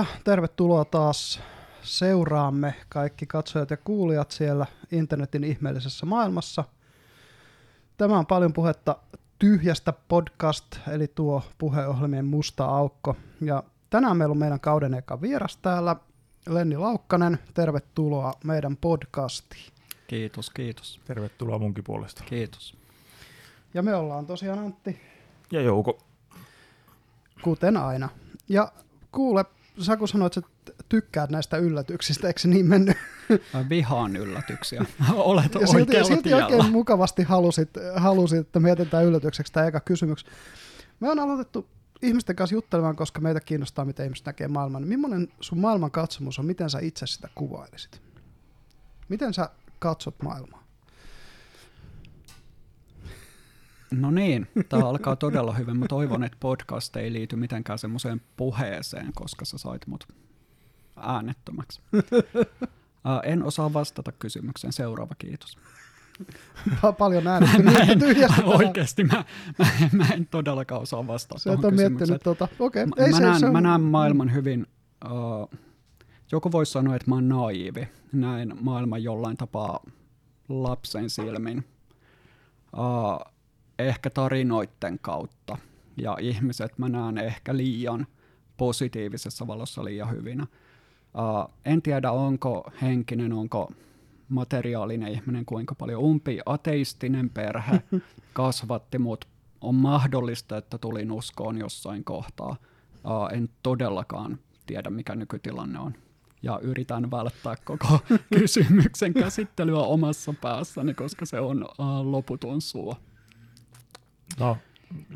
[0.00, 1.40] Ja tervetuloa taas
[1.82, 6.64] seuraamme kaikki katsojat ja kuulijat siellä internetin ihmeellisessä maailmassa.
[7.96, 8.96] Tämä on paljon puhetta
[9.38, 13.16] tyhjästä podcast, eli tuo puheohjelmien musta aukko.
[13.40, 15.96] Ja tänään meillä on meidän kauden eka vieras täällä,
[16.48, 17.38] Lenni Laukkanen.
[17.54, 19.72] Tervetuloa meidän podcastiin.
[20.06, 21.00] Kiitos, kiitos.
[21.04, 22.24] Tervetuloa munkin puolesta.
[22.24, 22.76] Kiitos.
[23.74, 25.00] Ja me ollaan tosiaan Antti,
[25.50, 25.98] Ja Jouko.
[27.42, 28.08] kuten aina.
[28.48, 28.72] Ja
[29.12, 29.44] kuule,
[29.82, 30.50] sä kun sanoit, että
[30.88, 32.96] tykkäät näistä yllätyksistä, eikö se niin mennyt?
[33.54, 34.84] Mä vihaan yllätyksiä.
[35.14, 36.46] Olet Ja silti, oikealla silti tiellä.
[36.46, 40.26] oikein mukavasti halusit, halusit, että me jätetään yllätykseksi tämä eka kysymys.
[41.00, 41.66] Me on aloitettu
[42.02, 44.88] ihmisten kanssa juttelemaan, koska meitä kiinnostaa, miten ihmiset näkee maailman.
[44.88, 48.02] Millainen sun maailman katsomus on, miten sä itse sitä kuvailisit?
[49.08, 50.59] Miten sä katsot maailmaa?
[53.90, 55.76] No niin, tämä alkaa todella hyvin.
[55.76, 60.08] Mä toivon, että podcast ei liity mitenkään semmoiseen puheeseen, koska sä sait mut
[60.96, 61.80] äänettömäksi.
[63.04, 64.72] Ää, en osaa vastata kysymykseen.
[64.72, 65.56] Seuraava, kiitos.
[66.70, 67.62] Pa- paljon äänestä.
[67.62, 68.56] Mä tyhjästä tähän.
[68.56, 69.24] oikeasti, mä,
[69.58, 72.48] mä, en- mä en todellakaan osaa vastata Sä et ole miettinyt tota.
[72.58, 74.66] Okei, Mä, ei mä, se, näen, se on, mä näen maailman hyvin,
[75.04, 75.58] uh,
[76.32, 77.88] joku voisi sanoa, että mä oon naivi.
[78.12, 79.80] Näen maailman jollain tapaa
[80.48, 81.64] lapsen silmin.
[82.76, 83.29] Uh,
[83.80, 85.58] ehkä tarinoiden kautta.
[85.96, 88.06] Ja ihmiset mä näen ehkä liian
[88.56, 90.46] positiivisessa valossa liian hyvinä.
[91.14, 93.72] Uh, en tiedä, onko henkinen, onko
[94.28, 97.82] materiaalinen ihminen, kuinka paljon umpi ateistinen perhe
[98.32, 99.24] kasvatti mut.
[99.60, 102.56] On mahdollista, että tulin uskoon jossain kohtaa.
[103.04, 105.94] Uh, en todellakaan tiedä, mikä nykytilanne on.
[106.42, 108.00] Ja yritän välttää koko
[108.38, 112.96] kysymyksen käsittelyä omassa päässäni, koska se on uh, loputon suo.
[114.38, 114.58] No,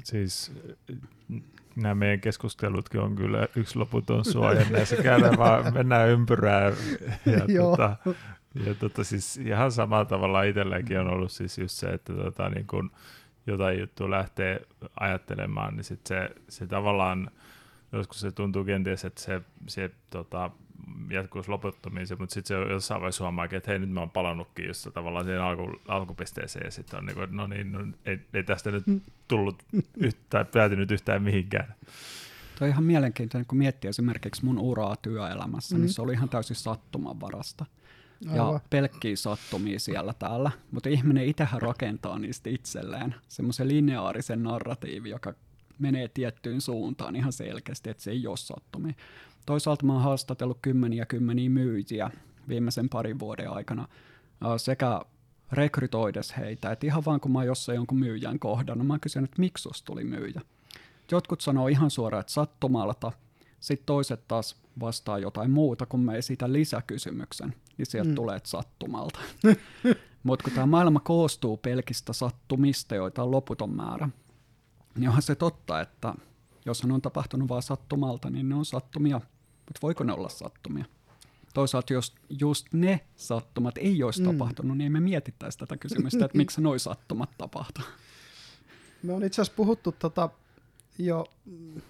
[0.04, 0.52] siis
[1.76, 6.72] nämä meidän keskustelutkin on kyllä yksi loputon suo, ja näissä käydään vaan, mennään ympyrää.
[7.26, 7.96] Ja, tota,
[8.66, 12.66] ja tota, siis ihan samalla tavalla itselläkin on ollut siis just se, että tota, niin
[12.66, 12.90] kun
[13.46, 14.60] jotain juttua lähtee
[15.00, 17.30] ajattelemaan, niin sit se, se tavallaan,
[17.96, 20.50] joskus se tuntuu kenties, että se, se tota,
[21.10, 24.66] jatkuisi loputtomiin, se, mutta sitten se jossain vaiheessa huomaakin, että hei nyt mä oon palannutkin
[24.66, 28.42] just tavallaan siihen alku, alkupisteeseen ja sitten on niin kuin, no niin, no, ei, ei
[28.42, 28.84] tästä nyt
[29.28, 29.62] tullut
[29.96, 31.74] yhtään, päätynyt yhtään mihinkään.
[32.58, 35.78] Tuo on ihan mielenkiintoinen, kun miettii esimerkiksi mun uraa työelämässä, mm.
[35.78, 35.84] Mm.
[35.84, 37.66] niin se oli ihan täysin sattumanvarasta.
[38.30, 38.54] Aivan.
[38.54, 40.50] Ja pelkkiä sattumia siellä täällä.
[40.70, 45.34] Mutta ihminen itsehän rakentaa niistä itselleen semmoisen lineaarisen narratiivi, joka
[45.78, 48.92] menee tiettyyn suuntaan ihan selkeästi, että se ei ole sattumia.
[49.46, 52.10] Toisaalta mä oon haastatellut kymmeniä kymmeniä myyjiä
[52.48, 53.88] viimeisen parin vuoden aikana
[54.56, 55.00] sekä
[55.52, 59.30] rekrytoides heitä, että ihan vaan kun mä oon jossain jonkun myyjän kohdannut, mä oon kysynyt,
[59.30, 60.40] että miksi susta tuli myyjä.
[61.10, 63.12] Jotkut sanoo ihan suoraan, että sattumalta,
[63.60, 68.14] sitten toiset taas vastaa jotain muuta, kun mä esitän lisäkysymyksen, niin sieltä Mm.
[68.14, 69.18] tulee sattumalta.
[70.22, 74.08] Mutta kun tämä maailma koostuu pelkistä sattumista, joita on loputon määrä,
[74.96, 76.14] niin onhan se totta, että
[76.64, 79.20] jos ne on tapahtunut vain sattumalta, niin ne on sattumia.
[79.56, 80.84] Mutta voiko ne olla sattumia?
[81.54, 84.26] Toisaalta jos just ne sattumat ei olisi Mm.
[84.32, 87.84] tapahtunut, niin me mietittäisi tätä kysymystä, että miksi noi sattumat tapahtuu.
[89.02, 90.28] Me on itse asiassa puhuttu tota
[90.98, 91.26] jo,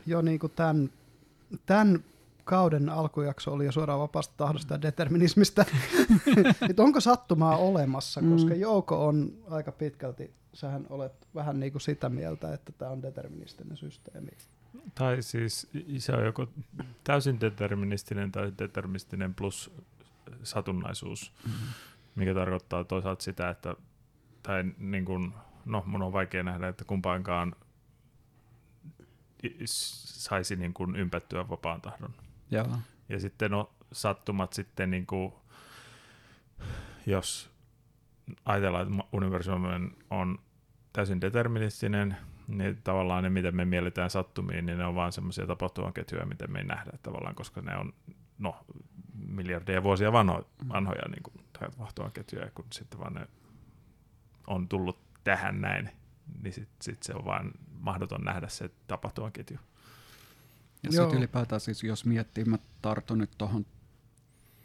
[0.07, 0.91] jo niin kuin tämän,
[1.67, 2.05] tämän
[2.45, 5.65] kauden alkujakso oli jo suoraan vapaasta tahdosta ja determinismistä.
[6.71, 8.33] että onko sattumaa olemassa, Mm.
[8.33, 13.03] koska Jouko on aika pitkälti, sähän olet vähän niin kuin sitä mieltä, että tämä on
[13.03, 14.31] deterministinen systeemi.
[14.95, 16.47] Tai siis se on joko
[17.05, 19.71] täysin deterministinen tai deterministinen plus
[20.43, 21.33] satunnaisuus,
[22.15, 23.75] mikä tarkoittaa toisaalta sitä, että
[24.43, 25.35] tai niin kuin,
[25.65, 27.55] no mun on vaikea nähdä, että kumpaankaan
[29.65, 32.11] saisi niin kuin ympättyä vapaan tahdon.
[32.55, 32.79] Joo.
[33.09, 35.33] Ja sitten no, sattumat sitten, niin kuin,
[37.07, 37.51] jos
[38.45, 39.69] ajatellaan, että universumi
[40.11, 40.39] on
[40.93, 42.17] täysin deterministinen,
[42.49, 46.59] niin tavallaan ne, miten me mielletään sattumiin, niin ne on vaan semmoisia tapahtumaketjuja, miten me
[46.59, 47.93] ei nähdä tavallaan, koska ne on
[48.39, 48.57] no,
[49.29, 53.27] miljardeja vuosia vanho, vanhoja niin kuin, tapahtumaketjuja, kun sitten vaan ne
[54.47, 55.91] on tullut tähän näin,
[56.43, 57.51] niin sitten sit se on vaan
[57.81, 59.59] mahdoton nähdä se tapahtumaketju.
[60.85, 63.67] Ja sitten ylipäätään siis, jos miettii, mä tartun nyt tuohon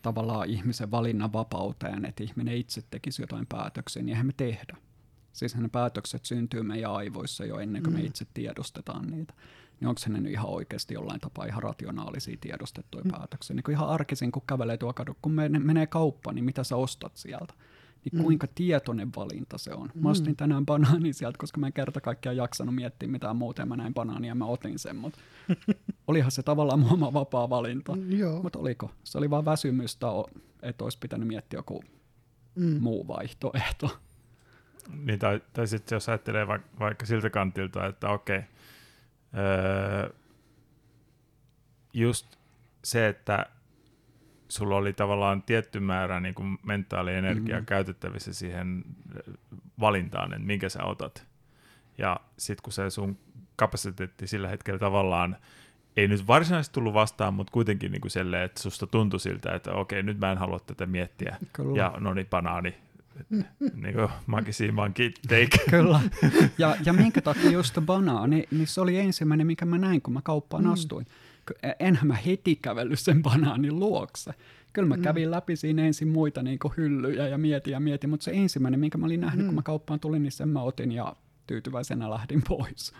[0.02, 4.78] tavallaan ihmisen valinnan vapauteen, että ihminen itse tekisi jotain päätöksiä, niin eihän me tehdä.
[5.34, 8.00] Siis ne päätökset syntyy meidän aivoissa jo ennen kuin mm.
[8.00, 9.34] me itse tiedostetaan niitä.
[9.80, 13.12] Niin onko se ne nyt ihan oikeasti jollain tapaa ihan rationaalisia tiedostettuja mm.
[13.12, 13.56] päätöksiä?
[13.56, 16.76] Niin kuin ihan arkisin, kun kävelee tuo kadu, kun menee, menee kauppa, niin mitä sä
[16.76, 17.54] ostat sieltä?
[18.06, 18.24] Niin Mm.
[18.24, 19.90] kuinka tietoinen valinta se on.
[19.96, 20.02] Mm.
[20.04, 23.66] Mä ostin tänään banaanin sieltä, koska mä en kerta kaikkiaan jaksanut miettiä mitään muuta, ja
[23.66, 25.20] mä näin banaania ja mä otin sen, mutta
[26.08, 27.96] olihan se tavallaan mun oma vapaa valinta.
[27.96, 28.44] Mm, Joo.
[28.44, 28.92] Mutta oliko?
[29.04, 30.08] Se oli vaan väsymystä,
[30.62, 31.84] että olisi pitänyt miettiä joku
[32.56, 32.78] Mm.
[32.82, 33.98] muu vaihtoehto.
[35.04, 38.42] Niin, tai, tai sitten jos ajattelee vaikka, vaikka siltä kantilta, että okei,
[39.38, 40.10] öö,
[41.94, 42.36] just
[42.84, 43.46] se, että
[44.50, 47.66] sulla oli tavallaan tietty määrä niin kuin mentaalienergiaa mm.
[47.66, 48.84] käytettävissä siihen
[49.18, 49.32] ö,
[49.80, 51.28] valintaan, että minkä sä otat.
[51.98, 53.18] Ja sitten kun se sun
[53.56, 55.36] kapasiteetti sillä hetkellä tavallaan
[55.98, 59.72] ei nyt varsinaisesti tullut vastaan, mutta kuitenkin niin kuin selleen, että susta tuntui siltä, että
[59.74, 61.38] okei, nyt mä en halua tätä miettiä.
[61.54, 61.78] Kyllä.
[61.78, 62.76] Ja no niin, banaani.
[63.74, 65.58] niin kuin monkey monkey take.
[65.70, 66.00] Kyllä.
[66.58, 70.22] Ja, ja minkä takia just banaani, niin se oli ensimmäinen, mikä mä näin, kun mä
[70.24, 70.72] kauppaan Mm.
[70.72, 71.08] astuin.
[71.64, 74.32] E, Enhän mä heti kävellyt sen banaanin luokse.
[74.74, 75.02] Kyllä mä Mm.
[75.02, 78.98] kävin läpi siinä ensin muita niin hyllyjä ja mietin ja mietin, mutta se ensimmäinen, minkä
[78.98, 79.48] mä olin nähnyt, Mm.
[79.48, 81.16] kun mä kauppaan tulin, niin sen mä otin ja
[81.48, 82.94] tyytyväisenä lähdin pois.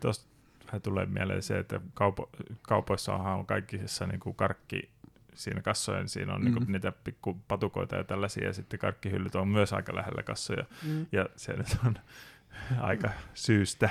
[0.00, 0.26] Tuosta
[0.66, 2.30] vähän tulee mieleen se, että kaupo,
[2.62, 4.90] kaupoissahan on kaikissa niin kuin karkki
[5.34, 6.44] siinä kassojen, siinä on mm.
[6.44, 6.58] niin Mm.
[6.64, 11.06] kuin niitä pikku patukoita ja tällaisia, ja sitten karkkihyllyt on myös aika lähellä kassoja, Mm.
[11.12, 11.94] ja se nyt on
[12.80, 13.90] aika syystä.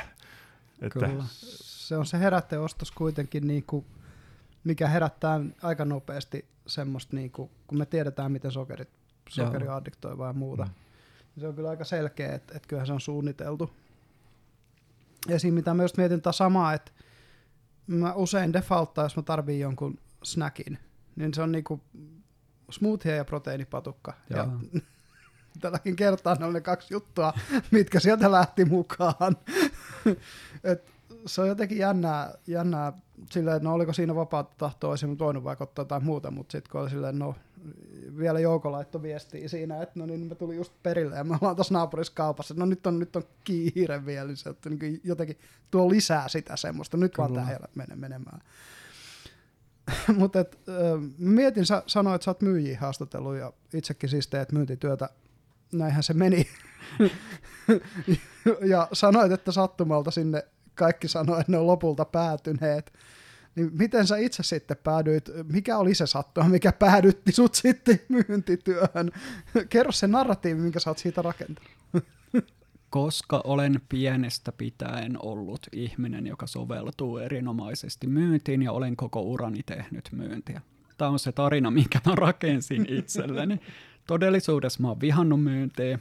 [0.81, 1.23] Että, Kyllä.
[1.87, 3.85] Se on se heräteostos kuitenkin, niin kuin,
[4.63, 8.89] mikä herättää aika nopeasti semmoista, niin kuin, kun me tiedetään, miten sokerit,
[9.29, 9.75] sokeri Joo.
[9.75, 10.63] addiktoi vai muuta.
[10.63, 11.41] Mm.
[11.41, 13.69] Se on kyllä aika selkeä, että, että kyllähän se on suunniteltu.
[15.29, 15.53] Esim.
[15.53, 16.91] mitä mä just mietin tätä samaa, että
[17.87, 20.77] mä usein defaulttaa, jos mä tarviin jonkun snackin,
[21.15, 21.81] niin se on niinku
[22.71, 24.13] smoothie ja proteiinipatukka.
[24.29, 24.47] Ja
[25.61, 27.33] tälläkin kertaa ne oli ne kaksi juttua,
[27.71, 29.37] mitkä sieltä lähti mukaan.
[30.63, 30.92] Et
[31.25, 32.93] se on jotenkin jännää, jännää
[33.31, 36.71] silleen, että no oliko siinä vapaata tahtoa, olisin voinut vaikka ottaa jotain muuta, mutta sitten
[36.71, 37.35] kun oli silleen, no
[38.17, 41.55] vielä Jouko laittoi viestiä siinä, että no niin, mä tulin just perille ja me ollaan
[41.55, 45.37] tuossa naapurissa kaupassa, no nyt on, nyt on kiire vielä, niin se että niin jotenkin
[45.71, 47.41] tuo lisää sitä semmoista, nyt vaan Kyllä.
[47.41, 48.41] tää ei ole mene, menemään.
[50.17, 50.59] Mutta et,
[51.17, 55.09] mietin, sä sanoit, että sä oot myyjiä haastatellut ja itsekin siis teet myyntityötä,
[55.71, 56.47] näinhän se meni.
[58.73, 62.93] ja sanoit, että sattumalta sinne kaikki sanoi, että ne on lopulta päätyneet.
[63.55, 69.11] Niin miten sä itse sitten päädyit, mikä oli se sattuma, mikä päädytti sut sitten myyntityöhön?
[69.69, 71.71] Kerro se narratiivi, minkä sä oot siitä rakentanut.
[72.89, 80.09] Koska olen pienestä pitäen ollut ihminen, joka soveltuu erinomaisesti myyntiin ja olen koko urani tehnyt
[80.11, 80.61] myyntiä.
[80.97, 83.59] Tämä on se tarina, minkä mä rakensin itselleni.
[84.07, 85.99] Todellisuudessa mä oon vihannut myyntiä.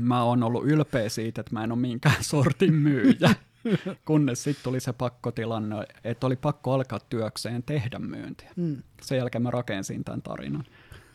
[0.00, 3.34] Mä oon ollut ylpeä siitä, että mä en ole minkään sortin myyjä.
[4.04, 8.50] Kunnes sitten tuli se pakkotilanne, että oli pakko alkaa työkseen tehdä myyntiä.
[8.56, 8.82] Mm.
[9.02, 10.64] Sen jälkeen mä rakensin tämän tarinan.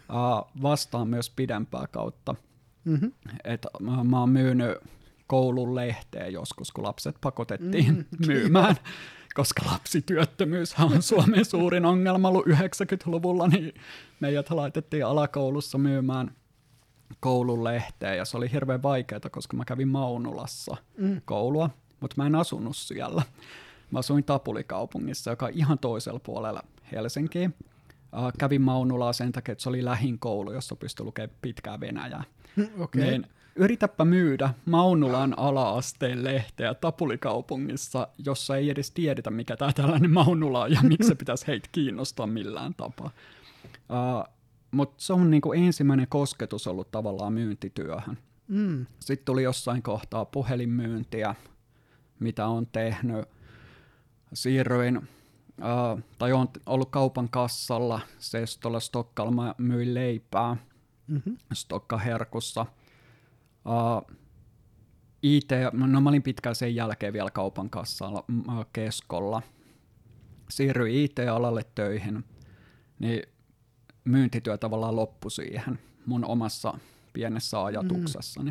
[0.10, 2.36] Uh, vastaan myös pidempää kautta.
[2.86, 3.12] Mm-hmm.
[3.44, 4.78] Et mä, mä oon myynyt
[5.28, 8.76] koulun lehteen joskus, kun lapset pakotettiin Mm, mm, myymään,
[9.34, 13.74] koska lapsityöttömyys on Suomen suurin ongelma ollut 90-luvulla, niin
[14.20, 16.36] meidät laitettiin alakoulussa myymään
[17.20, 21.22] koulun lehteen, ja se oli hirveän vaikeaa, koska mä kävin Maunulassa Mm.
[21.26, 23.22] koulua, mutta mä en asunut siellä.
[23.92, 27.52] Mä asuin Tapulikaupungissa, joka on ihan toisella puolella Helsinkiä.
[28.14, 32.24] Uh, kävin Maunulaa sen takia, että se oli lähin koulu, jossa pystyi lukemaan pitkää Venäjää.
[32.80, 33.02] Okay.
[33.02, 40.62] Niin, yritäpä myydä Maunulan ala-asteen lehteä Tapulikaupungissa, jossa ei edes tiedetä, mikä tämä tällainen Maunula
[40.62, 43.12] on ja miksi se pitäisi heitä kiinnostaa millään tapaa.
[43.74, 44.34] Uh,
[44.72, 48.18] Mutta se on niinku ensimmäinen kosketus ollut tavallaan myyntityöhön.
[48.48, 48.86] Mm.
[49.00, 51.36] Sitten tuli jossain kohtaa puhelinmyyntiä,
[52.20, 53.26] mitä on tehnyt.
[54.34, 60.58] Siirryin, uh, tai on ollut kaupan kassalla, Sestolla Stokkalma myin leipää
[61.08, 61.38] Mm-hmm.
[61.54, 62.66] Stokka Herkussa.
[63.66, 64.18] Uh,
[65.24, 69.42] IT, no mä olin pitkään sen jälkeen vielä kaupan kassalla mm, uh, keskolla.
[70.50, 72.26] Siirryin IT-alalle töihin,
[73.00, 73.24] niin
[74.04, 76.74] myyntityö tavallaan loppui siihen mun omassa
[77.14, 78.50] pienessä ajatuksessani.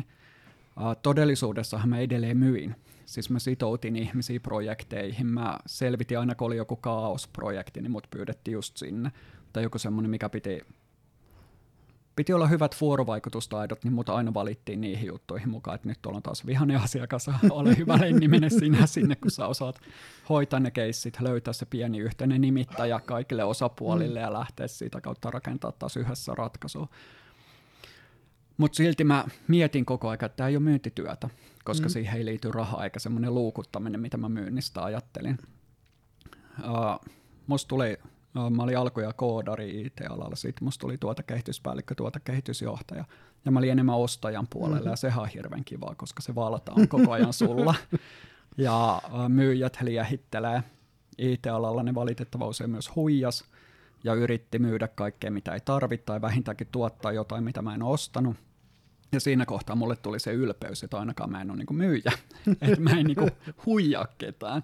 [0.77, 2.75] Uh, todellisuudessahan mä edelleen myin.
[3.07, 5.27] Siis mä sitoutin ihmisiä projekteihin.
[5.27, 9.11] Mä selvitin aina, kun oli joku kaosprojekti, niin mut pyydettiin just sinne.
[9.53, 10.61] Tai joku semmoinen, mikä piti
[12.17, 16.23] piti olla hyvät vuorovaikutustaidot, niin mut aina valittiin niihin juttuihin mukaan, että nyt tuolla on
[16.23, 19.79] taas vihainen asiakas, ole hyvä Lenni, mene sinä sinne, kun sä osaat
[20.29, 25.71] hoitaa ne keissit, löytää se pieni yhteinen nimittäjä kaikille osapuolille ja lähteä siitä kautta rakentaa
[25.71, 26.87] taas yhdessä ratkaisua.
[28.57, 31.29] Mutta silti mä mietin koko ajan, että tämä ei ole myyntityötä,
[31.67, 31.89] koska mm.
[31.89, 35.37] siihen ei liity rahaa eikä semmoinen luukuttaminen, mitä mä myynnistä ajattelin.
[36.59, 37.11] Uh,
[37.47, 37.97] musta tuli
[38.37, 43.05] Uh, mä olin alkuja koodari IT-alalla, sitten musta tuli tuota kehityspäällikkö, tuota kehitysjohtaja.
[43.45, 44.89] Ja mä olin enemmän ostajan puolella, mm-hmm.
[44.89, 47.75] ja sehän on hirveän kivaa, koska se valtaan koko ajan sulla.
[48.57, 50.63] ja myyjät liehittelee.
[51.17, 53.43] IT-alalla ne valitettava usein myös huijas,
[54.03, 58.35] ja yritti myydä kaikkea, mitä ei tarvitse, tai vähintäänkin tuottaa jotain, mitä mä en ostanut.
[59.11, 62.11] Ja siinä kohtaa mulle tuli se ylpeys, että ainakaan mä en ole niinku myyjä,
[62.61, 63.29] että mä en niinku
[63.65, 64.63] huijaa ketään.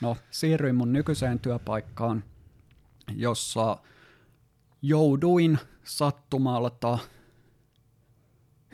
[0.00, 2.24] No, siirryin mun nykyiseen työpaikkaan,
[3.16, 3.76] jossa
[4.82, 6.98] jouduin sattumalta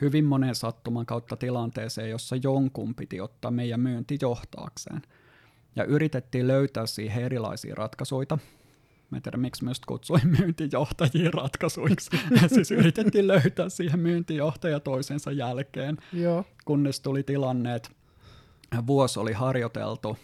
[0.01, 5.01] hyvin monen sattuman kautta tilanteeseen, jossa jonkun piti ottaa meidän myynti johtaakseen.
[5.75, 8.37] Ja yritettiin löytää siihen erilaisia ratkaisuja.
[9.09, 12.09] Mä en tiedä, miksi myös kutsuin myyntijohtajia ratkaisuiksi.
[12.55, 16.45] siis yritettiin löytää siihen myyntijohtaja toisensa jälkeen, Joo.
[16.65, 17.89] kunnes tuli tilanne, että
[18.87, 20.17] vuosi oli harjoiteltu,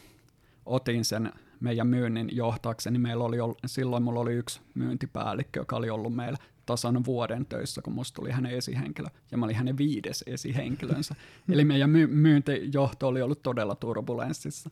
[0.65, 2.99] otin sen meidän myynnin johtaakseni.
[2.99, 7.93] Meillä oli, silloin mulla oli yksi myyntipäällikkö, joka oli ollut meillä tasan vuoden töissä, kun
[7.93, 11.15] musta tuli hänen esihenkilö, ja mä olin hänen viides esihenkilönsä.
[11.53, 14.69] Eli meidän my- myyntijohto oli ollut todella turbulenssissa.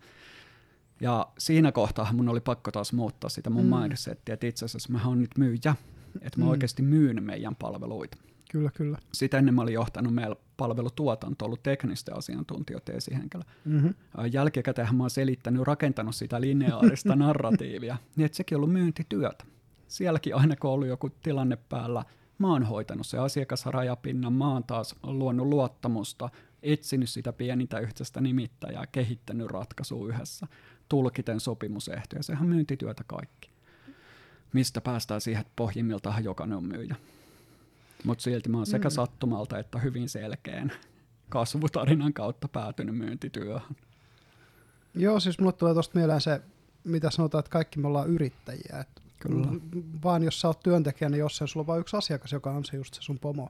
[1.01, 3.77] Ja siinä kohtaa mun oli pakko taas muuttaa sitä mun mm.
[3.77, 5.75] mindsettiä, että itse asiassa mä oon nyt myyjä,
[6.21, 6.51] että mä mm.
[6.51, 8.17] oikeasti myyn meidän palveluita.
[8.51, 8.97] Kyllä, kyllä.
[9.13, 13.43] Sitä ennen mä olin johtanut meillä palvelutuotanto, ollut teknisten asiantuntijoiden esihenkilö.
[13.65, 13.93] Mm-hmm.
[14.31, 19.45] Jälkikäteen mä oon selittänyt, rakentanut sitä lineaarista narratiivia, niin että sekin on ollut myyntityötä.
[19.87, 22.05] Sielläkin aina kun on ollut joku tilanne päällä,
[22.37, 26.29] mä oon hoitanut se asiakasrajapinnan, mä oon taas luonut luottamusta,
[26.63, 30.47] etsinyt sitä pienintä yhteistä nimittäjää, kehittänyt ratkaisua yhdessä
[30.89, 32.23] tulkiten sopimusehtoja.
[32.23, 33.49] Sehän on myyntityötä kaikki.
[34.53, 36.95] Mistä päästään siihen, että pohjimmiltaan jokainen on myyjä.
[38.03, 38.93] Mutta silti mä oon sekä mm.
[38.93, 40.71] sattumalta että hyvin selkeän
[41.29, 43.75] kasvutarinan kautta päätynyt myyntityöhön.
[44.95, 46.41] Joo, siis mulle tulee tuosta mieleen se,
[46.83, 48.79] mitä sanotaan, että kaikki me ollaan yrittäjiä.
[48.79, 49.47] Et Kyllä.
[50.03, 52.65] Vaan jos sä oot työntekijä, niin jos se sulla on vain yksi asiakas, joka on
[52.65, 53.49] se just se sun pomo,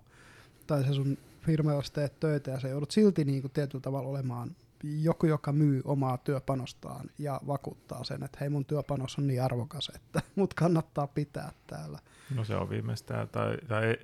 [0.67, 4.09] tai se sun firma, jossa teet töitä, ja sä joudut silti niin kuin tietyllä tavalla
[4.09, 9.43] olemaan joku, joka myy omaa työpanostaan ja vakuuttaa sen, että hei mun työpanos on niin
[9.43, 11.99] arvokas, että mut kannattaa pitää täällä.
[12.35, 13.97] No se on viimeistään, tai, tai,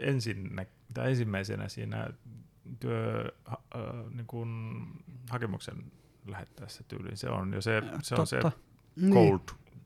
[0.00, 2.10] ensin, tai ensimmäisenä siinä
[2.80, 3.56] työ, äh,
[4.10, 4.86] niin kun
[5.30, 5.92] hakemuksen
[6.26, 7.16] lähettäessä tyyliin.
[7.16, 8.52] Se on jo se, se, on se cold,
[8.96, 9.40] niin.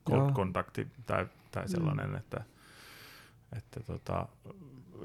[0.09, 2.15] cold kontakti tai, tai sellainen, mm.
[2.15, 2.43] että,
[3.57, 4.27] että tota,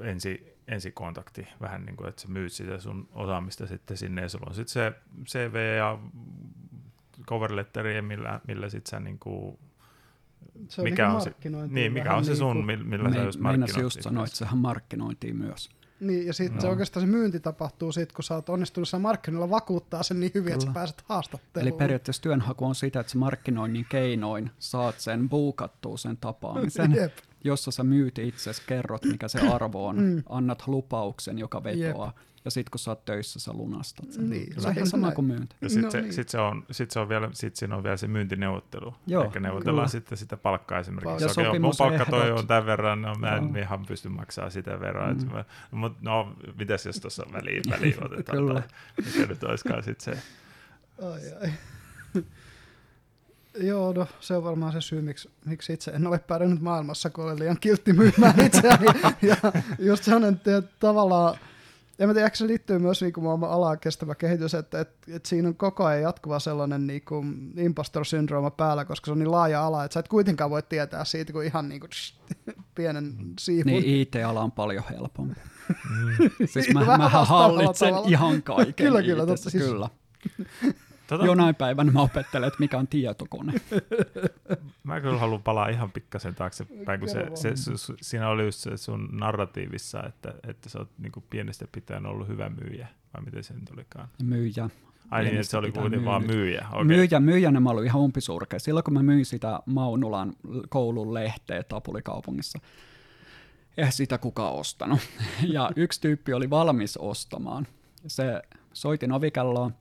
[0.01, 4.45] ensi, ensikontakti, vähän niin kuin, että sä myyt sitä sun osaamista sitten sinne, ja sulla
[4.49, 4.93] on sitten se
[5.25, 5.99] CV ja
[7.27, 9.59] cover letteri, millä, millä sitten sä niin kuin,
[10.67, 11.33] se on mikä niin on se,
[11.67, 13.77] niin, mikä on se sun, niin kuin, millä me, sä just markkinoit?
[13.77, 15.69] just sanoa, että sehän markkinointiin myös.
[15.99, 16.61] Niin, ja sitten no.
[16.61, 20.31] se oikeastaan se myynti tapahtuu siitä, kun sä oot onnistunut sen markkinoilla vakuuttaa sen niin
[20.35, 20.55] hyvin, Kyllä.
[20.55, 21.67] että sä pääset haastatteluun.
[21.67, 26.95] Eli periaatteessa työnhaku on sitä, että sä markkinoinnin keinoin saat sen buukattua sen tapaamisen.
[26.95, 27.13] Jep
[27.43, 30.23] jossa sä myyt itsesi, kerrot mikä se arvo on, mm.
[30.29, 32.27] annat lupauksen, joka vetoaa, Jep.
[32.45, 34.29] ja sitten kun sä oot töissä, sä lunastat sen.
[34.29, 35.55] Niin, se on sama kuin myynti.
[35.61, 36.13] Ja sitten no, se, niin.
[36.13, 38.95] sit se on, sit se on vielä, sit siinä on vielä se myyntineuvottelu.
[39.07, 39.91] Joo, Ehkä neuvotellaan kyllä.
[39.91, 41.41] sitten sitä palkkaa esimerkiksi.
[41.41, 44.79] Ja Okei, mun palkka toi on tämän verran, no mä en ihan pysty maksamaan sitä
[44.79, 45.17] verran.
[45.17, 45.31] Mm.
[45.31, 48.53] Mä, no, no, mitäs jos tuossa väliin, väliin otetaan, kyllä.
[48.53, 50.21] tai mikä nyt olisikaan sitten se.
[51.01, 51.53] Ai, ai.
[53.59, 57.23] Joo, no se on varmaan se syy, miksi, miksi itse en ole pärjännyt maailmassa, kun
[57.23, 58.85] olen liian kiltti myymään itseäni.
[59.21, 59.35] ja
[59.79, 61.37] just sellainen, että tavallaan,
[61.99, 65.47] en mä tiedä, se liittyy myös niin kuin alaan kestävä kehitys, että, että, että siinä
[65.47, 69.65] on koko ajan jatkuva sellainen niin kuin impostor syndrooma päällä, koska se on niin laaja
[69.65, 72.15] ala, että sä et kuitenkaan voi tietää siitä, kun ihan niin kuin, tsh,
[72.75, 73.71] pienen siivun.
[73.71, 75.35] Niin IT-ala on paljon helpompi.
[75.89, 76.29] Mm.
[76.45, 78.09] siis mä, mä hallitsen tavalla.
[78.09, 78.73] ihan kaiken.
[78.73, 79.49] kyllä, kyllä, totta.
[79.49, 79.89] Siis, kyllä.
[81.07, 81.25] Tota...
[81.25, 83.53] Jonain päivänä mä opettelen, että mikä on tietokone.
[84.83, 88.77] mä kyllä haluan palaa ihan pikkasen taaksepäin, kun se, se, se, siinä oli just se
[88.77, 93.43] sun narratiivissa, että, että sä oot niin kuin pienestä pitäen ollut hyvä myyjä, vai miten
[93.43, 94.07] se nyt olikaan?
[94.23, 94.69] Myyjä.
[95.11, 96.67] Ai niin, että se oli kuitenkin vaan myyjä.
[96.71, 96.83] Okay.
[96.83, 98.59] Myyjä, myyjänä mä olin ihan umpisurkea.
[98.59, 100.33] Silloin kun mä myin sitä Maunulan
[100.69, 102.59] koulun lehteä Tapulikaupungissa,
[103.77, 104.99] eihän sitä kukaan ostanut.
[105.53, 107.67] Ja yksi tyyppi oli valmis ostamaan.
[108.07, 108.41] Se
[108.73, 109.73] soitin ovikelloon,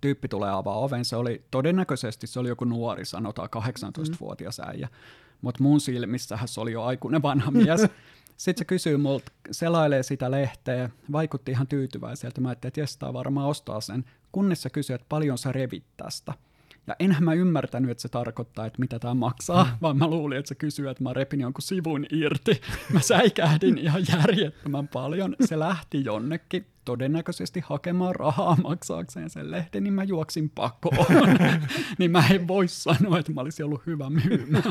[0.00, 4.68] tyyppi tulee avaa oven, se oli todennäköisesti se oli joku nuori, sanotaan 18-vuotias mm.
[4.68, 4.88] äijä,
[5.42, 7.80] mutta mun silmissähän se oli jo aikuinen vanha mies.
[8.36, 12.40] Sitten se kysyy multa, selailee sitä lehteä, vaikutti ihan tyytyväiseltä.
[12.40, 16.32] Mä ajattelin, että jes, varmaan ostaa sen, kunnes se kysyy, että paljon sä revit tästä.
[16.86, 19.70] Ja enhän mä ymmärtänyt, että se tarkoittaa, että mitä tämä maksaa, mm.
[19.82, 22.60] vaan mä luulin, että se kysyy, että mä repin jonkun sivun irti.
[22.92, 25.36] Mä säikähdin ihan järjettömän paljon.
[25.40, 31.06] Se lähti jonnekin todennäköisesti hakemaan rahaa maksaakseen sen lehden, niin mä juoksin pakoon.
[31.98, 34.64] niin mä en voi sanoa, että mä olisin ollut hyvä myymään.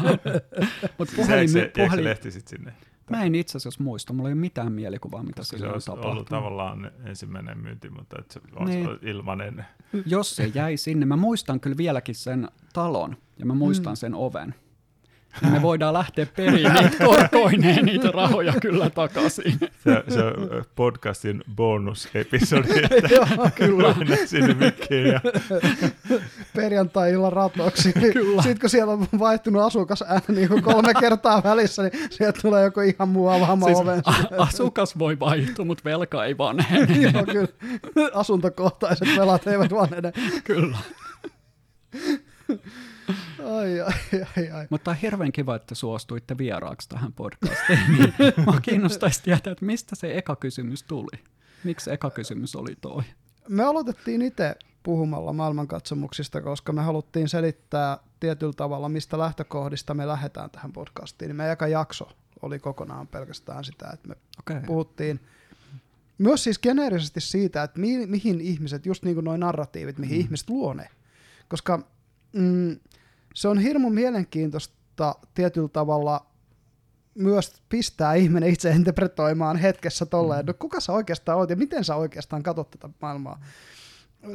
[0.98, 2.74] Mut puhelin, se, puhelin, se lehti sitten sinne?
[3.10, 5.92] Mä en itse asiassa muista, mulla ei ole mitään mielikuvaa, mitä Koska se on olisi
[5.92, 6.28] ollut tapahtunut.
[6.30, 8.88] tavallaan ensimmäinen myynti, mutta että se olisi Niin.
[8.88, 9.66] ollut ilmanen.
[10.06, 13.96] Jos se jäi sinne, mä muistan kyllä vieläkin sen talon ja mä muistan mm.
[13.98, 14.56] sen oven.
[15.42, 19.60] Ja me voidaan lähteä periin niitä korkoineen niitä rahoja kyllä takaisin.
[19.60, 20.22] Se, se
[20.76, 23.96] podcastin bonusepisodi, että Joo, kyllä
[24.26, 25.22] sinne mikkiin ja
[26.56, 27.94] perjantai-illan ratoksi.
[28.14, 28.42] Kyllä.
[28.42, 32.64] Sitten kun siellä on vaihtunut asukas ääni niin kuin kolme kertaa välissä, niin sieltä tulee
[32.64, 34.02] joku ihan muu avaama Siis oven.
[34.06, 36.98] a- asukas voi vaihtua, mutta velka ei vanhene.
[37.14, 37.48] Joo, kyllä.
[38.14, 40.12] Asuntokohtaiset velat eivät vanhene.
[40.44, 40.78] kyllä.
[43.58, 43.94] Ai, ai,
[44.38, 44.68] ai, ai.
[44.70, 47.80] Mutta on hirveän kiva, että suostuitte vieraaksi tähän podcastiin.
[47.98, 51.24] Niin Mua kiinnostaisi tietää, että mistä se eka kysymys tuli.
[51.64, 53.04] Miksi eka kysymys oli toi?
[53.50, 60.50] Me aloitettiin itse puhumalla maailmankatsomuksista, koska me haluttiin selittää tietyllä tavalla, mistä lähtökohdista me lähdetään
[60.50, 61.30] tähän podcastiin.
[61.30, 62.10] Niin meidän eka jakso
[62.42, 64.16] oli kokonaan pelkästään sitä, että me.
[64.40, 64.62] Okay.
[64.66, 65.20] puhuttiin
[66.18, 70.22] myös siis geneerisesti siitä, että mi- mihin ihmiset, just niin kuin noin narratiivit, mihin mm.
[70.22, 70.90] ihmiset luo ne.
[71.48, 71.80] Koska
[72.34, 72.80] mm,
[73.34, 76.26] se on hirmu mielenkiintoista tietyllä tavalla
[77.16, 80.48] myös pistää ihminen itse interpretoimaan hetkessä tolleen, mm.
[80.48, 83.42] no kuka sä oikeastaan oot ja miten sä oikeastaan katsot tätä maailmaa.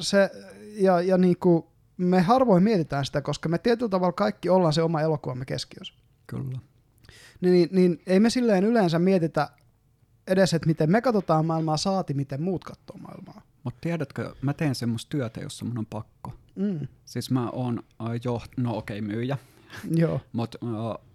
[0.00, 0.30] Se,
[0.72, 1.64] ja, ja niin kuin
[1.96, 5.94] me harvoin mietitään sitä, koska me tietyllä tavalla kaikki ollaan se oma elokuvamme keskiössä
[6.26, 6.58] Kyllä.
[7.40, 9.50] niin, niin ei me silleen yleensä mietitä
[10.26, 13.42] edes, että miten me katsotaan maailmaa, saati miten muut katsoo maailmaa.
[13.64, 16.32] Mutta tiedätkö, mä teen semmoista työtä, jossa mun on pakko.
[16.56, 16.88] Mm.
[17.04, 18.50] Siis mä oon äh, joht...
[18.56, 19.38] no okei, okay, myyjä,
[19.96, 20.20] Joo.
[20.32, 21.06] mutta äh,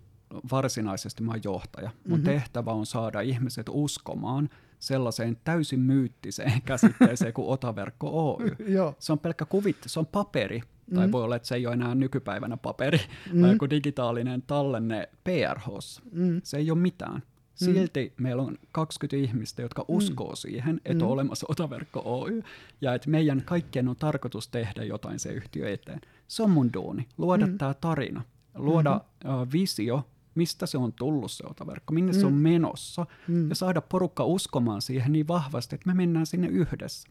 [0.52, 1.92] varsinaisesti mä oon johtaja.
[2.08, 2.26] Mun Mhm.
[2.26, 8.56] tehtävä on saada ihmiset uskomaan sellaiseen täysin myyttiseen käsitteeseen kuin Otaverkko Oy.
[8.76, 8.96] Joo.
[9.00, 10.62] Se on pelkkä kuvitte, se on paperi,
[10.96, 11.12] tai Mhm.
[11.12, 13.00] voi olla, että se ei ole enää nykypäivänä paperi,
[13.34, 13.42] Mhm.
[13.42, 16.02] vai joku digitaalinen tallenne PRHs.
[16.12, 16.42] Mm.
[16.44, 17.24] Se ei ole mitään.
[17.66, 21.14] Silti meillä on 20 ihmistä, jotka uskoo siihen, että on Mm.
[21.14, 22.44] olemassa Otaverkko Oy,
[22.82, 26.02] ja että meidän kaikkien on tarkoitus tehdä jotain se yhtiö eteen.
[26.28, 27.58] Se on mun duuni, luoda Mm.
[27.58, 28.22] tämä tarina,
[28.56, 32.40] luoda uh, visio, mistä se on tullut se Otaverkko, minne se on Mm.
[32.40, 33.50] menossa, Mm.
[33.50, 37.10] ja saada porukka uskomaan siihen niin vahvasti, että me mennään sinne yhdessä.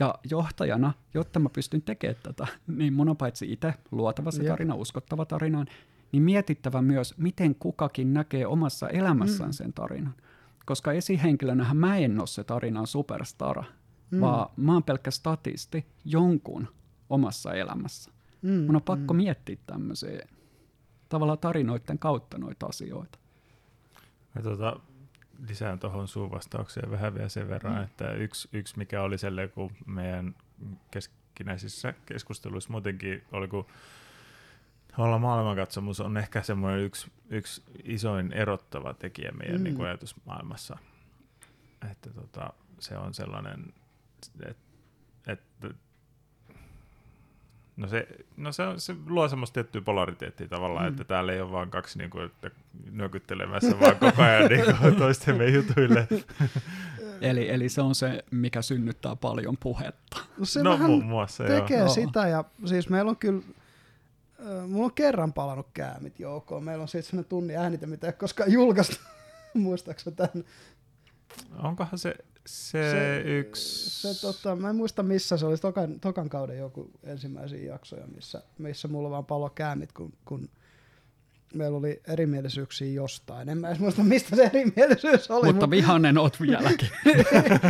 [0.00, 4.74] Ja johtajana, jotta mä pystyn tekemään tätä, niin mun on paitsi itse luotava se tarina,
[4.74, 5.66] uskottava tarinaan,
[6.12, 9.52] niin mietittävä myös, miten kukakin näkee omassa elämässään Mm.
[9.52, 10.14] sen tarinan.
[10.66, 13.64] Koska esihenkilönähän mä en ole se tarinan superstara,
[14.10, 14.20] Mm.
[14.20, 16.68] vaan mä oon pelkkä statisti jonkun
[17.10, 18.10] omassa elämässä.
[18.42, 18.50] Mm.
[18.50, 20.28] Mun on pakko miettiä tämmöisiä
[21.08, 23.18] tavallaan tarinoiden kautta noita asioita.
[24.34, 24.80] Mä tota,
[25.48, 27.82] lisään tuohon sun vastaukseen vähän vielä sen verran, Mm.
[27.82, 30.34] että yksi, yksi mikä oli sellainen, kun meidän
[30.90, 33.66] keskinäisissä keskusteluissa muutenkin oli, kun
[34.98, 39.64] olla maailmankatsomus on ehkä semmoinen yksi, yksi isoin erottava tekijä meidän Mm.
[39.64, 40.78] niin kuin ajatusmaailmassa.
[41.92, 43.72] Että tota, se on sellainen,
[44.46, 44.56] että,
[45.26, 45.68] että
[47.76, 50.88] No se, no se, on, se luo semmoista tiettyä polariteettia tavallaan, Mm.
[50.88, 52.50] että täällä ei ole vaan kaksi niin kuin, että
[52.90, 56.08] nyökyttelemässä vaan koko ajan niin kuin, toistemme jutuille.
[57.20, 60.16] Eli, eli se on se, mikä synnyttää paljon puhetta.
[60.38, 61.88] No se no vähän muun muassa, tekee joo.
[61.88, 63.42] Sitä ja siis meillä on kyllä
[64.68, 66.64] Mulla on kerran palannut käämit joukkoon.
[66.64, 68.96] Meillä on siitä sellainen tunnin äänite, mitä ei koskaan julkaistu.
[69.54, 70.44] Muistaakseni tämän?
[71.62, 72.14] Onkohan se,
[72.46, 73.90] se, se yksi...
[73.90, 78.42] Se, tota, mä en muista missä se oli, tokan, tokan kauden joku ensimmäisiä jaksoja, missä,
[78.58, 80.48] missä mulla vaan palo käämit, kun, kun
[81.54, 83.48] meillä oli erimielisyyksiä jostain.
[83.48, 85.46] En mä edes muista, mistä se erimielisyys oli.
[85.46, 86.88] Mutta vihanen oot vieläkin.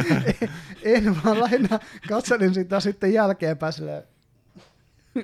[0.83, 4.03] en vaan lähinnä katselin sitä sitten jälkeenpäin silleen,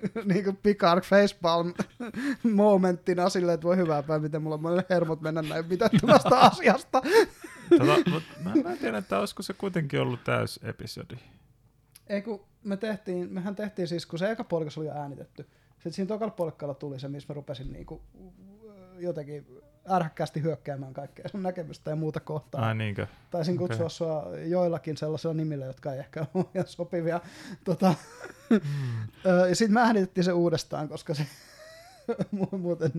[0.32, 1.74] niin kuin Picard facepalm
[2.54, 7.02] momenttina silleen, että voi hyvää päin, miten mulla on hermot mennä näin mitättömästä asiasta.
[7.78, 11.16] Tota, mut mä, mä en tiedä, että olisiko se kuitenkin ollut täys episodi.
[12.06, 15.46] Ei kun me tehtiin, mehän tehtiin siis, kun se eka puolikas oli jo äänitetty.
[15.72, 18.02] Sitten siinä tokalla puolikkaalla tuli se, missä mä rupesin niinku
[18.98, 19.46] jotenkin
[19.90, 22.66] ärhäkkäästi hyökkäämään kaikkea sun näkemystä ja muuta kohtaa.
[22.66, 23.06] Ai niinkö?
[23.30, 27.20] Taisin kutsua sua joillakin sellaisilla nimillä, jotka ei ehkä ole ihan sopivia.
[27.64, 27.94] Tota,
[28.50, 28.60] Hmm.
[29.26, 31.26] ö, ja sitten me äänitettiin se uudestaan, koska se
[32.36, 32.90] mu- muuten...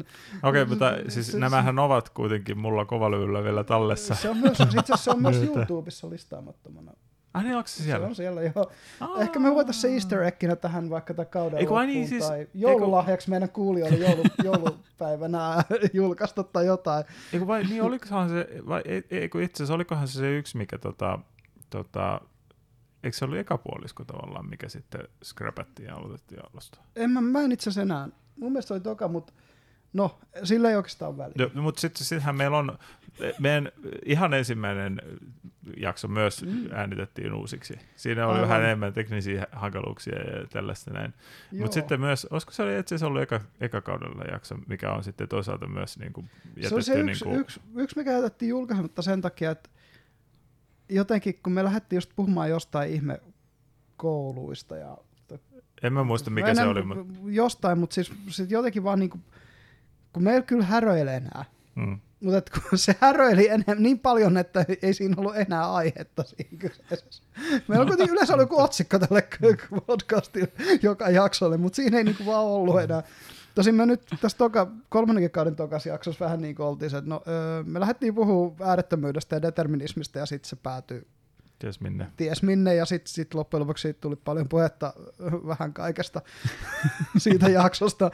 [0.43, 4.15] Okei, okay, mutta siis Se- nämähän ovat kuitenkin mulla kovalyvyllä vielä tallessa.
[4.15, 5.35] Se on myös, itse asiassa se on myös.
[5.35, 6.91] YouTubessa listaamattomana.
[7.33, 8.07] Ai niin, onko se Se siellä?
[8.07, 8.71] on siellä joo.
[9.19, 12.27] Ehkä me voitaisiin se easter egginä tähän vaikka tämän kauden Eiku, ai loppuun, niin, siis-
[12.27, 17.05] tai joululahjaksi meidän kuulijoille joulu, joulupäivänä julkaista tai jotain.
[17.33, 20.57] Eiku vai, niin olikohan se, vai ei, ei kun itse asiassa olikohan se se yksi,
[20.57, 21.19] mikä tota,
[21.69, 22.21] tota,
[23.03, 26.79] eikö se ollut ekapuolisko tavallaan, mikä sitten scrapattiin ja aloitettiin alusta?
[26.95, 28.09] En mä, mä en itse asiassa enää.
[28.39, 29.33] Mun mielestä se oli toka, mutta
[29.93, 31.49] no, sillä ei oikeastaan väliä.
[31.53, 32.77] No, mutta sitten sittenhän meillä on
[33.39, 33.71] meidän
[34.05, 35.01] ihan ensimmäinen
[35.77, 36.71] jakso myös mm.
[36.71, 37.79] äänitettiin uusiksi.
[37.95, 38.49] Siinä oli Aivan.
[38.49, 41.13] vähän enemmän teknisiä hankaluuksia ja tällaista näin.
[41.51, 45.03] Mutta sitten myös, olisiko se oli itse asiassa ollut eka, eka kaudella jakso, mikä on
[45.03, 48.11] sitten toisaalta myös niin kuin jätetty se oli se niin yksi, kuin, yksi, yksi, mikä
[48.11, 49.69] jätettiin julkaisematta sen takia, että
[50.89, 53.19] jotenkin kun me lähdettiin just puhumaan jostain ihme
[53.97, 54.97] kouluista ja
[55.83, 59.19] en mä muista mikä Mä se oli, mutta Jostain, mutta siis sit jotenkin vaan niinku,
[60.13, 61.45] kun meillä kyllä häröilee enää,
[61.75, 61.99] mm.
[62.23, 67.23] Mutta kun se häröili enemmän niin paljon, että ei siinä ollut enää aihetta siinä kyseessä.
[67.67, 69.27] Meillä on kuitenkin yleensä ollut joku otsikko tälle
[69.87, 73.03] podcastille joka jaksolle, mutta siinä ei niinku vaan ollut enää.
[73.55, 77.09] Tosin me nyt tässä toka, kolmannenkin kauden tokas jaksossa vähän niin kuin oltiin se, että
[77.09, 81.07] no, öö, me lähdettiin puhumaan äärettömyydestä ja determinismista ja sitten se päätyi
[81.63, 82.07] ties minne.
[82.17, 84.93] ties minne, ja sitten sit loppujen lopuksi siitä tuli paljon puhetta
[85.51, 86.21] vähän kaikesta
[87.17, 88.11] siitä jaksosta.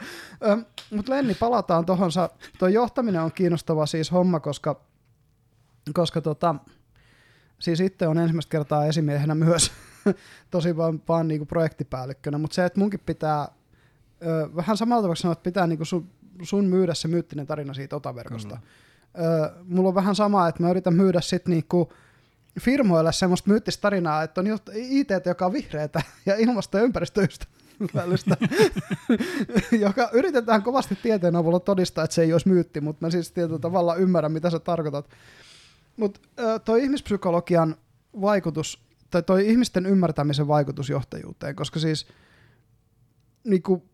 [0.90, 2.10] Mutta Lenni, palataan tuohon.
[2.58, 4.80] Tuo johtaminen on kiinnostava siis homma, koska,
[5.94, 6.54] koska tota,
[7.58, 9.72] siis itse on ensimmäistä kertaa esimiehenä myös,
[10.50, 13.48] tosi vaan, vaan niinku projektipäällikkönä, mutta se, että munkin pitää,
[14.26, 16.10] ö, vähän samalla tavalla sanoa, että pitää niinku sun,
[16.42, 18.58] sun myydä se myyttinen tarina siitä otaverkosta.
[19.18, 21.92] Ö, mulla on vähän sama, että mä yritän myydä sitten niinku,
[22.58, 28.36] firmoille semmoista myyttistä tarinaa, että on IT, joka on vihreätä ja ilmasto- ja ympäristöystävällistä,
[29.86, 33.58] joka yritetään kovasti tieteen avulla todistaa, että se ei olisi myytti, mutta mä siis tietyllä
[33.58, 35.10] tavalla ymmärrän, mitä sä tarkoitat.
[35.96, 36.20] Mutta
[36.64, 37.76] toi ihmispsykologian
[38.20, 42.06] vaikutus, tai toi ihmisten ymmärtämisen vaikutus johtajuuteen, koska siis
[43.44, 43.88] niinku,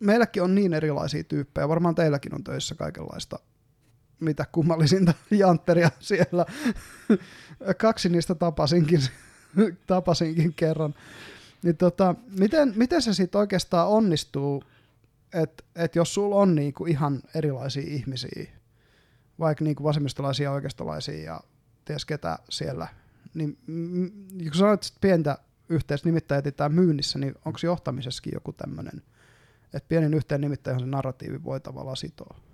[0.00, 3.38] meilläkin on niin erilaisia tyyppejä, varmaan teilläkin on töissä kaikenlaista
[4.20, 6.46] mitä kummallisinta jantteria siellä.
[7.78, 9.00] Kaksi niistä tapasinkin,
[9.86, 10.94] tapasinkin kerran.
[11.62, 14.64] Niin tota, miten, miten se sitten oikeastaan onnistuu,
[15.34, 18.46] että et jos sulla on niinku ihan erilaisia ihmisiä,
[19.38, 21.40] vaikka niinku vasemmistolaisia ja oikeistolaisia ja
[21.84, 22.88] ties ketä siellä,
[23.34, 23.58] niin
[24.42, 29.02] kun sanoit, että pientä yhteistä nimittäjä etsitään myynnissä, niin onko johtamisessakin joku tämmöinen,
[29.64, 32.47] että pienin yhteen nimittäjä se narratiivi voi tavallaan sitoa?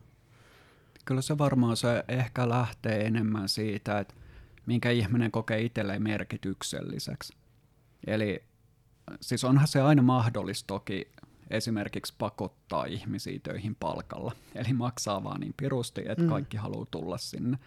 [1.04, 4.14] Kyllä se varmaan se ehkä lähtee enemmän siitä, että
[4.66, 7.32] minkä ihminen kokee itselleen merkitykselliseksi.
[8.06, 8.42] Eli
[9.20, 11.08] siis onhan se aina mahdollista toki
[11.50, 14.32] esimerkiksi pakottaa ihmisiä töihin palkalla.
[14.54, 16.28] Eli maksaa vaan niin pirusti, että Mm.
[16.28, 17.58] kaikki haluaa tulla sinne.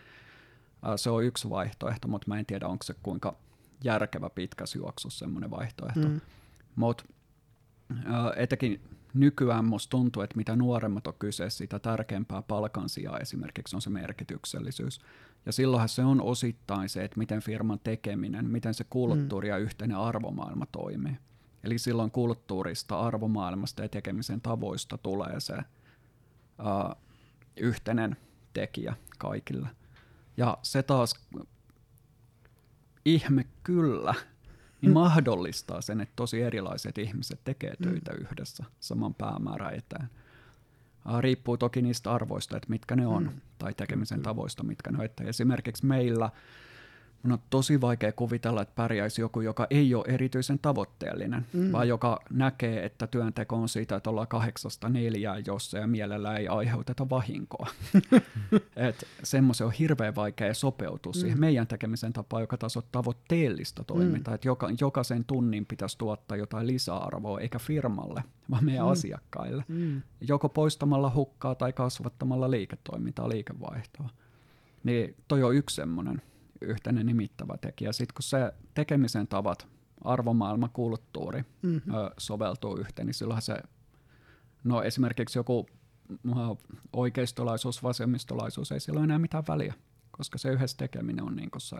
[0.96, 3.36] Se on yksi vaihtoehto, mutta mä en tiedä, onko se kuinka
[3.84, 6.08] järkevä pitkässä juoksussa semmoinen vaihtoehto.
[6.08, 6.22] Mm.
[6.76, 7.04] Mutta
[8.36, 8.82] etenkin
[9.20, 13.90] nykyään musta tuntuu, että mitä nuoremmat on kyse, sitä tärkeämpää palkan sijaan esimerkiksi on se
[13.90, 15.02] merkityksellisyys.
[15.46, 19.98] Ja silloinhan se on osittain se, että miten firman tekeminen, miten se kulttuuri ja yhteinen
[19.98, 21.18] arvomaailma toimii.
[21.64, 26.96] Eli silloin kulttuurista, arvomaailmasta ja tekemisen tavoista tulee se uh,
[27.58, 28.18] yhteinen
[28.54, 29.70] tekijä kaikille.
[30.38, 31.28] Ja se taas
[33.06, 34.14] ihme kyllä
[34.82, 34.94] niin Mm.
[34.94, 37.84] mahdollistaa sen, että tosi erilaiset ihmiset tekee Mm.
[37.90, 40.10] töitä yhdessä saman päämäärän eteen.
[41.20, 43.42] Riippuu toki niistä arvoista, että mitkä ne on, Mm.
[43.58, 45.06] tai tekemisen tavoista, mitkä ne on.
[45.06, 46.30] Että esimerkiksi meillä
[47.24, 51.72] mun on tosi vaikea kuvitella, että pärjäisi joku, joka ei ole erityisen tavoitteellinen, Mm.
[51.72, 56.48] vaan joka näkee, että työnteko on siitä, että ollaan kahdeksasta neljään jossa ja mielellä ei
[56.48, 57.68] aiheuteta vahinkoa.
[58.76, 61.20] Et semmoisen on hirveän vaikea sopeutua Mm.
[61.20, 64.32] siihen meidän tekemisen tapaan, joka taas on tavoitteellista toimintaa.
[64.32, 64.36] Mm.
[64.36, 68.92] Että joka, jokaisen tunnin pitäisi tuottaa jotain lisäarvoa, eikä firmalle, vaan meidän Mm.
[68.92, 69.64] asiakkaille.
[69.68, 70.02] Mm.
[70.28, 74.10] Joko poistamalla hukkaa tai kasvattamalla liiketoimintaa, liikevaihtoa.
[74.84, 76.22] Niin toi on yksi semmoinen
[76.62, 77.92] yhteinen nimittävä tekijä.
[77.92, 79.68] Sitten kun se tekemisen tavat,
[80.04, 81.76] arvomaailma, kulttuuri Mm.
[81.76, 81.82] ö,
[82.18, 83.58] soveltuu yhteen, niin silloinhan se,
[84.64, 85.66] no esimerkiksi joku
[86.94, 89.74] oikeistolaisuus, vasemmistolaisuus, ei sillä ole enää mitään väliä,
[90.12, 91.76] koska se yhdessä tekeminen on niin kuin se,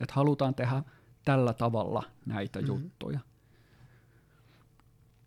[0.00, 0.82] että halutaan tehdä
[1.24, 2.70] tällä tavalla näitä Mhm.
[2.70, 2.84] mm-hmm.
[2.84, 3.20] juttuja.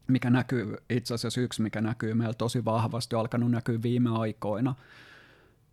[0.07, 4.75] Mikä näkyy, itse asiassa yksi, mikä näkyy meillä tosi vahvasti, on alkanut näkyä viime aikoina,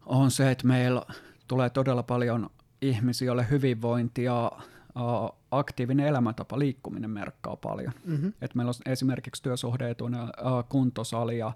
[0.06, 1.02] on se, että meillä
[1.48, 2.50] tulee todella paljon
[2.82, 4.52] ihmisiä, joille hyvinvointi ja
[4.96, 7.92] uh, aktiivinen elämäntapa, liikkuminen merkkaa paljon.
[8.04, 8.32] Mm-hmm.
[8.40, 11.52] Et meillä on esimerkiksi työsuhdeetuna uh, kuntosalia,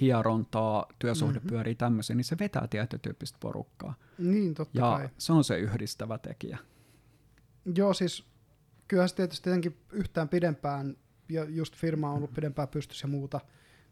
[0.00, 1.48] hierontaa, työsuhde Mhm.
[1.48, 3.94] pyörii tämmöisiä, niin se vetää tietyn tyyppistä porukkaa.
[4.18, 5.08] Niin, totta Ja kai.
[5.18, 6.58] se on se yhdistävä tekijä.
[7.74, 8.24] Joo, siis
[8.88, 10.96] kyllähän se tietysti tietenkin yhtään pidempään,
[11.28, 13.40] ja just firma on ollut pidempään pystyssä ja muuta,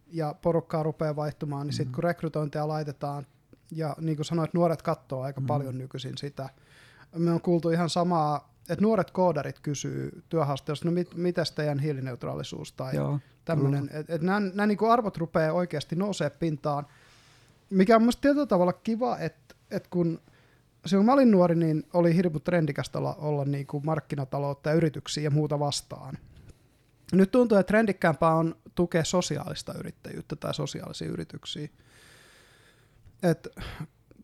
[0.07, 1.95] ja porukkaa rupeaa vaihtumaan, niin sitten Mhm.
[1.95, 3.27] kun rekrytointeja laitetaan,
[3.71, 5.47] ja niin kuin sanoit, nuoret katsoo aika Mhm.
[5.47, 6.49] paljon nykyisin sitä.
[7.15, 12.73] Me on kuultu ihan samaa, että nuoret koodarit kysyy työhaastattelussa, no mit, mitäs teidän hiilineutraalisuus
[12.73, 16.87] tai Joo, tämmöinen, että et nämä, nämä niin arvot rupeaa oikeasti nousee pintaan.
[17.71, 20.21] mikä on musta tietyllä tavalla kiva, että, että kun
[20.87, 24.77] silloin kun mä olin nuori, niin oli hirveän trendikästä olla, olla niin kuin markkinataloutta ja
[24.77, 26.19] yrityksiä ja muuta vastaan.
[27.13, 31.69] Nyt tuntuu, että trendikkäämpää on tukea sosiaalista yrittäjyyttä tai sosiaalisia yrityksiä.
[33.23, 33.49] Et,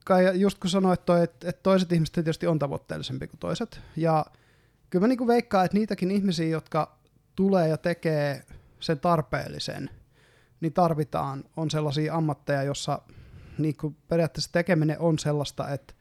[0.04, 3.80] kai just kun sanoit, toi, että, että toiset ihmiset tietysti on tavoitteellisempi kuin toiset.
[3.96, 4.26] Ja
[4.90, 6.98] kyllä mä niin kuin veikkaan, että niitäkin ihmisiä, jotka
[7.36, 8.44] tulee ja tekee
[8.80, 9.90] sen tarpeellisen,
[10.60, 13.02] niin tarvitaan, on sellaisia ammatteja, jossa
[13.58, 15.94] niin kuin periaatteessa tekeminen on sellaista, että,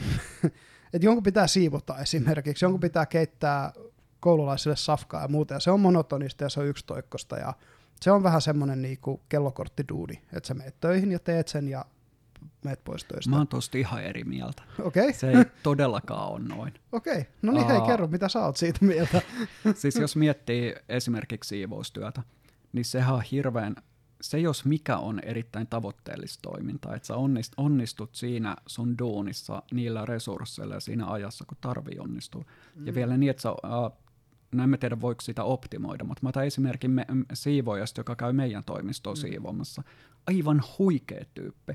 [0.94, 3.72] että jonkun pitää siivota esimerkiksi, jonkun pitää keittää
[4.20, 7.54] koululaisille safkaa ja muuta, ja se on monotonista ja se on yksitoikkosta, ja
[8.00, 11.84] se on vähän semmoinen niin kuin kellokorttiduuni, että sä meet töihin ja teet sen ja
[12.64, 13.30] meet pois töistä.
[13.30, 14.62] Mä oon tosta ihan eri mieltä.
[14.82, 15.02] Okei.
[15.02, 15.12] Okay.
[15.12, 16.74] Se ei todellakaan ole noin.
[16.92, 17.24] Okei, okay.
[17.42, 17.86] no niin hei, Aa.
[17.86, 19.22] kerro, mitä sä oot siitä mieltä.
[19.74, 22.22] Siis jos miettii esimerkiksi siivoustyötä,
[22.72, 23.76] niin sehän on hirveän,
[24.20, 30.06] se jos mikä on erittäin tavoitteellista toimintaa, että sä onnist, onnistut siinä sun duunissa niillä
[30.06, 32.44] resursseilla ja siinä ajassa, kun tarvii onnistua.
[32.74, 32.86] Mm.
[32.86, 33.92] Ja vielä niin, että sä, äh,
[34.52, 38.32] no en mä tiedä voiko sitä optimoida, mutta mä otan esimerkin me, siivoojasta, joka käy
[38.32, 39.20] meidän toimistoon mm.
[39.20, 39.82] siivoamassa.
[40.26, 41.72] Aivan huikea tyyppi.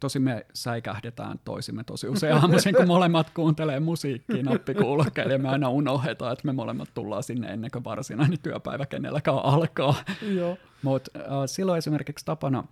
[0.00, 5.68] Tosi me säikähdetään toisimme tosi usein aamuisin, kun molemmat kuuntelee musiikkia nappikuulokkeilla ja me aina
[5.68, 9.94] unohdetaan, että me molemmat tullaan sinne ennen kuin varsinainen työpäivä kenelläkään alkaa.
[10.82, 12.64] Mutta äh, silloin esimerkiksi tapana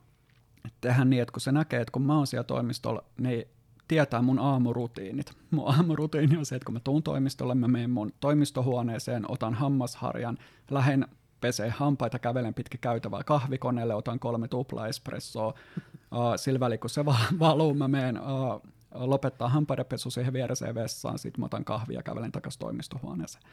[0.81, 3.44] tehdä niin, että kun se näkee, että kun mä oon siellä toimistolla, niin
[3.88, 5.33] tietää mun aamurutiinit.
[5.50, 10.38] Mun aamurutiini on se, että kun mä tuun toimistolle, mä menen mun toimistohuoneeseen, otan hammasharjan,
[10.70, 11.07] lähden
[11.40, 15.55] pesee hampaita, kävelen pitkin käytävää kahvikoneelle, otan kolme tupla espressoa.
[16.12, 18.62] Uh, sillä välin, kun se va- valuu, mä menen uh,
[18.94, 23.44] lopettaa hampaidenpesu siihen viereseen vessaan, sitten mä otan kahvia ja kävelen takaisin toimistohuoneeseen.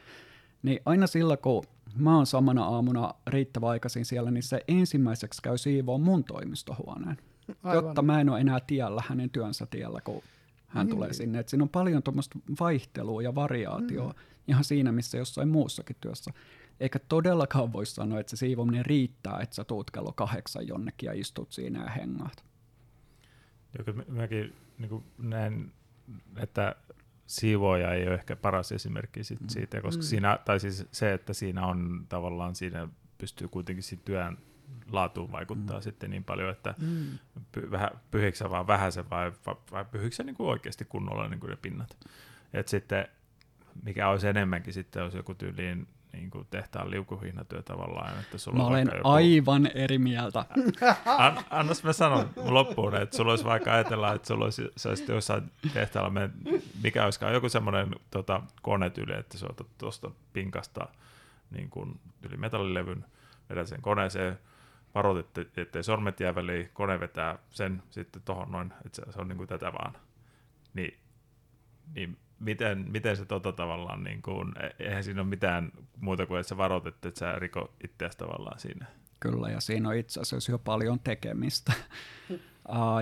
[0.62, 1.64] Niin aina silloin, kun
[1.96, 7.16] mä oon samana aamuna riittävän aikaisin siellä, niin se ensimmäiseksi käy siivoon mun toimistohuoneen.
[7.62, 7.84] Aivan.
[7.84, 10.22] Jotta mä en ole enää tiellä hänen työnsä tiellä, kun
[10.66, 10.96] hän Niin.
[10.96, 11.38] tulee sinne.
[11.38, 14.18] Et siinä on paljon tuommoista vaihtelua ja variaatioa mm.
[14.48, 16.30] ihan siinä, missä jossain muussakin työssä.
[16.80, 21.12] Eikä todellakaan voi sanoa, että se siivominen riittää, että sä tuut kello kahdeksan jonnekin ja
[21.12, 22.44] istut siinä ja hengaat.
[23.78, 25.72] Joka mä- mäkin niin näen,
[26.36, 26.74] että
[27.26, 30.06] siivooja ei ole ehkä paras esimerkki sit siitä, koska Mm.
[30.06, 34.38] siinä, tai siis se, että siinä on tavallaan siinä pystyy kuitenkin siinä työn
[34.90, 35.82] laatuun vaikuttaa mm.
[35.82, 37.18] sitten niin paljon, että Mm.
[37.52, 41.28] py, vähän, pyhikö sä vaan vähäsen vai, vai, vai pyhikö sä niin kuin oikeasti kunnolla
[41.28, 41.96] niin kuin ne pinnat.
[42.52, 43.08] Et sitten,
[43.82, 48.66] mikä olisi enemmänkin sitten, olisi joku tyyliin niin kuin tehtaan liukuhihnatyö tavallaan, että sulla Mä
[48.66, 50.44] olen joku, aivan eri mieltä.
[51.18, 55.08] An, annas mä sanon loppuun, että sulla olisi vaikka ajatella, että sulla olisi, sä olisit
[55.08, 56.32] jossain tehtaalla, men-
[56.82, 60.88] mikä olisikaan joku semmoinen tota, konetyyli, että sä otat tuosta pinkasta
[61.50, 63.04] niin kuin, yli metallilevyn,
[63.50, 64.38] vedät sen koneeseen,
[64.94, 69.20] varot, että, ettei sormet jää väliin, kone vetää sen sitten tuohon noin, että se, se
[69.20, 69.96] on niin kuin tätä vaan.
[70.74, 70.98] Niin,
[71.94, 76.40] niin miten, miten se tota tavallaan, niin kuin, e- eihän siinä ole mitään muuta kuin,
[76.40, 78.86] että sä varot, että et sä riko itseäsi tavallaan siinä.
[79.20, 81.72] Kyllä, ja siinä on itse asiassa jo paljon tekemistä.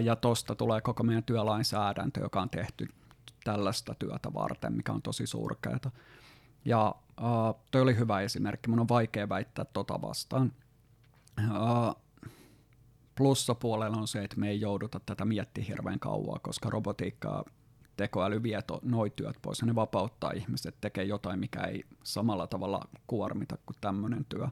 [0.05, 2.88] Ja tosta tulee koko meidän työlainsäädäntö, joka on tehty
[3.45, 5.90] tällaista työtä varten, mikä on tosi surkeata.
[6.64, 10.53] Ja uh, toi oli hyvä esimerkki, mun on vaikea väittää tota vastaan.
[11.40, 12.03] Uh,
[13.14, 17.45] plussapuolella on se, että me ei jouduta tätä miettiä hirveän kauan, koska robotiikka
[18.03, 22.47] tekoäly vie to, noi työt pois ja ne vapauttaa ihmiset tekee jotain, mikä ei samalla
[22.47, 24.49] tavalla kuormita kuin tämmöinen työ.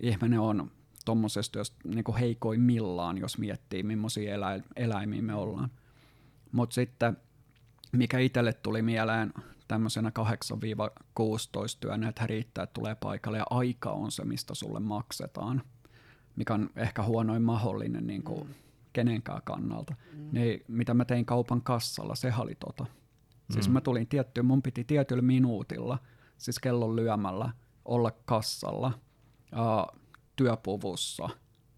[0.00, 0.70] Ihminen on
[1.04, 5.70] tuommoisesta työstä niin heikoimmillaan, jos miettii, millaisia elä, eläimiä me ollaan.
[6.52, 7.16] Mutta sitten,
[7.92, 9.32] mikä itselle tuli mieleen
[9.68, 10.22] tämmöisenä 8-16
[11.80, 15.62] työnä, että riittää, että tulee paikalle ja aika on se, mistä sulle maksetaan,
[16.36, 18.54] mikä on ehkä huonoin mahdollinen niin kuin mm.
[18.94, 19.94] Kenenkään kannalta.
[20.12, 20.28] Mm.
[20.32, 22.86] Niin, mitä mä tein kaupan kassalla, se oli tota.
[23.50, 23.72] Siis Mm.
[23.72, 25.98] mä tulin tiettyyn, mun piti tietyllä minuutilla,
[26.38, 27.52] siis kellon lyömällä,
[27.84, 28.92] olla kassalla,
[29.52, 30.00] uh,
[30.36, 31.28] työpuvussa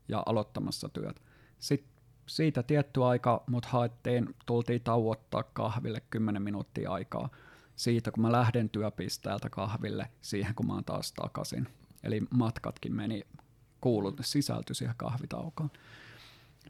[0.09, 1.23] ja aloittamassa työt.
[1.59, 7.29] Sitten siitä tietty aika mut haettiin, tultiin tauottaa kahville 10 minuuttia aikaa
[7.77, 11.69] siitä, kun mä lähden työpisteeltä kahville siihen, kun mä oon taas takaisin.
[12.03, 13.23] Eli matkatkin meni,
[13.81, 15.71] kuulut, sisältyi siihen kahvitaukoon.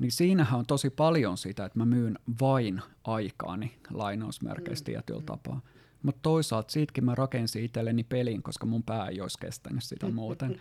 [0.00, 4.86] Niin siinähän on tosi paljon sitä, että mä myyn vain aikaani lainausmerkeissä mm.
[4.86, 5.60] tietyllä tapaa.
[6.02, 10.60] Mutta toisaalta siitäkin mä rakensin itselleni pelin, koska mun pää ei olisi kestänyt sitä muuten.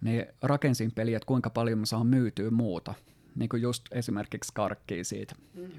[0.00, 2.94] Niin rakensin peliä, että kuinka paljon mä saan myytyä muuta.
[3.36, 5.34] Niin kuin just esimerkiksi karkkia siitä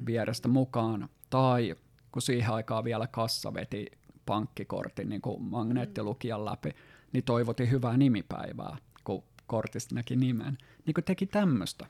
[0.06, 1.10] vierestä mukaan.
[1.30, 1.76] Tai
[2.12, 3.92] kun siihen aikaan vielä kassa veti
[4.26, 6.76] pankkikortin niin kuin magneettilukijan läpi,
[7.14, 10.58] niin toivotin hyvää nimipäivää, kun kortista näki nimen.
[10.86, 11.86] Niin kuin teki tämmöistä.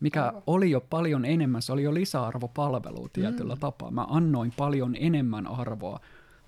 [0.00, 3.60] Mikä oli jo paljon enemmän, se oli jo lisäarvopalvelu tietyllä mm.
[3.60, 3.90] tapaa.
[3.90, 6.00] Mä annoin paljon enemmän arvoa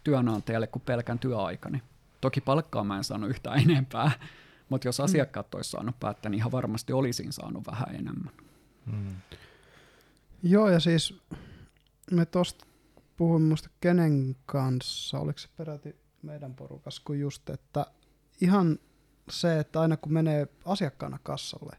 [0.04, 1.82] työnantajalle kuin pelkän työaikani.
[2.20, 4.10] Toki palkkaa mä en saanut yhtään enempää,
[4.68, 5.04] mutta jos mm.
[5.04, 8.32] asiakkaat olisi saanut päättää, niin ihan varmasti olisin saanut vähän enemmän.
[8.86, 9.16] Mm.
[10.42, 11.20] Joo, ja siis
[12.10, 12.66] me tuosta
[13.16, 17.86] puhuin muista kenen kanssa, oliko se peräti meidän porukas, kun just, että
[18.40, 18.78] ihan
[19.30, 21.76] se, että aina kun menee asiakkaana kassalle,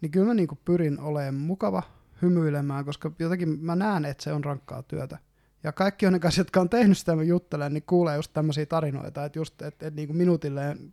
[0.00, 1.82] niin kyllä mä niinku pyrin olemaan mukava,
[2.22, 5.18] hymyilemään, koska jotenkin mä näen, että se on rankkaa työtä.
[5.64, 8.66] Ja kaikki on ne kanssa, jotka on tehnyt sitä, mä juttelen, niin kuulee just tämmöisiä
[8.66, 10.92] tarinoita, että just, että, että niinku minuutilleen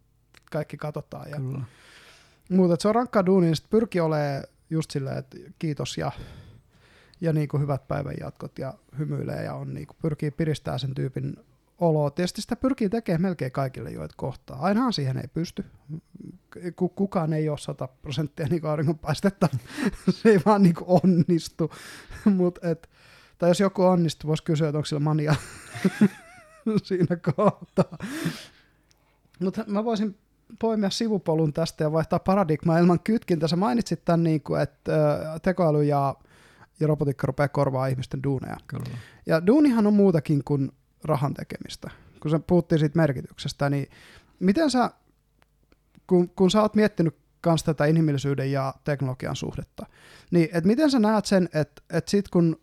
[0.51, 1.29] kaikki katsotaan.
[1.29, 1.61] Ja Kyllä.
[2.49, 6.11] Mutta se on rankkaa duuni, niin pyrkii olemaan just silleen, että kiitos ja,
[7.21, 11.35] ja niinku hyvät päivänjatkot ja hymyilee ja on niinku, pyrkii piristää sen tyypin
[12.25, 14.57] sitä pyrkii tekemään melkein kaikille, joita kohtaa.
[14.59, 15.65] Ainahan siihen ei pysty.
[16.95, 19.49] Kukaan ei ole 100 prosenttia niin auringonpaistetta.
[20.21, 21.71] se ei vaan niin onnistu.
[22.37, 22.89] Mut et,
[23.37, 25.35] tai jos joku onnistuu, voisi kysyä, että onko sillä mania
[26.83, 27.97] siinä kohtaa.
[29.39, 30.17] Mutta mä voisin
[30.59, 33.47] poimia sivupolun tästä ja vaihtaa paradigmaa ilman kytkintä.
[33.47, 36.15] Sä mainitsit tämän, niin kuin, että tekoäly ja,
[36.79, 38.57] ja robotiikka rupeaa korvaa ihmisten duuneja.
[38.67, 38.97] Kyllä.
[39.25, 40.71] Ja duunihan on muutakin kuin
[41.03, 41.91] rahan tekemistä.
[42.19, 43.87] Kun sä puhuttiin siitä merkityksestä, niin
[44.39, 44.91] miten sä,
[46.07, 49.85] kun, kun sä oot miettinyt kans tätä inhimillisyyden ja teknologian suhdetta,
[50.31, 52.59] niin et miten sä näet sen, että et sit kun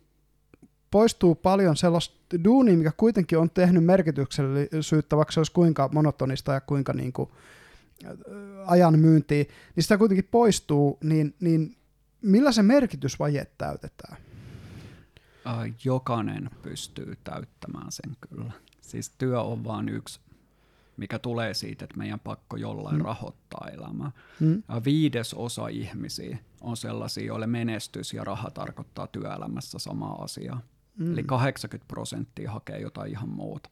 [0.91, 6.61] poistuu paljon sellaista duunia, mikä kuitenkin on tehnyt merkityksellisyyttä, vaikka se olisi kuinka monotonista ja
[6.61, 7.29] kuinka niin kuin,
[8.65, 9.43] ajan myyntiä,
[9.75, 11.75] niin sitä kuitenkin poistuu, niin, niin
[12.21, 14.17] millä se merkitysvaje täytetään?
[15.83, 18.51] Jokainen pystyy täyttämään sen kyllä.
[18.81, 20.19] Siis työ on vain yksi,
[20.97, 23.05] mikä tulee siitä, että meidän pakko jollain mm.
[23.05, 24.11] rahoittaa elämää.
[24.39, 24.63] Mm.
[24.85, 30.61] Viides osa ihmisiä on sellaisia, joille menestys ja raha tarkoittaa työelämässä samaa asiaa.
[30.97, 31.13] Mm.
[31.13, 33.69] Eli 80 prosenttia hakee jotain ihan muuta.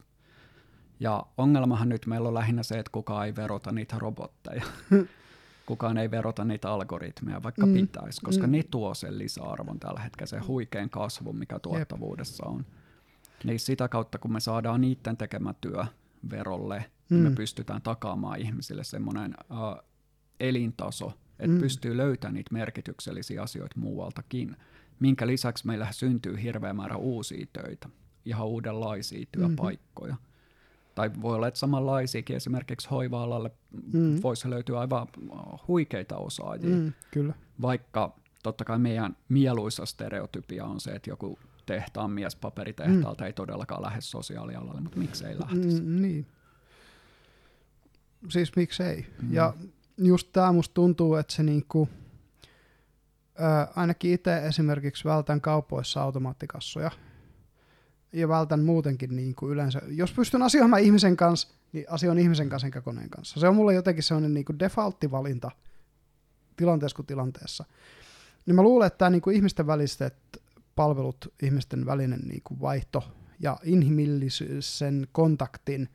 [1.00, 4.62] Ja ongelmahan nyt meillä on lähinnä se, että kukaan ei verota niitä robotteja.
[5.66, 7.74] kukaan ei verota niitä algoritmeja, vaikka mm.
[7.74, 8.52] pitäisi, koska mm.
[8.52, 12.66] ne tuo sen lisäarvon tällä hetkellä, se huikean kasvu, mikä tuottavuudessa on.
[13.44, 15.84] Niin sitä kautta, kun me saadaan niiden tekemä työ
[16.30, 17.14] verolle, mm.
[17.14, 17.34] niin me mm.
[17.34, 19.84] pystytään takaamaan ihmisille semmoinen uh,
[20.40, 21.60] elintaso, että mm.
[21.60, 24.56] pystyy löytämään niitä merkityksellisiä asioita muualtakin,
[25.00, 27.88] minkä lisäksi meillä syntyy hirveä määrä uusia töitä,
[28.24, 29.30] ihan uudenlaisia mm-hmm.
[29.56, 30.12] työpaikkoja.
[30.12, 30.33] Mm-hmm
[30.94, 33.50] tai voi olla, että samanlaisiakin esimerkiksi hoiva-alalle
[33.92, 34.22] mm.
[34.22, 35.06] voisi löytyä aivan
[35.68, 36.76] huikeita osaajia.
[36.76, 37.34] Mm, kyllä.
[37.62, 43.26] Vaikka totta kai meidän mieluisa stereotypia on se, että joku tehtaan mies paperitehtaalta mm.
[43.26, 45.82] ei todellakaan lähde sosiaalialalle, mutta miksei lähtisi?
[45.82, 46.26] Mm, niin.
[48.28, 49.06] Siis miksei.
[49.22, 49.32] Mm.
[49.32, 49.54] Ja
[49.98, 51.88] just tämä musta tuntuu, että se niinku,
[53.38, 56.90] ää, ainakin itse esimerkiksi vältän kaupoissa automaattikassoja,
[58.14, 59.82] ja vältän muutenkin niin kuin yleensä.
[59.88, 63.40] Jos pystyn asioimaan ihmisen kanssa, niin asioin ihmisen kanssa enkä koneen kanssa.
[63.40, 65.50] Se on mulle jotenkin sellainen niin kuin defaulttivalinta
[66.56, 67.64] tilanteessa kuin tilanteessa.
[68.46, 70.16] Niin mä luulen, että tämä niin kuin ihmisten väliset
[70.76, 73.04] palvelut, ihmisten välinen niin kuin vaihto
[73.40, 75.88] ja inhimillisen kontaktin,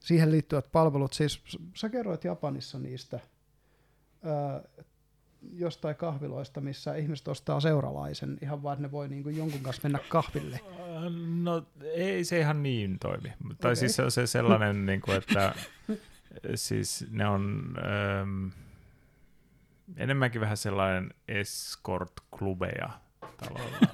[0.00, 1.42] siihen liittyvät palvelut, siis
[1.74, 3.20] sä kerroit Japanissa niistä,
[5.52, 9.82] jostain kahviloista, missä ihmiset ostaa seuralaisen ihan vaan, että ne voi niin kuin jonkun kanssa
[9.82, 10.60] mennä kahville?
[11.42, 13.32] No ei se ihan niin toimi.
[13.44, 13.56] Okay.
[13.60, 15.54] Tai siis se on se sellainen, niin kuin, että
[16.54, 18.46] siis ne on ähm,
[19.96, 22.90] enemmänkin vähän sellainen escort-klubeja
[23.36, 23.88] tavallaan.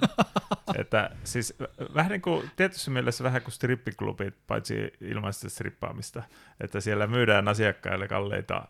[0.79, 1.53] että siis
[1.95, 6.23] vähän niin kuin, tietyssä mielessä vähän kuin strippiklubit, paitsi ilmaista strippaamista,
[6.59, 8.67] että siellä myydään asiakkaille kalleita,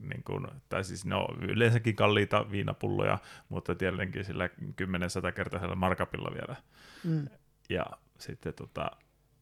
[0.00, 6.56] niin kuin, tai siis no yleensäkin kalliita viinapulloja, mutta tietenkin sillä 10-100 kertaisella markapilla vielä.
[7.04, 7.28] Mm.
[7.68, 7.86] Ja
[8.18, 8.90] sitten tota,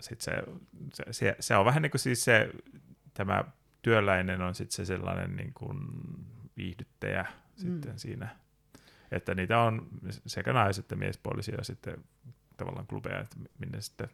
[0.01, 0.33] sit se,
[0.95, 2.51] se, se, se, on vähän niin kuin siis se,
[3.15, 3.45] tämä
[3.83, 5.79] työläinen on sitten se sellainen niin kuin
[6.57, 7.29] viihdyttäjä mm.
[7.57, 8.37] sitten siinä
[9.11, 9.89] että niitä on
[10.27, 12.05] sekä nais- että miespuolisia ja sitten
[12.57, 14.09] tavallaan klubeja, että minne sitten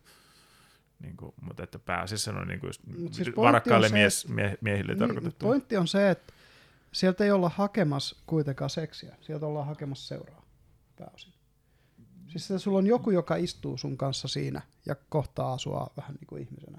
[0.99, 2.73] niin kuin, mutta että pääasiassa on niin kuin
[3.11, 5.47] siis varakkaille mies, mie, miehille niin, tarkoitettu.
[5.47, 6.33] Pointti on se, että
[6.93, 10.47] sieltä ei olla hakemassa kuitenkaan seksiä, sieltä ollaan hakemassa seuraa
[10.99, 11.33] pääosin.
[12.29, 16.27] Siis että sulla on joku, joka istuu sun kanssa siinä ja kohtaa sua vähän niin
[16.27, 16.79] kuin ihmisenä.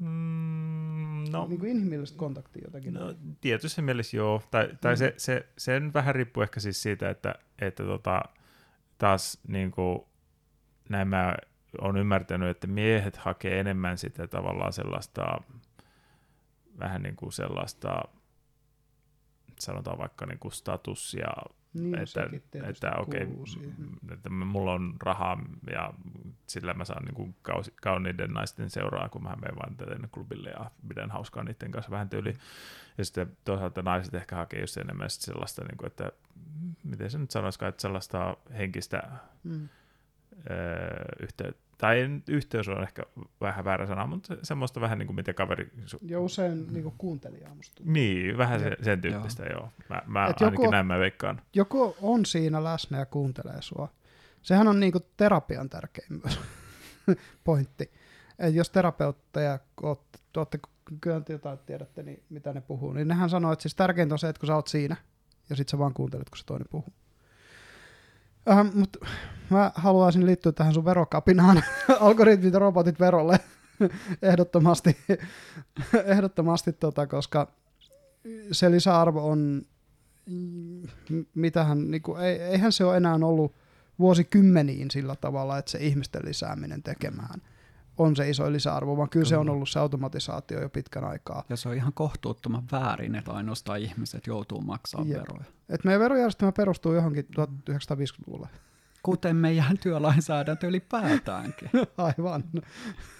[0.00, 2.94] Mm, no, niin kuin inhimillistä kontaktia jotakin.
[2.94, 4.42] No, tietyssä mielessä joo.
[4.50, 4.98] Tai, tai mm.
[4.98, 8.22] se, se, se nyt vähän riippuu ehkä siis siitä, että, että tota,
[8.98, 10.00] taas niin kuin,
[10.88, 11.34] näin mä
[11.80, 15.40] olen ymmärtänyt, että miehet hakee enemmän sitä tavallaan sellaista,
[16.78, 18.02] vähän niin kuin sellaista,
[19.60, 21.32] sanotaan vaikka niin kuin status ja
[21.74, 22.28] Niin, että,
[22.68, 25.42] että okei, mm, että mulla on rahaa
[25.72, 25.94] ja
[26.46, 30.70] sillä mä saan niin kausi, kauniiden naisten seuraa, kun mä menen vaan tänne klubille ja
[30.88, 32.34] pidän hauskaa niiden kanssa vähän tyyli.
[32.98, 36.12] Ja sitten toisaalta naiset ehkä hakee just enemmän sit sellaista, niin kuin, että
[36.84, 39.02] miten se nyt sanoisikaan, että sellaista henkistä
[39.44, 39.68] Mm.
[40.50, 43.02] öö, yhteyttä, tai en- yhteys on ehkä
[43.40, 45.70] vähän väärä sana, mutta se- semmoista vähän niin kuin miten kaveri...
[45.86, 49.52] Su- Ja usein niin kuuntelijaa musta niin, vähän se, sen tyyppistä, joo.
[49.60, 49.70] joo.
[49.88, 51.42] Mä, mä Et ainakin joku- näin mä veikkaan.
[51.54, 53.88] Joku on siinä läsnä ja kuuntelee sua.
[54.42, 56.40] Sehän on niinku terapian tärkein myös
[57.44, 57.90] pointti.
[58.38, 60.58] Et jos terapeutteja olette, olette
[61.00, 64.28] kyllä jotain tiedätte, niin mitä ne puhuu, niin nehän sanoo, että siis tärkeintä on se,
[64.28, 64.96] että kun sä oot siinä,
[65.50, 66.92] ja sit sä vaan kuuntelet, kun se toinen puhuu.
[68.50, 69.06] Ähm, mutta
[69.50, 71.62] mä haluaisin liittyä tähän sun verokapinaan,
[72.00, 73.40] algoritmit ja robotit verolle,
[74.22, 74.96] ehdottomasti,
[76.04, 77.52] ehdottomasti tota, koska
[78.52, 79.62] se lisäarvo on,
[81.34, 83.54] mitähän, niin kuin, ei, eihän se ole enää ollut
[83.98, 87.40] vuosikymmeniin sillä tavalla, että se ihmisten lisääminen tekemään
[88.00, 89.52] on se iso lisäarvo, vaan kyllä se on Kyllä.
[89.54, 91.44] ollut se automatisaatio jo pitkän aikaa.
[91.48, 95.18] Ja se on ihan kohtuuttoman väärin, että ainoastaan ihmiset joutuu maksamaan Jep.
[95.18, 95.44] veroja.
[95.68, 98.48] Et meidän verojärjestelmä perustuu johonkin 1950-luvulle.
[99.02, 101.70] Kuten meidän työlainsäädäntö ylipäätäänkin.
[101.98, 102.44] Aivan.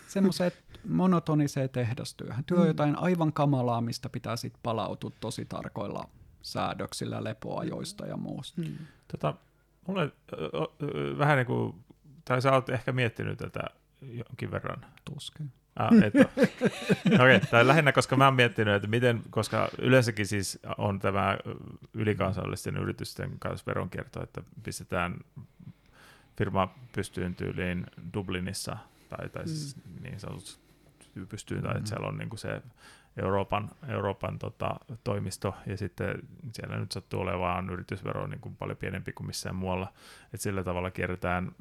[0.08, 0.52] Semmoiseen
[0.88, 2.44] monotoniseen tehdastyöhön.
[2.44, 2.68] Työ on Mm.
[2.68, 6.08] jotain aivan kamalaa, mistä pitää sitten palautua tosi tarkoilla
[6.42, 8.62] säädöksillä, lepoajoista ja muusta.
[8.62, 8.76] Hmm.
[9.08, 9.34] Tota,
[9.86, 10.36] mulle ö,
[10.82, 11.74] ö, vähän niin kuin,
[12.24, 13.60] tai sä oot ehkä miettinyt tätä
[14.02, 14.86] jonkin verran.
[15.04, 15.52] Tuskin.
[15.76, 15.90] Ah.
[17.14, 21.38] Okei, okay, lähinnä, koska mä oon miettinyt, että miten, koska yleensäkin siis on tämä
[21.94, 25.16] ylikansallisten yritysten kanssa veronkierto, että pistetään
[26.38, 28.76] firma pystyyn tyyliin Dublinissa,
[29.08, 30.60] tai, tai siis niin sanotut
[31.28, 31.78] pystyyn, tai Mm.
[31.78, 32.62] että siellä on niin kuin se
[33.22, 34.74] Euroopan, Euroopan tota,
[35.04, 39.92] toimisto, ja sitten siellä nyt sattuu olemaan yritysvero niin kuin paljon pienempi kuin missään muualla,
[40.24, 41.52] että sillä tavalla kierretään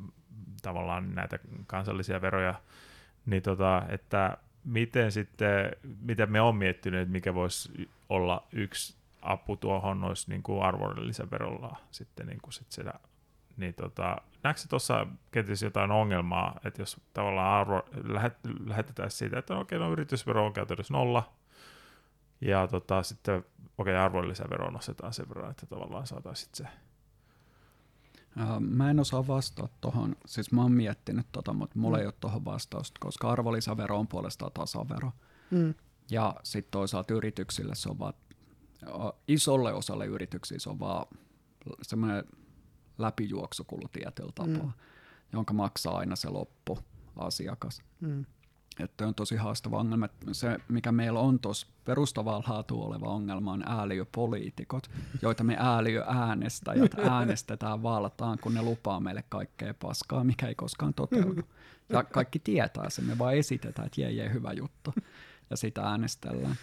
[0.61, 2.55] tavallaan näitä kansallisia veroja,
[3.25, 5.71] niin tota, että miten sitten,
[6.01, 11.77] mitä me on miettinyt, että mikä voisi olla yksi apu tuohon olisi niin kuin arvonlisäverolla
[11.91, 12.93] sitten niin kuin sit sitä,
[13.57, 19.57] niin tota, näetkö tuossa kenties jotain ongelmaa, että jos tavallaan arvo, lähet, lähetetään siitä, että
[19.57, 21.33] okei, no yritysvero on käytännössä nolla,
[22.41, 23.45] ja tota, sitten
[23.77, 26.67] okei, arvonlisävero nostetaan sen verran, että tavallaan saataisiin se.
[28.37, 32.01] Ää, Mä en osaa vastata tuohon, siis mä oon miettinyt tota, mutta mulla Mm.
[32.01, 35.11] ei ole tuohon vastausta, koska arvonlisävero on puolestaan tasavero.
[35.51, 35.73] Mm.
[36.11, 38.13] Ja sitten toisaalta yrityksille se on vaan,
[39.27, 41.05] isolle osalle yrityksiä se on vaan
[41.81, 42.23] semmoinen
[42.97, 44.71] läpijuoksukulu tietyllä tapaa, Mm.
[45.33, 47.81] jonka maksaa aina se loppuasiakas.
[47.99, 48.25] Mm.
[48.79, 50.09] Että on tosi haastava ongelma.
[50.31, 54.89] Se, mikä meillä on tuossa perustavaa laatua oleva ongelma, on ääliöpoliitikot,
[55.21, 61.41] joita me ääliöäänestäjät äänestetään valtaan, kun ne lupaa meille kaikkea paskaa, mikä ei koskaan toteudu.
[61.91, 64.93] Ja kaikki tietää sen, me vaan esitetään, että jee, jee, hyvä juttu,
[65.49, 66.55] ja sitä äänestellään.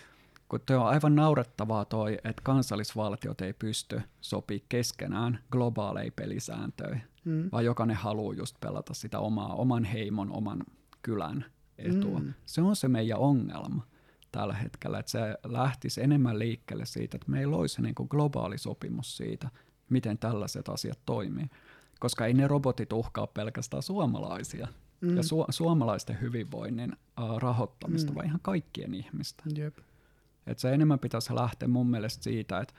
[0.49, 7.49] Kun toi on aivan naurettavaa toi, että kansallisvaltiot ei pysty sopii keskenään globaaleja pelisääntöjä, Mm.
[7.53, 10.65] vaan jokainen haluaa just pelata sitä omaa, oman heimon, oman
[11.03, 11.45] kylän
[11.79, 12.19] etua.
[12.19, 12.35] Mm.
[12.47, 13.87] Se on se meidän ongelma
[14.33, 19.17] tällä hetkellä, että se lähtisi enemmän liikkeelle siitä, että meillä olisi niin kuin globaali sopimus
[19.17, 19.49] siitä,
[19.91, 21.47] miten tällaiset asiat toimii.
[21.99, 24.69] Koska ei ne robotit uhkaa pelkästään suomalaisia
[25.01, 25.17] Mm.
[25.17, 28.13] ja su- suomalaisten hyvinvoinnin uh, rahoittamista, Mm.
[28.13, 28.17] mm.
[28.17, 29.53] vaan ihan kaikkien ihmisten.
[29.57, 29.79] Jep.
[30.47, 32.75] Et se enemmän pitäisi lähteä mun mielestä siitä, että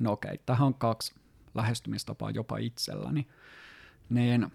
[0.00, 1.14] no okei, tähän on kaksi
[1.54, 3.26] lähestymistapaa jopa itselläni.
[4.08, 4.52] Niin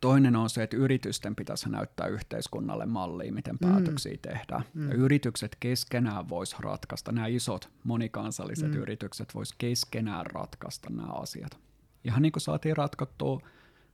[0.00, 3.68] toinen on se, että yritysten pitäisi näyttää yhteiskunnalle mallia, miten Mm.
[3.68, 4.62] päätöksiä tehdään.
[4.74, 4.88] Mm.
[4.88, 8.76] Ja yritykset keskenään vois ratkaista, nämä isot monikansalliset Mm.
[8.76, 11.58] yritykset vois keskenään ratkaista nämä asiat.
[12.04, 13.40] Ihan niin kuin saatiin ratkottua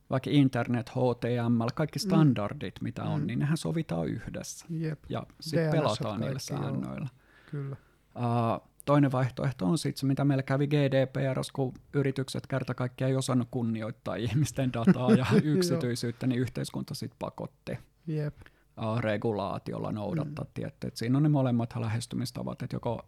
[0.09, 3.27] vaikka internet, HTML, kaikki standardit, mitä on, Mm.
[3.27, 4.65] niin nehän sovitaan yhdessä.
[4.69, 4.99] Jep.
[5.09, 6.61] Ja sitten pelataan niillä kaikki, joo.
[6.63, 7.07] säännöillä.
[7.51, 7.75] Kyllä.
[8.15, 13.17] Uh, toinen vaihtoehto on sitten se, mitä meillä kävi GDPR, kun yritykset kerta kaikkiaan ei
[13.17, 17.77] osannut kunnioittaa ihmisten dataa ja yksityisyyttä, niin yhteiskunta sitten pakotti
[18.07, 18.35] Jep.
[18.81, 20.51] uh, regulaatiolla noudattaa mm.
[20.53, 20.87] tiettyä.
[20.87, 23.05] Et siinä on ne molemmat lähestymistavat, että joko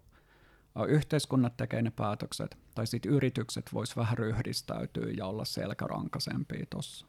[0.88, 7.06] yhteiskunnat tekee ne päätökset, tai sitten yritykset vois vähän ryhdistäytyä ja olla selkärankaisempia tuossa.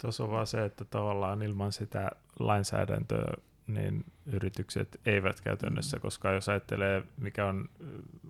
[0.00, 3.34] Tuossa on vaan se, että tavallaan ilman sitä lainsäädäntöä
[3.66, 7.68] niin yritykset eivät käytännössä, koska jos ajattelee, mikä on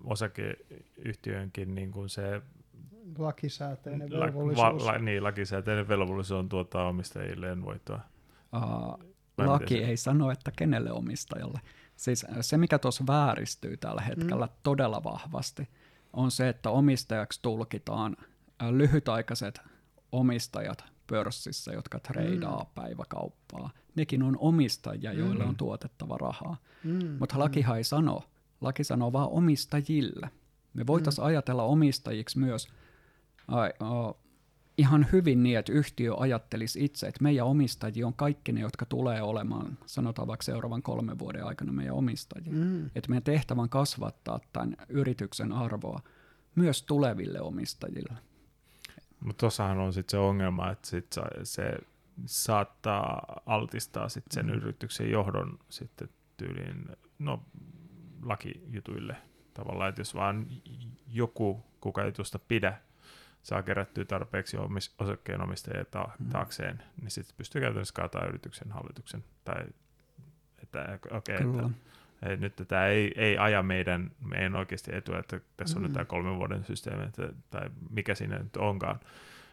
[0.05, 2.43] osakeyhtiönkin niin kuin se
[3.19, 4.85] Lakisääteinen la, velvollisuus.
[4.85, 8.01] va, la, niin, lakisääteinen velvollisuus on tuottaa omistajilleen voittoa.
[8.57, 9.05] Uh,
[9.39, 11.61] laki ei sano, että kenelle omistajalle.
[11.97, 14.53] Siis se, mikä tuossa vääristyy tällä hetkellä mm.
[14.63, 15.69] todella vahvasti,
[16.13, 18.17] on se, että omistajaksi tulkitaan
[18.71, 19.61] lyhytaikaiset
[20.13, 22.71] omistajat pörssissä, jotka treidaa mm.
[22.75, 23.71] päiväkauppaa.
[23.97, 25.49] Nekin on omistajia, joille mm.
[25.49, 26.57] on tuotettava rahaa.
[26.85, 27.17] Mm.
[27.21, 28.23] Mutta lakihan ei sano.
[28.61, 30.31] Laki sanoo vaan omistajille.
[30.75, 31.27] Me voitaisiin mm.
[31.27, 32.69] ajatella omistajiksi myös
[33.53, 34.17] uh, uh,
[34.79, 39.23] ihan hyvin niin, että yhtiö ajattelisi itse, että meidän omistajia on kaikki ne, jotka tulee
[39.23, 42.53] olemaan, sanotaan vaikka seuraavan kolmen vuoden aikana meidän omistajia.
[42.53, 42.87] Mm.
[42.87, 46.01] Että meidän tehtävä on kasvattaa tämän yrityksen arvoa
[46.55, 48.15] myös tuleville omistajille.
[49.21, 51.79] Mutta tuossahan on sitten se ongelma, että sit se
[52.27, 54.53] saattaa altistaa sit sen mm.
[54.53, 56.87] yrityksen johdon sitten tyyliin,
[57.19, 57.43] no
[58.23, 59.17] lakijutuille
[59.55, 60.47] tavallaan, että jos vaan
[61.07, 62.81] joku, kuka ei tuosta pidä,
[63.43, 66.29] saa kerättyä tarpeeksi omis, osakkeenomistajia ta- mm.
[66.29, 69.25] taakseen, niin sitten pystyy käytännössä kaataa yrityksen hallituksen.
[69.45, 69.65] Tai
[70.63, 71.71] että okei, okay, että,
[72.23, 75.85] että nyt tämä ei, ei aja meidän, meidän oikeasti etua, että tässä on mm.
[75.85, 79.01] nyt tämä kolmen vuoden systeemi, että, tai mikä siinä nyt onkaan.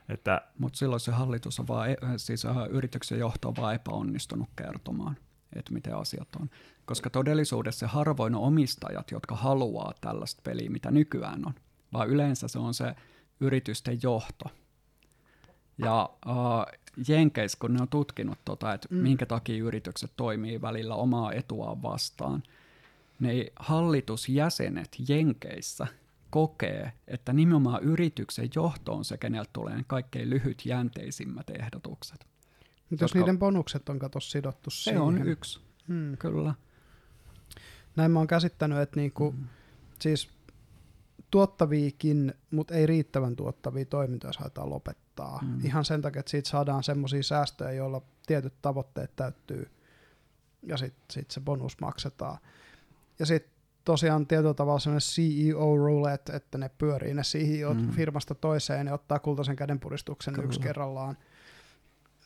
[0.10, 4.50] Että, Mutta silloin se hallitus on vaan, e, siis äh, yrityksen johto on vaan epäonnistunut
[4.56, 5.18] kertomaan,
[5.56, 6.50] että miten asiat on.
[6.86, 11.54] Koska todellisuudessa harvoin on omistajat, jotka haluaa tällaista peliä, mitä nykyään on,
[11.94, 12.96] vaan yleensä se on se
[13.40, 14.46] yritysten johto.
[15.78, 18.98] Ja uh, Jenkeissä, kun ne on tutkinut, tota, että mm.
[18.98, 22.44] minkä takia yritykset toimii välillä omaa etuaan vastaan,
[23.20, 25.88] ne hallitusjäsenet Jenkeissä
[26.34, 32.28] kokee, että nimenomaan yrityksen johto on se, keneltä tulee ne kaikkein lyhytjänteisimmät ehdotukset.
[32.90, 35.02] Mutta jos niiden bonukset on kato sidottu se siihen.
[35.02, 36.18] on yksi, hmm.
[36.18, 36.54] kyllä.
[37.96, 39.48] Näin mä oon käsittänyt, että niinku, hmm.
[40.00, 40.30] siis
[41.32, 45.40] tuottaviikin, mutta ei riittävän tuottavia toimintoja saadaan lopettaa.
[45.42, 45.66] Mm.
[45.66, 49.70] Ihan sen takia, että siitä saadaan semmoisia säästöjä, joilla tietyt tavoitteet täyttyy
[50.64, 52.38] ja sitten sit se bonus maksetaan.
[53.20, 53.53] Ja sitten
[53.86, 57.90] tosiaan tietyllä tavalla sellainen CEO rule, että, että ne pyörii ne CEO mm.
[57.90, 60.46] firmasta toiseen ja ottaa kultaisen kädenpuristuksen Kyllä.
[60.46, 61.18] yksi kerrallaan.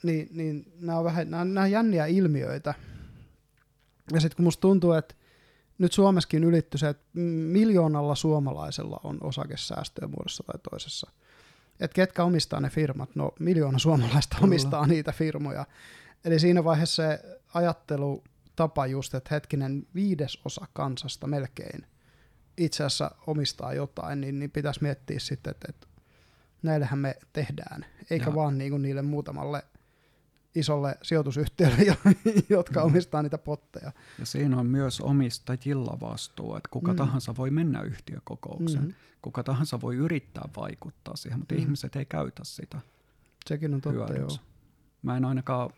[0.04, 2.74] Niin, niin nämä on vähän nämä, nämä on jänniä ilmiöitä.
[4.14, 5.16] Ja sitten kun musta tuntuu, että
[5.78, 7.06] nyt Suomessakin ylitty se, että
[7.52, 11.12] miljoonalla suomalaisella on osakesäästöjä muodossa tai toisessa.
[11.80, 13.16] Et ketkä omistaa ne firmat?
[13.16, 14.46] No miljoona suomalaista Kyllä.
[14.46, 15.66] omistaa niitä firmoja.
[16.26, 17.40] Eli siinä vaiheessa se
[18.64, 21.86] ajattelutapa just, että hetkinen viidesosa kansasta melkein
[22.58, 25.88] itse asiassa omistaa jotain, niin, niin pitäisi miettiä sitten, että, että
[26.64, 28.36] näillehän me tehdään, eikä ja.
[28.36, 29.64] vaan niin kuin niille muutamalle–
[30.56, 31.96] isolle sijoitusyhtiölle,
[32.50, 32.86] jotka mm.
[32.86, 33.92] omistaa niitä potteja.
[34.20, 36.98] Ja siinä on myös omistajilla vastuu, että kuka mm.
[36.98, 38.94] tahansa voi mennä yhtiökokoukseen, mm.
[39.22, 41.62] kuka tahansa voi yrittää vaikuttaa siihen, mutta mm.
[41.62, 42.80] ihmiset ei käytä sitä.
[43.46, 44.30] Sekin on totta, joo.
[45.02, 45.70] Mä en ainakaan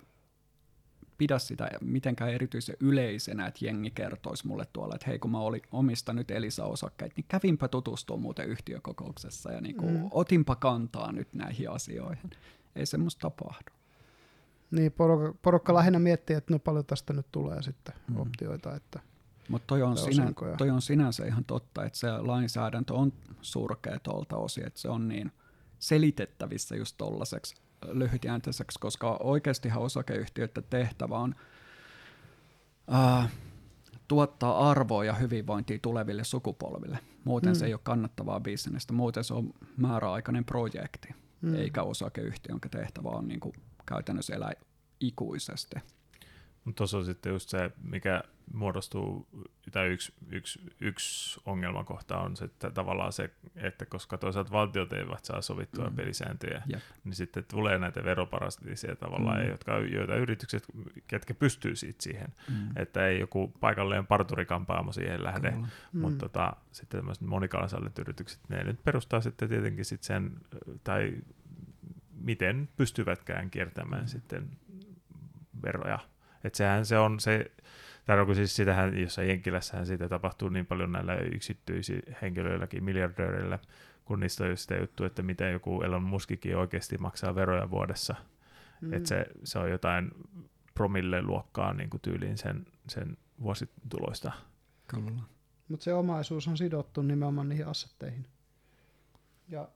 [1.19, 5.61] pidä sitä mitenkään erityisen yleisenä, että jengi kertoisi mulle tuolla, että hei kun mä olin
[5.71, 10.07] omista nyt Elisa-osakkeet, niin kävinpä tutustua muuten yhtiökokouksessa ja niin kuin mm.
[10.11, 12.29] otinpa kantaa nyt näihin asioihin.
[12.75, 13.71] Ei semmoista tapahdu.
[14.71, 18.17] Niin, porukka, porukka lähinnä miettii, että no paljon tästä nyt tulee sitten mm.
[18.17, 18.75] optioita.
[18.75, 18.99] Että
[19.49, 24.37] Mutta toi, on sinä, toi on sinänsä ihan totta, että se lainsäädäntö on surkea tuolta
[24.37, 25.31] osin, että se on niin
[25.79, 27.55] selitettävissä just tollaiseksi
[27.87, 31.35] lyhytjänteiseksi, koska oikeastihan osakeyhtiöiden tehtävä on
[32.93, 33.31] äh,
[34.07, 36.99] tuottaa arvoa ja hyvinvointia tuleville sukupolville.
[37.23, 37.55] Muuten mm.
[37.55, 41.09] se ei ole kannattavaa bisnestä, muuten se on määräaikainen projekti,
[41.41, 41.55] mm.
[41.55, 43.53] eikä osakeyhtiö, jonka tehtävä on niin kuin
[43.85, 44.53] käytännössä elää
[44.99, 45.75] ikuisesti.
[46.65, 48.23] Mutta tuossa on sitten just se, mikä
[48.53, 49.27] muodostuu,
[49.71, 55.25] tai yksi, yksi, yksi ongelmakohta on se, että tavallaan se, että koska toisaalta valtiot eivät
[55.25, 55.95] saa sovittua mm.
[55.95, 56.81] pelisääntöjä, Jep.
[57.03, 59.49] niin sitten tulee näitä veroparastisia tavallaan, mm.
[59.49, 60.65] jotka, joita yritykset,
[61.07, 62.69] ketkä pystyy siitä siihen, mm.
[62.75, 65.65] että ei joku paikalleen parturikampaamo siihen lähde, mm.
[65.93, 70.31] mutta tota, sitten tämmöiset monikansalliset yritykset, ne nyt perustaa sitten tietenkin sit sen,
[70.83, 71.13] tai
[72.21, 74.07] miten pystyvätkään kiertämään mm.
[74.07, 74.49] sitten
[75.63, 75.99] veroja.
[76.43, 77.51] Että sehän se on se,
[78.09, 83.59] tai siis sitähän, jossain Jenkilässähän siitä tapahtuu niin paljon näillä yksityisillä henkilöilläkin, miljardööreillä,
[84.05, 88.15] kun niistä on sitä juttu, että miten joku Elon Muskikin oikeasti maksaa veroja vuodessa.
[88.81, 88.93] Mm.
[88.93, 90.11] Että se, se on jotain
[90.73, 94.31] promille luokkaa niin kuin tyyliin sen, sen vuosituloista.
[94.87, 95.21] Kyllä.
[95.67, 98.25] Mutta se omaisuus on sidottu nimenomaan niihin assetteihin.
[99.47, 99.67] Ja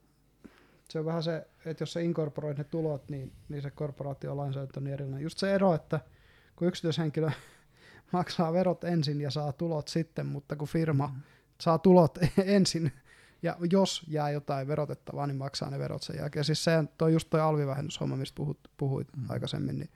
[0.90, 4.84] se on vähän se, että jos sä inkorporoit ne tulot, niin, niin se korporaatiolainsäädäntö on
[4.84, 5.24] niin erilainen.
[5.24, 6.00] Just se ero, että
[6.56, 7.32] kun yksityishenkilö
[8.14, 11.22] maksaa verot ensin ja saa tulot sitten, mutta kun firma mm.
[11.62, 12.92] saa tulot ensin,
[13.42, 16.46] ja jos jää jotain verotettavaa, niin maksaa ne verot sen jälkeen.
[16.46, 19.30] Siis se on just toi alvivähennyshomma, mistä puhut, puhuit mm.
[19.30, 19.90] aikaisemmin, niin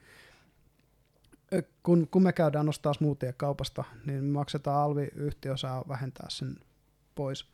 [1.83, 6.55] kun, kun me käydään nostaa smoothie kaupasta, niin me maksetaan alvi, yhtiö saa vähentää sen
[7.15, 7.47] pois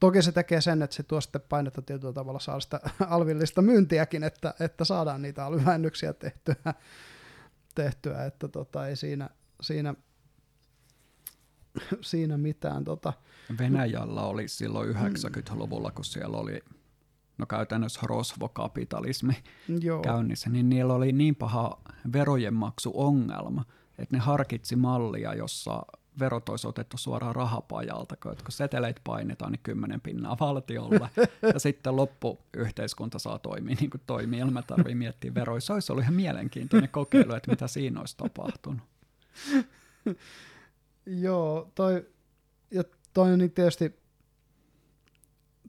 [0.00, 4.24] Toki se tekee sen, että se tuo sitten painetta tietyllä tavalla saa sitä alvillista myyntiäkin,
[4.24, 6.74] että, että saadaan niitä alvivähennyksiä tehtyä,
[7.74, 9.94] tehtyä että tota, ei siinä, siinä,
[12.00, 12.84] siinä mitään.
[12.84, 13.12] Tota.
[13.58, 16.60] Venäjällä oli silloin 90-luvulla, kun siellä oli
[17.38, 19.34] no käytännössä rosvokapitalismi
[19.80, 20.02] Joo.
[20.02, 21.80] käynnissä, niin niillä oli niin paha
[22.12, 23.64] verojen maksuongelma,
[23.98, 25.82] että ne harkitsi mallia, jossa
[26.18, 31.10] verot olisi otettu suoraan rahapajalta, kun seteleitä painetaan, niin kymmenen pinnaa valtiolle,
[31.54, 35.60] ja sitten loppu yhteiskunta saa toimia niin kuin toimii, ilman tarvii miettiä veroja.
[35.60, 38.82] Se olisi ollut ihan mielenkiintoinen kokeilu, että mitä siinä olisi tapahtunut.
[41.06, 42.08] Joo, toi,
[42.70, 42.84] ja
[43.14, 44.00] toi on niin tietysti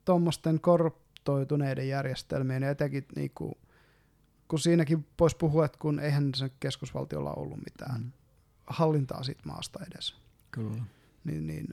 [0.05, 3.53] tuommoisten korruptoituneiden järjestelmien, ja etenkin niin kuin,
[4.47, 8.11] kun siinäkin voisi puhua, että kun eihän se keskusvaltiolla ollut mitään mm.
[8.67, 10.15] hallintaa siitä maasta edes.
[10.51, 10.83] Kyllä.
[11.23, 11.67] Niin, niin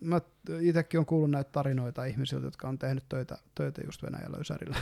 [0.00, 0.20] mä
[0.60, 4.76] itsekin olen kuullut näitä tarinoita ihmisiltä, jotka on tehnyt töitä, töitä just Venäjällä Ysärillä.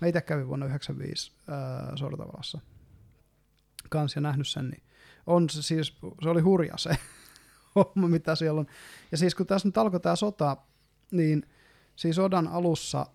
[0.00, 2.60] mä itse kävin vuonna 1995 äh, Sortavalassa
[3.88, 4.82] kans ja nähnyt sen, niin
[5.26, 6.90] on se siis, se oli hurja se
[7.74, 8.66] homma, mitä siellä on.
[9.12, 10.56] Ja siis kun tässä nyt alkoi tämä sota,
[11.10, 11.46] niin
[11.96, 13.06] siis sodan alussa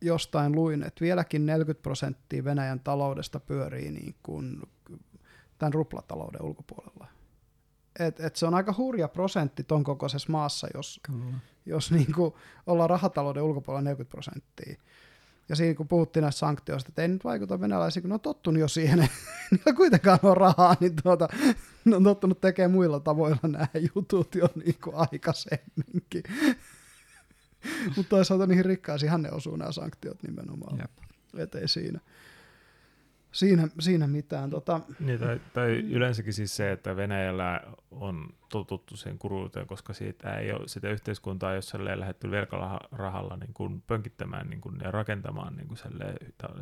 [0.00, 4.62] jostain luin, että vieläkin 40 prosenttia Venäjän taloudesta pyörii niin kuin
[5.58, 7.06] tämän ruplatalouden ulkopuolella
[7.98, 11.24] et, et se on aika hurja prosentti ton kokoisessa maassa, jos, Kyllä.
[11.66, 12.34] jos niin kuin
[12.66, 14.76] ollaan rahatalouden ulkopuolella 40 prosenttia.
[15.48, 18.60] Ja siinä kun puhuttiin näistä sanktioista, että ei nyt vaikuta venäläisiin, kun ne on tottunut
[18.60, 18.98] jo siihen,
[19.50, 21.28] niillä kuitenkaan on rahaa, niin tuota,
[21.84, 26.22] ne on tottunut tekemään muilla tavoilla nämä jutut jo niin kuin aikaisemminkin.
[27.96, 30.78] Mutta toisaalta niihin rikkaisiinhan ne osuu nämä sanktiot nimenomaan.
[30.78, 30.90] Jep.
[31.38, 32.00] Et ei siinä
[33.32, 34.50] siinä, siinä mitään.
[34.50, 34.80] Tota...
[35.00, 37.60] Niin, tai, tai yleensäkin siis se, että Venäjällä
[37.90, 43.54] on totuttu sen kuruuteen, koska siitä ei ole sitä yhteiskuntaa, jos ei lähdetty velkarahalla niin
[43.54, 45.78] kuin pönkittämään niin kuin, ja rakentamaan niin kuin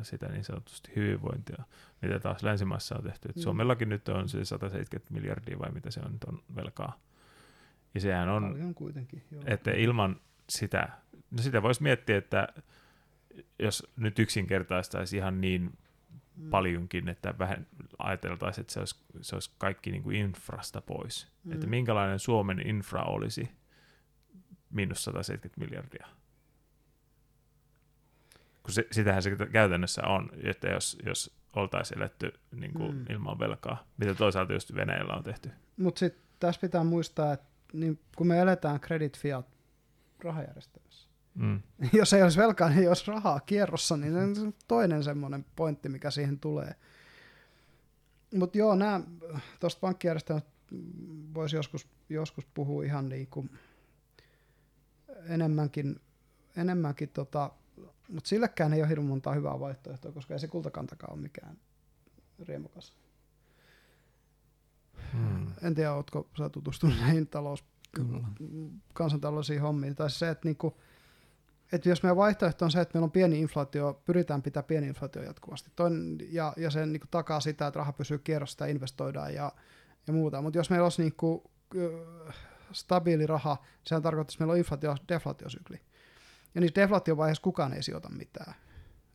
[0.02, 1.64] sitä niin sanotusti hyvinvointia,
[2.02, 3.28] mitä taas länsimaissa on tehty.
[3.28, 3.42] Et mm.
[3.42, 7.00] Suomellakin nyt on se 170 miljardia vai mitä se on nyt on velkaa.
[7.94, 9.42] Ja sehän on, Paljon kuitenkin, joo.
[9.46, 10.88] että ilman sitä,
[11.30, 12.48] no sitä voisi miettiä, että
[13.58, 15.78] jos nyt yksinkertaistaisi ihan niin
[16.40, 16.50] mm.
[16.50, 17.66] paljonkin, että vähän
[17.98, 21.28] ajateltaisiin, että se olisi, se olisi kaikki niin kuin infrasta pois.
[21.44, 21.52] Mm.
[21.52, 23.50] Että minkälainen Suomen infra olisi
[24.70, 26.06] miinus 170 miljardia.
[28.62, 33.04] Kun se, sitähän se käytännössä on, että jos, jos oltaisiin eletty niin kuin mm.
[33.10, 35.50] ilman velkaa, mitä toisaalta just Venäjällä on tehty.
[35.76, 39.46] Mutta sitten tässä pitää muistaa, että niin kun me eletään credit fiat
[40.24, 41.08] rahajärjestelmässä,
[41.40, 41.62] Mm.
[41.98, 46.10] Jos ei olisi velkaa, niin olisi rahaa kierrossa, niin se on toinen semmoinen pointti, mikä
[46.10, 46.74] siihen tulee.
[48.34, 49.00] Mutta joo, nämä
[49.60, 50.50] tuosta pankkijärjestelmästä
[51.34, 53.50] voisi joskus, joskus puhua ihan niin kuin
[55.24, 56.00] enemmänkin,
[56.56, 57.50] enemmänkin tota,
[58.08, 61.56] mutta sillekään ei ole hirveän monta hyvää vaihtoehtoa, koska ei se kultakantakaan ole mikään
[62.46, 62.94] riemukas.
[65.12, 65.46] Hmm.
[65.62, 68.26] En tiedä, oletko sä tutustunut näihin talous, Kyllä.
[68.92, 69.96] kansantaloudellisiin hommiin.
[69.96, 70.76] Tai se, että niinku,
[71.72, 75.22] että jos meidän vaihtoehto on se, että meillä on pieni inflaatio, pyritään pitää pieni inflaatio
[75.22, 79.34] jatkuvasti, Toin, ja, ja se niin kuin, takaa sitä, että raha pysyy kierrossa ja investoidaan
[79.34, 79.52] ja,
[80.06, 80.42] ja muuta.
[80.42, 81.42] Mutta jos meillä olisi niin kuin,
[82.72, 85.80] stabiili raha, sehän tarkoittaa, että meillä on inflaatio deflaatiosykli.
[86.54, 88.54] Ja niissä deflaatiovaiheissa kukaan ei sijoita mitään.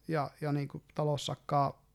[0.07, 1.85] Ja, ja niin kuin talous sakkaa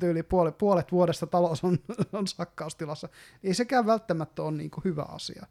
[0.00, 1.78] tyyli puolet, puolet vuodesta talous on,
[2.12, 3.08] on sakkaustilassa.
[3.42, 5.46] Ei sekään välttämättä ole niin kuin hyvä asia.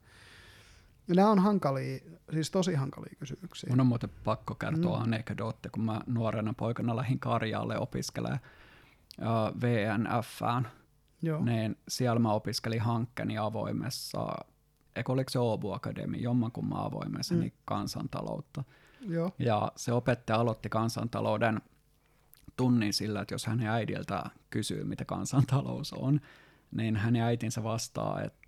[1.07, 1.99] Nämä on hankalia,
[2.33, 3.69] siis tosi hankalia kysymyksiä.
[3.69, 5.03] Mun on muuten pakko kertoa mm.
[5.03, 8.39] anekdootti, kun mä nuorena poikana lähdin Karjaalle opiskelemaan
[9.19, 10.67] uh, VNFään.
[11.21, 11.43] Joo.
[11.43, 14.27] Niin siellä mä opiskelin hankkeni avoimessa,
[14.95, 17.39] eikö oliko se Åbo Akademi, jommankumman avoimessa, mm.
[17.39, 18.63] niin kansantaloutta.
[19.01, 19.31] Joo.
[19.39, 21.61] Ja se opettaja aloitti kansantalouden
[22.55, 26.21] tunnin sillä, että jos hänen äidiltä kysyy, mitä kansantalous on,
[26.71, 28.44] niin hänen äitinsä vastaa, että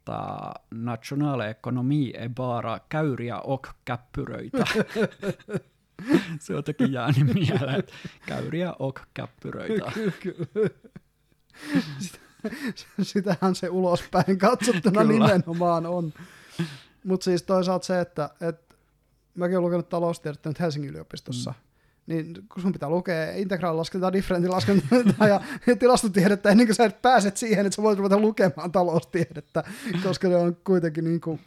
[0.72, 4.66] nationalekonomi ei bara käyriä ok käppyröitä.
[6.39, 7.93] Se on jotenkin jäänyt mieleen, että
[8.26, 9.91] käyriä ok käppyröitä.
[13.01, 15.26] Sitähän se ulospäin katsottuna Kyllä.
[15.26, 16.14] nimenomaan on.
[17.03, 18.76] Mutta siis toisaalta se, että, että
[19.36, 21.66] mäkin olen lukenut taloustiedettä nyt Helsingin yliopistossa, mm
[22.08, 27.38] niin kun sun pitää lukea integraalilaskentaa, differentilaskentaa ja, ja tilastotiedettä ennen kuin sä et pääset
[27.38, 29.64] siihen, että sä voit ruveta lukemaan taloustiedettä,
[30.03, 31.39] koska ne on kuitenkin niin kuin,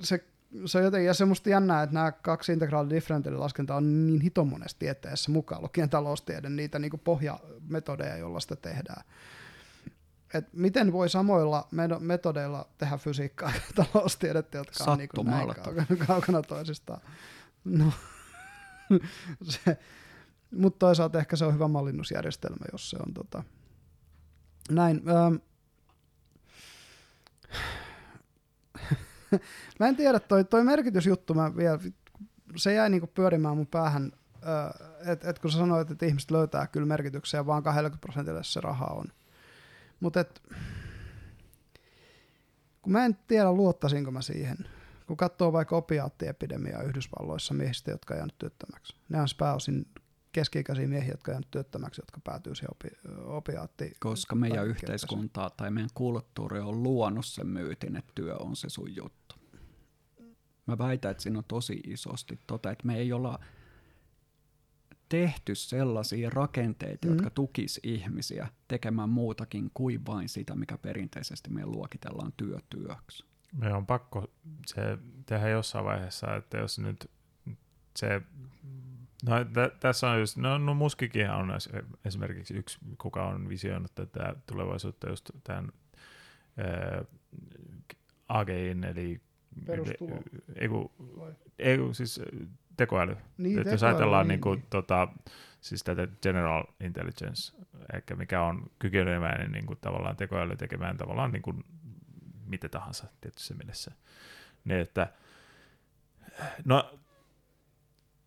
[0.00, 0.24] se,
[0.66, 4.78] se on jotenkin, ja semmoista jännää, että nämä kaksi integraali differentiaalilaskentaa on niin hiton monessa
[4.78, 9.04] tieteessä mukaan lukien taloustiede, niitä niin kuin pohjametodeja, joilla sitä tehdään.
[10.34, 11.68] Et miten voi samoilla
[11.98, 17.00] metodeilla tehdä fysiikkaa ja taloustiedettä, jotka on niin kuin näin kaukana, kaukana toisistaan.
[17.64, 17.92] No,
[19.42, 19.78] se,
[20.50, 23.44] mutta toisaalta ehkä se on hyvä mallinnusjärjestelmä, jos se on tota,
[24.70, 25.02] näin.
[25.08, 25.34] Ähm,
[29.80, 31.78] mä en tiedä, toi, toi merkitysjuttu, mä vielä,
[32.56, 36.66] se jäi niinku pyörimään mun päähän, äh, että et kun sä sanoit, että ihmiset löytää
[36.66, 39.06] kyllä merkityksiä, vaan 20 prosentille se raha on.
[40.00, 40.24] Mutta
[42.82, 44.56] kun mä en tiedä, luottaisinko mä siihen.
[45.06, 48.96] Kun katsoo vaikka opiaattiepidemiaa Yhdysvalloissa miehistä, jotka on jäänyt työttömäksi.
[49.08, 49.86] Ne on pääosin
[50.32, 52.88] keski-ikäisiä miehiä, jotka on jäänyt työttömäksi, jotka päätyy siihen opi,
[53.24, 53.92] opiaatti.
[54.00, 58.96] Koska meidän yhteiskunta tai meidän kulttuuri on luonut sen myytin, että työ on se sun
[58.96, 59.34] juttu.
[60.66, 63.38] Mä väitän, että siinä on tosi isosti tota, että me ei olla
[65.08, 67.12] tehty sellaisia rakenteita, mm.
[67.12, 73.24] jotka tukis ihmisiä tekemään muutakin kuin vain sitä, mikä perinteisesti me luokitellaan työtyöksi.
[73.56, 74.30] Me on pakko
[74.66, 77.10] se tehdä jossain vaiheessa, että jos nyt
[77.96, 78.22] se
[79.24, 81.52] No, t- tässä on just, no, no Muskikin on
[82.04, 85.72] esimerkiksi yksi, kuka on visioinut tätä tulevaisuutta just tämän
[86.56, 87.04] ää,
[88.28, 89.20] AGIin, eli
[89.66, 90.22] Perustulo.
[90.56, 90.68] Ei,
[91.58, 92.20] ei, siis
[92.76, 93.16] tekoäly.
[93.38, 94.28] Niin, tekoäly, jos ajatellaan niin.
[94.28, 95.08] Niin kuin, tota,
[95.60, 97.56] siis tätä general intelligence,
[97.94, 101.64] ehkä mikä on kykeneväinen niin kuin, tavallaan tekoäly tekemään tavallaan niin kuin,
[102.46, 103.90] mitä tahansa tietyssä mielessä.
[104.64, 105.12] Niin, että,
[106.64, 106.98] no,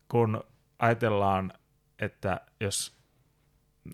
[0.07, 0.43] kun
[0.80, 1.53] ajatellaan,
[1.99, 2.99] että jos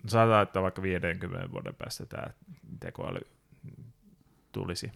[0.06, 2.26] saadaan, että vaikka 50 vuoden päästä tämä
[2.80, 3.20] tekoäly
[4.52, 4.92] tulisi,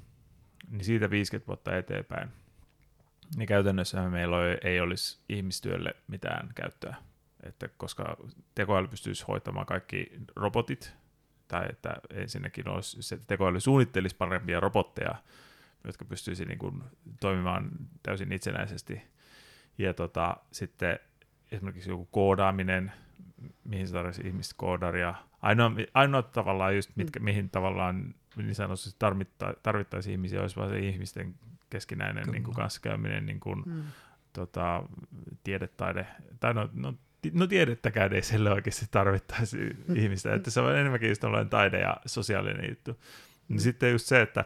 [0.71, 2.29] niin siitä 50 vuotta eteenpäin,
[3.37, 6.97] niin käytännössä meillä ei olisi ihmistyölle mitään käyttöä.
[7.43, 8.17] Että koska
[8.55, 10.07] tekoäly pystyisi hoitamaan kaikki
[10.37, 10.93] robotit,
[11.51, 15.15] tai että ensinnäkin olisi, se tekoäly suunnittelisi parempia robotteja,
[15.85, 16.83] jotka pystyisi niin kuin
[17.21, 17.71] toimimaan
[18.03, 19.03] täysin itsenäisesti.
[19.79, 20.99] Ja tota, sitten
[21.53, 22.93] esimerkiksi joku koodaaminen,
[23.65, 25.15] mihin se tarvitsisi ihmistä koodaria.
[25.43, 27.25] Ainoa, ainoa tavallaan just, mitkä, mm.
[27.25, 29.07] mihin tavallaan niin sanotusti
[29.63, 31.35] tarvittaisiin ihmisiä, olisi vain se ihmisten
[31.71, 33.83] keskinäinen niin kuin kanssakäyminen, niin kuin, mm.
[34.33, 34.83] tota,
[35.45, 36.07] tiedetaide,
[36.41, 36.95] tai no, no,
[37.33, 39.97] no tiedettäkään ei sille oikeasti tarvittaisi mm.
[39.97, 42.93] ihmistä, että se on enemmänkin just taide ja sosiaalinen juttu.
[42.93, 42.99] Mm.
[43.49, 44.45] Niin sitten just se, että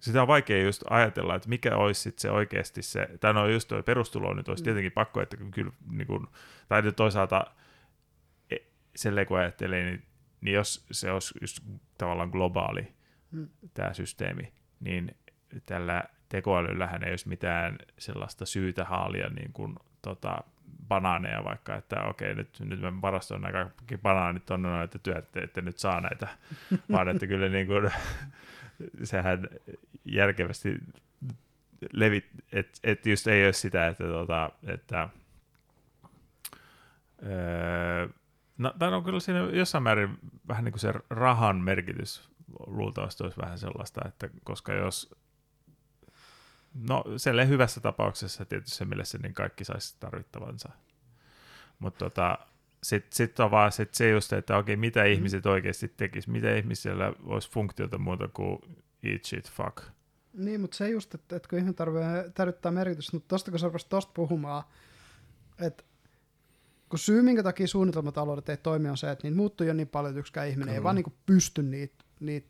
[0.00, 3.68] sitä on vaikea just ajatella, että mikä olisi sit se oikeasti se, tai no just
[3.68, 4.64] tuo perustulo nyt olisi mm.
[4.64, 6.26] tietenkin pakko, että kyllä, niin kuin,
[6.68, 7.44] tai toisaalta
[8.96, 10.02] silleen kun ajattelee, niin,
[10.40, 11.60] niin jos se olisi just
[11.98, 12.92] tavallaan globaali
[13.30, 13.48] mm.
[13.74, 15.16] tämä systeemi, niin
[15.66, 20.38] tällä tekoälyllähän ei olisi mitään sellaista syytä haalia niin kuin, tota,
[20.92, 25.36] banaaneja vaikka, että okei, nyt, nyt mä varastoin nämä kaikki banaanit on noin, että työt
[25.36, 26.28] ette nyt saa näitä,
[26.92, 27.90] vaan että kyllä niin kuin,
[29.10, 29.48] sehän
[30.04, 30.78] järkevästi
[31.92, 35.08] levit, että et just ei ole sitä, että, tota, että
[37.22, 38.08] öö,
[38.58, 40.18] no, tai on kyllä siinä jossain määrin
[40.48, 42.30] vähän niin kuin se rahan merkitys
[42.66, 45.14] luultavasti olisi vähän sellaista, että koska jos
[46.74, 50.68] no selle hyvässä tapauksessa tietysti mielessä niin kaikki saisi tarvittavansa.
[51.78, 52.38] Mutta tota,
[52.82, 55.06] sitten sit on vaan sit se just, että okei, mitä mm.
[55.06, 58.58] ihmiset oikeasti tekis, mitä ihmisillä olisi funktiota muuta kuin
[59.02, 59.84] eat shit, fuck.
[60.32, 61.74] Niin, mutta se just, että, että kun ihminen
[62.34, 64.64] tarvitsee merkitystä, mutta tosta kun sä tosta puhumaan,
[65.58, 65.84] että
[66.88, 70.10] kun syy, minkä takia suunnitelmataloudet ei toimi, on se, että niitä muuttuu jo niin paljon,
[70.10, 70.78] että yksikään ihminen Kyllä.
[70.78, 72.48] ei vaan niin pysty niitä, niitä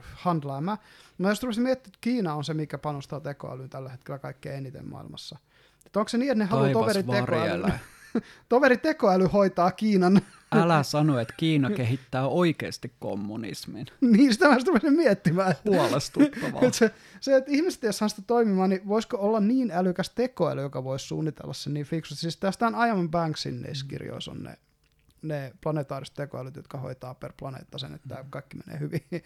[0.00, 0.78] handlaamaan.
[1.18, 4.90] Mä jos rupesin miettimään, että Kiina on se, mikä panostaa tekoälyyn tällä hetkellä kaikkein eniten
[4.90, 5.38] maailmassa.
[5.86, 7.72] Että onko se niin, että ne haluaa toverit tekoäly?
[8.48, 10.20] toveri tekoäly hoitaa Kiinan.
[10.52, 13.86] Älä sano, että Kiina kehittää oikeasti kommunismin.
[14.00, 15.54] niin, sitä mä rupesin miettimään.
[15.64, 16.60] Huolestuttavaa.
[16.62, 16.90] että se,
[17.20, 21.06] se, että ihmiset ei saa sitä toimimaan, niin voisiko olla niin älykäs tekoäly, joka voisi
[21.06, 22.20] suunnitella sen niin fiksusti.
[22.20, 24.58] Siis tästä on Ian Banksin niissä kirjoissa on ne,
[25.22, 29.02] ne planetaariset tekoälyt, jotka hoitaa per planeetta sen, että kaikki menee hyvin,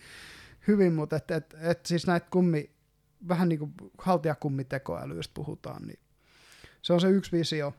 [0.69, 2.71] hyvin mutta et, et, et, siis näitä kummi,
[3.29, 5.99] vähän niin kuin haltijakummitekoälyistä puhutaan, niin
[6.83, 7.75] se on se yksi visio,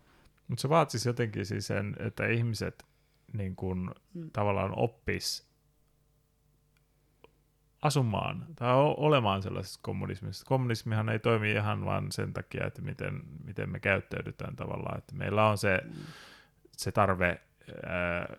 [0.47, 2.85] mutta se vaatisi jotenkin siis sen, että ihmiset
[3.33, 4.29] niin kun, mm.
[4.33, 5.47] tavallaan oppis
[7.81, 10.45] asumaan tai olemaan sellaisessa kommunismissa.
[10.45, 14.97] Kommunismihan ei toimi ihan vain sen takia, että miten, miten me käyttäydytään tavallaan.
[14.97, 15.93] Että meillä on se, mm.
[16.77, 17.41] se tarve...
[17.85, 18.35] Ää,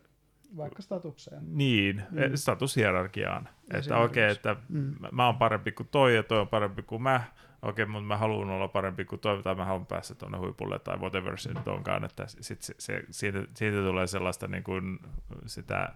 [0.56, 1.42] Vaikka statukseen.
[1.56, 2.20] Niin, mm.
[2.34, 3.48] statushierarkiaan.
[3.74, 4.94] Että okei, okay, että mm.
[5.12, 7.24] mä oon parempi kuin toi ja toi on parempi kuin mä,
[7.62, 10.78] okei, okay, mutta mä haluan olla parempi kuin toi, tai mä haluan päästä tuonne huipulle,
[10.78, 14.98] tai whatever se nyt onkaan, että sit se, se, siitä, siitä tulee sellaista niin kuin
[15.46, 15.92] sitä,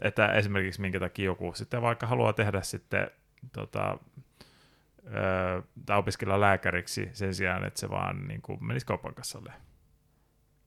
[0.00, 3.10] että esimerkiksi minkä takia joku sitten vaikka haluaa tehdä sitten
[3.52, 3.98] tota,
[5.06, 9.52] öö, tai opiskella lääkäriksi sen sijaan, että se vaan niin kuin menisi kaupan kassalle.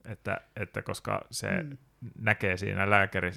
[0.07, 1.77] Että, että koska se mm.
[2.19, 3.31] näkee siinä lääkäri,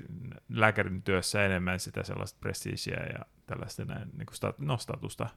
[0.49, 5.29] lääkärin työssä enemmän sitä sellaista prestiisiä ja tällaista näin, niin kuin stat, no, statusta,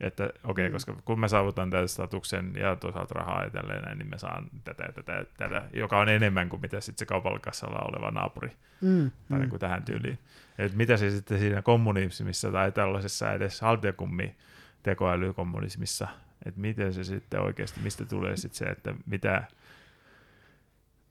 [0.00, 0.72] että okei, okay, mm.
[0.72, 4.50] koska kun mä saavutan tämän statuksen ja toisaalta rahaa ja tälleen näin, niin mä saan
[4.64, 9.10] tätä ja tätä, tätä, joka on enemmän kuin mitä sitten se kaupallikassalla oleva naapuri, mm.
[9.10, 9.40] tai mm.
[9.40, 10.18] niin kuin tähän tyyliin.
[10.58, 14.36] Että mitä se sitten siinä kommunismissa tai tällaisessa edes haltiakummi
[14.82, 16.08] tekoälykommunismissa,
[16.46, 19.44] että miten se sitten oikeasti, mistä tulee sitten se, että mitä...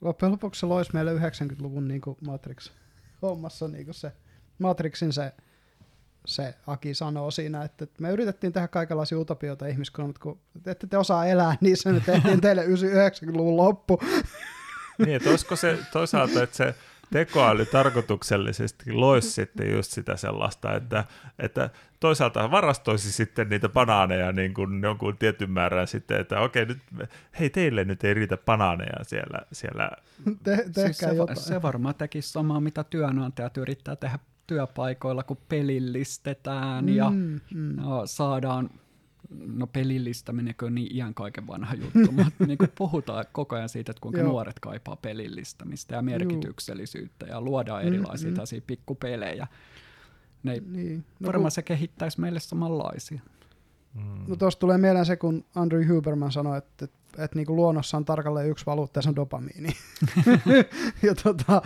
[0.02, 4.12] Loppujen lopuksi se loisi meille 90-luvun niin Matrix-hommassa niin se
[4.60, 5.34] Matrixin se
[6.26, 10.98] se Aki sanoo siinä, että me yritettiin tehdä kaikenlaisia utopioita ihmiskunnan, mutta kun ette te
[10.98, 14.00] osaa elää niissä, me tehtiin teille 90-luvun loppu.
[14.98, 16.76] Niin, että olisiko se toisaalta, että se
[17.12, 21.06] tekoäly tarkoituksellisesti loisi sitten just sitä sellaista, että,
[21.40, 26.80] että toisaalta varastoisi sitten niitä banaaneja niin kuin jonkun tietyn määrän sitten, että okei, nyt,
[27.40, 29.42] hei teille nyt ei riitä banaaneja siellä.
[29.52, 29.92] siellä.
[30.44, 31.38] Te, siis se, jotain.
[31.40, 37.40] se varmaan tekisi samaa, mitä työnantajat yrittää tehdä työpaikoilla, kun pelillistetään mm, ja mm.
[37.76, 38.70] No, saadaan,
[39.40, 44.02] no pelillistäminenkö niin iän kaiken vanha juttu, mutta niin kuin puhutaan koko ajan siitä, että
[44.02, 44.30] kuinka Joo.
[44.30, 48.64] nuoret kaipaa pelillistämistä ja merkityksellisyyttä ja luodaan erilaisia mm, mm.
[48.68, 49.48] pikkupelejä.
[50.44, 51.06] Ne niin.
[51.20, 51.52] no, varmaan kun...
[51.52, 53.22] se kehittäisi meille samanlaisia.
[53.94, 54.26] Mm.
[54.28, 57.98] No tuosta tulee mieleen se, kun Andrew Huberman sanoi, että, että, että niin kuin luonnossa
[57.98, 59.70] on tarkalleen yksi valuutta ja se on dopamiini.
[61.08, 61.62] ja tota,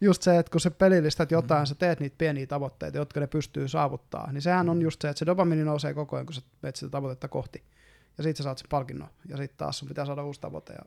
[0.00, 1.66] just se, että kun se pelillistät jotain, mm.
[1.66, 5.18] sä teet niitä pieniä tavoitteita, jotka ne pystyy saavuttaa, niin sehän on just se, että
[5.18, 7.62] se dopamiini nousee koko ajan, kun sä menet sitä tavoitetta kohti.
[8.18, 9.08] Ja sitten sä saat sen palkinnon.
[9.28, 10.72] Ja sitten taas sun pitää saada uusi tavoite.
[10.72, 10.84] Ja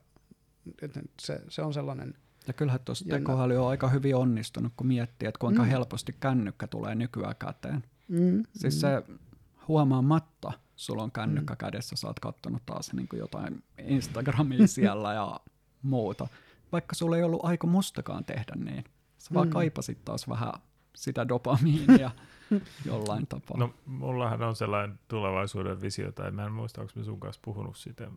[1.20, 2.14] se, se on sellainen
[2.46, 5.68] ja kyllähän tuossa tekoäly on aika hyvin onnistunut, kun miettii, että kuinka mm.
[5.68, 7.84] helposti kännykkä tulee nykyään käteen.
[8.08, 8.80] Mm, siis mm.
[8.80, 9.02] se
[9.68, 11.58] huomaamatta sulla on kännykkä mm.
[11.58, 15.40] kädessä, sä oot kattonut taas niin kuin jotain Instagramia siellä ja
[15.82, 16.28] muuta.
[16.72, 18.84] Vaikka sulla ei ollut aika mustakaan tehdä niin.
[19.18, 19.52] Sä vaan mm.
[19.52, 20.52] kaipasit taas vähän
[20.96, 22.10] sitä dopamiinia
[22.86, 23.58] jollain tapaa.
[23.58, 27.76] No mullahan on sellainen tulevaisuuden visio, tai mä en muista, onko me sun kanssa puhunut
[27.76, 28.10] siitä.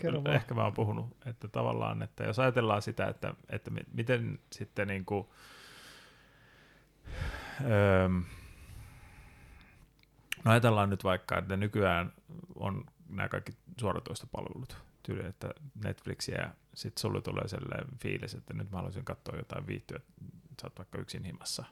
[0.00, 4.88] Kerro Ehkä mä oon puhunut, että tavallaan, että jos ajatellaan sitä, että, että miten sitten
[4.88, 5.26] niin kuin,
[7.64, 8.08] öö,
[10.44, 12.12] No ajatellaan nyt vaikka, että nykyään
[12.54, 15.50] on nämä kaikki suoratoistopalvelut, tyyli, että
[15.84, 20.00] Netflixiä ja sitten sulle tulee sellainen fiilis, että nyt mä haluaisin katsoa jotain viihtyä,
[20.60, 21.64] sä oot vaikka yksin himassa,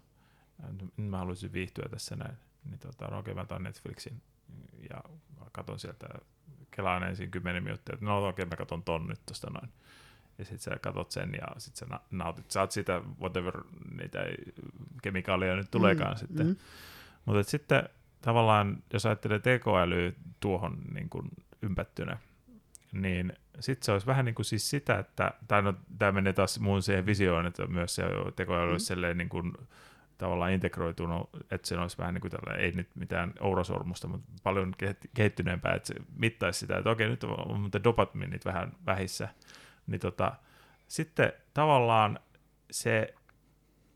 [0.72, 4.22] nyt mä haluaisin viihtyä tässä näin, niin tota, no okei mä otan Netflixin
[4.90, 5.00] ja
[5.52, 6.08] katon sieltä,
[6.70, 9.72] kelaan ensin 10 minuuttia, että no okei mä katon ton nyt tosta noin.
[10.38, 13.62] Ja sitten sä katot sen ja sitten sä nautit, saat sitä whatever
[13.98, 14.18] niitä
[15.02, 16.46] kemikaaleja nyt tuleekaan mm, sitten.
[16.46, 16.56] Mm.
[17.24, 17.88] Mutta sitten
[18.20, 21.28] tavallaan, jos ajattelee tekoälyä tuohon niin kuin
[21.62, 22.18] ympättynä,
[22.92, 26.60] niin sitten se olisi vähän niin kuin siis sitä, että, tai no, tämä menee taas
[26.60, 28.02] muun siihen visioon, että myös se
[28.36, 29.18] tekoäly olisi mm.
[29.18, 29.52] niin kuin,
[30.18, 34.74] tavallaan integroitunut, että se olisi vähän niin kuin tällainen, ei nyt mitään ourasormusta, mutta paljon
[35.14, 39.28] kehittyneempää, että se mittaisi sitä, että okei, nyt on muuten dopamiinit vähän vähissä,
[39.86, 40.32] niin tota,
[40.88, 42.18] sitten tavallaan
[42.70, 43.14] se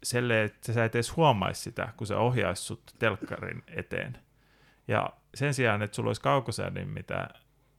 [0.02, 4.18] selle, että sä et edes huomaisi sitä, kun se ohjaisi sut telkkarin eteen.
[4.88, 7.28] Ja sen sijaan, että sulla olisi kaukosäädin, mitä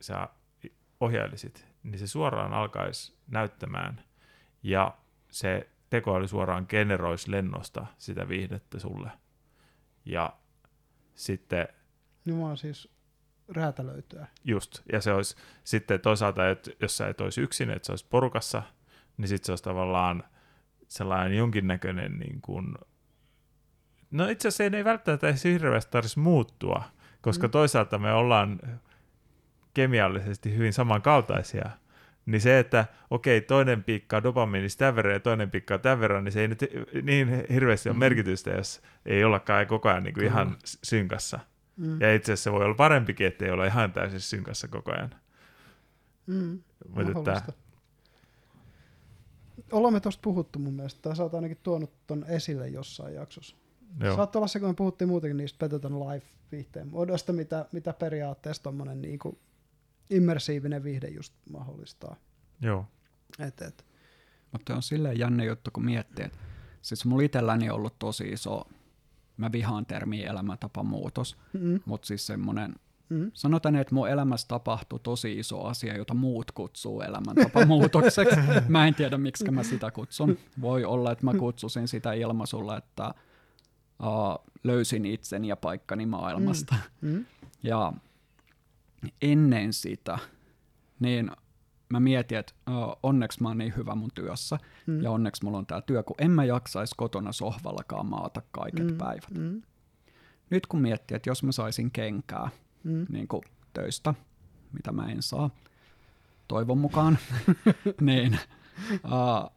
[0.02, 0.28] sä
[1.00, 4.04] ohjailisit, niin se suoraan alkaisi näyttämään
[4.64, 4.98] ja
[5.32, 9.12] se tekoäly suoraan generoisi lennosta sitä viihdettä sulle.
[10.06, 10.34] Ja
[11.16, 11.68] sitten...
[12.26, 12.90] Jumala siis
[13.50, 14.28] räätälöityä.
[14.44, 18.08] Just, ja se olisi sitten toisaalta, että jos sä et olisi yksin, että se olisi
[18.10, 18.64] porukassa,
[19.18, 20.24] niin sitten se olisi tavallaan
[20.92, 22.76] sellainen jonkinnäköinen niin kuin,
[24.12, 26.84] no itse asiassa ei välttämättä edes hirveästi tarvitsisi muuttua,
[27.22, 27.52] koska mm.
[27.52, 28.60] toisaalta me ollaan
[29.74, 31.70] kemiallisesti hyvin samankaltaisia,
[32.26, 36.32] niin se, että okei, toinen piikkaa dopamiinista tämän verran ja toinen piikkaa tämän verran, niin
[36.32, 36.66] se ei nyt
[37.04, 38.00] niin hirveästi ole mm.
[38.00, 41.40] merkitystä, jos ei ollakaan koko ajan niin kuin ihan synkassa.
[41.78, 42.02] Mm.
[42.02, 45.16] Ja itse asiassa se voi olla parempikin, että ei olla ihan täysin synkassa koko ajan.
[46.28, 46.60] Mm.
[46.96, 47.42] Mutta
[49.72, 53.56] ollaan me tuosta puhuttu mun mielestä, tai sä oot ainakin tuonut ton esille jossain jaksossa.
[54.00, 54.16] Joo.
[54.16, 59.02] Saattaa olla se, kun me puhuttiin muutenkin niistä Peteton Life-viihteen muodosta, mitä, mitä periaatteessa tommonen
[59.02, 59.40] niinku
[60.10, 62.16] immersiivinen viihde just mahdollistaa.
[62.62, 62.86] Joo.
[63.40, 63.86] Et, et.
[64.52, 66.38] Mutta on silleen jännä juttu, kun miettii, että
[66.82, 68.68] siis mulla itselläni on ollut tosi iso,
[69.38, 71.80] mä vihaan termiä elämäntapamuutos, mm-hmm.
[71.86, 72.76] mutta siis semmoinen
[73.12, 73.32] Mm.
[73.34, 78.36] Sanotaan, että mun elämässä tapahtui tosi iso asia, jota muut kutsuu elämäntapamuutokseksi.
[78.68, 80.38] mä en tiedä, miksi mä sitä kutsun.
[80.62, 83.14] Voi olla, että mä kutsusin sitä ilmaisulla, että
[84.04, 86.76] uh, löysin itseni ja paikkani maailmasta.
[87.02, 87.10] Mm.
[87.10, 87.26] Mm.
[87.64, 87.94] Ja
[89.22, 90.20] ennen sitä,
[91.00, 91.32] niin
[91.90, 94.58] mä mietin, että uh, onneksi mä oon niin hyvä mun työssä,
[94.88, 95.02] mm.
[95.02, 98.98] ja onneksi mulla on tää työ, kun en mä jaksaisi kotona sohvallakaan maata kaiket mm.
[98.98, 99.32] päivät.
[99.38, 99.62] Mm.
[100.50, 102.50] Nyt kun miettii, että jos mä saisin kenkää
[102.84, 103.06] mm.
[103.10, 103.42] niin kuin
[103.74, 104.14] töistä,
[104.74, 105.50] mitä mä en saa,
[106.48, 107.18] toivon mukaan,
[108.02, 108.40] niin
[108.94, 109.52] uh,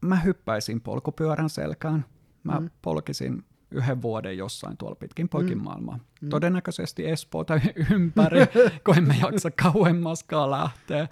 [0.00, 2.04] mä hyppäisin polkupyörän selkään,
[2.44, 2.70] mä mm.
[2.82, 5.64] polkisin yhden vuoden jossain tuolla pitkin poikin mm.
[5.64, 5.98] maailmaa.
[6.20, 6.28] Mm.
[6.28, 7.60] Todennäköisesti Espoo tai
[7.94, 8.38] ympäri,
[8.84, 11.08] kun emme jaksa kauemmaskaan lähteä.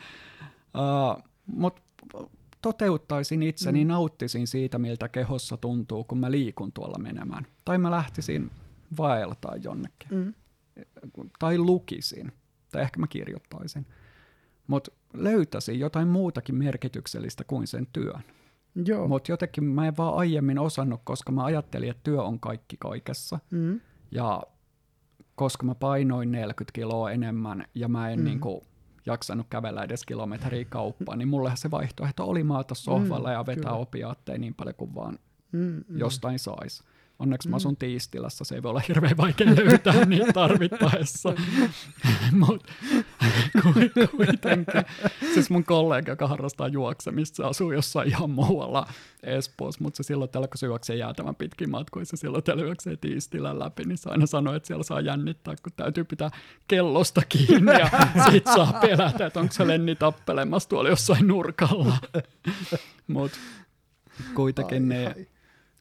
[0.75, 1.83] Uh, Mutta
[2.63, 3.89] toteuttaisin itseni, mm.
[3.89, 7.47] nauttisin siitä, miltä kehossa tuntuu, kun mä liikun tuolla menemään.
[7.65, 8.51] Tai mä lähtisin
[8.99, 10.09] vaeltaa jonnekin.
[10.11, 10.35] Mm.
[11.39, 12.33] Tai lukisin.
[12.73, 13.87] Tai ehkä mä kirjoittaisin.
[14.67, 18.21] Mutta löytäisin jotain muutakin merkityksellistä kuin sen työn.
[19.09, 23.39] Mutta jotenkin mä en vaan aiemmin osannut, koska mä ajattelin, että työ on kaikki kaikessa.
[23.51, 23.81] Mm.
[24.11, 24.43] Ja
[25.35, 28.25] koska mä painoin 40 kiloa enemmän ja mä en mm.
[28.25, 28.63] niinku
[29.07, 33.63] jaksanut kävellä edes kilometriä kauppaan, niin mullehan se vaihtoehto oli maata sohvalla mm, ja vetää
[33.63, 33.77] kyllä.
[33.77, 35.19] opiaatteja niin paljon kuin vaan
[35.53, 35.99] mm, mm.
[35.99, 36.85] jostain saisi.
[37.19, 37.51] Onneksi mm.
[37.51, 41.35] mä asun Tiistilassa, se ei voi olla hirveän vaikea löytää niin tarvittaessa.
[42.47, 42.73] Mutta
[44.17, 44.83] kuitenkin.
[45.35, 48.87] Siis mun kollega, joka harrastaa juoksemista, se asuu jossain ihan muualla
[49.23, 52.97] Espoossa, mutta se silloin täällä, kun se juoksee jäätävän pitkin matkoissa, se silloin täällä juoksee
[52.97, 56.31] Tiistilän läpi, niin se aina sanoo, että siellä saa jännittää, kun täytyy pitää
[56.69, 57.91] kellosta kiinni ja
[58.31, 61.97] sit saa pelätä, että onko se Lenni tappelemassa tuolla jossain nurkalla.
[63.07, 63.39] Mutta
[64.35, 65.07] kuitenkin ai, ne...
[65.07, 65.36] Ai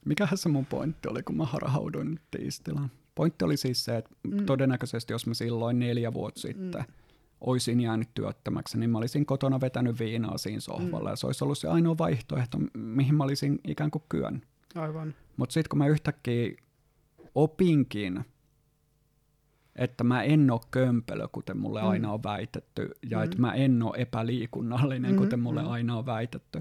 [0.06, 2.90] mikähän se mun pointti oli, kun mä harhauduin tiistilaan?
[3.14, 4.46] Pointti oli siis se, että mm.
[4.46, 6.94] todennäköisesti jos mä silloin neljä vuotta sitten mm.
[7.40, 11.12] olisin jäänyt työttömäksi, niin mä olisin kotona vetänyt viinaa siinä sohvalla, mm.
[11.12, 14.42] ja se olisi ollut se ainoa vaihtoehto, mihin mä olisin ikään kuin kyön.
[14.74, 15.14] Aivan.
[15.36, 16.54] Mutta sitten kun mä yhtäkkiä
[17.34, 18.24] opinkin,
[19.76, 21.88] että mä en ole kömpelö, kuten mulle mm.
[21.88, 23.24] aina on väitetty, ja mm.
[23.24, 25.18] että mä en ole epäliikunnallinen, mm.
[25.18, 25.68] kuten mulle mm.
[25.68, 26.60] aina on väitetty,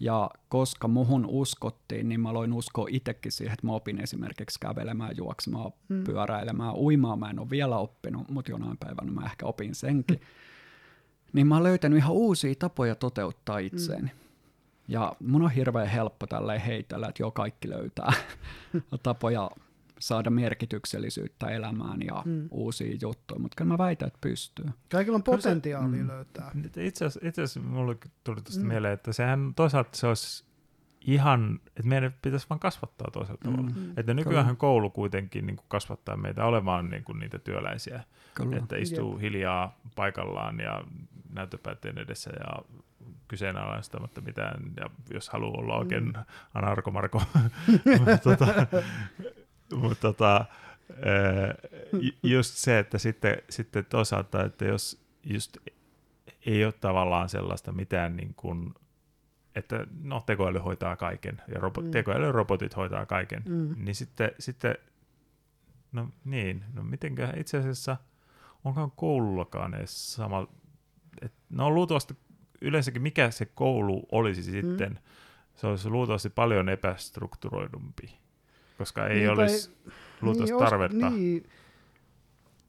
[0.00, 5.16] ja koska muhun uskottiin, niin mä aloin uskoa itsekin siihen, että mä opin esimerkiksi kävelemään,
[5.16, 6.04] juoksemaan, mm.
[6.04, 7.18] pyöräilemään, uimaan.
[7.18, 10.16] Mä en ole vielä oppinut, mutta jonain päivänä mä ehkä opin senkin.
[10.20, 10.26] Mm.
[11.32, 14.10] Niin mä oon löytänyt ihan uusia tapoja toteuttaa itseäni.
[14.10, 14.18] Mm.
[14.88, 18.12] Ja mun on hirveän helppo tälleen heitellä, että joo, kaikki löytää
[19.02, 19.50] tapoja
[20.04, 22.48] saada merkityksellisyyttä elämään ja mm.
[22.50, 24.64] uusia juttuja, mutta kyllä mä väitän, että pystyy.
[24.90, 26.08] Kaikilla on potentiaalia mm.
[26.08, 26.50] löytää.
[26.76, 28.66] Itse asiassa, itse asiassa mulle tuli tuosta mm.
[28.68, 30.44] mieleen, että sehän toisaalta se olisi
[31.00, 33.50] ihan, että meidän pitäisi vaan kasvattaa toisella mm.
[33.50, 33.70] tavalla.
[33.76, 33.92] Mm.
[33.96, 38.56] Että nykyään koulu kuitenkin niin kuin kasvattaa meitä olemaan niin kuin niitä työläisiä, Kyllä.
[38.56, 39.20] että istuu Jep.
[39.20, 40.84] hiljaa paikallaan ja
[41.32, 42.62] näyttöpäätteen edessä ja
[43.28, 46.12] kyseenalaistamatta mitään, ja jos haluaa olla oikein mm.
[46.54, 47.22] anarkomarko,
[48.24, 48.46] tota,
[49.82, 50.44] mutta tota,
[52.22, 55.56] just se, että sitten, sitten toisaalta, että jos just
[56.46, 58.74] ei ole tavallaan sellaista mitään niin kuin,
[59.54, 61.90] että no tekoäly hoitaa kaiken ja robo- mm.
[61.90, 63.74] tekoälyrobotit hoitaa kaiken, mm.
[63.84, 64.74] niin sitten, sitten
[65.92, 67.96] no niin, no mitenkään itse asiassa
[68.64, 70.46] onkaan koulullakaan edes sama,
[71.22, 72.16] että no luultavasti
[72.60, 74.98] yleensäkin mikä se koulu olisi sitten, mm.
[75.54, 78.23] se olisi luultavasti paljon epästrukturoidumpi
[78.78, 79.76] koska ei niin, olisi
[80.20, 81.10] luultavasti niin, tarvetta.
[81.10, 81.50] Niin,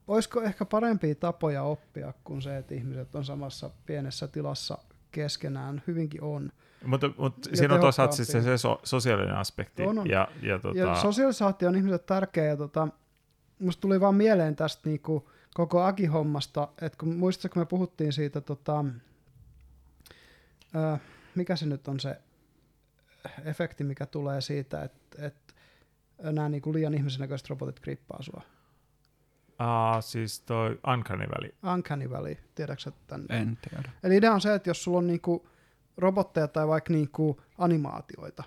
[0.07, 4.77] olisiko ehkä parempia tapoja oppia kuin se, että ihmiset on samassa pienessä tilassa
[5.11, 6.51] keskenään, hyvinkin on.
[6.85, 9.83] Mutta, mutta siinä on toisaalta siis se, se so, sosiaalinen aspekti.
[9.83, 10.09] On, on.
[10.09, 10.79] Ja, ja, tota...
[10.79, 12.87] ja sosiaalisaatio on ihmisille tärkeä, ja tota,
[13.59, 18.41] musta tuli vaan mieleen tästä niinku, koko Aki-hommasta, että kun muistatko, kun me puhuttiin siitä,
[18.41, 18.85] tota,
[20.75, 21.01] äh,
[21.35, 22.17] mikä se nyt on se
[23.45, 25.53] efekti, mikä tulee siitä, että, että
[26.23, 28.41] nämä niin kuin liian ihmisen näköiset robotit krippaa sua.
[29.59, 31.55] Ah, siis toi Uncanny Valley.
[31.73, 33.25] Uncanny Valley, tiedätkö tämän?
[33.29, 33.89] En tiedä.
[34.03, 35.47] Eli idea on se, että jos sulla on niinku
[35.97, 38.43] robotteja tai vaikka niinku animaatioita,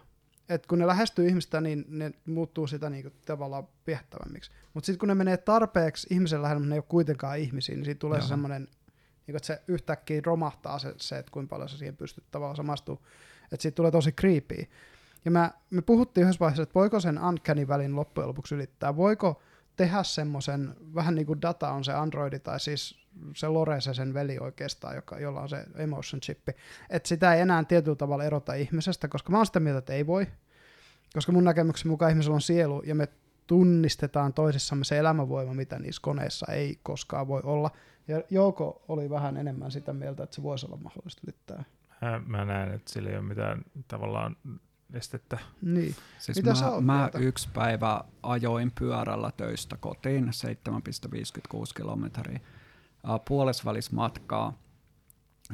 [0.48, 4.50] että kun ne lähestyy ihmistä, niin ne muuttuu sitä niinku tavallaan piettävämmiksi.
[4.74, 7.84] Mutta sitten kun ne menee tarpeeksi ihmisen lähellä, mutta ne ei ole kuitenkaan ihmisiä, niin
[7.84, 8.28] siitä tulee Joo.
[8.28, 12.56] semmoinen, niinku, että se yhtäkkiä romahtaa se, se, että kuinka paljon se siihen pystyt tavallaan
[12.56, 13.06] samastuu.
[13.52, 14.68] Että siitä tulee tosi creepy.
[15.24, 19.42] Ja mä, me puhuttiin yhdessä vaiheessa, että voiko sen uncanny välin loppujen lopuksi ylittää, voiko
[19.76, 24.14] tehdä semmoisen, vähän niin kuin data on se Androidi, tai siis se Lore se sen
[24.14, 26.52] veli oikeastaan, joka, jolla on se emotion chippi,
[26.90, 30.06] että sitä ei enää tietyllä tavalla erota ihmisestä, koska mä oon sitä mieltä, että ei
[30.06, 30.26] voi,
[31.14, 33.08] koska mun näkemyksen mukaan ihmisellä on sielu, ja me
[33.46, 37.70] tunnistetaan toisissamme se elämänvoima, mitä niissä koneissa ei koskaan voi olla.
[38.08, 41.64] Ja Jouko oli vähän enemmän sitä mieltä, että se voisi olla mahdollista ylittää.
[42.26, 44.36] Mä näen, että sillä ei ole mitään tavallaan
[44.94, 45.38] estettä.
[45.62, 45.94] Niin.
[46.18, 47.18] Siis Mitä sä mä, oot mä mieltä?
[47.18, 50.30] yksi päivä ajoin pyörällä töistä kotiin,
[51.54, 52.40] 7,56 kilometriä.
[53.28, 54.58] Puolesvälis matkaa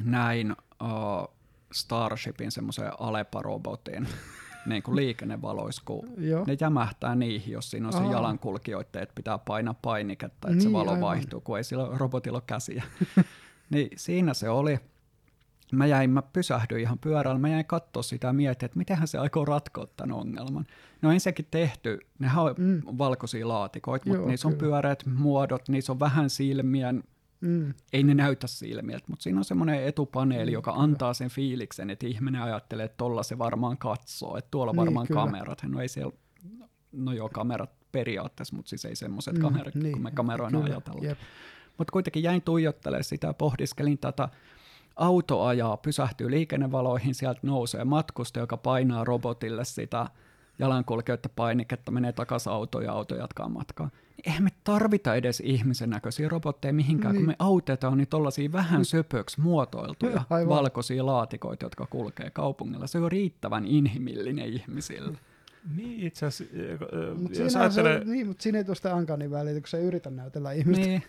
[0.03, 0.51] näin
[0.83, 1.35] uh,
[1.73, 4.07] Starshipin semmoisen Alepa-robotin
[4.65, 6.43] niin kuin liikennevaloissa, kun Joo.
[6.47, 10.71] ne jämähtää niihin, jos siinä on se jalankulkijoiden, että pitää painaa painiketta, että Niin, se
[10.73, 11.01] valo aivan.
[11.01, 12.83] vaihtuu, kun ei sillä robotilla ole käsiä.
[13.69, 14.79] niin siinä se oli.
[15.71, 19.17] Mä jäin, mä pysähdyin ihan pyörällä, mä jäin katsoa sitä ja mietin, että mitenhän se
[19.17, 20.65] aikoo ratkoa tämän ongelman.
[21.01, 22.81] No ensinnäkin tehty, nehän on Mm.
[22.97, 24.69] valkoisia laatikoita, mutta niissä on kyllä.
[24.71, 26.93] pyöreät muodot, niissä on vähän silmiä,
[27.41, 27.73] Mm.
[27.93, 30.83] ei ne näytä silmiltä, mutta siinä on semmoinen etupaneeli, Mm, joka kyllä.
[30.83, 35.07] antaa sen fiiliksen, että ihminen ajattelee, että tuolla se varmaan katsoo, että tuolla Niin, varmaan
[35.07, 35.21] kyllä.
[35.21, 35.63] kamerat.
[35.63, 36.11] No ei siellä,
[36.91, 40.59] no joo, kamerat periaatteessa, mutta siis ei semmoiset Mm, kamerat, niin, niin, kun me kameroina
[40.61, 41.17] kyllä, ajatellaan.
[41.77, 44.29] Mutta kuitenkin jäin tuijottelemaan sitä ja pohdiskelin tätä.
[44.95, 50.07] Auto ajaa, pysähtyy liikennevaloihin, sieltä nousee matkusta, joka painaa robotille sitä
[50.59, 53.89] jalankulkijoiden painiketta, menee takaisin autoon ja auto jatkaa matkaa.
[54.25, 57.19] Eihän me tarvita edes ihmisen näköisiä robotteja mihinkään, niin.
[57.19, 57.25] Niin.
[57.25, 60.49] kun me autetaan niin tollaisia vähän söpöksi muotoiltuja Aivan.
[60.49, 62.87] valkoisia laatikoita, jotka kulkee kaupungilla.
[62.87, 65.17] Se on riittävän inhimillinen ihmisille.
[65.75, 66.55] Niin itse asiassa,
[67.17, 69.83] Mut jos ajattelee, se, niin, mutta siinä ei tule sitä Ankanin väliä, kun se ei
[69.83, 70.85] yritä näytellä ihmistä.
[70.85, 71.03] Niin,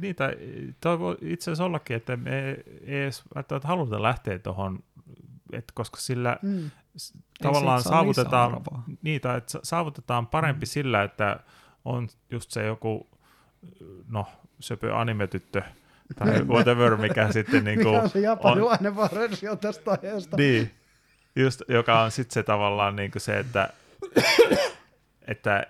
[0.00, 0.36] niin, tai
[0.80, 2.62] toi voi itse asiassa ollakin, että me ei
[3.02, 4.78] edes välttämättä haluta lähteä tuohon,
[5.52, 6.70] että koska sillä Mm.
[7.42, 8.62] tavallaan saavutetaan,
[9.02, 10.68] niitä, että sa- saavutetaan parempi mm.
[10.68, 11.40] sillä, että
[11.84, 13.06] on just se joku,
[14.08, 14.26] no,
[14.60, 15.62] söpö animetyttö
[16.18, 20.36] tai whatever, mikä sitten niin Mikä kuin, on se japanilainen vaan versio tästä aiheesta?
[20.36, 20.70] niin,
[21.36, 23.72] just, joka on sitten se tavallaan niin kuin se, että,
[25.22, 25.66] että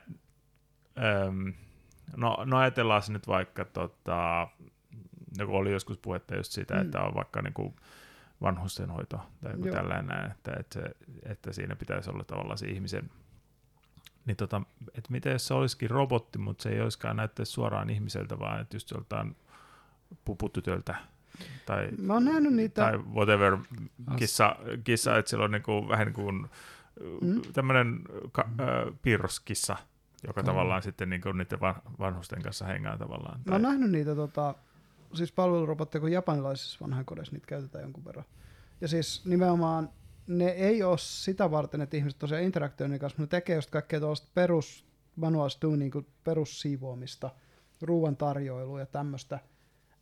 [1.26, 1.52] äm,
[2.16, 4.48] no, no ajatellaan se nyt vaikka, tota,
[5.38, 6.80] joku oli joskus puhetta just siitä, Mm.
[6.80, 7.76] että on vaikka niin kuin
[8.42, 9.76] vanhustenhoito tai joku Joo.
[9.76, 10.90] tällainen, että, että, se,
[11.22, 13.10] että siinä pitäisi olla tavallaan se ihmisen,
[14.26, 14.62] niin tota,
[14.94, 18.76] että miten jos se olisikin robotti, mutta se ei olisikaan näyttäisi suoraan ihmiseltä, vaan että
[18.76, 19.36] just joltain
[20.24, 20.94] puputytöltä
[21.66, 23.56] tai Mä oon nähnyt niitä, tai whatever
[24.16, 26.46] kissa, kissa että sillä on niinku, vähän niin kuin
[27.20, 27.28] Mm.
[27.34, 27.42] mm.
[27.52, 28.00] tämmöinen
[28.32, 29.76] ka- äh, piirroskissa,
[30.26, 30.46] joka Mm.
[30.46, 33.40] tavallaan sitten niinku niiden van- vanhusten kanssa hengaa tavallaan.
[33.44, 34.54] mä oon nähnyt niitä tota,
[35.14, 38.24] siis palvelurobotteja, kun japanilaisissa vanhainkodeissa niitä käytetään jonkun verran.
[38.80, 39.90] Ja siis nimenomaan
[40.26, 43.70] ne ei ole sitä varten, että ihmiset tosiaan interaktioivat niiden kanssa, mutta ne tekee just
[43.70, 47.30] kaikkea tuollaista perus manual doing, niin perussiivoamista,
[47.82, 49.38] ruoan tarjoilua ja tämmöistä.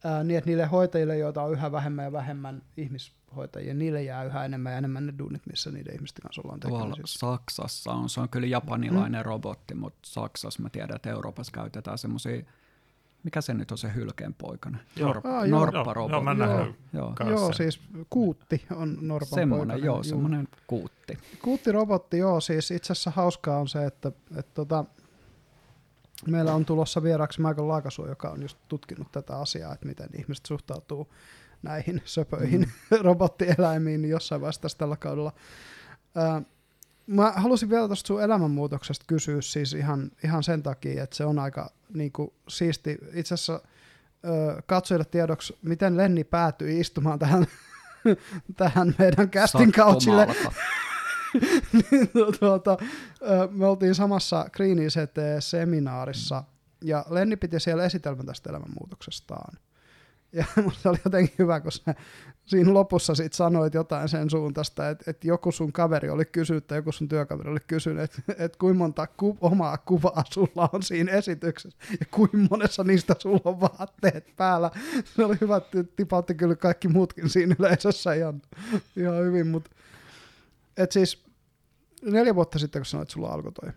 [0.05, 4.45] Ää, niin, että niille hoitajille, joita on yhä vähemmän ja vähemmän ihmishoitajia, niille jää yhä
[4.45, 7.19] enemmän ja enemmän ne duunit, missä niiden ihmisten kanssa ollaan Tuolla tekemisissä.
[7.19, 9.25] Saksassa on, se on kyllä japanilainen mm.
[9.27, 12.43] robotti, mutta Saksassa mä tiedän, että Euroopassa käytetään semmoisia,
[13.23, 14.79] mikä se nyt on se hylkeen poikana?
[15.01, 15.61] Norp, Aa, joo.
[15.61, 16.13] norpparobotti.
[16.13, 16.45] Joo, mä
[16.93, 17.15] Joo.
[17.21, 17.31] Joo.
[17.31, 17.81] Joo, siis
[18.11, 21.19] kuutti on Norpan Semmoinen, poikainen, joo, semmoinen kuutti.
[21.43, 24.85] Kuuttirobotti, joo, siis itse asiassa hauskaa on se, että, että tota,
[26.31, 30.47] meillä on tulossa vieraaksi Michael Laakasuo, joka on just tutkinut tätä asiaa, että miten ihmiset
[30.47, 31.13] suhtautuu
[31.63, 32.99] näihin söpöihin mm.
[33.05, 35.33] robottieläimiin niin jossain vaiheessa tässä tällä kaudella.
[36.15, 36.43] Ää,
[37.07, 41.39] mä halusin vielä tuosta sun elämänmuutoksesta kysyä siis ihan, ihan sen takia, että se on
[41.39, 42.99] aika niin kuin, siisti.
[43.15, 43.61] Itse asiassa
[44.25, 47.47] ö, katsojille tiedoksi, miten Lenni päätyi istumaan tähän,
[48.57, 50.27] tähän meidän casting couchille.
[51.73, 52.77] niin, tuota,
[53.23, 56.45] ö, me oltiin samassa Green ICT-seminaarissa,
[56.85, 59.59] ja Lenni piti siellä esitelmän tästä elämänmuutoksestaan.
[60.33, 61.95] Ja musta oli jotenkin hyvä, kun sä
[62.47, 66.79] siinä lopussa sit sanoit jotain sen suuntaista, että, että joku sun kaveri oli kysynyt, tai
[66.79, 71.13] joku sun työkaveri oli kysynyt, että, että kuinka monta ku, omaa kuvaa sulla on siinä
[71.13, 74.71] esityksessä, ja kuinka monessa niistä sulla on vaatteet päällä.
[75.05, 78.43] Se oli hyvä, että tipautti kyllä kaikki muutkin siinä yleisössä ihan,
[78.97, 79.71] ihan hyvin, mutta
[80.77, 81.25] et siis
[82.03, 83.71] neljä vuotta sitten, kun sanoit, että sulla alkoi toi.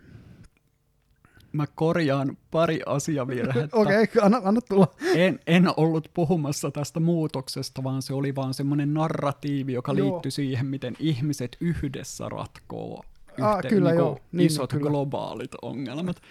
[1.51, 3.77] Mä korjaan pari asiavirhettä.
[3.77, 4.87] Okei, okay, anna, anna tulla.
[5.15, 10.11] En, en ollut puhumassa tästä muutoksesta, vaan se oli vaan semmoinen narratiivi, joka Joo.
[10.11, 13.03] liittyi siihen, miten ihmiset yhdessä ratkoo
[13.37, 14.19] yhteen, kyllä niin joo.
[14.31, 14.89] Niin, isot kyllä.
[14.89, 16.21] globaalit ongelmat.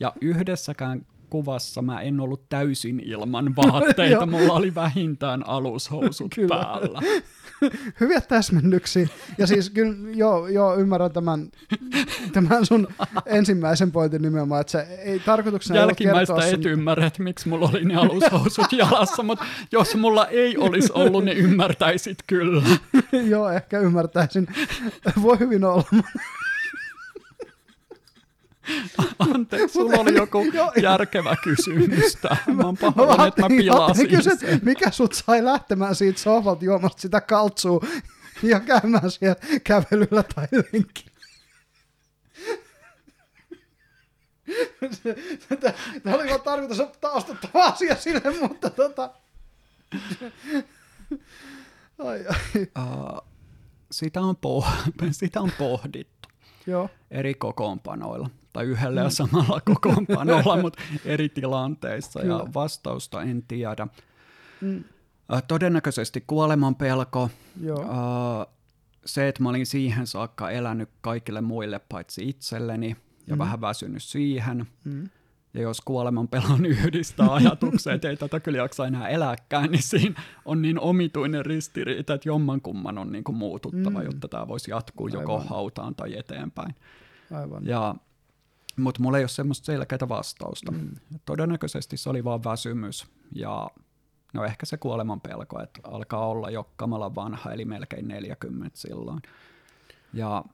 [0.00, 6.48] Ja yhdessäkään kuvassa mä en ollut täysin ilman vaatteita, mulla oli vähintään alushousut Kyllä.
[6.48, 7.00] päällä.
[8.00, 9.08] Hyviä täsmennyksiä.
[9.38, 11.50] Ja siis kyllä, joo, joo ymmärrän tämän,
[12.32, 12.88] tämän sun
[13.26, 17.48] ensimmäisen pointin nimenomaan, että se ei tarkoituksena ei Jälkimmäistä kertoa et sun, ymmärrä, että miksi
[17.48, 22.62] mulla oli ne alushousut jalassa, mutta jos mulla ei olisi ollut, niin ymmärtäisit kyllä.
[23.30, 24.46] joo, ehkä ymmärtäisin.
[25.22, 25.84] Voi hyvin olla.
[29.34, 30.44] Anteeksi, sulla oli joku
[30.82, 32.18] järkevä kysymys.
[32.46, 37.02] Mä oon pahoillani, että mä niin, pilasin kysyt, mikä sut sai lähtemään siitä sohvalta juomasta
[37.02, 37.80] sitä kaltsua
[38.42, 41.10] ja käymään siellä kävelyllä tai lenkillä?
[46.02, 49.10] Tämä oli vaan tarkoitus taustattava asia sille, mutta tota...
[51.98, 52.66] Ai, ai.
[52.78, 53.28] Uh,
[53.90, 56.19] sitä, on poh- sitä on pohdittu
[56.66, 56.88] Joo.
[57.10, 62.54] eri kokoonpanoilla, tai yhdellä ja samalla kokoonpanolla, mutta eri tilanteissa, ja Kyllä.
[62.54, 63.86] vastausta en tiedä.
[64.60, 64.84] Mm.
[65.32, 67.30] Uh, todennäköisesti kuoleman pelko,
[67.62, 67.78] Joo.
[67.78, 68.54] uh,
[69.06, 72.96] se, että mä olin siihen saakka elänyt kaikille muille paitsi itselleni,
[73.26, 73.38] ja Mm.
[73.38, 75.08] vähän väsynyt siihen, Mm.
[75.54, 80.22] Ja jos kuoleman pelon yhdistää ajatukseen, että ei tätä kyllä jaksa enää elääkään, niin siinä
[80.44, 84.04] on niin omituinen ristiriita, että jommankumman on niin kuin muututtava, Mm.
[84.04, 85.48] jotta tämä voisi jatkuu joko Aivan.
[85.48, 86.74] hautaan tai eteenpäin.
[87.32, 87.66] Aivan.
[87.66, 87.94] Ja,
[88.76, 90.72] mutta mulla ei ole semmoista selkeää vastausta.
[90.72, 90.88] Mm.
[91.26, 93.70] Todennäköisesti se oli vaan väsymys ja
[94.34, 99.20] no ehkä se kuoleman pelko, että alkaa olla jo kamala vanha, eli melkein 40 silloin.
[100.12, 100.44] Ja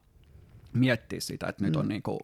[0.72, 1.66] miettiä sitä, että mm.
[1.66, 1.80] nyt Mm.
[1.80, 2.18] on niinku,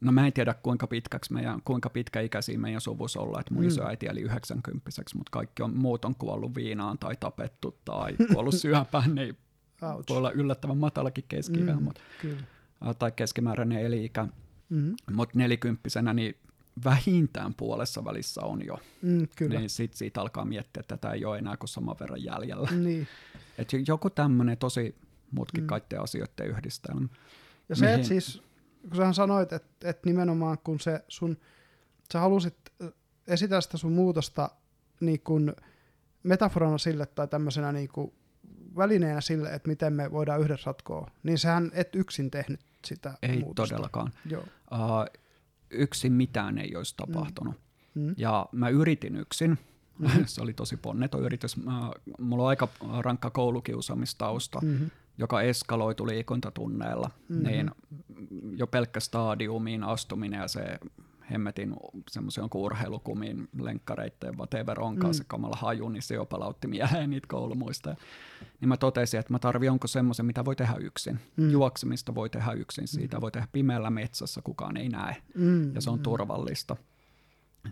[0.00, 3.68] no mä en tiedä kuinka pitkäksi meidän, kuinka pitkäikäisiä meidän suvussa ollaan, että mun Mm.
[3.68, 9.14] isoäiti eli 90 mutta kaikki on, muut on kuollut viinaan tai tapettu tai kuollut syöpään,
[9.14, 9.36] niin
[9.82, 10.08] Ouch.
[10.08, 11.66] voi olla yllättävän matalakin keski Mm.
[11.82, 11.88] mm.
[12.22, 12.94] Kyllä.
[12.98, 14.26] tai keskimääräinen eli-ikä.
[14.68, 14.94] Mm.
[15.12, 16.34] Mutta nelikymppisenä niin
[16.84, 18.78] vähintään puolessa välissä on jo.
[19.02, 19.58] Mm, kyllä.
[19.58, 22.68] Niin sit siitä alkaa miettiä, että tätä ei ole enää kuin saman verran jäljellä.
[22.70, 23.06] Niin.
[23.58, 24.94] Et joku tämmöinen tosi
[25.30, 26.02] mutkikkaiden mm.
[26.02, 27.08] asioiden yhdistelmä.
[27.68, 28.42] Ja se, että Mihin- siis,
[28.82, 31.36] kun sähän sanoit, että, että nimenomaan kun se sun,
[32.12, 32.88] sä halusit äh,
[33.26, 34.50] esitellä sitä sun muutosta
[35.00, 35.52] niin kuin
[36.22, 38.12] metaforana sille tai tämmöisenä niin kuin
[38.76, 43.38] välineenä sille, että miten me voidaan yhdessä ratkoa, niin sähän et yksin tehnyt sitä Ei
[43.40, 43.74] muutosta.
[43.74, 44.12] todellakaan.
[44.30, 44.42] Joo.
[44.42, 45.20] Uh,
[45.70, 47.54] yksin mitään ei olisi tapahtunut.
[47.94, 48.14] Mm.
[48.16, 49.58] Ja mä yritin yksin.
[49.98, 50.22] Mhm.
[50.26, 51.56] se oli tosi ponneton yritys.
[51.56, 52.68] Mä, mulla on aika
[53.00, 54.60] rankka koulukiusaamistausta.
[54.62, 54.90] Mm-hmm.
[55.18, 57.32] Joka eskaloitu liikuntatunneilla, Mhm.
[57.38, 57.46] mm-hmm.
[57.48, 57.70] niin
[58.56, 60.78] jo pelkkä stadiumiin astuminen ja se
[61.30, 61.74] hemmetin
[62.10, 65.14] semmoisen jonkun urheilukumiin lenkkareitteen whatever onkaan Mm.
[65.14, 65.18] mm.
[65.18, 67.96] se kamala haju, niin se jo palautti mieleen niitä koulumuista.
[68.60, 71.18] Niin mä totesin, että mä tarvin jonkun semmoisen, mitä voi tehdä yksin.
[71.36, 71.44] Mm.
[71.44, 71.50] Mm.
[71.50, 73.20] Juoksemista voi tehdä yksin, siitä Mhm.
[73.22, 75.74] voi tehdä pimeällä metsässä, kukaan ei näe Mm.
[75.74, 76.76] ja se on turvallista.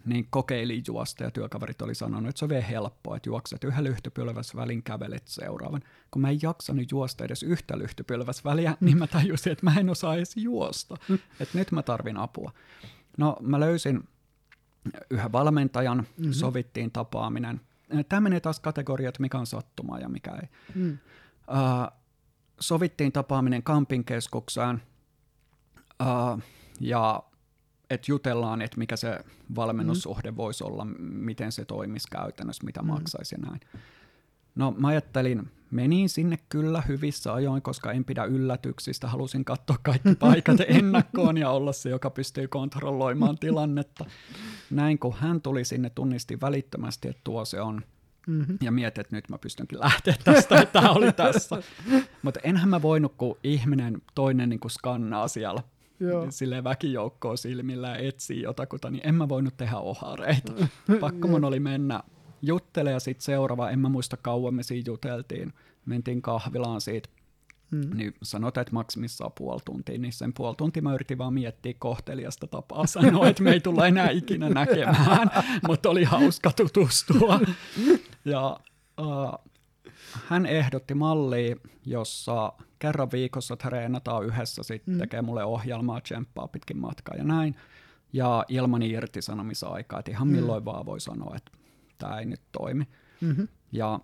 [0.05, 3.85] Niin kokeilin juosta ja työkaverit oli sanonut, että se on vielä helppoa, että juokset yhden
[3.85, 5.83] lyhtypylväs välin, kävelet seuraavan.
[6.11, 9.91] Kun mä en jaksanut juosta edes yhtä lyhtypylväs väliä, niin mä tajusin, että mä en
[9.91, 10.97] osaa edes juosta.
[11.41, 12.53] Että nyt mä tarvin apua.
[13.19, 14.09] No mä löysin
[15.11, 16.07] yhden valmentajan, Mhm.
[16.17, 16.33] mm-hmm.
[16.33, 17.61] sovittiin tapaaminen.
[18.09, 20.49] Tämä menee taas kategoriat, mikä on sattumaa ja mikä ei.
[20.75, 20.99] Mm.
[21.51, 21.99] Uh,
[22.61, 24.83] sovittiin tapaaminen kampinkeskukseen
[26.03, 26.43] uh,
[26.81, 27.23] ja
[27.91, 29.21] että jutellaan, että mikä se
[29.57, 30.37] valmennussuhde mm.
[30.37, 32.89] voisi olla, miten se toimisi käytännössä, mitä Mm.
[32.89, 33.61] maksaisi ja näin.
[34.55, 40.15] No mä ajattelin, menin sinne kyllä hyvissä ajoin, koska en pidä yllätyksistä, halusin katsoa kaikki
[40.15, 44.05] paikat ennakkoon ja olla se, joka pystyy kontrolloimaan tilannetta.
[44.71, 47.83] Näin kun hän tuli sinne, tunnisti välittömästi, että tuo se on
[48.27, 48.59] Mm-hmm.
[48.63, 51.63] ja mietin, että nyt mä pystynkin lähteä tästä, että tämä oli tässä.
[52.23, 55.63] Mutta enhän mä voinut, kun ihminen toinen niin skannaa siellä
[56.01, 56.27] Joo.
[56.31, 60.53] silleen väkijoukkoa silmillä ja etsii jotakuta, niin en mä voinut tehdä ohareita.
[61.01, 62.03] Pakko mun oli mennä
[62.43, 65.53] juttele ja sitten seuraava, en mä muista kauan me siinä juteltiin,
[65.87, 67.09] mentiin kahvilaan siitä,
[67.71, 67.97] Mm.
[67.97, 72.47] niin sanotaan, että maksimissaan puoli tuntia, niin sen puoli tuntia mä yritin vaan miettiä kohteliasta
[72.47, 75.31] tapaa sanoa, että me ei tulla enää ikinä näkemään,
[75.69, 77.41] mutta oli hauska tutustua.
[78.25, 78.61] Ja
[79.01, 79.51] uh,
[80.27, 81.57] hän ehdotti mallia,
[81.87, 84.97] jossa kerran viikossa treenataan yhdessä, sitten Mm.
[84.97, 85.01] mm.
[85.01, 87.57] tekee mulle ohjelmaa, tsemppaa pitkin matkaa ja näin.
[88.13, 90.33] Ja ilman irtisanomisaikaa, että ihan Mm.
[90.35, 91.53] milloin vaan voi sanoa, että
[91.99, 92.85] tämä ei nyt toimi.
[93.21, 93.49] Mm-hmm.
[93.73, 94.01] Ja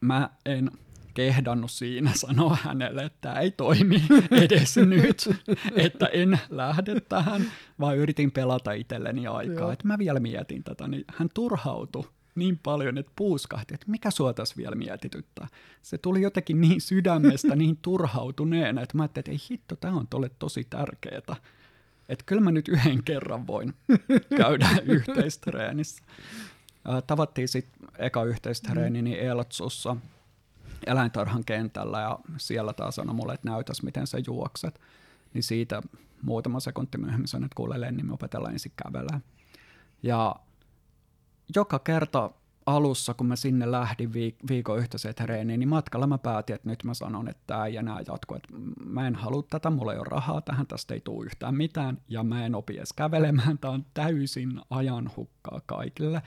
[0.00, 0.70] mä en
[1.14, 4.02] kehdannut siinä sanoa hänelle, että tämä ei toimi
[4.44, 5.30] edes nyt,
[5.76, 7.42] että en lähde tähän,
[7.80, 9.34] vaan yritin pelata itselleni Joo.
[9.36, 12.04] aikaa, että mä vielä mietin tätä, niin hän turhautui
[12.34, 15.48] niin paljon, että puuskahti, että mikä sua tässä vielä mietityttää.
[15.82, 20.06] Se tuli jotenkin niin sydämestä, niin turhautuneena, että mä ajattelin, että ei hitto, tämä on
[20.06, 21.36] tolle tosi tärkeetä.
[22.08, 23.74] Että kyllä mä nyt yhden kerran voin
[24.36, 26.04] käydä yhteistreenissä.
[27.06, 29.96] Tavattiin sitten eka yhteistreeni niin Eltsussa
[30.86, 34.80] eläintarhan kentällä ja siellä taas sanoi mulle, että näytäs miten sä juokset.
[35.34, 35.82] Niin siitä
[36.22, 39.22] muutama sekunti myöhemmin sanoin, että kuule Lenni, me opetellaan ensin kävelemään.
[40.02, 40.36] Ja
[41.56, 42.30] joka kerta
[42.66, 46.84] alussa, kun mä sinne lähdin viik- viikon yhteiseen treeniin, niin matkalla mä päätin, että nyt
[46.84, 48.48] mä sanon, että tämä ei enää jatku, että
[48.84, 52.22] mä en halua tätä, mulla ei ole rahaa tähän, tästä ei tule yhtään mitään, ja
[52.24, 56.22] mä en opi edes kävelemään, tämä on täysin ajan hukkaa kaikille.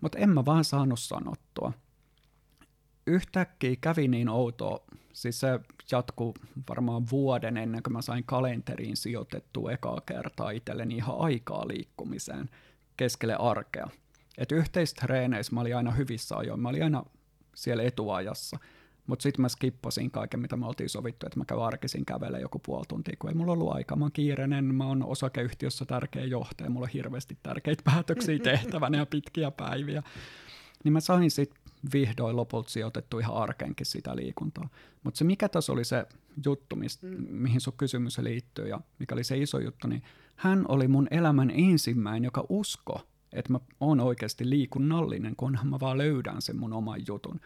[0.00, 1.72] Mutta en mä vaan saanut sanottua.
[3.06, 4.80] yhtäkkiä kävi niin outoa,
[5.12, 5.60] siis se
[5.92, 6.34] jatkuu
[6.68, 12.50] varmaan vuoden ennen kuin mä sain kalenteriin sijoitettua ekaa kertaa itselleni ihan aikaa liikkumiseen
[12.96, 13.88] keskelle arkea.
[14.38, 17.04] Et yhteistreeneissä mä olin aina hyvissä ajoin, mä olin aina
[17.54, 18.58] siellä etuajassa,
[19.06, 22.58] mutta sitten mä skippasin kaiken, mitä me oltiin sovittu, että mä käyn arkisin kävele joku
[22.58, 23.96] puoli tuntia, kun ei mulla ollut aikaa.
[23.96, 29.06] Mä oon kiireinen, mä oon osakeyhtiössä tärkeä johtaja, mulla on hirveästi tärkeitä päätöksiä tehtävänä ja
[29.06, 30.02] pitkiä päiviä.
[30.84, 34.68] Niin mä sain sitten vihdoin lopulta sijoitettu ihan arkeenkin sitä liikuntaa.
[35.02, 36.06] Mutta se mikä tässä oli se
[36.44, 37.26] juttu, mist, mm.
[37.28, 40.02] mihin sun kysymys liittyy ja mikä oli se iso juttu, niin
[40.36, 43.06] hän oli mun elämän ensimmäinen, joka usko,
[43.38, 47.40] että mä oon oikeasti liikunnallinen, kunhan mä vaan löydän sen mun oman jutun.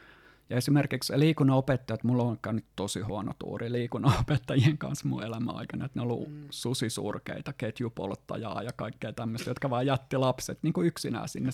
[0.50, 5.56] Ja esimerkiksi liikunnan opettajat, mulla on käynyt tosi huono tuuri liikunnan opettajien kanssa mun elämän
[5.56, 6.46] aikana, että ne on ollut mm.
[6.50, 11.50] susisurkeita, ketjupolttajaa ja kaikkea tämmöistä, jotka vaan jätti lapset niin kuin yksinään sinne,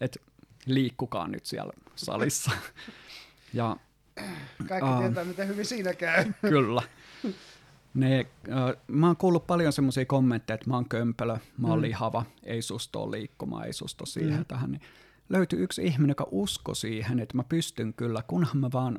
[0.00, 0.20] että
[0.66, 2.50] liikkukaa nyt siellä salissa.
[3.52, 3.76] ja,
[4.68, 6.24] Kaikki uh, tietää, miten hyvin siinä käy.
[6.40, 6.82] kyllä.
[7.94, 11.82] Ne, uh, mä oon kuullut paljon semmoisia kommentteja, että mä oon kömpelö, mä oon mm.
[11.82, 14.46] lihava, ei susta ole liikkumaan, ei susta siihen mm.
[14.46, 14.70] tähän.
[14.70, 14.82] Niin
[15.28, 18.98] löytyi yksi ihminen, joka usko siihen, että mä pystyn kyllä, kunhan mä vaan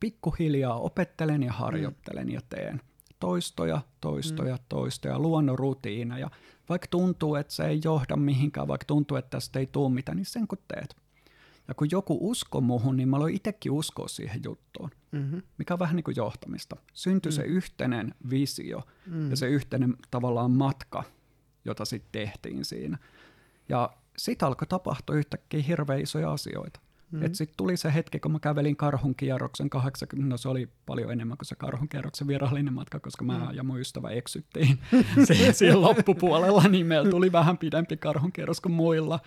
[0.00, 2.32] pikkuhiljaa opettelen ja harjoittelen mm.
[2.32, 2.80] ja teen
[3.20, 4.62] toistoja, toistoja, mm.
[4.68, 6.30] toistoja, luonnon rutiineja.
[6.68, 10.26] Vaikka tuntuu, että se ei johda mihinkään, vaikka tuntuu, että tästä ei tule mitään, niin
[10.26, 10.96] sen kun teet.
[11.68, 15.42] Ja kun joku usko muhun, niin mä aloin itsekin uskoa siihen juttuun, mm-hmm.
[15.58, 16.76] mikä on vähän niin kuin johtamista.
[16.92, 17.34] Syntyi mm.
[17.34, 19.30] se yhteinen visio mm.
[19.30, 21.04] ja se yhteinen tavallaan matka,
[21.64, 22.98] jota sitten tehtiin siinä.
[23.68, 26.80] Ja sitten alkoi tapahtua yhtäkkiä hirveän isoja asioita.
[27.10, 27.18] Mm.
[27.18, 27.34] Mm-hmm.
[27.34, 31.38] Sitten tuli se hetki, kun mä kävelin karhun kierroksen 80, no se oli paljon enemmän
[31.38, 33.54] kuin se karhun kierroksen virallinen matka, koska mä mm.
[33.54, 34.78] ja mun ystävä eksyttiin
[35.52, 39.20] siihen loppupuolella, niin meillä tuli vähän pidempi karhun kierros kuin muilla.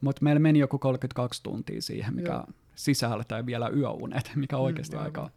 [0.00, 2.46] Mutta meillä meni joku 32 tuntia siihen, mikä Joo.
[2.74, 5.30] sisältää vielä yöunet, mikä on oikeasti mm, aika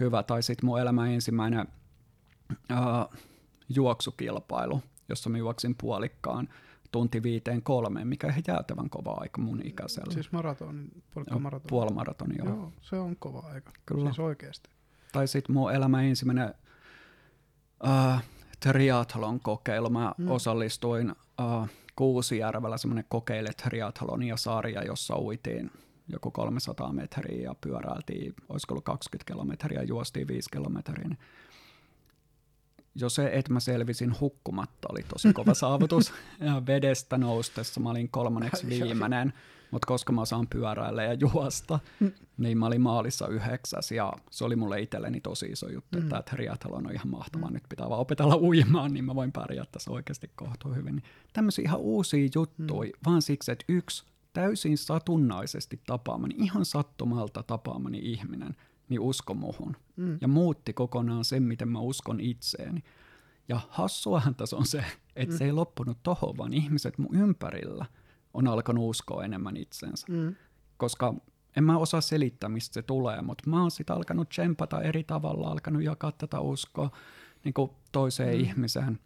[0.00, 0.22] hyvä.
[0.22, 1.66] Tai sitten mun elämän ensimmäinen
[2.52, 3.18] uh,
[3.68, 6.48] juoksukilpailu, jossa mä juoksin puolikkaan
[6.90, 10.14] tunti viiteen kolmeen, mikä on jäätävän kova aika mun ikäisellä.
[10.14, 11.68] Siis maraton, puolimaratoni.
[11.68, 12.48] Puolimaratoni, joo.
[12.48, 12.72] joo.
[12.80, 14.04] se on kova aika, Kyllä.
[14.04, 14.70] siis oikeasti.
[15.12, 16.54] Tai sitten mun elämä ensimmäinen
[17.84, 18.20] uh,
[18.60, 19.90] triathlon kokeilu.
[19.90, 20.30] Mä mm.
[20.30, 25.70] osallistuin uh, Kuusijärvellä semmoinen kokeile triathlonia sarja, jossa uitiin
[26.08, 31.08] joku 300 metriä ja pyöräiltiin, olisiko ollut 20 kilometriä, juostiin 5 kilometriä.
[31.08, 31.18] Niin
[33.00, 36.12] jo se, että mä selvisin hukkumatta, oli tosi kova saavutus.
[36.40, 39.32] Ja vedestä noustessa mä olin kolmanneksi viimeinen,
[39.70, 41.78] mutta koska mä saan pyöräillä ja juosta,
[42.38, 46.02] niin mä olin maalissa yhdeksäs ja se oli mulle itselleni tosi iso juttu, mm.
[46.02, 47.54] että triathlon on ihan mahtavaa, mm.
[47.54, 50.96] nyt pitää vaan opetella uimaan, niin mä voin pärjätä tässä oikeasti kohtuu hyvin.
[50.96, 52.98] Niin tämmöisiä ihan uusia juttuja, mm.
[53.06, 58.56] vaan siksi, että yksi täysin satunnaisesti tapaamani, ihan sattumalta tapaamani ihminen–
[58.90, 59.76] niin usko muhun.
[59.96, 60.18] Mm.
[60.20, 62.84] Ja muutti kokonaan sen, miten mä uskon itseeni.
[63.48, 64.84] Ja hassuahan tässä on se,
[65.16, 65.38] että mm.
[65.38, 67.86] se ei loppunut tohon, vaan ihmiset mun ympärillä
[68.34, 70.06] on alkanut uskoa enemmän itsensä.
[70.10, 70.34] Mm.
[70.76, 71.14] Koska
[71.56, 75.48] en mä osaa selittää, mistä se tulee, mutta mä oon sitä alkanut tsempata eri tavalla,
[75.48, 76.90] alkanut jakaa tätä uskoa
[77.44, 78.44] niin kuin toiseen mm.
[78.44, 78.98] ihmiseen.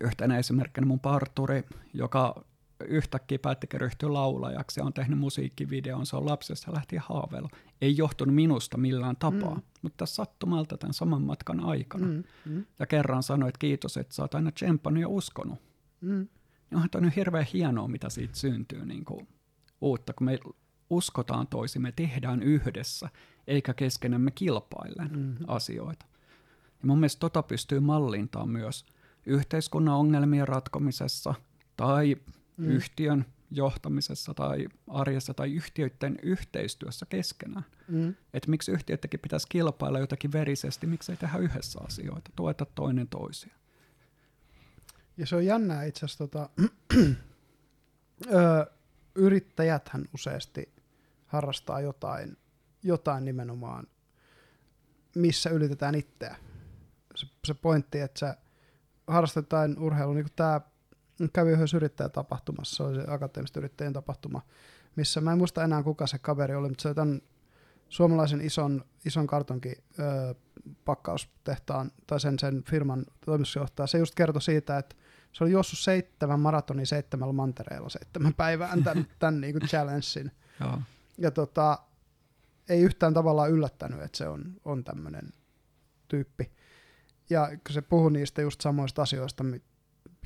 [0.00, 1.62] Yhtenä esimerkkinä mun parturi,
[1.94, 2.44] joka
[2.84, 7.48] yhtäkkiä päättikin ryhtyä laulajaksi ja on tehnyt musiikkivideon, se on lapsesta lähti haaveilla.
[7.80, 9.62] Ei johtunut minusta millään tapaa, mm.
[9.82, 12.06] mutta sattumalta tämän saman matkan aikana.
[12.06, 12.24] Mm.
[12.44, 12.64] Mm.
[12.78, 15.58] Ja kerran sanoi, että kiitos, että sä oot aina tsempannut ja uskonut.
[16.00, 16.28] Mm.
[16.70, 19.28] Ja onhan toi nyt hirveän hienoa, mitä siitä syntyy niin kuin
[19.80, 20.38] uutta, kun me
[20.90, 23.08] uskotaan toisiin, me tehdään yhdessä,
[23.46, 25.44] eikä keskenämme kilpaillen mm-hmm.
[25.46, 26.06] asioita.
[26.82, 28.86] Ja mun mielestä tota pystyy mallintamaan myös
[29.26, 31.34] yhteiskunnan ongelmien ratkomisessa
[31.76, 32.16] tai
[32.56, 32.70] mm.
[32.70, 37.64] yhtiön johtamisessa tai arjessa tai yhtiöiden yhteistyössä keskenään.
[37.88, 38.14] Mm.
[38.34, 43.54] Että miksi yhtiöidenkin pitäisi kilpailla jotakin verisesti, miksi ei tehdä yhdessä asioita, tueta toinen toisia.
[45.16, 46.48] Ja se on jännää itse asiassa, tota,
[49.14, 50.72] yrittäjäthän useasti
[51.26, 52.36] harrastaa jotain,
[52.82, 53.86] jotain nimenomaan,
[55.14, 56.36] missä ylitetään itseä.
[57.14, 58.36] Se, se pointti, että sä
[59.06, 60.60] harrastat jotain urheilua, niin kuin tämä
[61.32, 64.42] kävi yhdessä yrittäjätapahtumassa, se oli se akateemisten yrittäjien tapahtuma,
[64.96, 67.20] missä mä en muista enää kuka se kaveri oli, mutta se tämän
[67.88, 70.34] suomalaisen ison, ison kartonki ö,
[70.84, 74.96] pakkaustehtaan tai sen, sen firman toimitusjohtaja, se just kertoi siitä, että
[75.32, 80.30] se oli juossut seitsemän maratonia seitsemällä mantereella seitsemän päivään tämän, tämän niin kuin challengein.
[81.18, 81.78] Ja tota,
[82.68, 85.32] ei yhtään tavallaan yllättänyt, että se on, on tämmöinen
[86.08, 86.52] tyyppi.
[87.30, 89.44] Ja kun se puhui niistä just samoista asioista,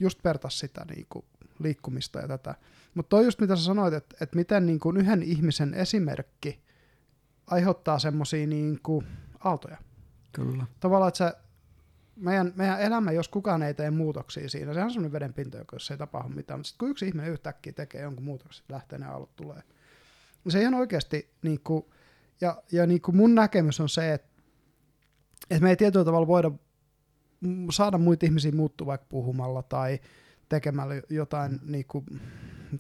[0.01, 1.25] just vertas sitä niin kuin,
[1.59, 2.55] liikkumista ja tätä.
[2.95, 6.63] Mutta toi just mitä sä sanoit, että, että miten niin kuin yhden ihmisen esimerkki
[7.47, 8.81] aiheuttaa semmoisia niin
[9.45, 9.77] aaltoja.
[10.33, 10.67] Kyllä.
[10.81, 11.37] Tavallaan, että se
[12.17, 15.97] meidän, meidän elämä, jos kukaan ei tee muutoksia siinä, sehän on semmoinen vedenpinta, jos ei
[15.97, 19.63] tapahdu mitään, mutta sitten kun yksi ihminen yhtäkkiä tekee jonkun muutoksen, lähtee ne aallot tulee.
[20.49, 21.85] Se ihan oikeasti, niin kuin,
[22.41, 24.29] ja, ja niin kuin mun näkemys on se, että,
[25.51, 26.51] että me ei tietyllä tavalla voida
[27.71, 30.01] saada muita ihmisiä muuttua vaikka puhumalla tai
[30.49, 32.05] tekemällä jotain niin kuin,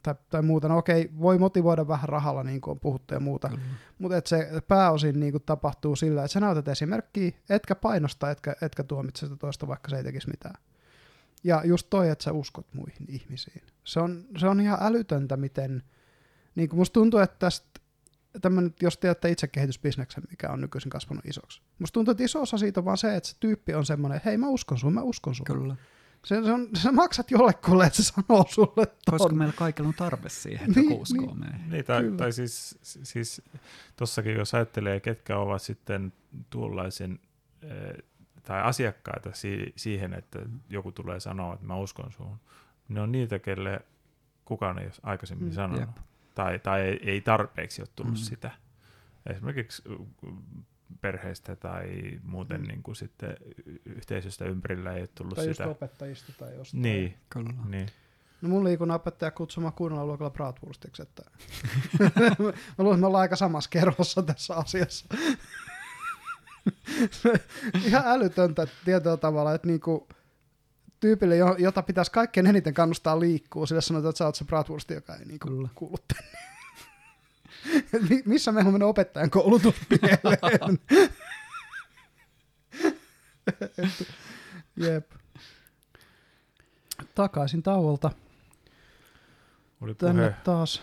[0.02, 0.68] tai, tai muuta.
[0.68, 3.58] No okei, voi motivoida vähän rahalla, niin kuin on puhuttu ja muuta, mm.
[3.98, 8.56] mutta et se pääosin niin kuin tapahtuu sillä, että sä näytät esimerkkiä, etkä painosta, etkä,
[8.62, 10.54] etkä tuomitse sitä toista, vaikka se ei tekisi mitään.
[11.44, 13.62] Ja just toi, että sä uskot muihin ihmisiin.
[13.84, 15.82] Se on, se on ihan älytöntä, miten,
[16.54, 17.80] niin kuin musta tuntuu, että tästä
[18.40, 21.62] tämmönen, jos tiedätte itse kehitysbisneksen, mikä on nykyisin kasvanut isoksi.
[21.78, 24.28] Musta tuntuu, että iso osa siitä on vaan se, että se tyyppi on semmoinen, että
[24.28, 25.44] hei mä uskon sun, mä uskon sun.
[25.46, 25.76] Kyllä.
[26.24, 29.18] Se, se on, sä maksat jollekulle, että se sanoo sulle ton.
[29.18, 31.38] Koska meillä kaikilla on tarve siihen, että Niin, joku uskoo niin.
[31.40, 31.70] meihin.
[31.70, 32.16] Niin, tai, Kyllä.
[32.16, 33.42] tai siis, siis
[33.96, 36.12] tossakin jos ajattelee, ketkä ovat sitten
[36.50, 37.18] tuollaisen
[37.62, 38.02] eh,
[38.42, 40.38] tai asiakkaita si- siihen, että
[40.70, 42.40] joku tulee sanoa, että mä uskon suun.
[42.88, 43.80] Ne on niitä, kelle
[44.44, 45.80] kukaan ei ole aikaisemmin Mm, mm, sanonut.
[45.80, 45.96] jep.
[46.34, 48.16] Tai, tai ei, tarpeeksi ole tullut Mm.
[48.16, 48.50] sitä.
[49.26, 49.82] Esimerkiksi
[51.00, 51.90] perheestä tai
[52.22, 52.68] muuten Mm.
[52.68, 53.36] niin kuin sitten
[53.86, 55.70] yhteisöstä ympärillä ei ole tullut Tai just sitä.
[55.70, 56.82] opettajista tai jostain.
[56.82, 57.52] Niin, Kyllä.
[57.68, 57.88] niin.
[58.42, 61.22] No mun liikunnan opettaja kutsuma kuudella luokalla bratwurstiksi, että
[61.98, 62.10] mä
[62.78, 65.06] luulen, että me ollaan aika samassa kerhossa tässä asiassa.
[67.86, 70.08] Ihan älytöntä tietyllä tavalla, että niinku,
[71.02, 74.94] tyypille, jo- jota pitäisi kaikkein eniten kannustaa liikkuu, sille sanotaan, että sä oot se bratwursti,
[74.94, 75.68] joka ei niinku Kyllä.
[75.74, 76.38] kuulu tänne.
[78.08, 80.78] Mi- missä meillä on mennyt opettajan koulutus pieleen?
[84.76, 85.10] Jep.
[87.14, 88.10] Takaisin tauolta
[89.80, 90.82] Oli tänne puhe, taas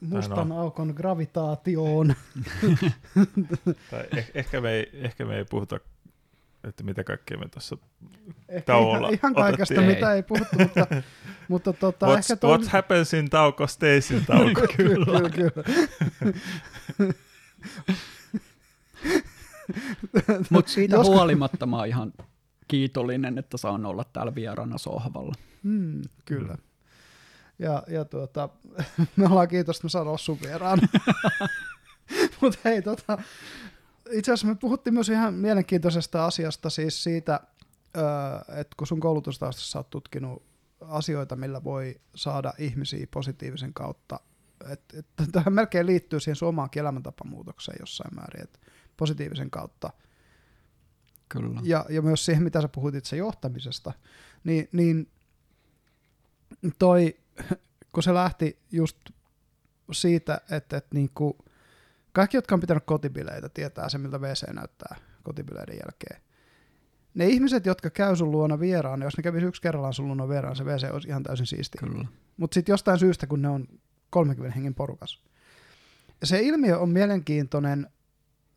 [0.00, 0.60] mustan no.
[0.60, 2.14] aukon gravitaatioon.
[3.90, 5.80] tai eh, ehkä, me ei, ehkä me ei puhuta,
[6.64, 7.76] että mitä kaikkea me tuossa
[8.48, 9.94] Ehkä Tauolla ihan, ihan kaikesta, otettiin.
[9.94, 10.86] mitä ei puhuttu, mutta,
[11.48, 14.60] mutta tota, What's, ehkä what happens in tauko stays in tauko.
[14.76, 15.64] kyllä, kyllä, kyllä.
[20.50, 22.12] Mutta siitä Joskus- huolimatta mä oon ihan
[22.68, 25.34] kiitollinen, että saan olla täällä vieraana sohvalla.
[25.62, 26.56] Mm, kyllä.
[27.58, 28.48] Ja, ja tuota,
[29.16, 30.78] me ollaan kiitos, että me saadaan olla sun vieraan.
[32.40, 33.18] Mutta hei, tota,
[34.10, 37.40] itse asiassa me puhuttiin myös ihan mielenkiintoisesta asiasta, siis siitä,
[38.48, 40.42] että kun sun koulutustaustassa oot tutkinut
[40.80, 44.20] asioita, millä voi saada ihmisiä positiivisen kautta,
[44.70, 48.58] että et, tähän melkein liittyy siihen sun omaankin elämäntapamuutokseen jossain määrin, että
[48.96, 49.90] positiivisen kautta
[51.28, 51.60] Kyllä.
[51.64, 53.92] ja, ja myös siihen, mitä sä puhuit itse johtamisesta,
[54.44, 55.08] niin, niin
[56.78, 57.16] toi,
[57.92, 58.96] kun se lähti just
[59.92, 61.34] siitä, että, että niin kuin,
[62.14, 66.22] kaikki, jotka on pitänyt kotibileitä, tietää se, miltä WC näyttää kotibileiden jälkeen.
[67.14, 70.56] Ne ihmiset, jotka käy sun luona vieraan, jos ne kävisi yksi kerrallaan sun luona vieraan,
[70.56, 71.78] se WC olisi ihan täysin siisti.
[72.36, 73.66] Mutta sitten jostain syystä, kun ne on
[74.10, 75.22] 30 hengen porukas.
[76.20, 77.90] Ja se ilmiö on mielenkiintoinen,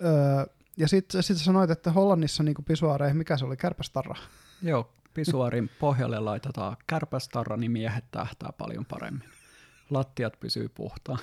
[0.03, 0.45] öö,
[0.77, 4.15] ja sitten sit sanoit, että Hollannissa niinku pisuaareihin, mikä se oli, kärpästarra.
[4.61, 9.29] Joo, pisuarin pohjalle laitetaan kärpästarra, niin miehet tähtää paljon paremmin.
[9.89, 11.19] Lattiat pysyy puhtaan.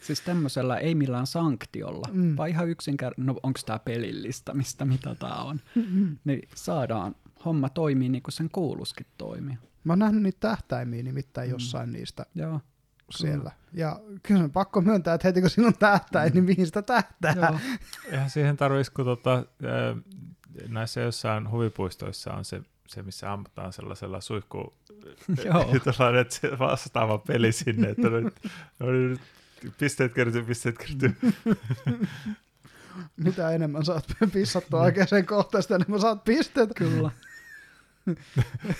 [0.00, 2.24] Siis tämmöisellä ei millään sanktiolla, Mm.
[2.24, 2.36] mm.
[2.36, 5.60] vaan ihan yksinkertaisesti, no onko tämä pelillistä, mistä mitä tämä on,
[6.24, 7.14] niin saadaan
[7.44, 9.56] homma toimii niin kuin sen kuuluskin toimia.
[9.84, 11.52] Mä oon nähnyt niitä tähtäimiä nimittäin Mm.
[11.52, 12.60] jossain niistä Joo,
[13.10, 13.50] siellä.
[13.72, 17.34] Ja kyllä on pakko myöntää, että heti kun siinä on tähtäin, niin mihin sitä tähtää.
[17.36, 17.58] joo.
[18.12, 19.44] Eihän siihen tarvitsisi, kun tota,
[20.68, 24.74] näissä jossain huvipuistoissa on se, se missä ammutaan sellaisella suihku,
[25.44, 25.70] Joo.
[26.20, 28.34] että se vastaava peli sinne, että nyt,
[28.78, 29.20] no nyt
[29.78, 31.16] pisteet kertyy, pisteet kertyy.
[33.16, 36.70] Mitä enemmän saat pissattua oikeaan kohtaan, sitä enemmän saat pisteet.
[36.76, 37.10] Kyllä.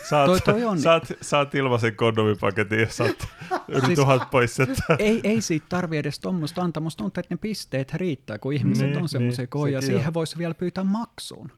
[0.09, 3.29] Saat, Toi- toi on- saat, saat ilmaisen kondomipaketin, jos saat
[3.69, 4.61] yli Siis- tuhat pois.
[4.61, 6.83] Että, ei, ei siitä tarvi edes tuommoista antaa.
[6.83, 9.81] Musta tuntuu, että ne pisteet riittää, kun ihmiset Niin, on semmoisia niin, koja.
[9.83, 11.53] Siihen voisi vielä pyytää maksuun.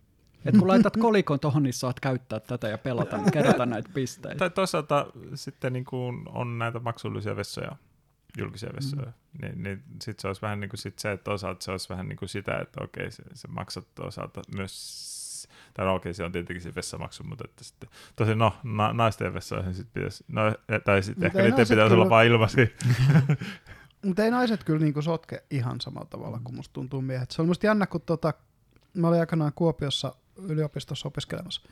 [0.45, 4.39] Et kun laitat kolikon tohon, niin saat käyttää tätä ja pelata, niin kerätä näitä pisteitä.
[4.39, 7.77] tai toisaalta sitten niin kuin on näitä maksullisia vessoja,
[8.39, 9.41] julkisia vessoja, mm.
[9.43, 12.09] niin, niin sitten se olisi vähän niin kuin sit se, että toisaalta se olisi vähän
[12.09, 16.33] niin kuin sitä, että okei, se, se maksat toisaalta myös, tai no okei, se on
[16.33, 20.43] tietenkin se vessamaksu, mutta että sitten, tosi no, na, naisten vessoihin sitten pitäisi, no,
[20.85, 22.67] tai sitten ehkä niiden pitäisi olla kyllä- vain ilmaisia.
[24.05, 27.31] Mutta ei naiset kyllä niinku sotke ihan samalla tavalla kuin musta tuntuu miehet.
[27.31, 28.35] Se oli musta jännä, kun tota,
[28.95, 31.63] mä olin aikanaan Kuopiossa yliopistossa opiskelemassa.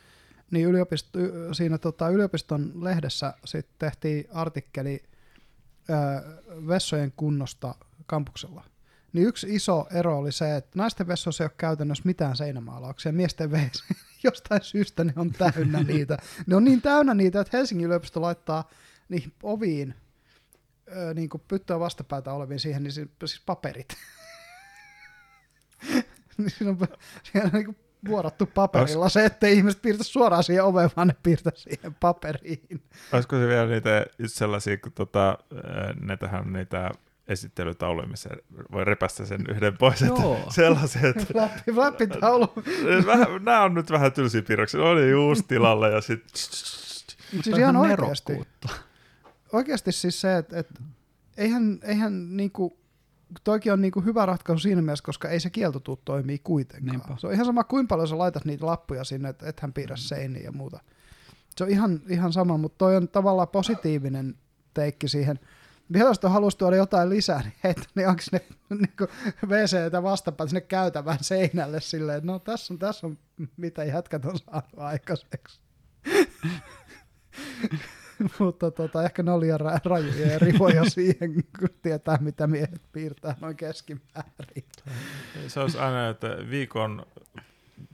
[0.51, 1.19] Niin yliopisto,
[1.51, 5.03] siinä tota, yliopiston lehdessä sit tehtiin artikkeli
[6.67, 7.75] vessojen kunnosta
[8.05, 8.63] kampuksella.
[9.13, 13.11] niin yksi iso ero oli se, että naisten vessoissa ei ole käytännössä mitään seinämaalauksia.
[13.11, 13.83] Miesten WC,
[14.23, 16.17] jostain syystä ne on täynnä niitä.
[16.47, 18.69] Ne on niin täynnä niitä, että Helsingin yliopisto laittaa
[19.09, 19.95] niihin oviin
[20.91, 23.97] ö, niin kuin pyttöä vastapäätä oleviin siihen, niin siis, siis paperit.
[26.37, 26.77] niin siinä on,
[27.23, 31.15] siinä on niin kuin vuorattu paperilla se, ettei ihmiset piirtä suoraan siihen oveen, vaan ne
[31.23, 32.81] piirtä siihen paperiin.
[33.11, 35.37] Olisiko se vielä niitä just sellaisia, kun tota,
[36.01, 36.91] näitähän on niitä
[37.27, 38.29] esittelytauluja, missä
[38.71, 40.45] voi repästä sen yhden pois, että Joo.
[40.49, 41.17] sellaiset.
[41.31, 42.53] Flappi, flappitaulu.
[43.05, 44.81] vähän, nämä on nyt vähän tylsiä piirroksia.
[44.81, 46.29] Oli just tilalla ja sitten...
[47.33, 48.33] Mutta siis ihan on oikeasti.
[49.53, 50.81] Oikeasti siis se, että, että
[51.37, 52.78] eihän, eihän niinku,
[53.43, 56.91] toikin on niinku hyvä ratkaisu siinä mielessä, koska ei se kielto tuu toimii kuitenkaan.
[56.91, 57.15] Niinpä.
[57.17, 60.43] Se on ihan sama, kuinka paljon sä laitat niitä lappuja sinne, että ethän piirrä seiniä
[60.43, 60.79] ja muuta.
[61.57, 64.35] Se on ihan, ihan sama, mutta toi on tavallaan positiivinen
[64.73, 65.39] teikki siihen.
[65.93, 69.07] Vielä jos haluaisi tuoda jotain lisää, niin heitä ne onko ne niinku
[69.47, 73.17] WC-tä vastapäätä sinne käytävään seinälle silleen, että no tässä on, tässä on
[73.57, 75.59] mitä jätkät on saanut aikaiseksi.
[78.39, 82.81] Mutta tota, ehkä ne oli liian ra- rajuja ja rivoja siihen, kun tietää, mitä miehet
[82.91, 84.65] piirtää noin keskimäärin.
[85.47, 87.05] Se olisi aina, että viikon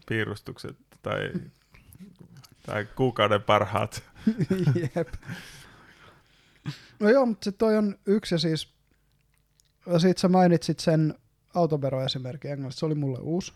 [0.07, 1.33] piirustukset tai,
[2.65, 4.03] tai kuukauden parhaat.
[4.95, 5.07] Jep.
[6.99, 8.73] No joo, mutta se toi on yksi ja siis,
[9.85, 11.13] ja sit sä mainitsit sen
[11.53, 13.53] autoveroesimerkin englanniksi, se oli mulle uusi,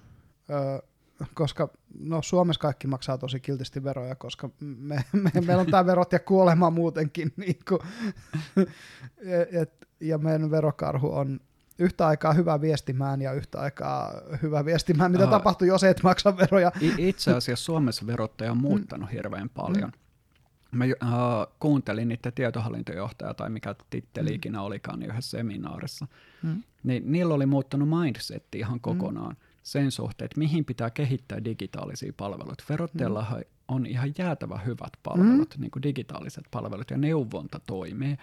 [0.50, 0.89] öö,
[1.34, 1.70] koska
[2.00, 6.20] no Suomessa kaikki maksaa tosi kiltisti veroja, koska me, me, meillä on tämä verot ja
[6.20, 7.80] kuolema muutenkin, niin kuin,
[9.52, 11.40] et, ja meidän verokarhu on
[11.80, 15.30] yhtä aikaa hyvä viestimään ja yhtä aikaa hyvä viestimään, mitä Aa.
[15.30, 16.72] tapahtuu, jos et maksa veroja.
[16.98, 19.92] Itse asiassa Suomessa verottaja on muuttanut hirveän paljon.
[20.72, 26.08] Mä uh, kuuntelin niiden tietohallintojohtaja tai mikä titteli ikinä olikaan niin yhdessä seminaarissa.
[26.44, 26.64] Mm.
[26.84, 32.64] Niin niillä oli muuttunut mindsetti ihan kokonaan sen suhteen, että mihin pitää kehittää digitaalisia palveluita.
[32.70, 38.18] Verottajalla on ihan jäätävä hyvät palvelut, niin kuin digitaaliset palvelut ja neuvonta toimii.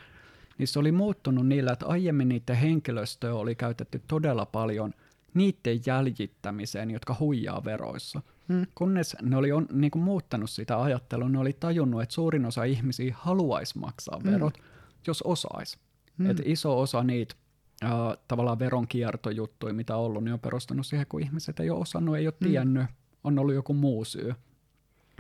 [0.59, 4.93] Niin se oli muuttunut niillä, että aiemmin niiden henkilöstöä oli käytetty todella paljon
[5.35, 8.23] niiden jäljittämiseen, jotka huijaa veroissa.
[8.49, 8.67] Mm.
[8.75, 12.65] Kunnes ne oli on, niin kuin muuttanut sitä ajattelua, ne oli tajunnut, että suurin osa
[12.65, 14.59] ihmisiä haluaisi maksaa verot,
[15.07, 15.79] jos osaisi.
[16.19, 16.31] Mm.
[16.31, 17.35] Et iso osa niitä
[17.85, 17.91] äh,
[18.29, 22.27] tavallaan veronkiertojuttuja, mitä on ollut, niin on perustunut siihen, kun ihmiset ei ole osannut, ei
[22.27, 22.87] ole tiennyt,
[23.25, 24.35] on ollut joku muu syy.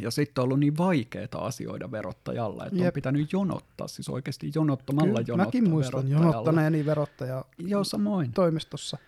[0.00, 2.94] Ja sitten on ollut niin vaikeaa asioida verottajalle, että on Jep.
[2.94, 8.32] pitänyt jonottaa, siis oikeasti jonottamalla Kyllä, jonottaa mäkin muistan jonottaneeni verottaja Joo, samoin.
[8.32, 8.98] toimistossa.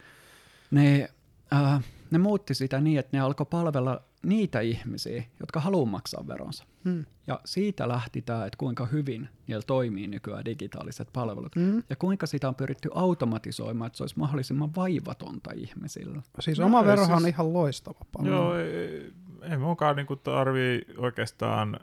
[0.70, 1.08] Ne,
[1.52, 6.64] äh, ne muutti sitä niin, että ne alkoi palvella niitä ihmisiä, jotka haluaa maksaa veronsa.
[6.84, 7.04] Hmm.
[7.26, 11.56] Ja siitä lähti tämä, että kuinka hyvin niillä toimii nykyään digitaaliset palvelut.
[11.56, 11.82] Mm.
[11.90, 16.22] Ja kuinka sitä on pyritty automatisoimaan, että se olisi mahdollisimman vaivatonta ihmisille.
[16.40, 18.34] Siis No, oma verohan siis- on ihan loistava palvelu.
[18.34, 19.12] Joo, ei,
[19.42, 21.80] ei munkaan niinku tarvii oikeastaan,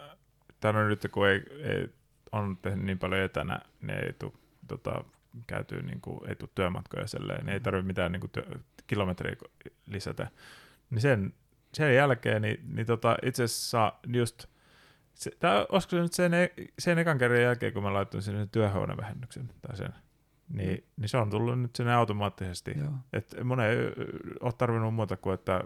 [0.59, 1.89] tänne nyt kun ei, ei
[2.31, 4.33] on tehnyt niin paljon etänä, niin ei tu,
[4.67, 5.03] tota,
[5.47, 8.43] käyty, niinku, ei tuu työmatkoja ja selleen, niin ei tarvitse mitään niinku, työ,
[8.87, 9.35] kilometriä
[9.87, 10.27] lisätä.
[10.89, 11.33] Niin sen,
[11.75, 14.45] sen jälkeen, niin, niin tota, itse asiassa just,
[15.13, 18.39] se, tää, olisiko se nyt sen, e- sen ekan kerran jälkeen, kun mä laitoin sinne
[18.39, 19.93] sen työhuonevähennyksen tai sen,
[20.49, 22.71] niin, niin se on tullut nyt sinne automaattisesti.
[22.77, 22.91] Joo.
[23.13, 23.77] Et monen ei
[24.39, 25.63] ole tarvinnut muuta kuin, että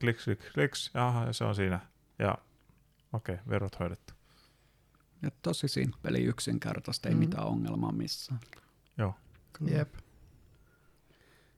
[0.00, 1.80] kliks, kliks, kliks, jaha, ja se on siinä.
[2.18, 2.38] Ja
[3.12, 4.14] okei, okay, verot hoidettu.
[5.22, 7.18] Ja tosi simppeli, yksinkertaista, ei Mm.
[7.20, 8.40] mitään ongelmaa missään.
[8.98, 9.14] Joo.
[9.66, 9.94] Jep.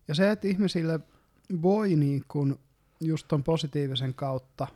[0.09, 1.01] Ja se, että ihmisille
[1.63, 2.59] voi niin kuin
[3.01, 4.67] just ton positiivisen kautta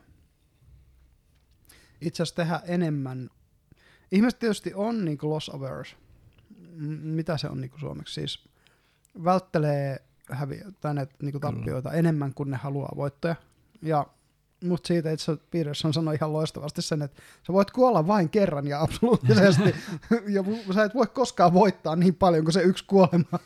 [2.01, 3.31] itse asiassa tehdä enemmän.
[4.13, 5.97] Ihmiset tietysti on niin kuin loss averse.
[6.75, 8.15] M- Mitä se on niin kuin suomeksi?
[8.15, 8.49] Siis
[9.25, 11.55] välttelee häviö, tai näitä niin kuin Kyllä.
[11.55, 13.37] tappioita enemmän kuin ne haluaa voittoja.
[13.83, 14.07] Ja
[14.65, 18.67] mutta siitä itse asiassa Peterson sanoi ihan loistavasti sen, että sä voit kuolla vain kerran
[18.67, 19.75] ja absoluuttisesti,
[20.35, 20.45] ja
[20.75, 23.39] sä et voi koskaan voittaa niin paljon kuin se yksi kuolema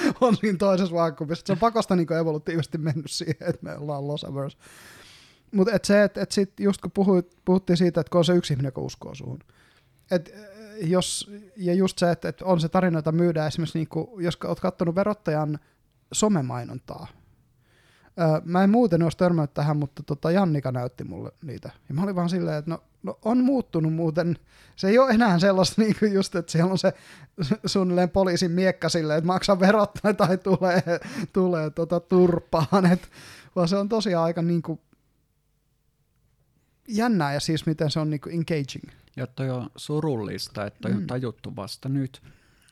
[0.20, 1.46] on siinä toisessa vaakkumissa.
[1.46, 4.58] Se on pakosta niin evolutiivisesti mennyt siihen, että me ollaan loss averse.
[5.54, 8.34] Mutta et se, että et sit just kun puhuit, puhuttiin siitä, että kun on se
[8.34, 9.38] yksi ihminen, joka uskoo suhun.
[10.10, 13.88] Et, eh, jos, ja just se, että, että on se tarina, jota myydään esimerkiksi, niin
[13.88, 15.58] kuin, jos olet katsonut verottajan
[16.12, 17.06] somemainontaa.
[18.20, 21.70] Öö, mä en muuten olisi törmännyt tähän, mutta tota Jannika näytti mulle niitä.
[21.88, 24.38] Ja mä olin vaan silleen, että no, no on muuttunut muuten.
[24.76, 26.92] Se ei ole enää sellaista niin kuin just, että siellä on se
[27.66, 30.82] suunnilleen poliisin miekka silleen, että maksa verot tai, tai tulee,
[31.32, 32.86] tulee tota turpaan.
[32.92, 33.08] Et,
[33.56, 34.80] vaan se on tosiaan aika niin kuin
[36.88, 38.84] jännää ja siis miten se on niin kuin engaging.
[39.16, 40.96] Ja toi on surullista, että toi Mm.
[40.96, 42.22] on tajuttu vasta nyt,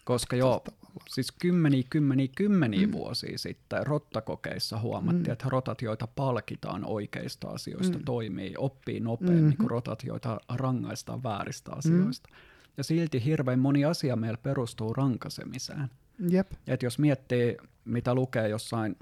[0.05, 0.80] koska jo tavallaan.
[1.09, 2.87] Siis kymmeniä, kymmeniä, kymmeniä Mm.
[2.87, 2.93] mm.
[2.93, 5.27] vuosia sitten rottakokeissa huomattiin, Mm.
[5.29, 5.33] mm.
[5.33, 8.01] että rotat, joita palkitaan oikeista asioista, Mm.
[8.01, 8.05] mm.
[8.05, 9.45] toimii, oppii nopeammin Mhm.
[9.45, 9.57] mm-hmm.
[9.57, 12.29] kuin rotat, joita rangaistaan vääristä asioista.
[12.33, 12.37] Mm.
[12.77, 15.91] Ja silti hirveän moni asia meillä perustuu rankasemiseen.
[16.29, 16.53] Jep.
[16.67, 18.97] Et jos miettii, mitä lukee jossain,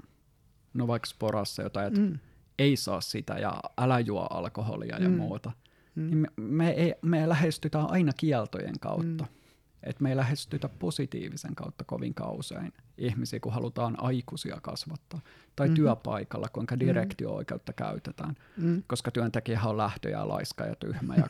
[0.73, 2.05] no vaikka sporassa jotain, että mm.
[2.07, 2.19] Mm.
[2.59, 5.15] ei saa sitä ja älä juo alkoholia ja Mm.
[5.15, 5.51] muuta,
[5.95, 6.07] Mm.
[6.09, 9.23] niin me, me, ei, me lähestytään aina kieltojen kautta.
[9.23, 9.38] Mm.
[9.85, 9.89] Mm.
[9.89, 15.19] Et me ei lähestytä positiivisen kautta kovin usein ihmisiä, kun halutaan aikuisia kasvattaa.
[15.55, 15.71] Tai Mhm.
[15.73, 15.75] mm-hmm.
[15.75, 18.35] työpaikalla, kuinka direktio-oikeutta käytetään.
[18.57, 18.83] Mm.
[18.87, 21.27] Koska työntekijähän on lähtö ja laiska ja tyhmä ja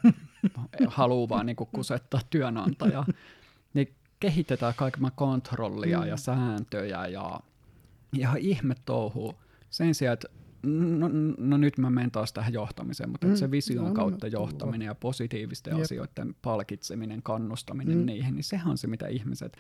[0.88, 3.06] haluaa vaan niinku kusettaa työnantajaa.
[3.74, 6.08] Niin kehitetään kaiken kontrollia Mm.
[6.08, 7.40] ja sääntöjä ja
[8.18, 9.36] ihan ihme touhuu.
[9.70, 10.28] Sen sijaan, että
[10.64, 13.36] no, no nyt mä menen taas tähän johtamiseen, mutta Mm.
[13.36, 15.84] se vision No, kautta no, johtaminen ja positiivisten Jep.
[15.84, 18.06] asioiden palkitseminen, kannustaminen Mm.
[18.06, 19.58] niihin, niin sehän on se, mitä ihmiset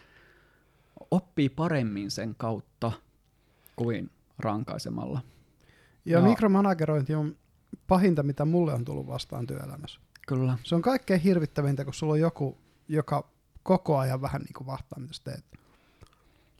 [1.11, 2.91] oppii paremmin sen kautta
[3.75, 4.09] kuin
[4.39, 5.21] rankaisemalla.
[6.05, 6.29] Ja Joo.
[6.29, 7.35] mikromanagerointi on
[7.87, 9.99] pahinta, mitä mulle on tullut vastaan työelämässä.
[10.27, 10.57] Kyllä.
[10.63, 12.57] Se on kaikkein hirvittävintä, kun sulla on joku,
[12.87, 13.29] joka
[13.63, 15.45] koko ajan vähän niin kuin vahtaa, mitä sä teet.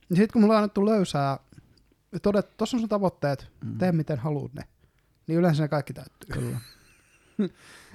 [0.10, 1.40] Ja sitten kun mulla on annettu löysää, ja
[2.22, 3.78] todet, tuossa on sun tavoitteet, Mm.
[3.78, 4.64] tee miten haluat ne,
[5.28, 6.30] niin yleensä ne kaikki täyttyy.
[6.34, 6.60] Kyllä.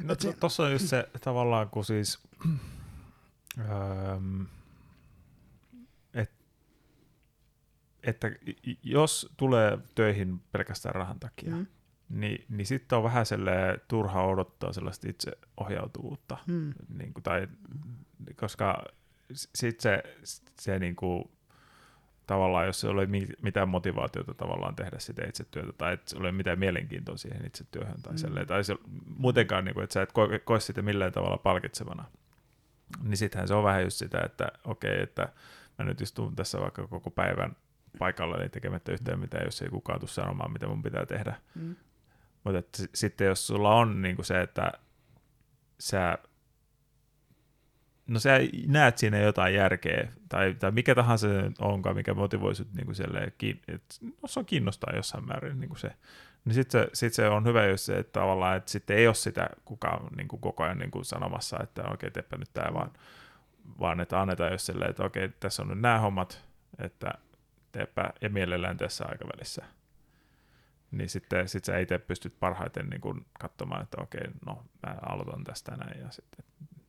[0.03, 2.19] No tuossa on just se tavallaan, kun siis,
[3.59, 3.67] öö,
[6.15, 6.31] et,
[8.03, 8.31] että
[8.83, 11.67] jos tulee töihin pelkästään rahan takia, Mm.
[12.09, 16.39] niin, niin sitten on vähän sellainen turha odottaa sellaista itseohjautuvuutta.
[16.47, 16.73] Mm.
[16.99, 17.49] Niin kuin, tai,
[18.37, 18.85] koska
[19.55, 20.03] sitten se,
[20.61, 21.25] se niin kuin,
[22.27, 26.33] tavallaan, jos ei ole mi- mitään motivaatiota tavallaan tehdä sitä itse työtä, tai et ole
[26.33, 28.47] mitään mielenkiintoa siihen itse työhön, tai, Mm.
[28.47, 28.77] tai se,
[29.17, 32.05] muutenkaan, niin kuin, että sä et koe, koe sitä millään tavalla palkitsevana,
[33.03, 35.29] niin sittenhän se on vähän just sitä, että okei, että
[35.79, 37.57] mä nyt istun tässä vaikka koko päivän
[37.99, 41.35] paikalla, eli tekemättä yhtään mitään, jos ei kukaan tule sanomaan, mitä mun pitää tehdä.
[41.55, 41.77] Mm.
[42.45, 44.73] Mutta sitten jos sulla on niinku se, että
[45.79, 46.19] sä,
[48.07, 48.31] no sä
[48.67, 53.33] näet siinä jotain järkeä, tai, tai mikä tahansa se onkaan, mikä motivoi sut niinku silleen,
[53.39, 55.91] kiin- et, no se on kiinnostaa jossain määrin niinku se,
[56.45, 59.15] niin sitten se, sit se on hyvä jos se, että tavallaan, että sitten ei ole
[59.15, 62.91] sitä kukaan niinku koko ajan niinku sanomassa, että okei, okay, teepä nyt tää vaan,
[63.81, 66.45] vaan että annetaan jos silleen, että okei, okay, tässä on nyt nämä hommat,
[66.79, 67.11] että
[67.73, 69.65] teepä, ja mielellään tässä aikavälissä
[70.99, 75.45] niin sitten sit sä itse pystyt parhaiten niin kun katsomaan, että okei, no mä aloitan
[75.45, 76.45] tästä näin ja sitten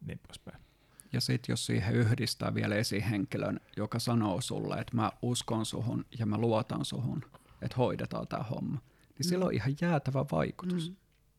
[0.05, 0.64] niin poispäin.
[1.13, 6.25] Ja sitten jos siihen yhdistää vielä esihenkilön, joka sanoo sulle, että mä uskon suhun ja
[6.25, 7.21] mä luotan suhun,
[7.61, 8.81] että hoidetaan tämä homma,
[9.17, 10.89] niin sillä on ihan jäätävä vaikutus.
[10.89, 10.95] Mm.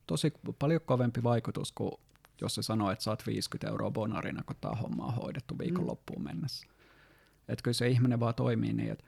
[0.07, 1.91] Tosi paljon kovempi vaikutus kuin
[2.41, 6.23] jos se sanoo, että saat 50 euroa bonarina, kun tämä homma on hoidettu viikon loppuun
[6.23, 6.67] mennessä.
[7.47, 9.05] Että kyllä se ihminen vaan toimii niin, että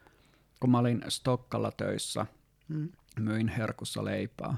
[0.59, 2.25] kun mä olin Stokkalla töissä,
[2.67, 2.89] Mm.
[3.19, 4.57] myin herkussa leipää,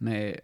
[0.00, 0.34] niin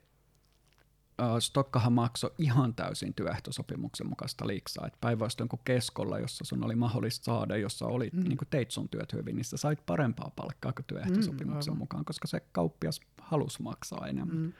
[1.40, 4.86] Stokkahan maksoi ihan täysin työehtosopimuksen mukaista liksaa.
[4.86, 8.22] Et päinvastoin kuin keskolla, jossa sun oli mahdollista saada, jossa olit, Mm.
[8.22, 8.28] mm.
[8.28, 11.78] niin teit sun työt hyvin, niin sä sait parempaa palkkaa kuin työehtosopimuksen aivan.
[11.78, 14.36] mukaan, koska se kauppias halusi maksaa enemmän.
[14.36, 14.52] Mm.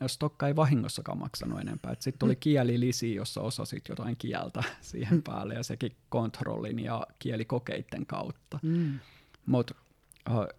[0.00, 1.94] Ja Stokka ei vahingossakaan maksanut enempää.
[1.94, 8.58] Sitten tuli kielilisi, jossa osasit jotain kieltä siihen päälle, ja sekin kontrollin ja kielikokeiden kautta.
[8.62, 8.98] Mm.
[9.46, 9.74] Mutta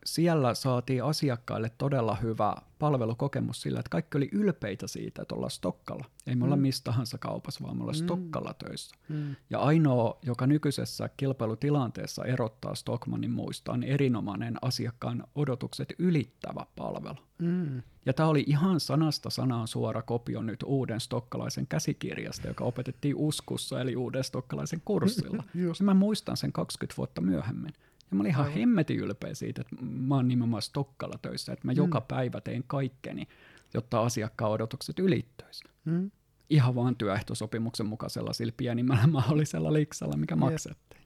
[0.06, 6.06] siellä saatiin asiakkaille todella hyvä palvelukokemus sillä, että kaikki oli ylpeitä siitä, että ollaan Stokkalla.
[6.27, 6.61] Ei me olla Mm.
[6.61, 8.03] mistä tahansa kaupassa, vaan me ollaan Mm.
[8.03, 8.95] Stokkalla töissä.
[9.10, 9.35] Mm.
[9.49, 17.18] Ja ainoa, joka nykyisessä kilpailutilanteessa erottaa Stockmannin muista, on erinomainen asiakkaan odotukset ylittävä palvelu.
[17.40, 17.81] Mm.
[18.06, 23.81] Ja tämä oli ihan sanasta sanaan suora kopio nyt uuden stokkalaisen käsikirjasta, joka opetettiin uskussa,
[23.81, 25.44] eli uuden stokkalaisen kurssilla.
[25.53, 27.73] Ja mä muistan sen 20 vuotta myöhemmin.
[28.14, 31.72] Ja mä olin ihan hemmetin ylpeä siitä, että mä oon nimenomaan Stokkalla töissä, että mä
[31.72, 31.77] Mm.
[31.77, 33.27] joka päivä teen kaikkeni,
[33.73, 35.64] jotta asiakkaan odotukset ylittyisi.
[35.85, 36.11] Mm.
[36.49, 40.40] Ihan vaan työehtosopimuksen mukaisella sillä pienimmällä mahdollisella liksalla, mikä Jep.
[40.40, 41.02] maksettiin.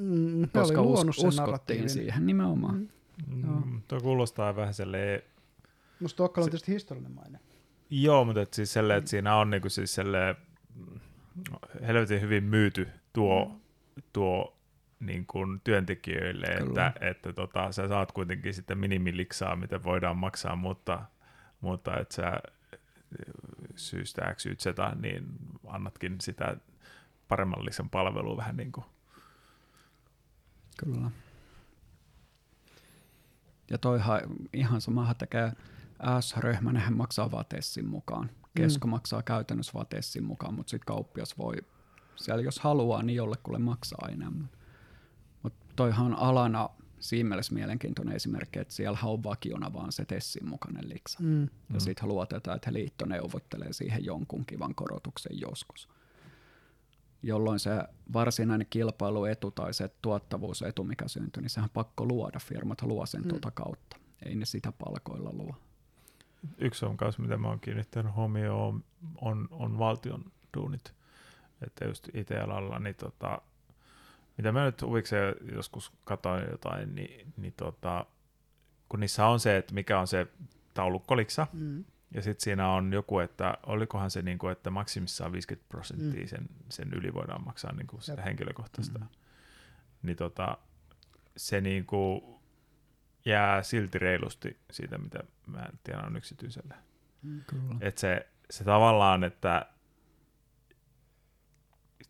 [0.00, 0.48] Mm.
[0.52, 2.88] Koska us- uskottiin siihen nimenomaan.
[3.26, 3.42] Mm.
[3.44, 3.60] Joo.
[3.60, 5.22] Mm, tuo kuulostaa vähän silleen,
[6.00, 7.38] Musta Stockholm on tietysti historiallinen maine.
[7.90, 10.36] joo, mutta et siis silleen, että siinä on niinku siis silleen,
[10.74, 11.00] mm,
[11.86, 13.60] helvetin hyvin myyty tuo,
[14.12, 14.53] tuo
[15.00, 16.86] niin kuin työntekijöille, Kyllä.
[16.86, 21.02] että, että tota, sä saat kuitenkin sitten minimiliksaa, mitä voidaan maksaa, mutta,
[21.60, 22.40] mutta että sä
[23.76, 24.66] syystä X, Y, Z,
[25.00, 25.26] niin
[25.66, 26.56] annatkin sitä
[27.28, 28.84] paremmallisen palvelua vähän niin kuin.
[30.78, 31.10] Kyllä.
[33.70, 34.20] Ja toihan
[34.52, 35.52] ihan samahan tekee
[36.20, 38.30] S-ryhmä, maksaa Vatessin mukaan.
[38.56, 38.90] Kesko mm.
[38.90, 41.54] maksaa käytännössä Vatessin mukaan, mutta sitten kauppias voi
[42.16, 44.50] siellä jos haluaa, niin jollekulle maksaa enemmän.
[45.76, 46.70] Toihan on alana
[47.00, 51.18] siinä mielessä mielenkiintoinen esimerkki, että siellä on vakiona vaan se Tessin mukainen liksa.
[51.22, 51.42] Mm.
[51.42, 51.80] Ja mm.
[51.80, 55.88] sitten luotetaan, että liitto neuvottelee siihen jonkun kivan korotuksen joskus.
[57.22, 57.70] Jolloin se
[58.12, 62.38] varsinainen kilpailuetu tai se tuottavuusetu, mikä syntyy, niin sehän on pakko luoda.
[62.38, 63.28] Firmat luo sen mm.
[63.28, 63.96] tuota kautta.
[64.26, 65.56] Ei ne sitä palkoilla luo.
[66.58, 68.84] Yksi on kanssa, mitä mä oon kiinnittänyt huomioon, on,
[69.20, 70.24] on, on valtion
[70.56, 70.94] duunit.
[71.66, 73.42] Että just IT-alalla, niin tota,
[74.36, 78.06] mitä mä nyt huvikseen joskus katsoin jotain, niin, niin tota,
[78.88, 80.26] kun niissä on se, että mikä on se
[80.74, 81.84] taulukkoliksa, mm.
[82.14, 86.28] ja sitten siinä on joku, että olikohan se, niin kuin, että maksimissaan 50 prosenttia mm.
[86.28, 88.98] sen, sen yli voidaan maksaa niin kuin sitä henkilökohtaista.
[88.98, 89.06] Mm.
[90.02, 90.58] Niin tota,
[91.36, 92.22] se niin kuin
[93.24, 96.74] jää silti reilusti siitä, mitä mä tiedän on yksityiselle.
[97.22, 97.42] Mm.
[97.80, 99.66] Että se, se tavallaan, että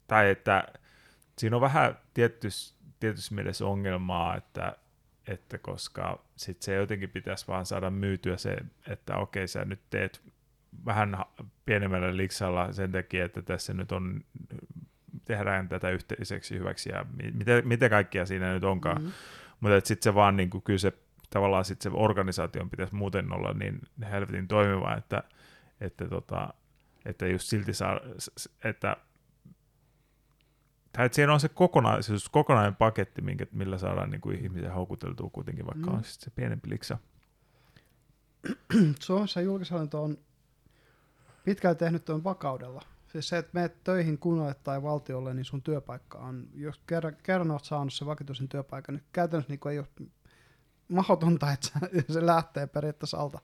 [0.07, 0.69] tai että
[1.39, 4.77] siinä on vähän tietyssä, tietyssä mielessä ongelmaa, että,
[5.29, 8.57] että koska sit se jotenkin pitäisi vaan saada myytyä se,
[8.89, 10.23] että okei, sä nyt teet
[10.85, 11.17] vähän
[11.67, 14.25] pienemmällä liksalla sen takia, että tässä nyt on,
[15.25, 18.97] tehdään tätä yhteiseksi hyväksi ja mitä, mitä kaikkia siinä nyt onkaan.
[18.97, 19.13] Mm-hmm.
[19.61, 20.93] Mutta sitten se vaan, niin kuin, kyllä se
[21.31, 23.81] tavallaan sit se organisaation pitäisi muuten olla niin
[24.11, 25.23] helvetin toimiva, että,
[25.81, 26.55] että, tota,
[27.05, 28.01] että just silti saa,
[28.65, 28.97] että
[30.97, 35.31] tai että siinä on se kokonaisuus, kokonainen paketti, minkä, millä saadaan niin kuin ihmisiä houkuteltua
[35.33, 35.97] kuitenkin, vaikka mm.
[35.97, 36.99] on se pienempi liksa.
[39.01, 40.19] Suomessa julkishallinto on
[41.45, 42.83] pitkään tehnyt tuon vakaudella.
[43.07, 47.51] Siis se, että menet töihin kunnalle tai valtiolle, niin sun työpaikka on, jos kerran, kerran
[47.51, 50.09] olet saanut se vakituisen työpaikan, niin käytännössä niin ei ole
[50.89, 51.69] mahdotonta, että
[52.13, 53.39] se lähtee periaatteessa alta.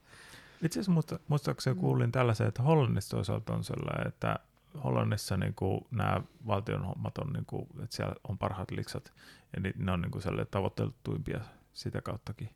[0.62, 4.36] Itse asiassa muista, muistaakseni kuulin tällaisen, että Hollannissa toisaalta on sellainen, että
[4.84, 9.12] Hollannissa niin kuin, nämä valtion hommat on, niin kuin, että siellä on parhaat liksat,
[9.56, 11.40] ja ni, ne on niin kuin, tavoittelutuimpia
[11.72, 12.48] sitä kauttakin.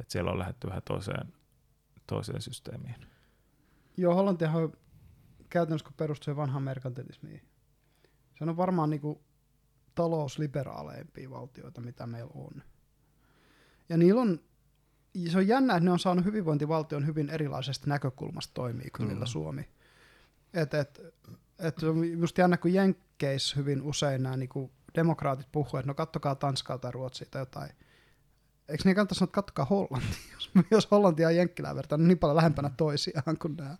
[0.00, 1.32] Että siellä on lähdetty vähän toiseen,
[2.06, 2.96] toiseen systeemiin.
[3.96, 4.72] Joo, Hollantihan on
[5.50, 7.42] käytännössä, kun perustuu vanhaan merkantilismiin.
[8.38, 9.18] Se on varmaan niin kuin,
[9.94, 12.62] talousliberaaleempia valtioita, mitä meillä on.
[13.88, 14.40] Ja niillä on,
[15.28, 19.68] se on jännä, että ne on saanut hyvinvointivaltion hyvin erilaisesta näkökulmasta toimii kuin millä Suomi.
[20.54, 21.00] Et, et,
[21.58, 21.76] et
[22.18, 26.92] just jännä, kun Jenkkeissä hyvin usein nämä niin demokraatit puhuu, että no kattokaa Tanskaa tai
[26.92, 27.70] Ruotsia tai jotain.
[28.68, 32.18] Eikö niin kannata sanoa, että kattokaa Hollantia, jos, jos Hollantia ja Jenkkilää vertaan, niin, niin
[32.18, 33.76] paljon lähempänä toisiaan kuin nämä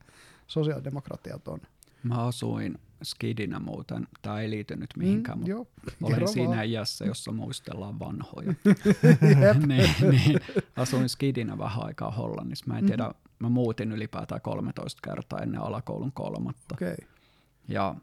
[0.46, 1.60] sosiaalidemokratiat on.
[2.02, 5.66] Mä asuin skidinä muuten, tämä ei liity nyt mihinkään, mm, mutta joo,
[6.02, 6.66] olen siinä vaan.
[6.66, 8.54] iässä, jossa muistellaan vanhoja.
[9.66, 10.40] niin, niin,
[10.76, 12.64] asuin skidinä vähän aikaa Hollannissa.
[12.68, 13.23] Mä en tiedä, mm-hmm.
[13.38, 16.74] Mä muutin ylipäätään 13 kertaa ennen alakoulun kolmatta.
[16.74, 16.96] Okay.
[17.68, 17.94] Ja,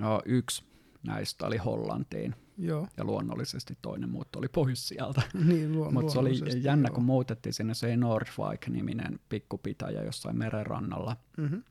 [0.00, 0.64] ja yksi
[1.06, 2.34] näistä oli Hollantiin.
[2.58, 2.88] Joo.
[2.96, 5.22] Ja luonnollisesti toinen muutto oli pois sieltä.
[5.48, 6.94] niin, luon, Mutta se oli jännä, joo.
[6.94, 11.16] kun muutettiin sinne se Nordvik-niminen pikkupitäjä jossain merenrannalla.
[11.36, 11.62] Mm-hmm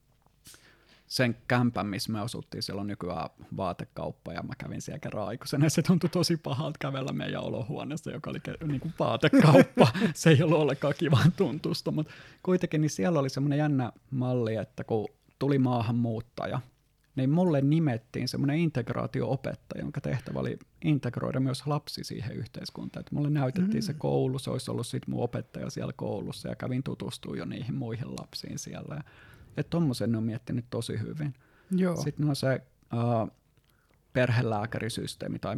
[1.08, 5.70] sen kämpän, missä me asuttiin, siellä on nykyään vaatekauppa ja mä kävin siellä kerran aikuisena.
[5.70, 9.88] Se tuntui tosi pahalta kävellä meidän olohuoneessa, joka oli niin kuin vaatekauppa.
[10.14, 12.14] se ei ollut ollenkaan kivan tuntusta, mutta
[12.44, 15.08] kuitenkin niin siellä oli semmoinen jännä malli, että kun
[15.40, 16.60] tuli maahanmuuttaja,
[17.16, 23.02] niin mulle nimettiin semmoinen integraatio-opettaja, jonka tehtävä oli integroida myös lapsi siihen yhteiskuntaan.
[23.02, 23.82] Että mulle näytettiin mm-hmm.
[23.82, 24.00] se mm.
[24.00, 28.16] koulu, se olisi ollut sitten mun opettaja siellä koulussa ja kävin tutustumaan jo niihin muihin
[28.16, 29.04] lapsiin siellä.
[29.58, 31.34] Että tommosen ne on miettinyt tosi hyvin.
[31.72, 31.96] Joo.
[31.96, 32.62] Sitten on se
[32.94, 33.32] uh,
[34.14, 35.56] perhelääkärisysteemi tai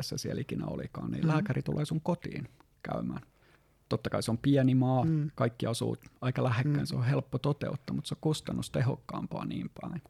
[0.00, 1.28] se siellä ikinä olikaan, niin mm.
[1.28, 2.48] lääkäri tulee sun kotiin
[2.82, 3.22] käymään.
[3.88, 5.30] Totta kai se on pieni maa, mm.
[5.34, 6.86] kaikki asuu aika lähekkäin, mm.
[6.86, 10.02] se on helppo toteuttaa, mutta se on kustannustehokkaampaa niin päin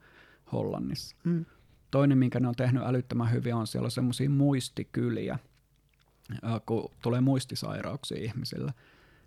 [0.52, 1.16] Hollannissa.
[1.24, 1.44] Mm.
[1.90, 5.38] Toinen, minkä ne on tehnyt älyttömän hyvin, on siellä semmoisia muistikyliä,
[6.66, 8.74] kun tulee muistisairauksia ihmisille,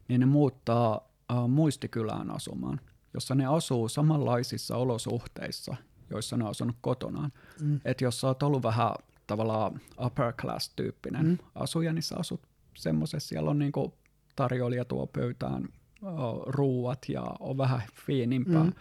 [0.07, 1.10] niin ne muuttaa
[1.48, 2.81] muistikylään asumaan–
[3.14, 5.76] jossa ne asuu samanlaisissa olosuhteissa,
[6.10, 7.31] joissa ne on asunut kotonaan.
[7.61, 7.80] Mm.
[7.85, 8.91] Että jos sä oot ollut vähän
[9.27, 11.38] tavallaan upper class-tyyppinen mm.
[11.56, 12.41] asuja, niin sä asut
[12.76, 13.94] semmoisessa, siellä on niinku
[14.35, 15.69] tarjoilija tuo pöytään
[16.03, 18.64] o, ruuat ja on vähän fiinimpää.
[18.64, 18.73] Mm.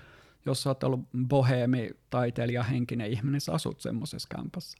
[0.47, 4.79] Jos sä oot ollut boheemi, taiteilija, henkinen ihminen, niin sä asut semmoisessa kämpässä.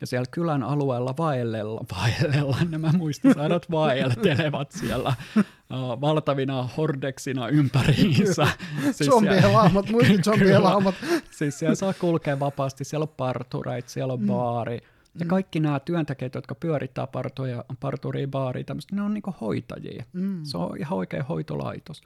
[0.00, 8.46] Ja siellä kylän alueella vaellella, vaellella nämä muistisairaat vaeltelevat siellä uh, valtavina hordeksina ympäriinsä.
[8.92, 10.94] siis zombielämät, muistit zombielämät.
[11.30, 14.26] siis siellä saa kulkea vapaasti, siellä on partureit, siellä on mm.
[14.26, 14.78] baari.
[15.18, 15.28] Ja mm.
[15.28, 20.04] kaikki nämä työntekijät, jotka pyörittää partuja, parturia, baaria, tämmöistä, ne on niinku hoitajia.
[20.12, 20.40] Mm.
[20.44, 22.02] Se on ihan oikea hoitolaitos.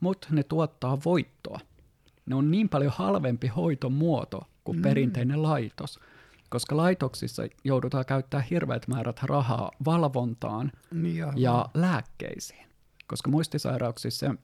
[0.00, 1.60] Mutta ne tuottaa voittoa.
[2.26, 4.82] Ne on niin paljon halvempi hoitomuoto kuin mm.
[4.82, 6.00] perinteinen laitos
[6.52, 12.66] koska laitoksissa joudutaan käyttämään hirveät määrät rahaa valvontaan Niin ja, ja lääkkeisiin.
[13.06, 14.34] Koska muistisairauksissa se,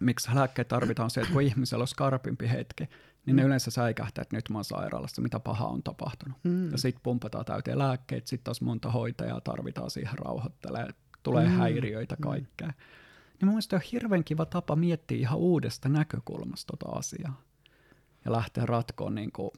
[0.00, 2.88] miksi lääkkeet tarvitaan, on se, että kun ihmisellä on skarpimpi hetki,
[3.26, 6.38] niin ne yleensä säikähtää, että nyt mä oon sairaalassa, mitä pahaa on tapahtunut.
[6.44, 6.70] Mm.
[6.70, 10.88] Ja sitten pumpataan täyteen lääkkeet, sitten taas monta hoitajaa tarvitaan siihen rauhoittelee,
[11.22, 11.52] tulee Mm.
[11.52, 11.58] mm.
[11.58, 12.68] häiriöitä kaikkea.
[12.68, 17.42] Niin mun mielestä on hirveän kiva tapa miettiä ihan uudesta näkökulmasta tota asiaa.
[18.24, 19.50] Ja lähteä ratkoon niin kuin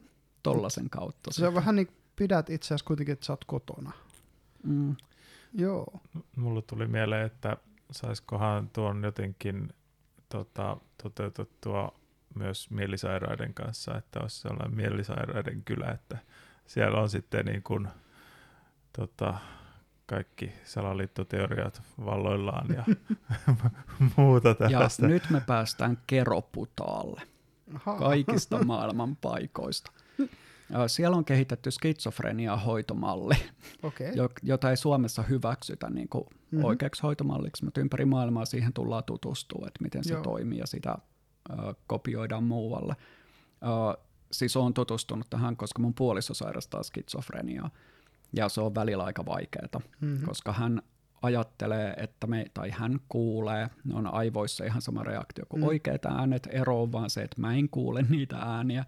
[0.43, 1.31] tollasen kautta.
[1.33, 3.91] se on vähän niin pidät itse asiassa kuitenkin, että sä oot kotona.
[4.63, 4.95] Mm.
[5.53, 6.01] Joo.
[6.35, 7.57] Mulle tuli mieleen, että
[7.91, 9.73] saisikohan tuon jotenkin
[10.29, 11.99] tota, toteutettua
[12.35, 16.17] myös mielisairaiden kanssa, että olisi sellainen mielisairaiden kylä, että
[16.67, 17.87] siellä on sitten niin kuin,
[18.97, 19.33] tota,
[20.05, 22.83] kaikki salaliittoteoriat valloillaan ja
[24.17, 25.07] muuta Ja tällaista.
[25.07, 27.21] nyt me päästään keroputaalle.
[27.75, 27.99] Aha.
[27.99, 29.91] kaikista maailman paikoista.
[30.87, 33.35] Siellä on kehitetty skitsofrenia hoitomalli,
[34.15, 36.35] jo- jota ei Suomessa hyväksytä niin kuin Mhm.
[36.51, 36.65] mm-hmm.
[36.65, 40.23] oikeaksi hoitomalliksi, mutta ympäri maailmaa siihen tullaan tutustua, että miten se Joo.
[40.23, 40.97] toimii ja sitä
[41.49, 41.53] ö,
[41.87, 42.95] kopioidaan muualle.
[43.63, 43.97] Ö,
[44.31, 47.69] siis olen tutustunut tähän, koska mun puoliso sairastaa skitsofreniaa
[48.35, 50.25] ja se on välillä aika vaikeaa, Mhm.
[50.25, 50.81] koska hän
[51.21, 55.67] ajattelee, että me, tai hän kuulee, ne on aivoissa ihan sama reaktio kuin mm.
[55.67, 58.85] oikeat äänet, ero on vaan se, että mä en kuule niitä ääniä,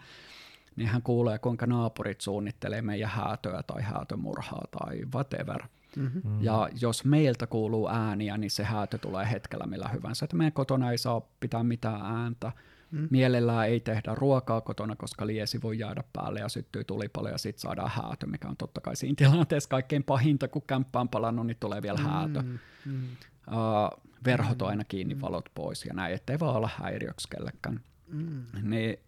[0.76, 5.64] niin hän kuulee, kuinka naapurit suunnittelee meidän häätöä tai häätömurhaa tai whatever.
[5.96, 6.20] Mhm.
[6.24, 6.44] Mm.
[6.44, 10.26] Ja jos meiltä kuuluu ääniä, niin se häätö tulee hetkellä millä hyvänsä.
[10.26, 12.52] Että meidän kotona ei saa pitää mitään ääntä.
[12.92, 13.00] Mm.
[13.00, 13.08] Mm.
[13.12, 17.62] Mielellään ei tehdä ruokaa kotona, koska liesi voi jäädä päälle ja syttyy tulipalo ja sitten
[17.62, 21.58] saadaan häätö, mikä on totta kai siinä tilanteessa kaikkein pahinta, kun kämppä on palannut, niin
[21.60, 22.42] tulee vielä häätö.
[22.42, 22.60] Mm.
[22.86, 23.02] Mm.
[23.48, 27.82] Uh, verhot on aina kiinni, valot pois ja näin, ettei vaan olla häiriöksi kellekään.
[28.08, 28.46] Mm.
[28.62, 29.00] Niin,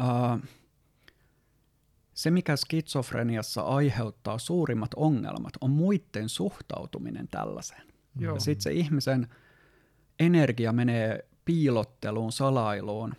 [0.00, 0.48] uh,
[2.14, 7.82] se, mikä skitsofreniassa aiheuttaa suurimmat ongelmat, on muiden suhtautuminen tällaiseen.
[8.18, 8.34] Joo.
[8.34, 9.28] Ja sitten se ihmisen
[10.20, 13.14] energia menee piilotteluun, salailuun.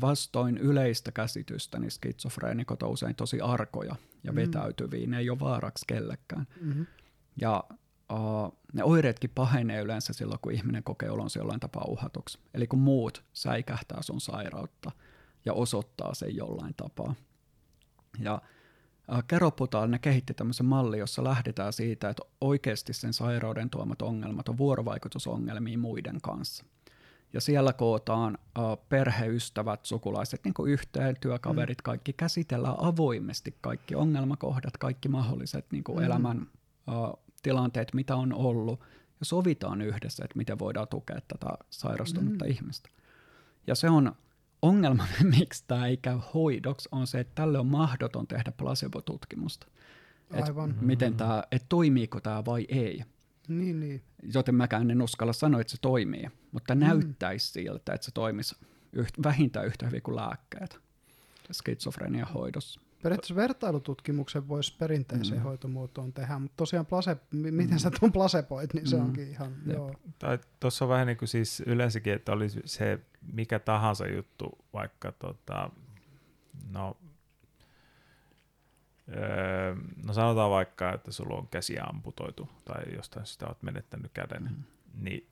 [0.00, 4.36] Vastoin yleistä käsitystä, niin skitsofreenikot on usein tosi arkoja ja Mm.
[4.36, 5.06] vetäytyviä.
[5.06, 6.46] Ne ei ole vaaraksi kellekään.
[6.60, 6.82] Mhm.
[7.40, 7.64] Ja
[8.12, 12.38] uh, ne oireetkin pahenee yleensä silloin, kun ihminen kokee olonsa jollain tapaa uhatuksi.
[12.54, 14.90] Eli kun muut säikähtää sun sairautta
[15.44, 17.14] ja osoittaa sen jollain tapaa.
[18.18, 18.42] Ja
[19.26, 24.58] Keroputaal, ne kehitti tämmöisen mallin, jossa lähdetään siitä, että oikeasti sen sairauden tuomat ongelmat on
[24.58, 26.64] vuorovaikutusongelmia muiden kanssa.
[27.32, 35.08] Ja siellä kootaan uh, perheystävät, sukulaiset niin yhteen, työkaverit, kaikki käsitellään avoimesti, kaikki ongelmakohdat, kaikki
[35.08, 36.02] mahdolliset niin Mm.
[36.02, 38.80] elämän uh, tilanteet, mitä on ollut,
[39.20, 42.50] ja sovitaan yhdessä, että miten voidaan tukea tätä sairastunutta Mm.
[42.50, 42.88] ihmistä.
[43.66, 44.12] Ja se on
[44.62, 45.06] ongelma,
[45.38, 49.66] miksi tämä ei käy hoidoksi, on se, että tälle on mahdoton tehdä placebo-tutkimusta.
[50.34, 50.74] Et Aivan.
[50.80, 53.04] miten tää, et toimiiko tämä vai ei.
[53.48, 54.02] Niin, niin.
[54.34, 56.80] Joten mäkään en uskalla sanoa, että se toimii, mutta Mm.
[56.80, 58.56] näyttäisi siltä, että se toimisi
[58.92, 60.78] yht, vähintään yhtä hyvin kuin lääkkeet
[61.52, 62.80] skitsofrenian hoidossa.
[63.02, 65.44] Periaatteessa vertailututkimuksen voisi perinteiseen Mm.
[65.44, 69.02] hoitomuotoon tehdä, mutta tosiaan plase, mi- miten sä tuon placeboit, niin se Mm.
[69.02, 69.76] onkin ihan, Jep.
[69.76, 69.94] joo.
[70.18, 72.98] Tai tuossa on vähän niin kuin siis yleensäkin, että oli se
[73.32, 75.70] mikä tahansa juttu, vaikka tota,
[76.70, 76.96] no,
[79.16, 79.74] öö,
[80.06, 84.62] no sanotaan vaikka, että sulla on käsi amputoitu tai jostain sitä olet menettänyt käden, Mm.
[85.04, 85.26] niin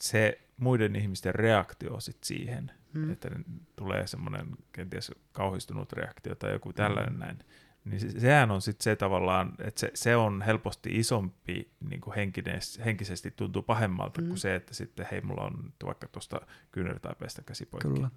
[0.00, 3.00] se muiden ihmisten reaktio sit siihen, Mm.
[3.00, 3.12] mm.
[3.12, 3.30] että
[3.76, 7.18] tulee semmoinen kenties kauhistunut reaktio tai joku tällainen mm.
[7.18, 7.38] näin,
[7.84, 12.14] niin se, sehän on sitten se tavallaan, että se, se on helposti isompi niin kuin
[12.14, 14.24] henkines, henkisesti tuntuu pahemmalta Mm.
[14.24, 14.28] mm.
[14.28, 16.40] kuin se, että sitten hei mulla on vaikka tuosta
[16.72, 17.88] kyynärtaipeesta käsi poikki.
[17.88, 18.10] Kyllä.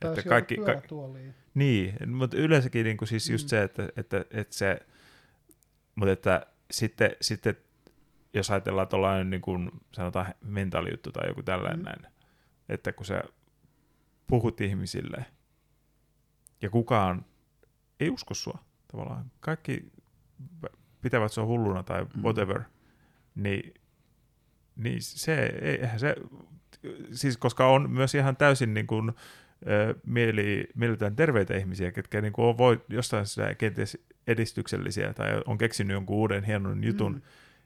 [0.00, 0.82] Tai Että kaikki, ka,
[1.54, 3.48] niin, mutta yleensäkin niin kuin siis just Mm.
[3.48, 4.80] se, että, että, että se,
[5.94, 7.56] mutta että sitten, sitten
[8.34, 11.84] jos ajatellaan tuollainen niin kuin sanotaan mentaalijuttu tai joku tällainen Mm.
[11.84, 12.06] näin,
[12.68, 13.22] että kun sä
[14.26, 15.24] puhut ihmisille
[16.62, 17.24] ja kukaan
[18.00, 18.58] ei usko sua
[18.92, 19.92] tavallaan, kaikki
[21.00, 22.22] pitävät sua hulluna tai Mm.
[22.22, 22.60] whatever,
[23.34, 23.74] niin,
[24.76, 26.14] niin se, ei, eihän se,
[27.12, 29.12] siis koska on myös ihan täysin niin kuin,
[30.06, 35.58] mieli, mielitään terveitä ihmisiä, ketkä niin kuin on, voi jostain syystä kenties edistyksellisiä tai on
[35.58, 37.20] keksinyt jonkun uuden hienon jutun, Mm.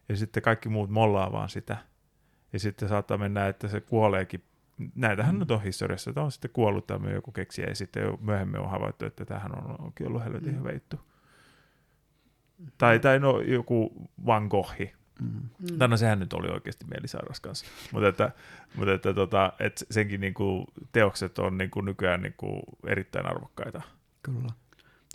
[0.08, 1.76] ja sitten kaikki muut mollaa vaan sitä.
[2.52, 4.42] Ja sitten saattaa mennä, että se kuoleekin.
[4.94, 5.36] Näitähän Mm.
[5.36, 5.40] mm.
[5.40, 9.04] nyt on historiassa, että on sitten kuollut tämmöinen joku keksiä, ja sitten myöhemmin on havaittu,
[9.04, 10.58] että tämähän on onkin ollut helvetin Mm.
[10.58, 11.00] hyvä juttu.
[12.78, 14.92] Tai, tai no joku Van Goghi.
[15.20, 15.26] Mm.
[15.70, 15.78] Mm.
[15.78, 17.66] Tai no sehän nyt oli oikeasti mielisairas kanssa.
[17.92, 18.32] Mutta että,
[18.74, 23.82] mutta että tota, et senkin niinku teokset on niinku nykyään niinku erittäin arvokkaita.
[24.22, 24.48] Kyllä.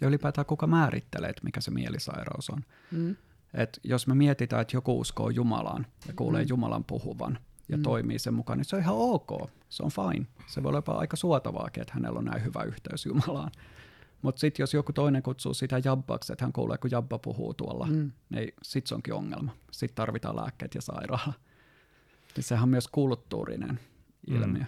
[0.02, 2.64] Ja ylipäätään kuka määrittelee, että mikä se mielisairaus on.
[2.92, 3.16] Mm.
[3.54, 6.50] Et jos me mietitään, että joku uskoo Jumalaan ja kuulee Mm.
[6.50, 7.40] Jumalan puhuvan
[7.70, 7.84] ja Mm.
[7.84, 9.50] toimii sen mukaan, niin se on ihan ok.
[9.70, 10.28] Se on fine.
[10.48, 13.52] Se voi olla jopa aika suotavaakin, että hänellä on näin hyvä yhteys Jumalaan.
[14.22, 17.86] Mutta sitten jos joku toinen kutsuu sitä jabbaksi, että hän kuulee, kun jabba puhuu tuolla,
[17.88, 18.12] Mm.
[18.30, 19.52] niin sitten se onkin ongelma.
[19.72, 21.34] Sitten tarvitaan lääkkeet ja sairaala.
[22.36, 23.80] Niin sehän on myös kulttuurinen
[24.30, 24.36] Mm.
[24.36, 24.64] ilmiö.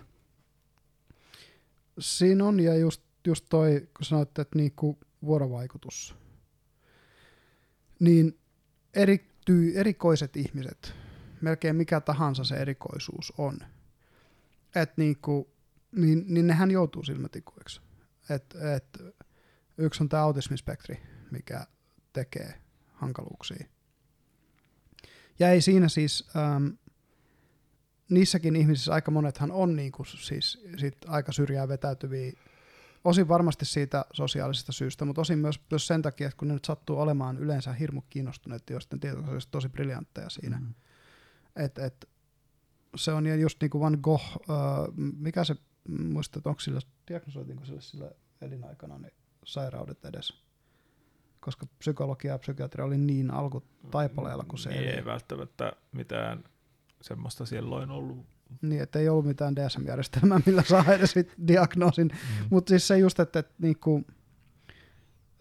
[1.99, 6.15] Siinä on, ja just, just toi, kun sanoitte, että niinku vuorovaikutus,
[7.99, 8.39] niin
[8.93, 10.93] erittyy, erikoiset ihmiset,
[11.41, 13.59] melkein mikä tahansa se erikoisuus on,
[14.75, 15.49] et niinku,
[15.91, 17.81] niin, niin nehän joutuu silmätikuiksi.
[18.29, 19.03] Et, et,
[19.77, 21.01] yksi on tämä autismispektri,
[21.31, 21.67] mikä
[22.13, 22.61] tekee
[22.93, 23.65] hankaluuksia.
[25.39, 26.67] Ja ei siinä siis, ähm,
[28.09, 32.31] niissäkin ihmisissä aika monethan on niinku siis sit aika syrjään vetäytyviä,
[33.03, 36.65] osin varmasti siitä sosiaalisesta syystä, mutta osin myös, myös sen takia, että kun ne nyt
[36.65, 40.59] sattuu olemaan yleensä hirmu kiinnostuneet ja sitten tietoisesti tosi briljantteja siinä.
[40.59, 40.73] Mm.
[41.57, 42.09] Et, et,
[42.95, 44.37] se on just niin kuin Van Gogh, äh,
[44.95, 45.55] mikä se,
[45.89, 48.11] muistat, onko sillä, diagnosoitiinko sille sillä
[48.41, 49.13] elinaikana niin
[49.45, 50.33] sairaudet edes?
[51.39, 54.89] Koska psykologia ja psykiatria oli niin alkutaipaleella kuin se Niin eli.
[54.89, 56.43] ei välttämättä mitään
[57.01, 58.25] semmoista silloin ollut.
[58.61, 61.15] Niin, että ei ollut mitään DSM-järjestelmää, millä saa edes
[61.47, 62.07] diagnoosin.
[62.07, 62.47] Mm.
[62.49, 64.03] Mutta siis se just, että, että niinku,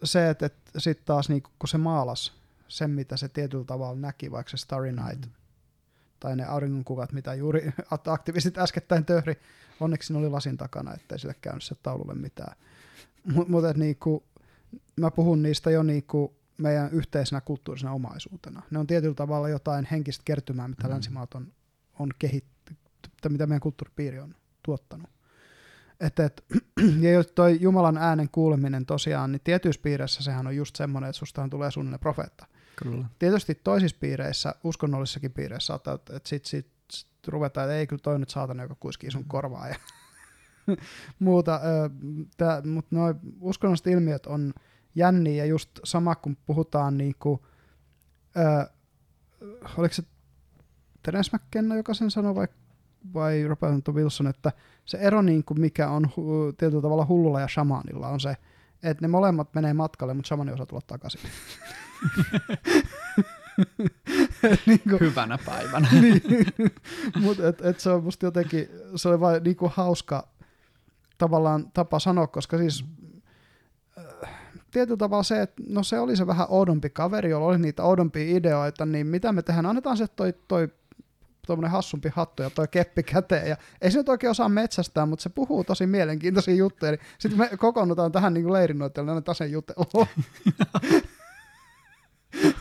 [0.03, 2.33] se, että, että sitten taas niinku, kun se maalas
[2.67, 5.31] sen, mitä se tietyllä tavalla näki, vaikka se Starry Night, Mm.
[6.19, 7.71] Tai ne auringonkuvat, mitä juuri
[8.07, 9.39] aktivistit äskettäin töhri,
[9.79, 12.57] onneksi ne oli lasin takana, ettei sille käynyt se taululle mitään.
[13.33, 14.23] Mutta mut, niinku,
[14.99, 18.61] mä puhun niistä jo niinku meidän yhteisenä kulttuurisena omaisuutena.
[18.71, 20.93] Ne on tietyllä tavalla jotain henkistä kertymää, mitä Mm.
[20.93, 21.53] länsimaat on,
[21.99, 22.79] on kehittynyt,
[23.29, 25.09] mitä meidän kulttuuripiiri on tuottanut.
[25.99, 26.45] Et, et,
[27.03, 31.19] ja jos toi Jumalan äänen kuuleminen tosiaan, niin tietyissä piireissä sehän on just semmoinen, että
[31.19, 32.47] sustahan tulee suunnilleen profeetta.
[32.83, 33.05] Kyllä.
[33.19, 38.19] Tietysti toisissa piireissä, uskonnollisissakin piireissä saattaa, että sit, sit, sit ruvetaan, että ei kyllä toi
[38.19, 39.75] nyt saatana, joka kuiskii sun korvaa ja
[41.19, 41.61] muuta.
[42.65, 44.53] Mutta nuo uskonnolliset ilmiöt on
[44.95, 47.45] jänniä ja just sama kun puhutaan niinku,
[48.37, 48.69] ö,
[49.77, 50.03] oliko se
[51.03, 52.47] Terence McKenna, joka sen sanoi vai,
[53.13, 54.51] vai Robert Wilson, että
[54.85, 58.37] se ero niinku, mikä on hu, tietyllä tavalla hullulla ja shamanilla on se,
[58.83, 61.21] että ne molemmat menee matkalle, mutta shamani osaa tulla takaisin.
[64.65, 65.87] niinku, Hyvänä päivänä.
[66.01, 66.21] niin,
[67.19, 70.27] mutta et, et se on musta jotenkin, se oli vain niinku hauska
[71.17, 72.85] tavallaan tapa sanoa, koska siis
[73.97, 74.29] äh,
[74.71, 78.37] tietyllä tavalla se, että no se oli se vähän oudompi kaveri, jolla oli niitä oudompia
[78.37, 80.69] ideoita, niin mitä me tehdään, annetaan se toi, toi
[81.47, 83.49] tuommoinen hassumpi hattu ja toi keppi käteen.
[83.49, 86.91] Ja ei se nyt oikein osaa metsästää, mutta se puhuu tosi mielenkiintoisia juttuja.
[86.91, 90.05] Niin Sitten me kokoonnutaan tähän niin leirinnoitteluun, annetaan sen jutella.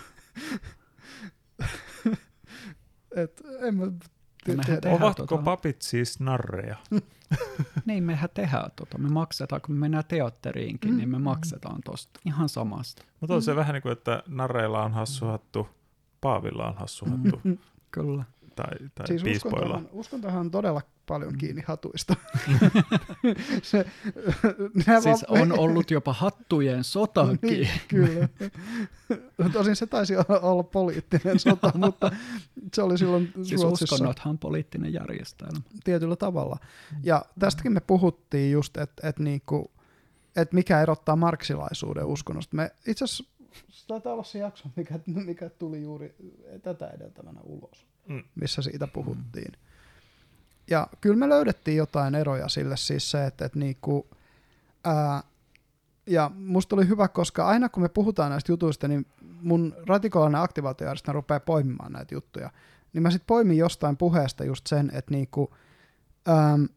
[3.16, 3.84] Et, en mä
[4.66, 4.90] tiedä.
[4.90, 6.76] Ovatko tota- papit siis narreja?
[7.86, 8.98] niin, mehän tehdään tota.
[8.98, 10.96] Me maksetaan, kun me mennään teatteriinkin, Mm.
[10.96, 13.02] niin me maksetaan tosta ihan samasta.
[13.20, 15.68] Mutta on se vähän niin kuin, että narreilla on hassu hattu,
[16.20, 17.40] paavilla on hassu hattu,
[17.90, 18.24] Kyllä.
[18.56, 19.58] Tai, tai Siis piispoilla.
[19.76, 22.16] uskontohan, uskontohan on todella paljon kiinni hatuista.
[23.62, 23.84] se,
[25.02, 27.38] Siis vaan- on ollut jopa hattujen sotakin.
[27.42, 28.28] Niin, kyllä.
[29.52, 32.10] Tosin se taisi olla- olla poliittinen sota, mutta
[32.74, 35.60] se oli silloin Siis Ruotsissa uskonnothan on poliittinen järjestelmä.
[35.84, 36.56] tietyllä tavalla.
[37.02, 39.70] Ja tästäkin me puhuttiin just, että et niinku,
[40.36, 42.56] et mikä erottaa marksilaisuuden uskonnosta.
[42.56, 43.24] Me itse asiassa
[43.68, 46.14] se taitaa olla se jakso, mikä, mikä tuli juuri
[46.62, 47.95] tätä edeltävänä ulos, Mm.
[48.34, 49.52] Missä siitä puhuttiin.
[50.70, 54.06] Ja kyllä me löydettiin jotain eroja sille siis se, että, että niinku,
[54.84, 55.22] ää,
[56.06, 59.06] ja musta oli hyvä, koska aina kun me puhutaan näistä jutuista, niin
[59.42, 62.50] mun radikaalinen aktivaatiojärjestelmä rupeaa poimimaan näitä juttuja.
[62.92, 65.54] Niin mä sitten poimin jostain puheesta just sen, että niinku,
[66.28, 66.68] äm,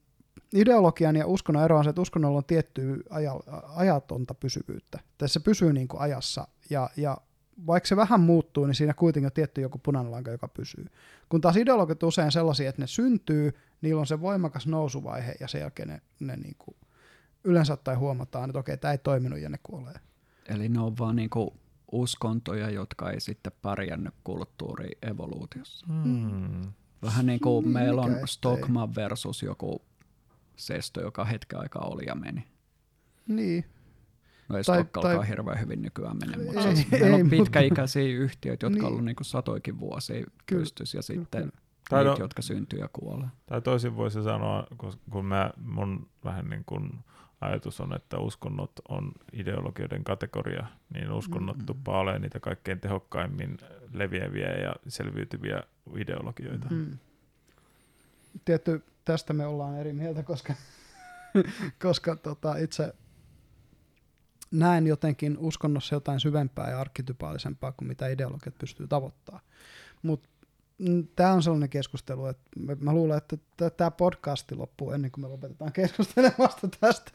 [0.53, 3.33] ideologian ja uskonnon ero on se, että uskonnolla on tiettyä aja,
[3.75, 4.99] ajatonta pysyvyyttä.
[5.11, 7.17] Että se pysyy niinku ajassa ja, ja
[7.67, 10.85] vaikka se vähän muuttuu, niin siinä kuitenkin on tietty joku punainen lanka, joka pysyy.
[11.29, 15.61] Kun taas ideologit usein sellaisia, että ne syntyy, niillä on se voimakas nousuvaihe ja sen
[15.61, 16.75] jälkeen ne, ne niinku,
[17.43, 19.99] yleensä ottaen huomataan, että okei, tämä ei toiminut ja ne kuolee.
[20.45, 21.53] Eli ne on vaan niinku
[21.91, 25.85] uskontoja, jotka ei sitten pärjännyt kulttuurievoluutiossa.
[25.87, 26.73] Hmm.
[27.01, 28.27] Vähän niin kuin Niin, meillä mikä on ettei.
[28.27, 29.81] Stockman versus joku
[30.55, 32.47] sesto, joka hetken aikaa oli ja meni.
[33.27, 33.65] Niin,
[34.49, 37.21] No ei Tai- Stokkalkaan tai- hirveän hyvin nykyään mene, mutta Ei, siis ei, meillä on
[37.25, 38.85] mutta- pitkäikäisiä yhtiöitä, jotka Niin.
[38.85, 41.55] on ollut niinku satoikin vuosia Kyllä, pystyssä ja sitten kyllä.
[41.89, 43.27] Tai niitä, no- jotka syntyy ja kuolee.
[43.45, 44.67] Tai toisin voisi sanoa,
[45.11, 46.99] kun mä, mun vähän niin kuin
[47.41, 51.65] ajatus on, että uskonnot on ideologioiden kategoria, niin uskonnot Mm.
[51.65, 53.57] tuppaa olemaan niitä kaikkein tehokkaimmin
[53.93, 55.63] leviäviä ja selviytyviä
[55.97, 56.67] ideologioita.
[56.69, 56.97] Mm.
[58.45, 60.53] Tietty, tästä me ollaan eri mieltä, koska,
[61.83, 62.93] koska tota, itse
[64.51, 69.43] näen jotenkin uskonnossa jotain syvempää ja arkktypaalisempaa kuin mitä ideologiat pystyy tavoittamaan.
[70.01, 70.29] Mutta
[71.15, 72.49] tämä on sellainen keskustelu, että
[72.79, 73.37] mä, luulen, että
[73.69, 77.11] tämä podcasti loppuu ennen kuin me lopetetaan keskustelemasta tästä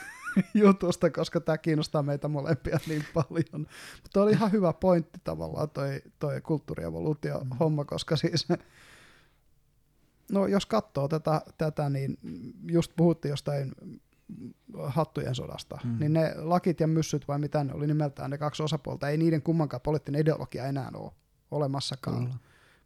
[0.54, 3.66] jutusta, koska tämä kiinnostaa meitä molempia niin paljon.
[4.02, 8.48] Mutta oli ihan hyvä pointti tavallaan toi, toi kulttuurievoluutio homma, koska siis
[10.32, 12.18] No jos katsoo tätä, tätä, niin
[12.66, 13.72] just puhuttiin jostain
[14.86, 15.96] hattujen sodasta, Mm.
[15.98, 19.42] niin ne lakit ja myssyt vai mitä ne oli nimeltään, ne kaksi osapuolta, ei niiden
[19.42, 21.12] kummankaan poliittinen ideologia enää ole
[21.50, 22.34] olemassakaan.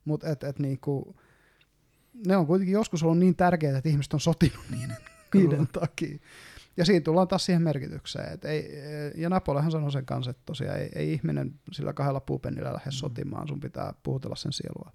[0.05, 1.17] Mutta et, et niinku,
[2.27, 4.97] ne on kuitenkin joskus ollut niin tärkeitä, että ihmiset on sotinut niiden,
[5.35, 6.19] niiden takia.
[6.77, 8.33] Ja siinä tullaan taas siihen merkitykseen.
[8.33, 8.71] Et ei,
[9.17, 12.93] ja Napoleonhan sanoi sen kanssa, että tosiaan ei, ei ihminen sillä kahdella puupennillä lähde Mm.
[12.93, 14.93] sotimaan, sun pitää puhutella sen sielua.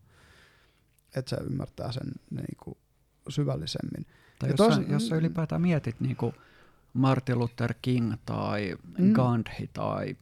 [1.15, 2.77] Että se ymmärtää sen niinku
[3.29, 4.05] syvällisemmin.
[4.41, 6.33] Tai jos, tois- sä, jos sä ylipäätään mietit niin kuin
[6.93, 9.05] Martin Luther King tai Mm.
[9.05, 9.13] mm.
[9.13, 10.15] Gandhi tai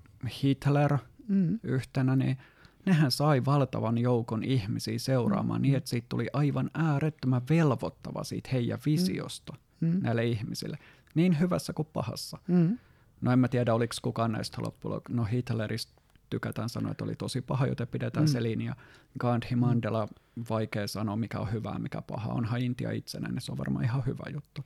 [0.44, 0.98] Hitler
[1.28, 1.60] Mm.
[1.64, 2.38] yhtenä, niin
[2.86, 5.64] nehän sai valtavan joukon ihmisiä seuraamaan Mm.
[5.64, 10.00] niin, että siitä tuli aivan äärettömän velvoittava siitä heidän visiosta Mm.
[10.04, 10.78] näille ihmisille,
[11.16, 12.38] niin hyvässä kuin pahassa.
[12.48, 12.78] Mm.
[13.22, 15.99] No en mä tiedä, oliko kukaan näistä loppujen no Hitleristä
[16.30, 18.30] tykätään sanoa, että oli tosi paha, joten pidetään Mm.
[18.30, 18.32] mm.
[18.32, 18.76] se linja.
[19.20, 20.08] Gandhi, Mandela,
[20.50, 22.34] vaikea sanoa, mikä on hyvää, mikä paha.
[22.34, 24.62] Onhan Intia itsenäinen, se on varmaan ihan hyvä juttu.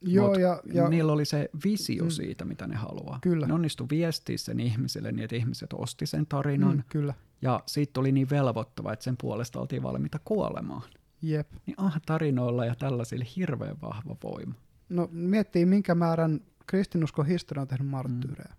[0.00, 2.10] Joo, Mut ja, ja Niillä oli se visio Mm.
[2.10, 3.18] siitä, mitä ne haluaa.
[3.22, 3.46] Kyllä.
[3.46, 6.76] Ne onnistu viestiä sen ihmisille niin, että ihmiset osti sen tarinan.
[6.76, 10.82] mm, kyllä, Ja siitä oli niin velvoittava, että sen puolesta oltiin valmiita kuolemaan.
[11.22, 11.48] jep.
[11.66, 14.54] Niin ah, tarinoilla ja tällaisilla hirveän vahva voima.
[14.88, 18.54] No miettii, minkä määrän kristinuskon historia on tehnyt marttyyrejä.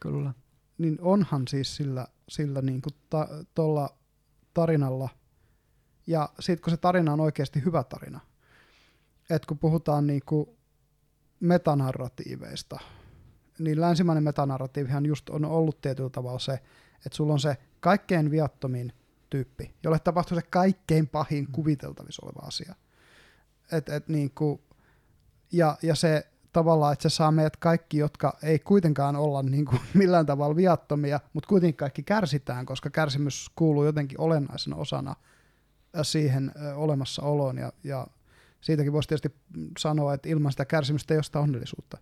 [0.00, 0.34] Kyllä.
[0.78, 3.98] Niin onhan siis sillä, sillä niin kuin ta, tolla
[4.54, 5.08] tarinalla,
[6.06, 8.20] ja sitten kun se tarina on oikeasti hyvä tarina,
[9.30, 10.48] että kun puhutaan niin kuin
[11.40, 12.78] metanarratiiveista,
[13.58, 16.52] niin länsimainen metanarratiivihan just on ollut tietyllä tavalla se,
[17.06, 18.92] että sulla on se kaikkein viattomin
[19.30, 22.74] tyyppi, jolle tapahtuu se kaikkein pahin kuviteltavissa oleva asia.
[23.72, 24.60] Et, et niin kuin,
[25.52, 26.26] ja, ja se
[26.58, 31.20] tavallaan, että se saa meidät kaikki, jotka ei kuitenkaan olla niin kuin millään tavalla viattomia,
[31.32, 37.58] mutta kuitenkin kaikki kärsitään, koska kärsimys kuuluu jotenkin olennaisena osana äh, siihen ö, olemassaoloon.
[37.58, 38.06] Ja, ja
[38.60, 39.34] siitäkin voisi tietysti
[39.78, 41.98] sanoa, että ilman sitä kärsimystä ei ole sitä onnellisuutta.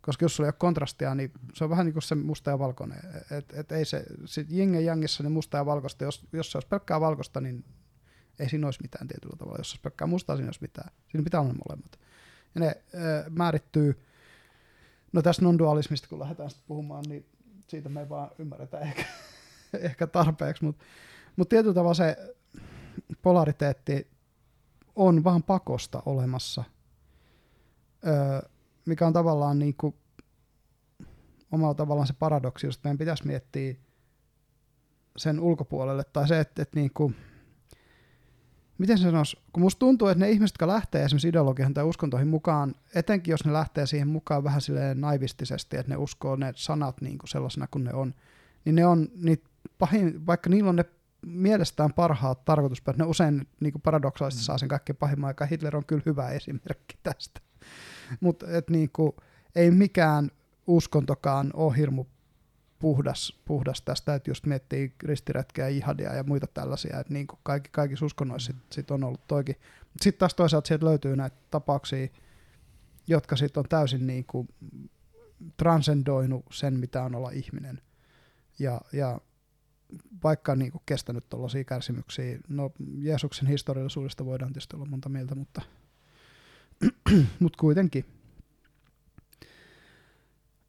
[0.00, 2.58] Koska jos sulla ei ole kontrastia, niin se on vähän niin kuin se musta ja
[2.58, 3.00] valkoinen.
[3.30, 6.58] Et, et ei se, sit jing ja jangissa niin musta ja valkoista, jos, jos se
[6.58, 7.64] olisi pelkkää valkoista, niin
[8.38, 9.58] ei siinä olisi mitään tietyllä tavalla.
[9.58, 10.90] Jos se olisi pelkkää mustaa, siinä olisi mitään.
[11.08, 11.98] Siinä pitää olla molemmat.
[12.54, 14.04] Ja ne ö, määrittyy,
[15.12, 17.26] no tässä non-dualismista kun lähdetään sitten puhumaan, niin
[17.68, 19.04] siitä me ei vaan ymmärretä ehkä,
[19.88, 20.84] ehkä tarpeeksi, mutta
[21.36, 22.34] mut tietyllä tavalla se
[23.22, 24.10] polariteetti
[24.96, 26.64] on vaan pakosta olemassa,
[28.06, 28.48] öö,
[28.86, 29.94] mikä on tavallaan niin kuin
[31.52, 33.74] omalla tavallaan se paradoksi, josta meidän pitäisi miettiä
[35.16, 37.16] sen ulkopuolelle, tai se, että, että niin kuin,
[38.78, 42.28] miten se sanoisi, kun musta tuntuu, että ne ihmiset, jotka lähtee esimerkiksi ideologian tai uskontoihin
[42.28, 47.00] mukaan, etenkin jos ne lähtee siihen mukaan vähän silleen naivistisesti, että ne uskoo ne sanat
[47.00, 48.14] niin kuin sellaisena kuin ne on,
[48.64, 49.48] niin ne on niitä
[49.78, 50.84] pahin, vaikka niillä on ne
[51.26, 55.50] mielestään parhaat tarkoitusperät, ne usein niin kuin paradoksaalisesti saa sen kaikkein pahimman aikaan.
[55.50, 57.40] Hitler on kyllä hyvä esimerkki tästä.
[58.20, 59.12] Mutta niin kuin,
[59.54, 60.30] ei mikään
[60.66, 62.04] uskontokaan ole hirmu
[62.78, 67.70] puhdas, puhdas tästä, että just miettii ristiretkeä, jihadia ja muita tällaisia, että niin kuin kaikki,
[67.72, 69.56] kaikissa uskonnoissa sit, sit on ollut toikin.
[70.00, 72.08] Sitten taas toisaalta sieltä löytyy näitä tapauksia,
[73.06, 74.48] jotka sitten on täysin niin kuin
[75.56, 77.82] transcendoinut sen, mitä on olla ihminen.
[78.58, 79.20] Ja, ja
[80.24, 85.62] vaikka niin kuin kestänyt tuollaisia kärsimyksiä, no Jeesuksen historiallisuudesta voidaan tietysti olla monta mieltä, mutta,
[87.40, 88.04] mutta kuitenkin.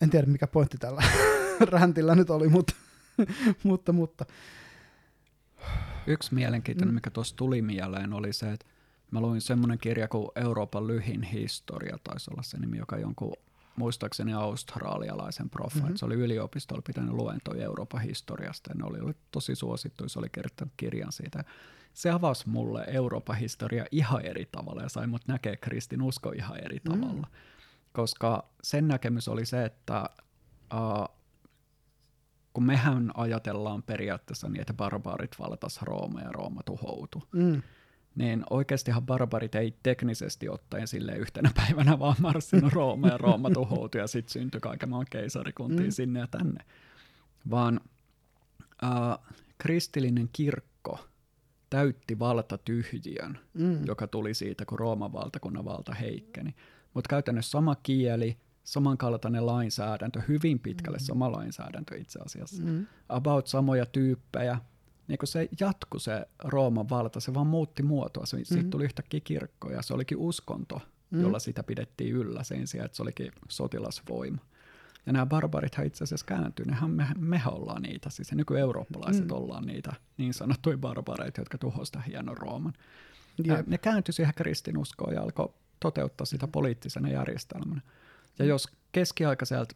[0.02, 1.04] En tiedä mikä pointti tällä
[1.72, 2.74] räntillä nyt oli, mutta,
[3.64, 4.26] mutta, mutta.
[6.08, 8.66] Yksi mielenkiintoinen, mikä tuossa tuli mieleen, oli se, että
[9.12, 13.34] mä luin semmoinen kirja kuin Euroopan lyhin historia, taisi olla se nimi, joka jonkun
[13.76, 15.84] muistaakseni australialaisen profa, Mhm.
[15.84, 15.96] mm-hmm.
[15.98, 20.30] se oli yliopistolla pitänyt luentoja Euroopan historiasta, ja ne oli, oli tosi suosittu, se oli
[20.30, 21.44] kirjoittanut kirjan siitä.
[21.94, 26.58] Se avasi mulle Euroopan historia ihan eri tavalla, ja sai mut näkee kristin usko ihan
[26.58, 26.92] eri Mm.
[27.00, 27.28] tavalla.
[27.94, 30.10] Koska sen näkemys oli se, että
[30.74, 31.19] uh,
[32.60, 37.62] kun mehän ajatellaan periaatteessa niin, että barbaarit valtas Rooma ja Rooma tuhoutui, Mm,
[38.16, 44.02] niin oikeastihan barbarit ei teknisesti ottaen sille yhtenä päivänä vaan marssinut Rooma ja Rooma tuhoutui
[44.02, 45.92] ja sitten syntyi kaiken maan keisarikuntiin mm.
[45.92, 46.66] sinne ja tänne.
[47.50, 47.80] Vaan
[48.84, 49.18] äh,
[49.58, 51.00] kristillinen kirkko
[51.70, 53.86] täytti valtatyhjiön, mm.
[53.86, 56.56] joka tuli siitä, kun Rooman valtakunnan valta heikkeni.
[56.94, 58.38] Mutta käytännössä sama kieli,
[58.70, 61.06] samankaltainen lainsäädäntö, hyvin pitkälle mm.
[61.06, 62.64] sama lainsäädäntö itse asiassa.
[62.64, 62.86] Mm.
[63.10, 64.60] About samoja tyyppejä,
[65.08, 68.26] niin kun se jatkui se Rooman valta, se vaan muutti muotoa.
[68.26, 68.44] Se, mm.
[68.46, 70.82] Siitä tuli yhtäkkiä kirkko ja se olikin uskonto,
[71.12, 71.22] mm.
[71.22, 74.42] jolla sitä pidettiin yllä sen sijaan, että se olikin sotilasvoima.
[75.06, 79.32] Ja nämä barbarit itse asiassa kääntyy, nehän me, mehän ollaan niitä, siis nyky-eurooppalaiset mm.
[79.32, 82.74] ollaan niitä niin sanottuja barbareita, jotka tuhosivat hienon Rooman.
[83.44, 87.82] Ja ne kääntyi siihen kristinuskoon ja alkoi toteuttaa sitä poliittisena järjestelmänä.
[88.40, 89.76] Ja jos keskiaikaiselta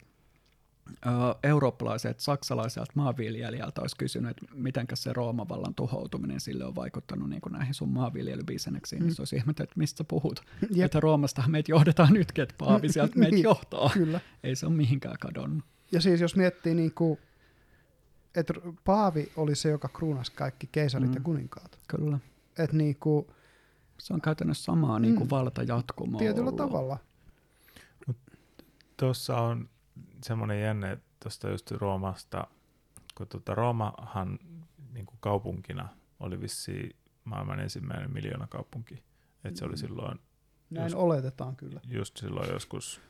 [1.42, 7.40] eurooppalaiset, saksalaiselta maanviljelijältä olisi kysynyt, että miten se Rooman vallan tuhoutuminen sille on vaikuttanut niin
[7.40, 9.06] kuin näihin sun maanviljelybisneksiin, mm.
[9.06, 10.40] niin se olisi ihmetellyt, että mistä puhut.
[10.76, 10.84] Yep.
[10.84, 13.90] Että Roomasta meitä johdetaan nytkin, että Paavi sieltä meitä niin, johtaa.
[13.94, 14.20] Kyllä.
[14.42, 15.64] Ei se ole mihinkään kadonnut.
[15.92, 17.18] Ja siis jos miettii, niin kuin,
[18.36, 18.54] että
[18.84, 21.14] Paavi oli se, joka kruunasi kaikki keisarit mm.
[21.14, 21.78] ja kuninkaat.
[21.88, 22.18] Kyllä.
[22.58, 23.26] Että niin kuin,
[23.98, 25.30] se on käytännössä samaa niin kuin mm.
[25.30, 26.56] valta jatkumoa Tietyllä ollut.
[26.56, 26.98] tavalla.
[28.96, 29.68] Tuossa on
[30.22, 32.46] semmoinen jänne tuosta just Roomasta,
[33.14, 34.38] kun tuota Roomahan
[34.92, 35.88] niin kuin kaupunkina
[36.20, 39.02] oli vissi maailman ensimmäinen miljoona kaupunki.
[39.44, 39.78] Että se oli mm.
[39.78, 40.20] silloin...
[40.70, 41.80] Näin just, oletetaan kyllä.
[41.88, 43.00] Just silloin joskus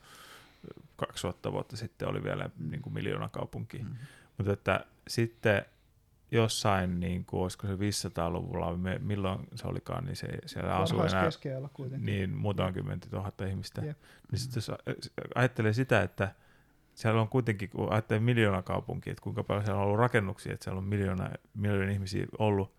[0.95, 2.69] 2000 vuotta sitten oli vielä mm.
[2.69, 3.77] niin kuin miljoona kaupunki.
[3.77, 3.95] Mm.
[4.37, 5.65] Mutta että sitten
[6.31, 11.29] jossain, niin kuin, olisiko se 500-luvulla, milloin se olikaan, niin se, siellä asui enää
[11.97, 13.81] niin, muutama kymmentä tuhatta ihmistä.
[13.81, 13.97] Yep.
[14.31, 14.71] Niin sitten jos
[15.35, 16.31] ajattelee sitä, että
[16.93, 20.63] siellä on kuitenkin, kun ajattelee miljoona kaupunkia, että kuinka paljon siellä on ollut rakennuksia, että
[20.63, 22.75] siellä on miljoona, miljoona ihmisiä ollut,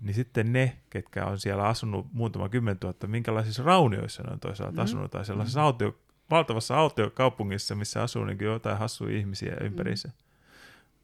[0.00, 4.84] niin sitten ne, ketkä on siellä asunut muutama kymmentuhatta, minkälaisissa raunioissa ne on toisaalta mm.
[4.84, 5.64] asunut, tai sellaisessa mm.
[5.64, 5.98] autio,
[6.30, 10.08] valtavassa autiokaupungissa, missä asuu niin jotain hassuja ihmisiä ympärissä.
[10.08, 10.31] Mm.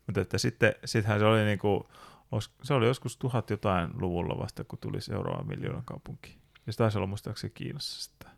[0.08, 1.84] Mutta että sitten sittenhän se oli niin kuin,
[2.62, 6.38] se oli joskus tuhat jotain luvulla vasta, kun tuli seuraava miljoona kaupunki.
[6.66, 8.30] Ja se taisi olla muistaakseni Kiinassa sitten.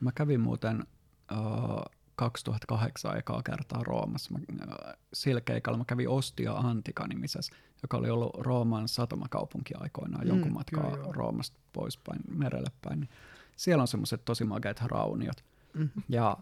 [0.00, 0.84] Mä kävin muuten
[1.32, 4.30] uh, 2008 ekaa kertaa Roomassa.
[4.32, 4.74] Mä, uh,
[5.12, 10.52] sillä keikalla mä kävin Ostia Antika nimisessä, joka oli ollut Rooman satamakaupunki aikoinaan mm, jonkun
[10.52, 13.00] matkaa kyllä, Roomasta poispäin, merelle päin.
[13.00, 13.10] Niin
[13.56, 15.44] siellä on semmoiset tosi makeat rauniot.
[15.74, 16.02] Mm-hmm.
[16.08, 16.36] Ja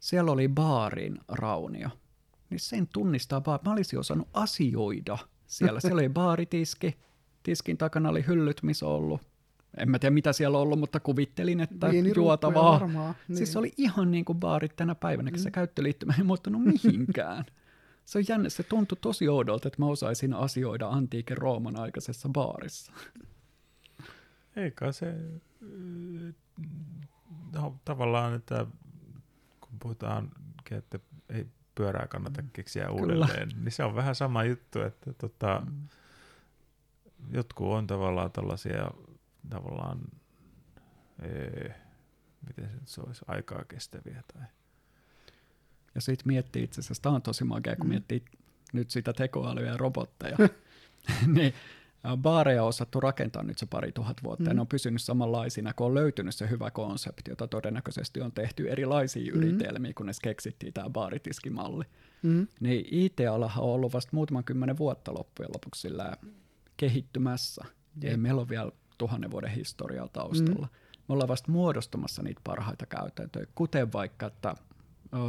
[0.00, 1.88] siellä oli baarin raunio
[2.54, 3.58] niin sen tunnistaa vaan.
[3.64, 5.80] Mä olisin osannut asioida siellä.
[5.80, 6.96] Siellä oli baaritiski,
[7.42, 9.20] tiskin takana oli hyllyt, missä on ollut
[9.76, 12.80] en mä tiedä mitä siellä on ollut, mutta kuvittelin, että niin, juotavaa.
[12.80, 13.36] Varmaan, niin.
[13.36, 15.38] Siis se oli ihan niin kuin baarit tänä päivänä, mm.
[15.38, 17.44] se käyttöliittymä ei muuttunut mihinkään.
[18.04, 22.92] se on jännä, se tuntui tosi oudolta, että mä osaisin asioida antiikin Rooman aikaisessa baarissa.
[24.56, 25.14] Eikä se
[27.52, 28.66] no, tavallaan, että
[29.60, 30.30] kun puhutaan,
[30.70, 30.98] että
[31.28, 33.62] ei pyörää kannata keksiä uudelleen, Kyllä.
[33.64, 35.88] niin se on vähän sama juttu, että tota, mm.
[37.30, 38.90] jotkut on tavallaan tällaisia
[39.50, 40.00] tavallaan,
[41.22, 41.74] ee,
[42.46, 44.42] miten se, se olisi, aikaa kestäviä tai
[45.94, 47.88] ja sitten miettii itse asiassa, tämä on tosi makea, kun mm.
[47.88, 48.24] miettii
[48.72, 50.36] nyt sitä tekoälyä ja robotteja,
[51.34, 51.54] niin
[52.16, 54.48] baareja on osattu rakentaa nyt se pari tuhat vuotta, mm.
[54.48, 58.70] ja ne on pysynyt samanlaisina, kun on löytynyt se hyvä konsepti, jota todennäköisesti on tehty
[58.70, 59.38] erilaisia mm.
[59.42, 61.84] yritelmiä, kunnes keksittiin tämä baaritiskimalli.
[62.22, 62.46] Mm.
[62.60, 66.16] Niin IT-alahan on ollut vasta muutaman kymmenen vuotta loppujen lopuksi sillä
[66.76, 67.64] kehittymässä.
[68.02, 68.10] Jep.
[68.10, 70.66] Ei meillä ole vielä tuhannen vuoden historiaa taustalla.
[70.66, 71.04] Mm.
[71.08, 74.54] Me ollaan vasta muodostamassa niitä parhaita käytäntöjä, kuten vaikka, että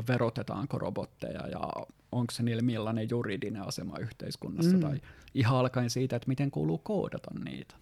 [0.08, 1.70] verotetaanko robotteja ja
[2.12, 4.80] onko se niillä millainen juridinen asema yhteiskunnassa, mm.
[4.80, 5.02] tai
[5.36, 7.76] ihan alkaen siitä, että miten kuuluu koodata niitä.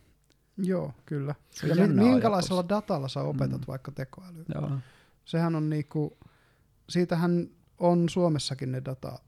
[0.57, 1.35] Joo, kyllä.
[1.49, 2.69] Se ja minkälaisella ajatus.
[2.69, 3.67] datalla sä opetat mm.
[3.67, 4.43] vaikka tekoälyä?
[4.55, 4.71] Joo.
[5.25, 6.17] Sehän on niinku,
[6.89, 7.47] siitähän
[7.79, 9.19] on Suomessakin ne data,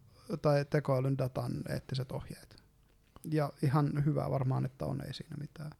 [0.41, 2.63] tai tekoälyn datan eettiset ohjeet.
[3.31, 5.71] Ja ihan hyvä varmaan, että on, ei siinä mitään.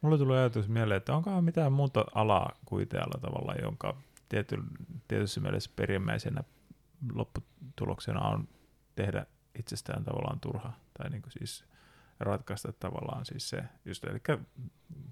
[0.00, 2.88] Mulle tulee ajatus mieleen, että onkohan mitään muuta alaa kuin
[3.20, 3.96] tavalla, jonka
[4.28, 4.56] tiety,
[5.08, 6.44] tietyssä mielessä perimmäisenä
[7.14, 8.48] lopputuloksena on
[8.94, 9.26] tehdä
[9.58, 11.64] itsestään tavallaan turha, tai niin kuin siis
[12.24, 14.20] ratkaista tavallaan siis se, just eli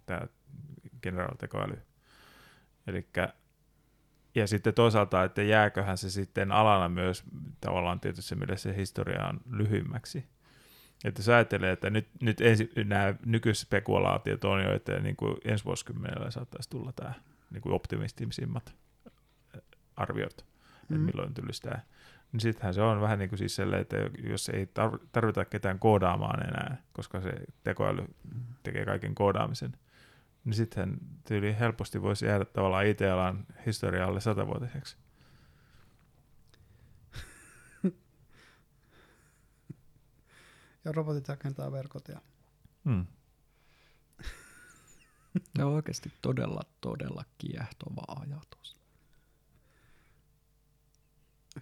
[0.07, 0.21] tämä
[1.03, 1.79] general tekoäly.
[2.87, 3.35] Elikkä,
[4.35, 7.25] ja sitten toisaalta, että jääköhän se sitten alana myös
[7.61, 10.25] tavallaan tietysti mielessä historia on lyhyimmäksi.
[11.05, 15.65] Että jos ajattelee, että nyt, nyt ensi, nämä nykyspekulaatiot on jo, että niin kuin ensi
[15.65, 17.13] vuosikymmenellä saattaisi tulla tämä
[17.51, 18.75] niin kuin optimistisimmat
[19.97, 20.47] arviot,
[20.89, 20.97] mm.
[20.97, 21.81] että milloin tulisi tämä
[22.33, 23.97] niin sittenhän se on vähän niin kuin siis sellainen, että
[24.29, 24.69] jos ei
[25.13, 27.33] tarvita ketään koodaamaan enää, koska se
[27.65, 28.05] tekoäly
[28.63, 29.77] tekee kaiken koodaamisen,
[30.45, 34.97] niin sitten tyyli helposti voisi jäädä tavallaan IT-alan historialle satavuotiseksi.
[40.85, 42.21] Ja robotit rakentaa verkot ja
[42.85, 43.07] Hmm.
[45.57, 48.80] Se on oikeasti todella, todella kiehtova ajatus.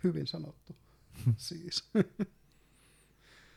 [0.04, 0.76] Hyvin sanottu.
[1.36, 1.90] siis.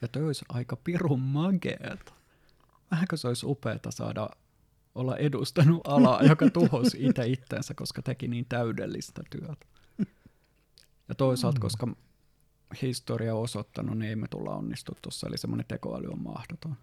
[0.01, 2.13] Ja toi olisi aika pirun mageeta.
[2.91, 4.29] Vähänkö se olisi upeeta saada
[4.95, 9.65] olla edustanut alaa, joka tuhosi itse itsensä, koska teki niin täydellistä työtä.
[11.09, 11.61] Ja toisaalta, Mm.
[11.61, 11.87] koska
[12.81, 16.75] historia on osoittanut, niin ei me tulla onnistu tuossa, eli semmoinen tekoäly on mahdoton.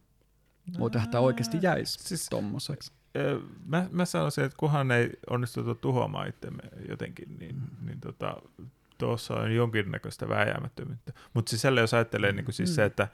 [0.78, 2.92] Muutenhan tämä oikeasti jäisi Siis- tommoseksi.
[3.16, 7.86] Ö, Mä, mä sanoisin, että kunhan ei onnistuta tuhoamaan itsemme jotenkin, niin, Mm.
[7.86, 8.42] niin tota,
[8.98, 11.12] tuossa on jonkinnäköistä vääjäämättömyyttä.
[11.34, 12.74] Mutta sisällä jos ajattelee niin siis Mm.
[12.74, 13.08] se, että,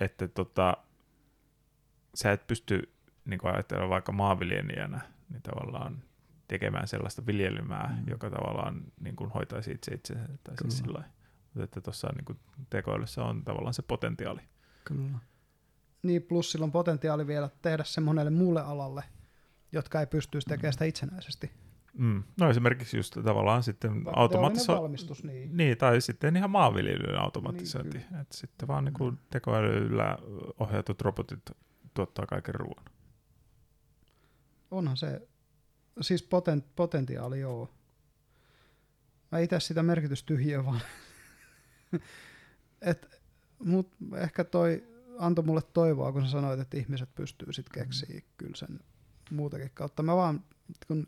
[0.00, 0.76] että tota,
[2.14, 2.92] sä et pysty
[3.24, 6.02] niin ajattelemaan vaikka maanviljelijänä, niin tavallaan
[6.48, 8.10] tekemään sellaista viljelymää, Mm.
[8.10, 10.24] joka tavallaan niin kuin hoitaisi itse itsensä.
[10.26, 10.56] Tai Kyllä.
[10.70, 11.04] siis sillä.
[11.44, 12.38] Mutta että tuossa niin kuin
[12.70, 14.40] tekoälyssä on tavallaan se potentiaali.
[14.84, 15.18] Kyllä.
[16.02, 19.04] Niin, plus sillä on potentiaali vielä tehdä se monelle muulle alalle,
[19.72, 20.72] jotka ei pystyisi tekemään Mm.
[20.72, 21.50] sitä itsenäisesti.
[21.98, 22.22] Mm.
[22.40, 25.56] No esimerkiksi just tavallaan sitten Teollinen automatiso- valmistus, niin.
[25.56, 27.98] Niin, tai sitten ihan maanviljelyn automatisointi.
[27.98, 30.18] Niin, että sitten vaan niin kuin tekoälyllä
[30.58, 31.50] ohjatut robotit
[31.94, 32.84] tuottaa kaiken ruoan.
[34.70, 35.28] Onhan se,
[36.00, 37.70] siis poten, potentiaali joo.
[39.32, 40.80] Mä itse sitä merkitystyhjiä vaan.
[42.80, 43.20] Et,
[43.58, 44.84] mut ehkä toi
[45.18, 48.80] antoi mulle toivoa, kun sä sanoit, että ihmiset pystyy sit keksiä kyllä sen
[49.30, 50.02] muutakin kautta.
[50.02, 50.44] Mä vaan,
[50.86, 51.06] kun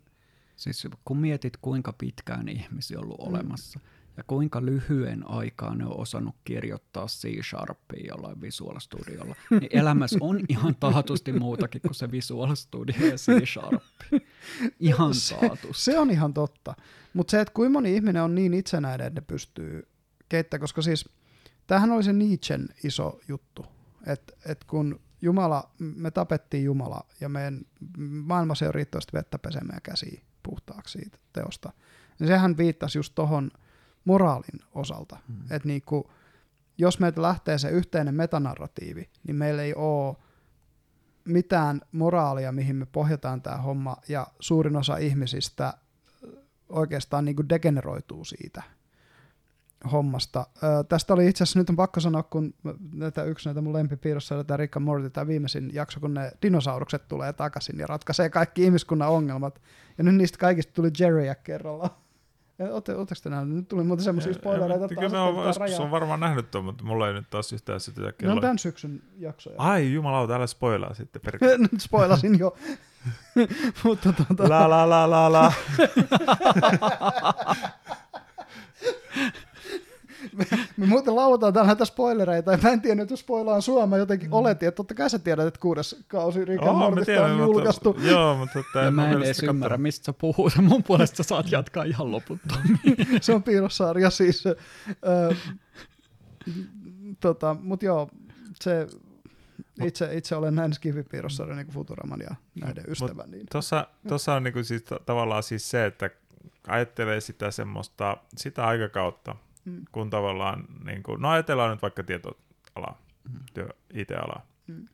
[0.55, 3.27] Siis kun mietit, kuinka pitkään ihmisiä on ollut Mm.
[3.27, 3.79] olemassa,
[4.17, 10.39] ja kuinka lyhyen aikaa ne on osannut kirjoittaa C-Sharpia jollain Visual Studiolla, niin elämässä on
[10.49, 13.83] ihan taatusti muutakin kuin se Visual Studio ja C-Sharp.
[14.79, 15.83] Ihan Se- taatusti.
[15.83, 16.75] Se on ihan totta.
[17.13, 19.87] Mutta se, että kuinka moni ihminen on niin itsenäinen, että ne pystyy
[20.29, 21.09] keittämään, koska siis
[21.67, 23.65] tämähän oli se Nietzschen iso juttu,
[24.07, 27.61] että et kun Jumala, me tapettiin Jumala ja meidän
[27.97, 31.73] maailmassa ei ole riittävästi vettä pesemään käsiä puhtaaksi siitä teosta,
[32.19, 33.51] niin sehän viittasi just tohon
[34.05, 35.41] moraalin osalta, Mm.
[35.51, 36.11] että niinku,
[36.77, 40.15] jos meiltä lähtee se yhteinen metanarratiivi, niin meillä ei ole
[41.25, 45.73] mitään moraalia, mihin me pohjataan tämä homma, ja suurin osa ihmisistä
[46.69, 48.63] oikeastaan niin kuin degeneroituu siitä
[49.91, 50.47] hommasta.
[50.63, 52.53] Ö, tästä oli itse asiassa, nyt on pakko sanoa, kun
[52.93, 57.07] näitä yksi näitä mun lempipiirrossa tämä Rick and Morty, tämä viimeisin jakso, kun ne dinosaurukset
[57.07, 59.61] tulee takaisin ja ratkaisee kaikki ihmiskunnan ongelmat.
[59.97, 61.89] Ja nyt niistä kaikista tuli Jerryä kerralla.
[62.71, 63.55] Oletteko te nähneet?
[63.55, 64.87] Nyt tuli muuten semmoisia spoilereita.
[64.87, 68.01] Kyllä mä oon joskus on varmaan nähnyt tuon, mutta mulla ei nyt taas yhtään sitä
[68.01, 68.35] Ne kelloa.
[68.35, 69.55] on tämän syksyn jaksoja.
[69.57, 71.57] Ai jumalauta, älä spoilaa sitten perkele.
[71.71, 72.55] Nyt spoilasin jo.
[73.83, 75.53] Mutta tota, la la la la la.
[80.77, 84.33] Me muuten lauletaan täällä näitä spoilereita, ja mä en tiedä, että spoilaan sua, mä jotenkin
[84.33, 87.97] oletin, että totta kai sä tiedät, että kuudes kausi Rick and tiedän, on mutta- julkaistu.
[88.01, 90.53] Joo, mutta että Ja mä en edes ymmärrä, mistä sä puhut.
[90.61, 92.77] Mun puolesta sä saat jatkaa ihan loputtomiin.
[93.21, 94.43] Se on piirrossarja siis.
[94.47, 94.55] Ö,
[97.19, 98.09] tota, mut joo,
[98.61, 98.87] se,
[99.83, 103.23] itse, itse olen näin Skifi-piirrossarja niin kuin Futuraman ja näiden ystävä.
[103.27, 103.45] Niin.
[103.51, 106.09] Tuossa, tuossa on niinku siis ta- tavallaan siis se, että
[106.67, 109.35] ajattelee sitä semmoista, sitä aikakautta,
[109.65, 109.85] Mm.
[109.91, 113.01] kun tavallaan, niin kuin, no ajatellaan nyt vaikka tietoalaa,
[113.53, 114.45] työ, IT-alaa.
[114.67, 114.87] Mm.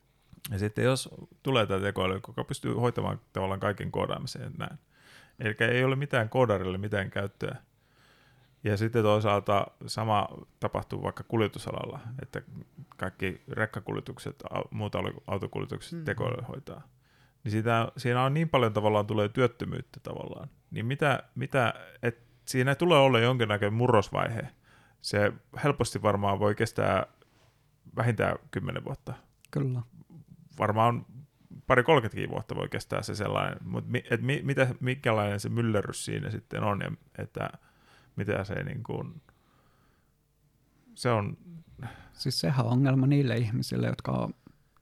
[0.52, 1.10] Ja sitten jos
[1.43, 4.77] tulee tämä tekoäly, joka pystyy hoitamaan tavallaan kaiken koodaamisen ja näin.
[5.39, 7.56] Eli ei ole mitään koodarille mitään käyttöä.
[8.64, 10.27] Ja sitten toisaalta sama
[10.60, 12.41] tapahtuu vaikka kuljetusalalla, että
[12.98, 15.98] kaikki rekkakuljetukset, muut au- autokuljetukset Mm.
[15.99, 16.06] mm.
[16.06, 16.81] tekoäly hoitaa.
[17.43, 20.49] Niin sitä, siinä on niin paljon tavallaan tulee työttömyyttä tavallaan.
[20.72, 21.73] Niin mitä, mitä
[22.03, 24.48] et siinä tulee olla jonkinnäköinen murrosvaihe.
[25.02, 25.34] Se
[25.64, 27.06] helposti varmaan voi kestää
[27.95, 29.14] vähintään kymmenen vuotta.
[29.52, 29.82] Kyllä.
[30.60, 31.06] Varmaan
[31.68, 36.06] pari 30 vuotta voi kestää se sellainen, mutta mi, et mi, mitä, mikälainen se myllerrys
[36.06, 37.49] siinä sitten on ja että
[38.15, 39.22] mitä se niin kuin,
[40.95, 41.38] se on,
[42.14, 44.34] Siis sehän on ongelma niille ihmisille, jotka on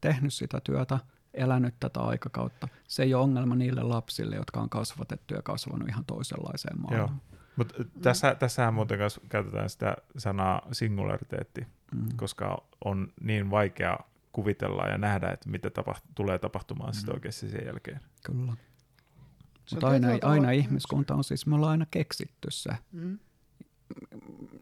[0.01, 0.99] tehnyt sitä työtä,
[1.33, 2.67] elänyt tätä aikakautta.
[2.87, 7.21] Se ei ole ongelma niille lapsille, jotka on kasvatettu ja kasvanut ihan toisenlaiseen maailmaan.
[7.59, 12.07] Mutta tässä, tässähän muuten kanssa käytetään sitä sanaa singulariteetti, Mm.
[12.15, 13.97] koska on niin vaikea
[14.31, 16.93] kuvitella ja nähdä, että mitä tapaht- tulee tapahtumaan mm.
[16.93, 17.99] sitten oikeasti sen jälkeen.
[18.25, 18.53] Kyllä.
[19.65, 23.19] Se on Mutta aina, aina ihmiskunta on siis, me ollaan aina keksitty se Mm.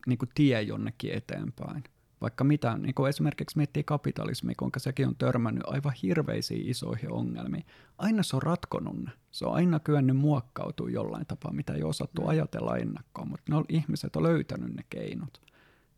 [0.08, 1.84] niin kuin tie jonnekin eteenpäin.
[2.22, 7.66] Vaikka mitä, niin kuin esimerkiksi miettii kapitalismi, kuinka sekin on törmännyt aivan hirveisiin isoihin ongelmiin.
[7.98, 9.12] Aina se on ratkonut ne.
[9.32, 12.28] Se on aina kyennyt muokkautua jollain tapaa, mitä ei osattu mm.
[12.28, 15.42] ajatella ennakkoon, mutta ne on, ihmiset on löytänyt ne keinot,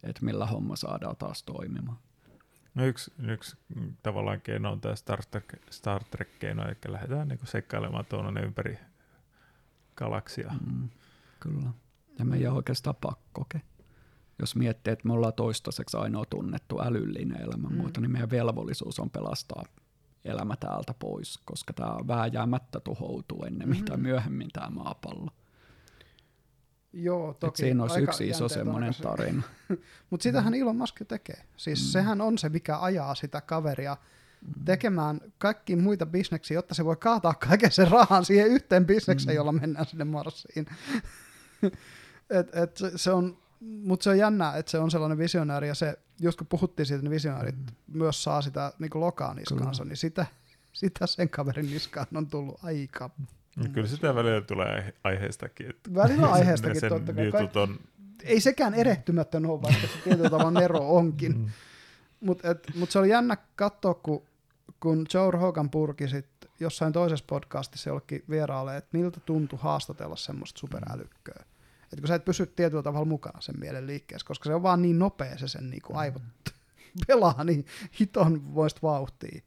[0.04, 1.98] että millä homma saadaan taas toimimaan.
[2.76, 3.58] No yksi, yksi
[4.04, 8.78] tavallaan keino on tämä Star Trek, Star Trek-keino, eli lähdetään niin seikkailemaan tuonne ympäri
[9.96, 10.52] galaksia.
[10.66, 10.90] Mm,
[11.40, 11.70] kyllä.
[12.20, 13.62] Ja meidän oikeastaan pakkoke
[14.40, 18.02] jos miettii, että me ollaan toistaiseksi ainoa tunnettu älyllinen elämänmuoto, mm.
[18.02, 19.64] niin meidän velvollisuus on pelastaa
[20.26, 23.86] elämä täältä pois, koska tämä vääjäämättä tuhoutuu ennen mm.
[23.86, 25.32] tai myöhemmin tämä maapallo.
[26.94, 27.49] Joo, toki.
[27.49, 29.41] Et siinä olisi yksi iso semmoinen tarina.
[30.10, 31.45] Mutta sitähän Elon Musk tekee.
[31.57, 31.88] Siis mm.
[31.88, 33.98] sehän on se, mikä ajaa sitä kaveria
[34.41, 34.66] mm.
[34.66, 39.38] tekemään kaikki muita bisneksiä, jotta se voi kaataa kaiken sen rahan siihen yhteen bisnekseen, mm.
[39.38, 40.66] jolla mennään sinne Marsiin.
[42.40, 45.99] et, et se on mutta se on jännä, että se on sellainen visionääri, ja se,
[46.19, 47.65] just kun puhuttiin siitä, niin visionäärit mm.
[47.88, 50.26] myös saa sitä niin lokaa niskaansa, niin sitä,
[50.73, 53.10] sitä sen kaverin niskaan on tullut aika.
[53.56, 55.69] No, kyllä sitä välillä tulee aiheestakin.
[55.69, 57.49] Että välillä aiheestakin totta kai.
[57.64, 57.80] On...
[58.23, 61.38] Ei sekään erehtymätön ole, vaikka se tietyllä tavalla Nero onkin.
[61.38, 61.49] Mm.
[62.19, 64.23] Mutta mut se oli jännä katsoa, kun,
[64.80, 66.26] kun Joe Rogan purki sit
[66.60, 71.44] jossain toisessa podcastissa jollekin vieraalle, että miltä tuntui haastatella semmoista superälykköä.
[71.94, 74.82] Että kun sä et pysy tietyllä tavalla mukana sen mielen liikkeessä, koska se on vaan
[74.82, 76.22] niin nopea se sen niin kuin aivot
[77.07, 77.66] pelaa niin
[77.99, 79.41] hiton voista vauhtia.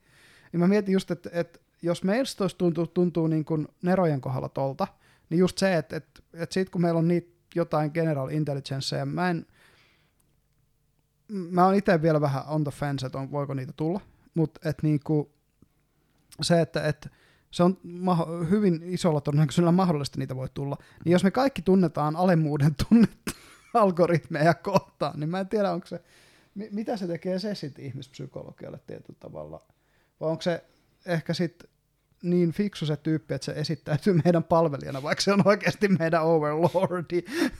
[0.53, 4.87] Niin mä mietin just, että, että jos meistä tuntuu, tuntuu niin kuin Nerojen kohdalla tolta,
[5.31, 9.31] niin just se, että, että, että sit kun meillä on niitä jotain general intelligenceja, mä
[9.31, 9.47] en,
[11.29, 14.01] mä oon itse vielä vähän on the fence, että on, voiko niitä tulla,
[14.35, 15.33] mutta että niinku,
[16.43, 17.11] se, että, että
[17.53, 20.77] se on maho- hyvin isolla todennäköisyydellä mahdollista niitä voi tulla.
[21.05, 23.33] Niin jos me kaikki tunnetaan alemmuuden tunnetta
[23.75, 26.03] algoritmeja kohtaan, niin mä en tiedä, onko se,
[26.71, 29.61] mitä se tekee se sitten ihmispsykologialle tietyllä tavalla.
[30.21, 30.65] Vai onko se
[31.07, 31.69] ehkä sitten
[32.23, 37.23] niin fiksu se tyyppi, että se esittäytyy meidän palvelijana, vaikka se on oikeasti meidän overlordi.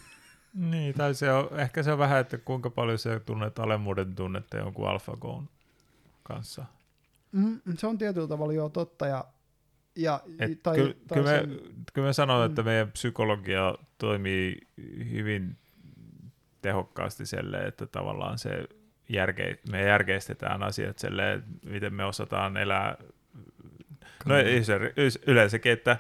[0.55, 4.57] Niin, tai se on, ehkä se on vähän, että kuinka paljon se tunnet alemmuuden tunnetta
[4.57, 5.49] jonkun AlphaGoon
[6.23, 6.65] kanssa.
[7.33, 9.25] Mm, se on tietyllä tavalla jo totta, ja
[9.97, 11.49] ja, Et tai, ky- tai kyllä, sen...
[11.49, 11.57] me,
[11.93, 12.47] kyllä me sanon, mm.
[12.47, 14.57] että meidän psykologia toimii
[15.11, 15.57] hyvin
[16.63, 18.67] tehokkaasti silleen, että tavallaan se
[19.09, 22.97] järke, me järkeistetään asiat silleen, miten me osataan elää
[24.27, 24.35] No
[25.27, 25.97] yleensäkin, että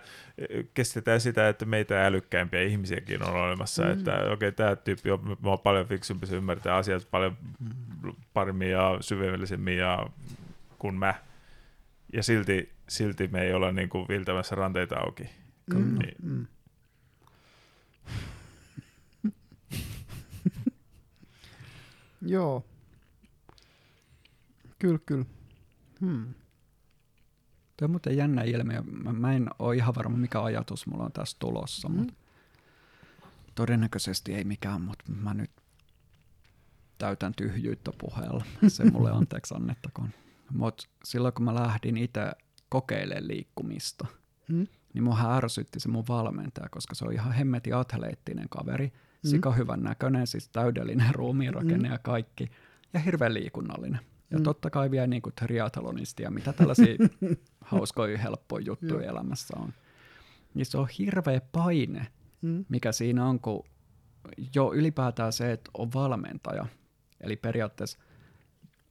[0.74, 3.92] kestetään sitä, että meitä älykkäämpiä ihmisiäkin on olemassa, mm.
[3.92, 8.12] että okei, okay, tämä tyyppi on, on paljon fiksumpi, se ymmärtää asiat paljon mm.
[8.32, 10.06] paremmin ja syvällisemmin ja
[10.78, 11.14] kuin mä.
[12.12, 15.24] Ja silti silti me ei olla niin kuin viltämässä ranteita auki.
[15.74, 16.16] Mm, niin.
[16.22, 16.46] mm.
[22.22, 22.64] Joo.
[24.78, 25.24] Kyllä, kyllä.
[26.00, 26.34] Hmm.
[27.76, 28.82] Tuo on muuten jännä ilmiö.
[28.82, 31.94] Mä, mä en ole ihan varma, mikä ajatus mulla on tässä tulossa, mm.
[31.94, 32.14] mutta
[33.54, 35.50] todennäköisesti ei mikään, mutta mä nyt
[36.98, 38.44] täytän tyhjyyttä puheella.
[38.68, 40.10] Se mulle anteeksi annettakoon.
[40.52, 42.32] Mutta silloin kun mä lähdin itse
[42.68, 44.06] kokeilemaan liikkumista.
[44.48, 44.66] Hmm?
[44.94, 49.30] Niin mua ärsytti se mun valmentaja, koska se on ihan hemmeti atleettinen kaveri, hmm?
[49.30, 51.92] sika hyvän näköinen, siis täydellinen ruumiinrakenne hmm?
[51.92, 52.50] ja kaikki,
[52.92, 54.00] ja hirveän liikunnallinen.
[54.30, 54.44] Ja hmm.
[54.44, 56.96] totta kai vielä niin kuin triathlonisti ja mitä tällaisia
[57.70, 59.72] hauskoja, helppoja juttuja elämässä on.
[60.54, 62.06] Niin se on hirveä paine,
[62.42, 62.64] hmm?
[62.68, 63.64] mikä siinä on, kun
[64.54, 66.66] jo ylipäätään se, että on valmentaja,
[67.20, 67.98] eli periaatteessa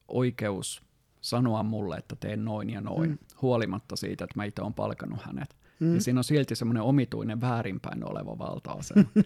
[0.08, 0.84] oikeus
[1.22, 3.18] sanoa mulle, että teen noin ja noin, mm.
[3.42, 5.56] huolimatta siitä, että mä itse olen palkannut hänet.
[5.80, 5.96] Mm.
[5.96, 9.04] Ja siinä on silti semmoinen omituinen väärinpäin oleva valta-asema.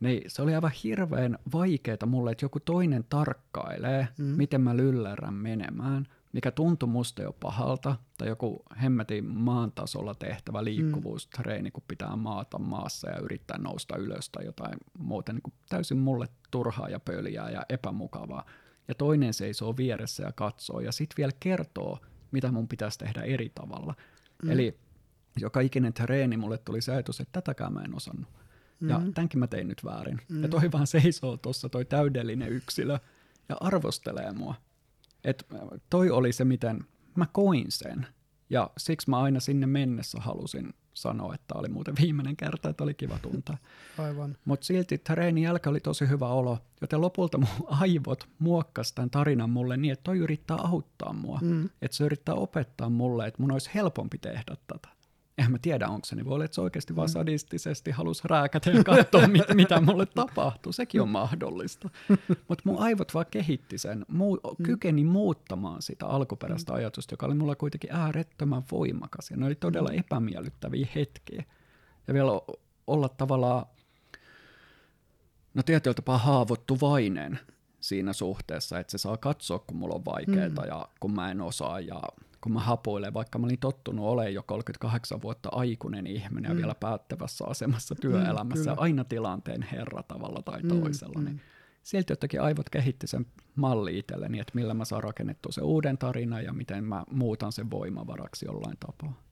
[0.00, 4.24] niin se oli aivan hirveän vaikeaa mulle, että joku toinen tarkkailee, mm.
[4.24, 10.64] miten mä lyllerän menemään, mikä tuntui musta jo pahalta, tai joku hemmetin maan tasolla tehtävä
[10.64, 16.28] liikkuvuustreeni, kun pitää maata maassa ja yrittää nousta ylös tai jotain muuta, niin täysin mulle
[16.50, 18.44] turhaa ja pöliää ja epämukavaa
[18.90, 21.98] ja toinen seisoo vieressä ja katsoo ja sitten vielä kertoo,
[22.30, 23.94] mitä mun pitäisi tehdä eri tavalla.
[24.42, 24.50] Mm.
[24.50, 24.78] Eli
[25.40, 28.28] joka ikinen treeni mulle tuli se ajatus, että tätäkään mä en osannut.
[28.80, 28.88] Mm.
[28.88, 30.20] Ja tämänkin mä tein nyt väärin.
[30.28, 30.42] Mm.
[30.42, 32.98] Ja toi vaan seisoo tuossa, toi täydellinen yksilö,
[33.48, 34.54] ja arvostelee mua.
[35.24, 35.46] Et
[35.90, 36.84] toi oli se, miten
[37.16, 38.06] mä koin sen.
[38.50, 42.94] Ja siksi mä aina sinne mennessä halusin sanoa, että oli muuten viimeinen kerta, että oli
[42.94, 43.56] kiva tuntea.
[43.98, 44.36] Aivan.
[44.44, 47.48] Mutta silti treenin jälkeen oli tosi hyvä olo, joten lopulta mun
[47.80, 51.38] aivot muokkasi tämän tarinan mulle niin, että toi yrittää auttaa mua.
[51.42, 51.70] Mm.
[51.82, 54.88] Että se yrittää opettaa mulle, että mun olisi helpompi tehdä tätä.
[55.44, 58.70] en mä tiedä, onko se, niin voi olla, että se oikeasti vaan sadistisesti halusi rääkätä
[58.70, 60.72] ja katsoa, mit, mitä mulle tapahtuu.
[60.72, 61.90] Sekin on mahdollista.
[62.48, 67.56] Mutta mun aivot vaan kehitti sen, muu, kykeni muuttamaan sitä alkuperäistä ajatusta, joka oli mulla
[67.56, 69.30] kuitenkin äärettömän voimakas.
[69.30, 71.44] Ja ne oli todella epämiellyttäviä hetkiä.
[72.08, 72.30] Ja vielä
[72.86, 73.66] olla tavallaan,
[75.54, 77.38] no tietyllä tapaa haavoittuvainen
[77.80, 80.54] siinä suhteessa, että se saa katsoa, kun mulla on vaikeaa mm.
[80.66, 82.02] ja kun mä en osaa ja
[82.40, 86.56] kun mä hapuilen, vaikka mä olin tottunut olemaan jo 38 vuotta aikuinen ihminen mm.
[86.56, 91.36] ja vielä päättävässä asemassa työelämässä, mm, aina tilanteen herra tavalla tai mm, toisella, mm, niin
[91.36, 91.40] mm.
[91.82, 96.44] silti jotenkin aivot kehitti sen malli itselleni, että millä mä saan rakennettua sen uuden tarinan
[96.44, 99.22] ja miten mä muutan sen voimavaraksi jollain tapaa.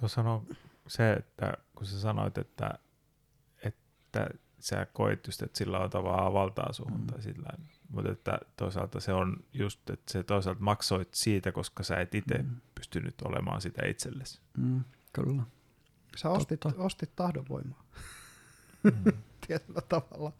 [0.00, 0.46] Tuossa on
[0.86, 2.78] se, että kun sä sanoit, että,
[3.62, 7.06] että sä koit just, että sillä on tavallaan valtaa suhun mm.
[7.06, 7.48] tai sillä
[7.88, 12.38] mutta että toisaalta se on just, että se toisaalta maksoit siitä, koska sä et itse
[12.38, 12.56] mm.
[12.74, 14.40] pystynyt olemaan sitä itsellesi.
[14.56, 15.42] Mm, kyllä.
[16.16, 17.84] Sä ostit, ostit tahdonvoimaa
[18.82, 19.12] mm.
[19.46, 20.32] tietyllä tavalla.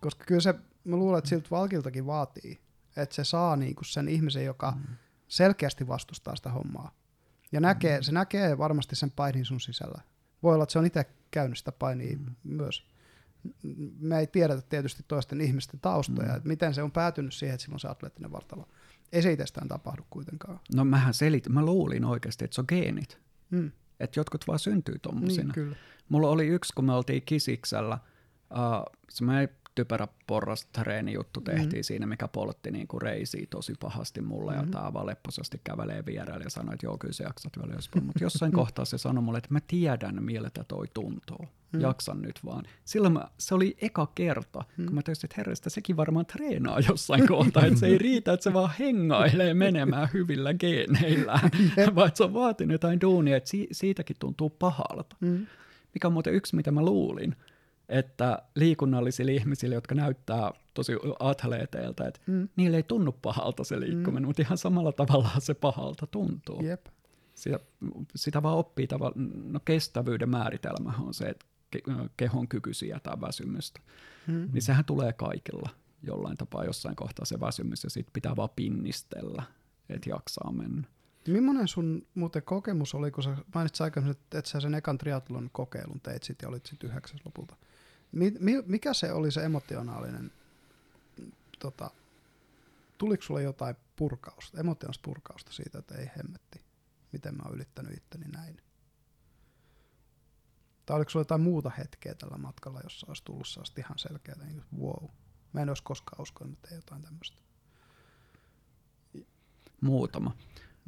[0.00, 2.60] Koska kyllä se, mä luulen, että siltä Valkiltakin vaatii,
[2.96, 4.96] että se saa niinku sen ihmisen, joka mm.
[5.28, 6.94] selkeästi vastustaa sitä hommaa.
[7.52, 8.02] Ja näkee, mm.
[8.02, 10.00] se näkee varmasti sen painin sun sisällä.
[10.42, 12.34] Voi olla, että se on itse käynyt sitä painia mm.
[12.44, 12.89] myös
[14.00, 16.36] me ei tiedetä tietysti toisten ihmisten taustoja, mm.
[16.36, 18.68] että miten se on päätynyt siihen, että sillä on se atleettinen vartalo.
[19.12, 20.60] Ei se itsestään tapahdu kuitenkaan.
[20.74, 23.20] No mähän selitin, mä luulin oikeasti, että se on geenit.
[23.50, 23.72] Mm.
[24.00, 25.42] Että jotkut vaan syntyy tommosina.
[25.42, 25.76] Niin, kyllä.
[26.08, 27.98] Mulla oli yksi, kun me oltiin Kisiksellä,
[28.50, 29.24] uh, se
[29.74, 30.68] typerä porras
[31.12, 31.82] juttu tehtiin mm-hmm.
[31.82, 34.66] siinä, mikä poltti niin kuin reisiä tosi pahasti mulle, mm-hmm.
[34.66, 38.00] ja tämä vaan lepposasti kävelee vierelle ja sanoi, että joo, kyllä se jaksat vielä jospa.
[38.00, 41.38] Mutta jossain kohtaa se sanoi mulle, että mä tiedän, miltä toi tuntuu.
[41.38, 41.80] Mm-hmm.
[41.80, 42.64] Jaksan nyt vaan.
[42.84, 44.86] Silloin mä, se oli eka kerta, mm-hmm.
[44.86, 48.44] kun mä tiesin, että herrestä, sekin varmaan treenaa jossain kohtaa, että se ei riitä, että
[48.44, 51.40] se vaan hengailee menemään hyvillä geeneillä,
[51.94, 55.16] vaan se on vaatinut jotain duunia, että si- siitäkin tuntuu pahalta.
[55.20, 55.46] Mm-hmm.
[55.94, 57.36] Mikä on muuten yksi, mitä mä luulin,
[57.90, 62.48] että liikunnallisille ihmisille, jotka näyttää tosi atleeteilta, että mm.
[62.56, 64.26] niille ei tunnu pahalta se liikkuminen, mm.
[64.26, 66.62] mutta ihan samalla tavalla se pahalta tuntuu.
[66.62, 66.86] Jep.
[67.34, 67.60] Sitä,
[68.16, 69.14] sitä vaan oppii tavalla,
[69.44, 71.46] no kestävyyden määritelmä on se, että
[72.16, 73.80] kehon kyky sietää väsymystä.
[74.26, 74.48] Mm.
[74.52, 75.70] Niin sehän tulee kaikilla
[76.02, 79.42] jollain tapaa jossain kohtaa se väsymys, ja sitten pitää vaan pinnistellä,
[79.88, 80.88] että jaksaa mennä.
[81.28, 86.00] Millainen sun muuten kokemus oli, kun sä mainitsit aikaisemmin, että sä sen ekan triathlon kokeilun
[86.00, 87.56] teit sit ja olit sitten yhdeksäs lopulta.
[88.12, 90.32] Mi, mi, mikä se oli se emotionaalinen,
[91.58, 91.90] tota,
[92.98, 96.60] tuliko sulle jotain purkausta, emotionaalista purkausta siitä, että ei hemmetti,
[97.12, 98.62] miten mä oon ylittänyt itteni näin?
[100.86, 104.64] Tai oliko sulla jotain muuta hetkeä tällä matkalla, jossa olisi tullut sellaista ihan selkeää, niin
[104.80, 105.10] wow,
[105.52, 107.42] mä en olisi koskaan uskonut, että jotain tämmöistä.
[109.80, 110.36] Muutama.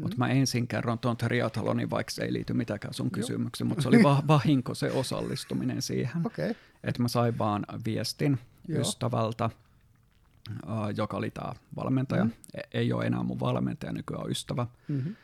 [0.03, 0.05] Mm.
[0.05, 3.89] Mutta mä ensin kerron tuon triathlonin, vaikka se ei liity mitenkään sun kysymykseen, mutta se
[3.89, 6.27] oli va- vahinko se osallistuminen siihen.
[6.27, 6.55] Okay.
[6.85, 8.39] Että mä sain vaan viestin
[8.69, 8.81] Joo.
[8.81, 9.51] ystävältä,
[10.67, 12.25] uh, joka oli tämä valmentaja.
[12.25, 12.31] Mm.
[12.73, 14.67] Ei ole enää mun valmentaja, nykyään ystävä.
[14.89, 15.17] Mm-hmm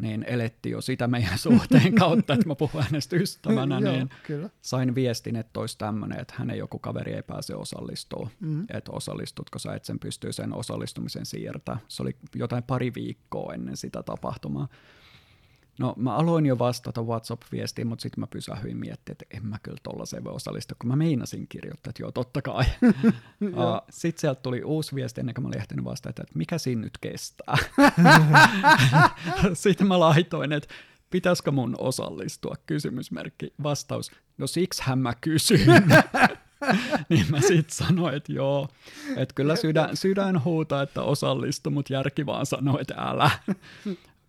[0.00, 4.50] niin elettiin jo sitä meidän suhteen kautta, että mä puhun hänestä ystävänä, niin kyllä.
[4.60, 8.66] sain viestin, että olisi tämmöinen, että hänen joku kaveri ei pääse osallistumaan, mm-hmm.
[8.74, 11.78] että osallistutko sä, että sen pystyy sen osallistumisen siirtää.
[11.88, 14.68] Se oli jotain pari viikkoa ennen sitä tapahtumaa.
[15.80, 19.78] No mä aloin jo vastata WhatsApp-viestiin, mutta sitten mä pysähyin miettimään, että en mä kyllä
[19.82, 22.64] tollaiseen voi osallistua, kun mä meinasin kirjoittaa, että joo, totta kai.
[23.90, 26.98] sitten sieltä tuli uusi viesti ennen kuin mä olin ehtinyt vastata, että mikä siinä nyt
[27.00, 27.56] kestää.
[29.52, 30.74] sitten mä laitoin, että
[31.10, 35.84] pitäisikö mun osallistua, kysymysmerkki, vastaus, no siksihän mä kysyn.
[37.08, 38.68] niin mä sitten sanoin, että joo,
[39.16, 43.30] että kyllä sydän, sydän huutaa, että osallistu, mutta järki vaan sanoi, että älä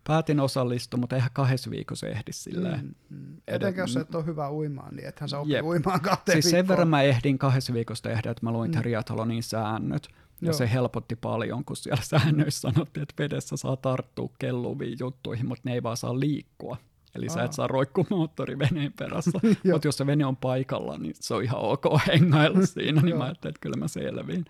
[0.04, 2.94] päätin osallistua, mutta eihän kahdessa viikossa ehdi silleen.
[3.08, 3.36] Mm, mm.
[3.48, 5.64] Etenkin jos et ole hyvä uimaan, niin ethän sä oppi Jep.
[5.64, 8.78] uimaan kahteen Siis sen verran mä ehdin kahdessa viikossa tehdä, että mä luin mm.
[8.78, 10.08] triathlonin säännöt.
[10.40, 10.52] Ja Joo.
[10.52, 15.74] se helpotti paljon, kun siellä säännöissä sanottiin, että vedessä saa tarttua kelluviin juttuihin, mutta ne
[15.74, 16.76] ei vaan saa liikkua.
[17.14, 17.34] Eli Aa.
[17.34, 19.40] sä et saa roikkua moottoriveneen perässä,
[19.72, 23.24] mutta jos se vene on paikalla, niin se on ihan ok hengailla siinä, niin mä
[23.24, 24.44] ajattelin, että kyllä mä selviin.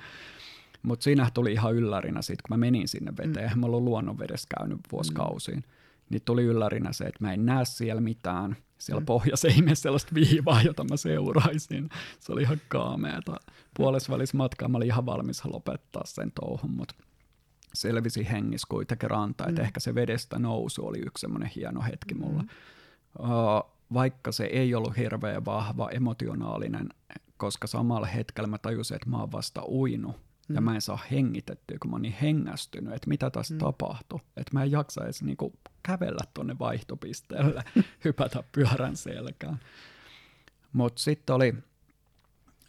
[0.82, 3.60] Mutta siinä tuli ihan yllärinä siitä, kun mä menin sinne veteen, mm.
[3.60, 5.62] mä ollut luonnonvedessä käynyt vuosikausiin, mm.
[6.10, 8.56] niin tuli yllärinä se, että mä en näe siellä mitään.
[8.78, 9.06] Siellä mm.
[9.06, 11.88] pohjassa ei mene sellaista viivaa, jota mä seuraisin.
[12.20, 13.36] Se oli ihan kaameeta.
[13.76, 16.94] Puolessa välissä matkaa mä olin ihan valmis lopettaa sen touhun, mutta
[17.74, 19.64] selvisi hengissä kuitenkin ranta, että mm.
[19.64, 22.42] ehkä se vedestä nousu oli yksi semmoinen hieno hetki mulla.
[22.42, 22.48] Mm.
[23.18, 26.88] Uh, vaikka se ei ollut hirveän vahva emotionaalinen,
[27.36, 30.16] koska samalla hetkellä mä tajusin, että mä oon vasta uinut
[30.54, 33.58] ja mä en saa hengitettyä, kun mä oon niin hengästynyt, että mitä tässä mm.
[33.58, 34.20] tapahtui.
[34.36, 35.52] Että mä en jaksa edes niinku
[35.82, 37.64] kävellä tuonne vaihtopisteelle,
[38.04, 39.60] hypätä pyörän selkään.
[40.72, 41.54] Mutta sitten oli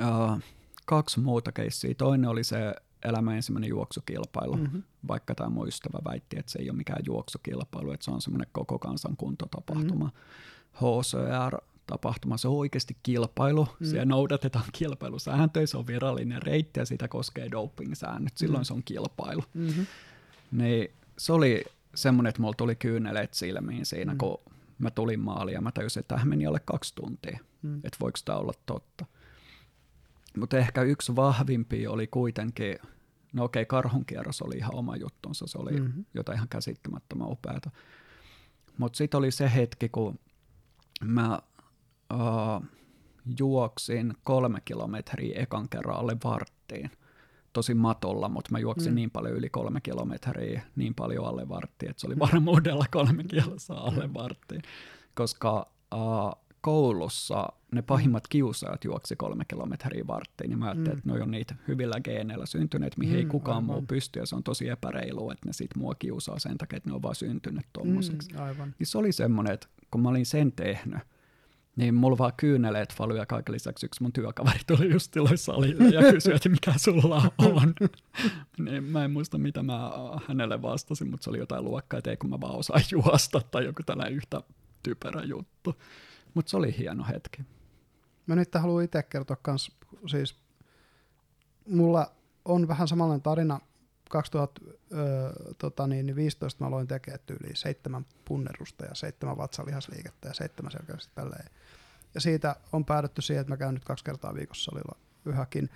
[0.01, 0.39] uh,
[0.85, 1.93] kaksi muuta keissiä.
[1.93, 4.83] Toinen oli se elämän ensimmäinen juoksukilpailu, mm-hmm.
[5.07, 8.47] vaikka tämä mun ystävä väitti, että se ei ole mikään juoksukilpailu, että se on semmoinen
[8.51, 10.05] koko kansan kuntotapahtuma.
[10.05, 10.99] Mm-hmm.
[10.99, 11.57] HCR
[11.87, 13.85] tapahtuma, se on oikeasti kilpailu, mm.
[13.85, 18.65] siellä noudatetaan kilpailusääntöjä, se on virallinen reitti ja sitä koskee doping-säännöt, silloin mm.
[18.65, 19.43] se on kilpailu.
[19.53, 19.85] Mm-hmm.
[20.51, 21.65] Niin se oli
[21.95, 24.17] semmoinen, että mulla tuli kyyneleet silmiin siinä, mm.
[24.17, 24.39] kun
[24.77, 27.75] mä tulin maaliin ja mä tajusin, että tähän meni alle kaksi tuntia, mm.
[27.75, 29.05] että voiko tämä olla totta.
[30.37, 32.79] Mutta ehkä yksi vahvimpi oli kuitenkin,
[33.33, 36.05] no okei, karhunkierros oli ihan oma juttunsa, se oli mm-hmm.
[36.13, 37.71] jotain ihan käsittämättömän upeata.
[38.77, 40.19] Mutta sitten oli se hetki, kun
[41.03, 41.39] mä
[42.13, 42.65] uh,
[43.39, 46.91] juoksin kolme kilometriä ekan kerran alle varttiin.
[47.53, 48.95] Tosi matolla, mutta mä juoksin mm.
[48.95, 53.73] niin paljon yli kolme kilometriä, niin paljon alle varttiin, että se oli varmuudella kolme kilossa
[53.73, 54.61] alle varttiin.
[55.15, 60.97] Koska uh, koulussa ne pahimmat kiusaajat juoksi kolme kilometriä varttiin, niin mä ajattelin, mm.
[60.97, 63.65] että ne on niitä hyvillä geeneillä syntyneet, mihin mm, ei kukaan aivan.
[63.75, 66.89] muu pysty, ja se on tosi epäreilu, että ne sit mua kiusaa sen takia, että
[66.89, 68.33] ne on vaan syntynyt tommoseksi.
[68.33, 68.75] Mm, aivan.
[68.79, 70.99] Niin se oli semmoinen, että kun mä olin sen tehnyt,
[71.75, 75.89] niin mulla vaan kyyneleet falu ja kaiken lisäksi yksi mun työkaveri tuli just silloin salille
[75.89, 77.73] ja kysyi, että mikä sulla on.
[78.59, 79.91] niin mä en muista, mitä mä
[80.27, 83.65] hänelle vastasin, mutta se oli jotain luokkaa, että ei kun mä vaan osaan juosta tai
[83.65, 84.41] joku tällainen yhtä
[84.83, 85.75] typerä juttu.
[86.33, 87.41] Mutta se oli hieno hetki.
[88.27, 89.71] Mä nyt haluan itse kertoa kans,
[90.07, 90.35] siis
[91.67, 92.11] mulla
[92.45, 93.59] on vähän samanlainen tarina.
[94.09, 100.71] 2015 tota niin, niin mä aloin tekemään yli seitsemän punnerusta ja seitsemän vatsalihasliikettä ja seitsemän
[100.71, 101.49] selkeästi tälleen.
[102.15, 105.69] Ja siitä on päädytty siihen, että mä käyn nyt kaksi kertaa viikossa salilla yhäkin.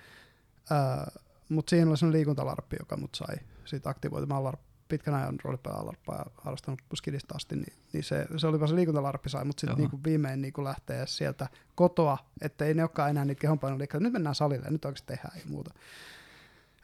[1.48, 6.24] Mutta siinä oli sellainen liikuntalarppi, joka mut sai siitä aktivoitumaan larppi pitkän ajan roolipelaalarppaa ja
[6.36, 10.04] harrastanut skidistä asti, niin, niin se, se oli vaan se liikuntalarppi sai, mutta sitten niin
[10.04, 14.04] viimein niin lähtee sieltä kotoa, että ei ne olekaan enää niitä kehonpainoliikkeitä.
[14.04, 15.74] Nyt mennään salille ja nyt oikeasti tehdään ja muuta.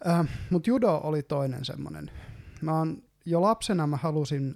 [0.08, 2.10] Äh, mutta judo oli toinen semmoinen.
[2.60, 4.54] Mä oon, jo lapsena mä halusin,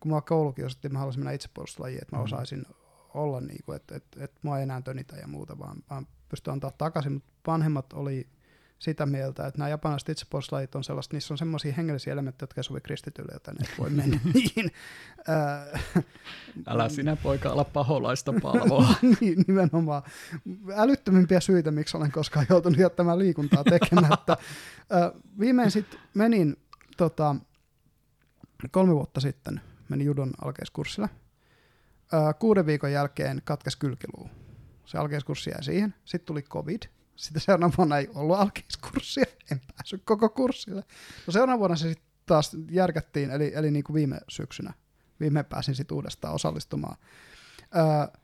[0.00, 2.24] kun mä koulukiusattiin, mä halusin mennä itsepuolustuslajiin, että mä mm.
[2.24, 2.66] osaisin
[3.14, 6.52] olla niin kuin, että, että, että mua ei enää tönitä ja muuta, vaan, vaan pystyn
[6.52, 8.28] antaa takaisin, mutta vanhemmat oli
[8.78, 12.80] sitä mieltä, että nämä japanilaiset itsepuolustuslajit on sellaista, niissä on semmoisia hengellisiä elementtejä, jotka sovi
[12.80, 14.72] kristityille, joten ne voi mennä niin.
[16.66, 18.94] Älä sinä poika ala paholaista palvoa.
[19.20, 20.02] niin, nimenomaan.
[20.76, 24.36] Älyttömimpiä syitä, miksi olen koskaan joutunut jättämään liikuntaa tekemättä.
[25.40, 26.56] Viimein sitten menin
[26.96, 27.36] tota,
[28.70, 31.08] kolme vuotta sitten, menin judon alkeiskurssille.
[32.38, 34.30] Kuuden viikon jälkeen katkes kylkiluu.
[34.84, 35.94] Se alkeiskurssi jäi siihen.
[36.04, 36.82] Sitten tuli covid–
[37.18, 40.84] sitten seuraavana vuonna ei ollut alkeiskurssia, en päässyt koko kurssille.
[41.26, 44.72] No seuraavana vuonna se sitten taas järkättiin, eli, eli niin kuin viime syksynä.
[45.20, 46.96] Viime pääsin sitten uudestaan osallistumaan.
[47.76, 48.20] Öö,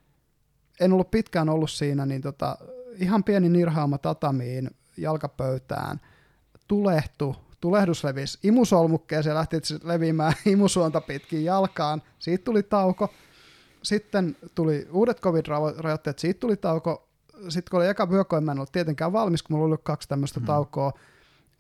[0.81, 2.59] en ollut pitkään ollut siinä, niin tota,
[2.97, 6.01] ihan pieni nirhaama tatamiin, jalkapöytään,
[6.69, 13.15] tulehtu, tulehdus levisi imusolmukkeeseen, lähti leviämään imusuonta pitkin jalkaan, siitä tuli tauko.
[13.85, 17.15] Sitten tuli uudet covid-rajoitteet, siitä tuli tauko
[17.49, 20.41] sitten kun oli eka vyökoin, mä en ollut tietenkään valmis, kun mulla oli kaksi tämmöistä
[20.41, 20.47] mm.
[20.47, 20.93] taukoa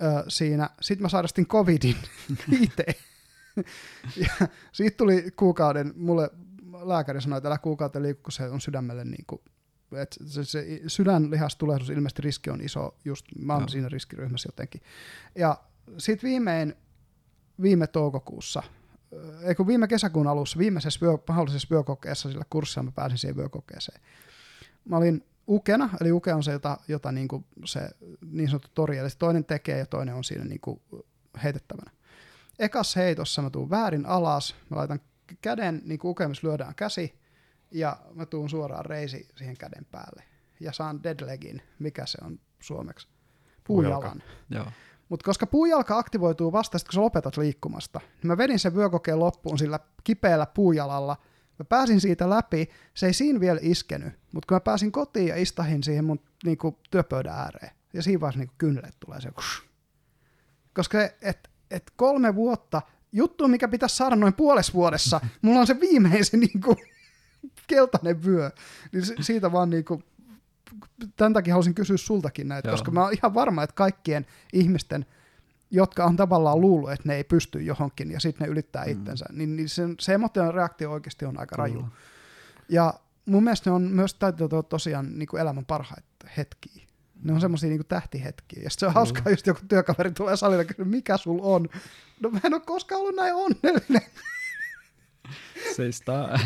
[0.02, 0.70] ö, siinä.
[0.80, 1.96] Sitten mä sairastin covidin
[2.62, 2.84] itse.
[4.16, 6.30] ja siitä tuli kuukauden, mulle
[6.82, 9.40] lääkäri sanoi, että älä kuukauden liiku, kun se on sydämelle niin kuin,
[9.92, 13.68] että se, se sydänlihastulehdus ilmeisesti riski on iso, just mä oon no.
[13.68, 14.80] siinä riskiryhmässä jotenkin.
[15.34, 15.56] Ja
[15.98, 16.74] sitten viimein,
[17.62, 18.62] viime toukokuussa,
[19.42, 24.00] eikö viime kesäkuun alussa, viimeisessä vyö, mahdollisessa vyökokeessa, sillä kurssilla mä pääsin siihen vyökokeeseen.
[24.84, 27.90] Mä olin ukena, eli uke on se, jota, jota niin, kuin se
[28.30, 30.82] niin sanottu tori, eli toinen tekee ja toinen on siinä niin kuin
[31.42, 31.90] heitettävänä.
[32.58, 35.00] Ekas heitossa mä tuun väärin alas, mä laitan
[35.40, 37.14] käden, niin kuin uke, lyödään käsi,
[37.70, 40.24] ja mä tuun suoraan reisi siihen käden päälle.
[40.60, 43.08] Ja saan deadlegin, mikä se on suomeksi?
[43.64, 44.22] Puujalan.
[45.08, 49.58] Mutta koska puujalka aktivoituu vasta kun sä lopetat liikkumasta, niin mä vedin sen vyökokeen loppuun
[49.58, 51.16] sillä kipeällä puujalalla–
[51.58, 55.36] Mä pääsin siitä läpi, se ei siinä vielä iskenyt, mutta kun mä pääsin kotiin ja
[55.36, 59.62] istahin siihen mun niin kuin, työpöydän ääreen, ja siinä vaiheessa niin kynnet tulee se, kush.
[60.74, 65.80] koska et, et kolme vuotta, juttu, mikä pitäisi saada noin puolessa vuodessa, mulla on se
[65.80, 66.76] viimeisen niin kuin,
[67.66, 68.50] keltainen vyö,
[68.92, 70.04] niin siitä vaan niin kuin,
[71.16, 72.72] tämän takia halusin kysyä sultakin näitä, Joo.
[72.72, 75.06] koska mä oon ihan varma, että kaikkien ihmisten
[75.74, 78.90] jotka on tavallaan luullut, että ne ei pysty johonkin ja sitten ne ylittää mm.
[78.92, 81.88] itsensä, niin, niin se, se emotionaalinen reaktio oikeasti on aika raju.
[82.68, 82.94] Ja
[83.26, 86.84] mun mielestä ne on myös täytyy tosiaan niin kuin elämän parhaita hetkiä.
[87.22, 88.62] Ne on semmoisia niinku tähtihetkiä.
[88.62, 91.68] Ja se on hauskaa, just joku työkaveri tulee salille ja kysyy, mikä sul on?
[92.20, 94.10] No mä en ole koskaan ollut näin onnellinen.
[95.76, 96.38] siis tää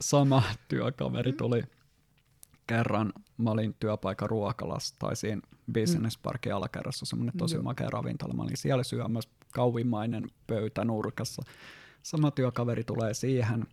[0.00, 1.62] sama työkaveri tuli
[2.68, 5.40] kerran, mä olin työpaikan ruokalassa tai siinä
[5.72, 8.34] Business Parkin alakerrassa semmoinen tosi makea ravintola.
[8.34, 11.42] Mä olin siellä syömässä kauimmainen pöytä nurkassa.
[12.02, 13.66] Sama työkaveri tulee siihen,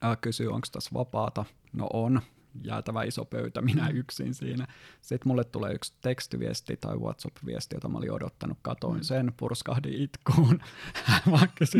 [0.00, 1.44] ää, kysyy, onko tässä vapaata.
[1.72, 2.20] No on,
[2.64, 4.66] jäätävä iso pöytä, minä yksin siinä.
[5.02, 8.58] Sitten mulle tulee yksi tekstiviesti tai WhatsApp-viesti, jota mä olin odottanut.
[8.62, 10.60] Katoin sen, purskahdin itkuun.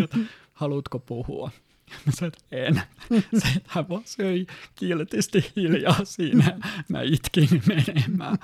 [0.05, 0.19] Että
[0.53, 1.51] haluatko puhua?
[2.07, 2.83] Mä sanoin, että en.
[3.89, 6.59] Vaan söi kiltisti hiljaa siinä.
[6.89, 8.39] Mä itkin menemään.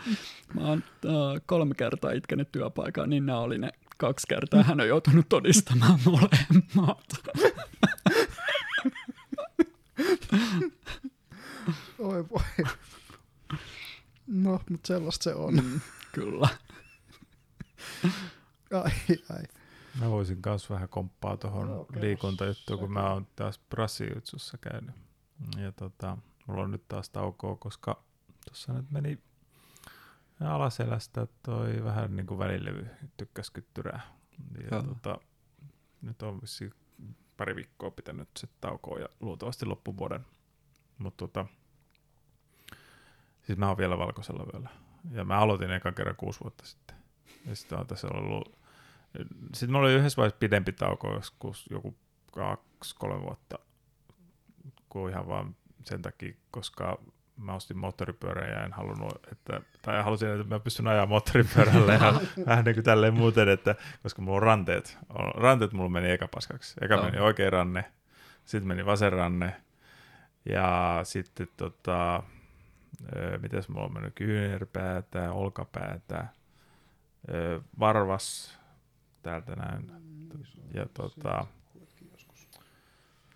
[0.55, 4.63] Mä oon uh, kolme kertaa itkenyt työpaikaa, niin nämä oli ne kaksi kertaa.
[4.63, 7.15] Hän on joutunut todistamaan molemmat.
[11.99, 12.67] Oi voi.
[14.27, 15.55] No, mutta sellaista se on.
[15.55, 15.81] Mm,
[16.13, 16.49] Kyllä.
[18.85, 18.91] Ai,
[19.31, 19.43] ai.
[20.01, 24.95] Mä voisin myös vähän komppaa tuohon Joo, kerro liikuntajuttuun, kun mä oon taas brassijutsussa käynyt.
[25.57, 28.03] Ja tota, mulla on nyt taas taukoa, koska
[28.47, 29.19] tuossa nyt meni
[30.41, 32.87] alaselästä toi vähän niin kuin välilevy
[33.17, 34.01] tykkäs kyttyrää.
[34.61, 34.83] Ja Joo.
[34.83, 35.19] tota,
[36.03, 36.75] nyt on vissiin
[37.37, 40.27] pari viikkoa pitänyt se taukoa ja luultavasti loppuvuoden.
[40.99, 41.47] Mutta tota,
[43.43, 44.71] siis mä oon vielä valkoisella vyöllä.
[45.11, 46.97] Ja mä aloitin ekan kerran kuusi vuotta sitten.
[47.47, 48.58] Ja sitten on tässä ollut
[49.55, 51.97] sitten mulla oli yhdessä vaiheessa pidempi tauko, joskus joku
[52.33, 53.59] kaksi, kolme vuotta,
[54.89, 56.99] kun ihan vaan sen takia, koska
[57.37, 62.15] mä ostin moottoripyörän ja en halunnut, että, tai halusin, että mä pystyn ajaa moottoripyörällä ihan
[62.47, 66.29] vähän niin kuin tälleen muuten, että, koska mulla on ranteet, on- ranteet mulla meni eka
[66.29, 66.75] paskaksi.
[66.81, 67.05] Eka Joo.
[67.05, 67.85] meni oikea ranne,
[68.45, 69.57] sitten meni vasen ranne,
[70.45, 72.23] ja sitten tota,
[73.17, 76.27] ö, mitäs mulla on mennyt, kyynärpäätä, olkapäätä,
[77.35, 78.58] ö, varvas,
[79.29, 79.93] täältä näin,
[80.75, 81.47] ja tota,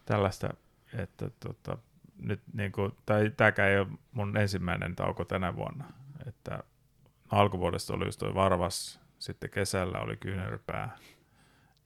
[0.05, 0.49] tällaista,
[0.95, 1.79] että tota,
[2.19, 5.85] nyt niinku, tai tämäkään ei ole mun ensimmäinen tauko tänä vuonna,
[6.27, 6.57] että
[7.33, 10.99] no, alkuvuodesta oli just toi varvas, sitten kesällä oli kyynärpää,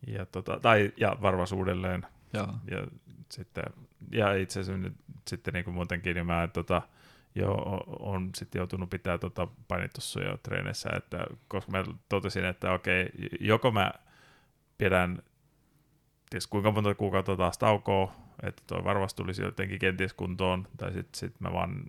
[0.06, 2.54] ja, tota, tai, ja varvas uudelleen, Joo.
[2.70, 2.86] ja
[3.28, 3.64] sitten,
[4.12, 4.96] ja itse asiassa nyt
[5.28, 6.82] sitten niin kuin muutenkin, niin mä tota,
[7.36, 7.52] jo
[8.00, 13.08] on sitten joutunut pitää tota painitussuja treeneissä, että koska mä totesin, että okei,
[13.40, 13.92] joko mä
[14.78, 15.22] pidän
[16.30, 21.18] ties kuinka monta kuukautta taas taukoa, että toi varvas tulisi jotenkin kenties kuntoon, tai sitten
[21.18, 21.84] sit mä vaan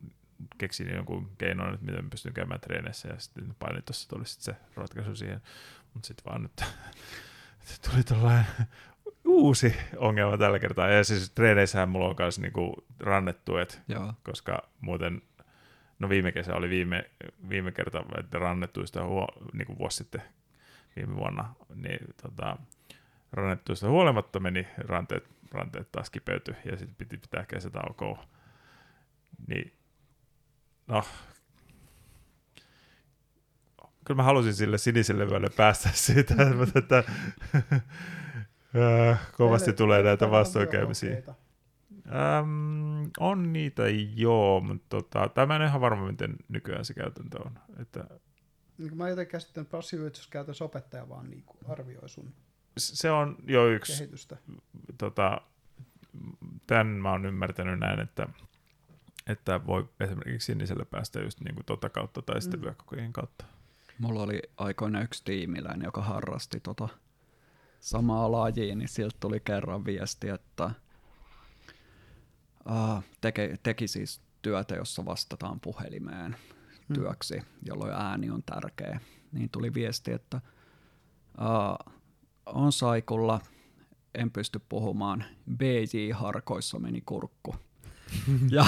[0.58, 4.62] keksin jonkun keinon, että miten mä pystyn käymään treeneissä, ja sitten painitussa tuli sitten se
[4.76, 5.42] ratkaisu siihen,
[5.94, 6.64] mutta sitten vaan nyt
[7.92, 8.46] tuli tällainen
[9.26, 10.90] uusi ongelma tällä kertaa.
[10.90, 14.14] Ja siis treeneissähän mulla on myös niinku rannettuet, Joo.
[14.24, 15.22] koska muuten,
[16.00, 17.12] no viime kesä oli viime,
[17.50, 20.22] viime kerta, että rannettuista huo, niinku vuosi sitten
[20.96, 22.58] viime vuonna, niin tota,
[23.32, 28.26] rannettuista huolimatta meni ranteet, ranteet taas kipeyty ja sitten piti pitää kesätaukoa.
[29.48, 29.74] Niin,
[30.88, 31.04] no,
[34.06, 36.98] kyllä mä halusin sille siniselle vyölle päästä siitä, mutta että,
[39.12, 41.22] äh, kovasti tulee näitä vastoinkäymisiä.
[42.10, 43.84] Ähm, on niitä
[44.16, 47.60] joo, mutta tota, tai mä en ihan varma, miten nykyään se käytäntö on.
[47.80, 48.00] Että
[48.78, 52.34] Niin kuin mä jotenkin käsittänyt passiiviyhdistyskäytössä opettaja vaan niin kuin arvioi sun
[52.78, 54.38] se on jo yksi, kehitystä.
[54.98, 55.42] tota,
[56.68, 58.28] tämän mä oon ymmärtänyt näin, että,
[59.28, 62.64] että voi esimerkiksi siniselle päästä just niin kuin tota kautta tai sitten Mm.
[62.64, 63.46] vyökkokojen kautta.
[64.00, 66.90] Mulla oli aikoina yksi tiimiläinen, joka harrasti tota
[67.80, 70.72] samaa lajia, niin siltä tuli kerran viesti, että
[73.22, 76.36] teke, teki siis työtä, jossa vastataan puhelimeen
[76.90, 76.94] Mm.
[76.94, 79.00] työksi, jolloin ääni on tärkeä.
[79.32, 80.42] Niin tuli viesti, että
[81.42, 81.94] uh,
[82.46, 83.42] on saikulla,
[84.16, 85.26] en pysty puhumaan,
[85.58, 87.56] BJ-harkoissa meni kurkku.
[88.52, 88.66] ja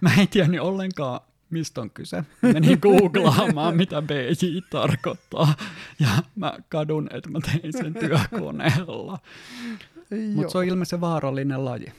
[0.00, 2.24] mä en tiennyt ollenkaan, mistä on kyse.
[2.42, 5.54] Menin googlaamaan, mitä BJ tarkoittaa.
[6.00, 9.18] Ja mä kadun, että mä tein sen työkoneella.
[10.34, 11.92] Mutta se on ilmeisen vaarallinen laji.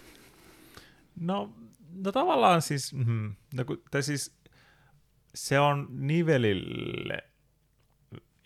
[1.19, 1.53] No,
[1.95, 4.35] no tavallaan siis, mm, no, kun, tai siis
[5.35, 7.17] se on nivelille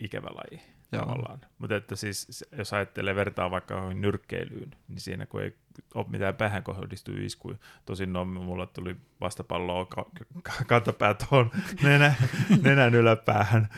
[0.00, 1.02] ikävä laji Joo.
[1.02, 1.40] tavallaan.
[1.58, 5.56] Mutta että siis jos ajattelee vertaa vaikka nyrkkeilyyn, niin siinä kun ei
[5.94, 7.56] ole mitään päähän kohdistuvia iskuja,
[7.86, 10.10] tosin no, mulla tuli vastapalloa ka-
[10.42, 11.50] ka- kantapää tuohon
[11.82, 12.14] nenä,
[12.62, 13.68] nenän yläpäähän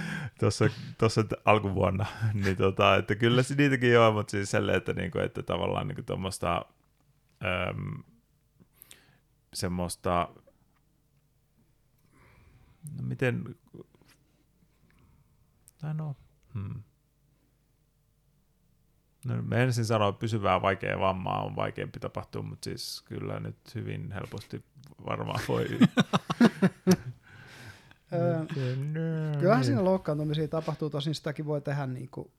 [0.98, 2.06] tuossa, alkuvuonna,
[2.44, 6.02] niin tota, että kyllä se niitäkin on, mutta siis sellainen, että, niinku, että tavallaan niinku
[6.02, 6.64] tuommoista
[9.54, 10.28] semmoista
[12.96, 13.54] no miten,
[15.80, 16.16] tai no,
[16.54, 16.82] hmm.
[19.24, 23.56] No, mä ensin sanoin, että pysyvää vaikea vammaa on vaikeampi tapahtua, mutta siis kyllä nyt
[23.74, 24.64] hyvin helposti
[25.06, 25.66] varmaan voi.
[29.40, 32.30] Kyllähän siinä loukkaantumisia tapahtuu, tosin sitäkin voi tehdä niin kuin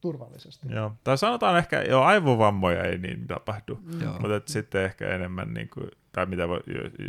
[0.00, 0.66] turvallisesti.
[0.70, 0.92] Joo.
[1.04, 4.12] Tai sanotaan ehkä, jo aivovammoja ei niin tapahdu, Joo.
[4.12, 6.60] mutta sitten ehkä enemmän, niin kuin, tai mitä voi,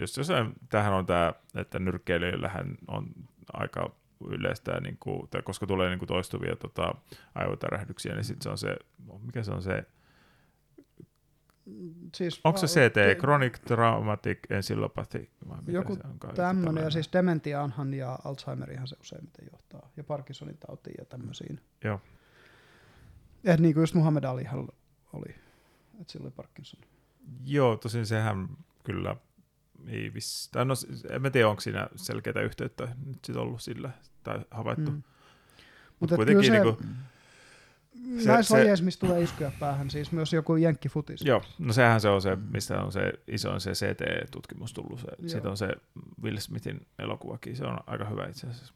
[0.02, 3.08] jos jossain, tämähän on tämä, että nyrkkeilijöillähän on
[3.53, 3.95] aika
[4.28, 6.95] yleistä, niin kuin, tai koska tulee niin kuin toistuvia tota,
[7.36, 8.76] aivotärähdyksiä, niin sitten se on se,
[9.26, 9.86] mikä se on se,
[12.16, 15.30] Siis, onko se CT, ke- Chronic Traumatic Encephalopathy,
[15.68, 15.98] Joku?
[16.36, 21.61] Tämmöinen, ja siis dementiaanhan ja Alzheimerihan se useimmiten johtaa, ja Parkinsonin tautiin ja tämmöisiin.
[21.84, 22.02] Joo.
[23.44, 24.68] Et niin kuin just Muhammed Alihan
[25.14, 25.36] oli,
[26.02, 26.80] että sillä oli Parkinson.
[27.45, 28.48] Joo, tosin sehän
[28.83, 29.16] kyllä
[29.88, 30.49] ei viss...
[30.51, 30.74] Tai no,
[31.09, 33.90] en mä tiedä, onko siinä selkeää yhteyttä nyt sit ollut sillä,
[34.24, 34.91] tai havaittu.
[34.91, 34.98] Mm.
[34.98, 35.03] Mm.
[35.03, 36.82] Mutta Mutta kuitenkin se, niinku,
[38.17, 41.22] se, se- näissä se- lajeissa, missä tulee iskuja päähän, siis myös joku jenkkifutis.
[41.22, 44.99] Joo, no sehän se on se, mistä on se isoin se CT-tutkimus tullut.
[44.99, 45.69] Se, siitä on se
[46.24, 48.74] Will Smithin elokuvakin, se on aika hyvä itse asiassa.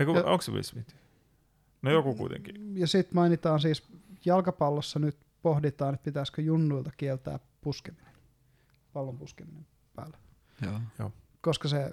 [0.00, 0.94] Eiku, Ja- onko se Will Smith?
[1.82, 2.78] No joku kuitenkin.
[2.78, 3.82] Ja sitten mainitaan siis,
[4.24, 8.11] jalkapallossa nyt pohditaan, että pitäisikö junnuilta kieltää puskeminen,
[8.92, 10.18] pallon puskeminen päällä.
[10.98, 11.12] Joo.
[11.40, 11.92] Koska se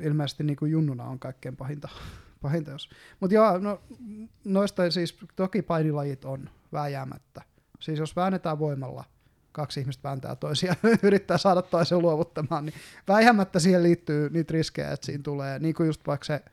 [0.00, 1.88] ilmeisesti niin kuin junnuna on kaikkein pahinta.
[2.42, 2.90] pahinta jos.
[3.20, 3.80] Mutta joo, no,
[4.44, 7.42] noista siis toki painilajit on vääjäämättä.
[7.80, 9.04] Siis jos väännetään voimalla,
[9.52, 12.74] kaksi ihmistä vääntää toisia, yrittää saada toisen luovuttamaan, niin
[13.08, 16.44] väijämättä siihen liittyy niitä riskejä, että siinä tulee, niin kuin just vaikka se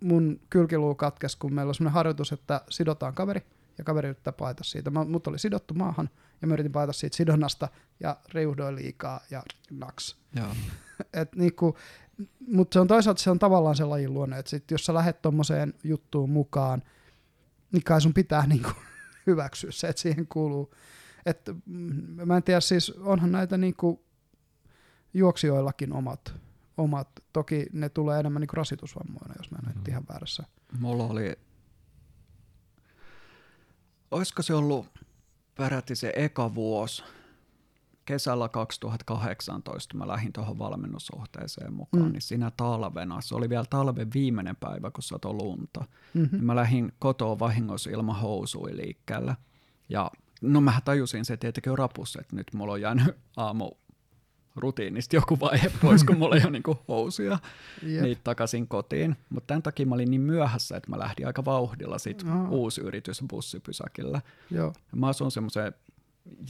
[0.00, 3.42] mun kylkiluu katkesi, kun meillä oli sellainen harjoitus, että sidotaan kaveri,
[3.78, 4.90] ja kaveri yrittää paeta siitä.
[4.90, 6.10] Mä, mut oli sidottu maahan,
[6.42, 7.68] ja mä yritin paeta siitä sidonnasta,
[8.00, 10.16] ja riuhdoin liikaa, ja naks.
[11.12, 11.76] Et niinku,
[12.48, 15.22] mutta se on toisaalta se on tavallaan se lajin luonne, että sit jos sä lähdet
[15.22, 16.82] tommoseen juttuun mukaan,
[17.72, 18.70] niin kai sun pitää niinku
[19.26, 20.74] hyväksyä se, että siihen kuuluu.
[21.26, 24.04] Et, mm, mä en tiedä, siis onhan näitä niinku
[25.14, 26.34] juoksijoillakin omat,
[26.76, 30.44] omat, toki ne tulee enemmän niinku rasitusvammoina, jos mä en nyt ihan väärässä.
[30.78, 31.36] Mulla oli,
[34.10, 34.86] olisiko se ollut
[35.56, 37.02] peräti se eka vuosi,
[38.04, 42.12] kesällä 2018 mä lähdin tuohon valmennussuhteeseen mukaan, Mm.
[42.12, 46.36] niin siinä talvena, se oli vielä talven viimeinen päivä, kun satoi lunta, Mm-hmm.
[46.36, 49.36] niin mä lähdin kotoa vahingossa ilman housui liikkeelle.
[49.88, 50.10] Ja
[50.42, 53.70] no mä tajusin se tietenkin rapussa, että nyt mulla on jäänyt aamu
[54.56, 57.38] rutiinista joku vaihe pois, kun mulla ei ole niinku housuja
[57.82, 58.02] Jep.
[58.02, 59.16] niitä takaisin kotiin.
[59.30, 62.48] Mutta tämän takia mä olin niin myöhässä, että mä lähdin aika vauhdilla sit Aa.
[62.48, 64.20] uusi yritys bussipysäkillä.
[64.50, 64.72] Joo.
[64.96, 65.72] Mä asun semmoisen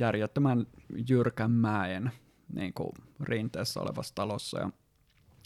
[0.00, 0.66] järjettömän
[1.08, 2.10] jyrkän mäen
[2.55, 4.70] niin kuin rinteessä olevassa talossa ja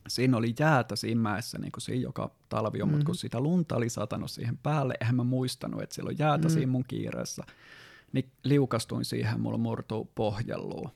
[0.08, 2.96] siinä oli jäätä siinä mäessä niin kuin siinä joka talvi on, mm-hmm.
[2.96, 6.36] mutta kun sitä lunta oli satanut siihen päälle, eihän mä muistanut, että siellä on jäätä
[6.36, 6.42] Mm.
[6.42, 6.54] mm-hmm.
[6.54, 7.42] siinä mun kiireessä,
[8.12, 10.90] niin liukastuin siihen, mulla murtuu pohjelluu,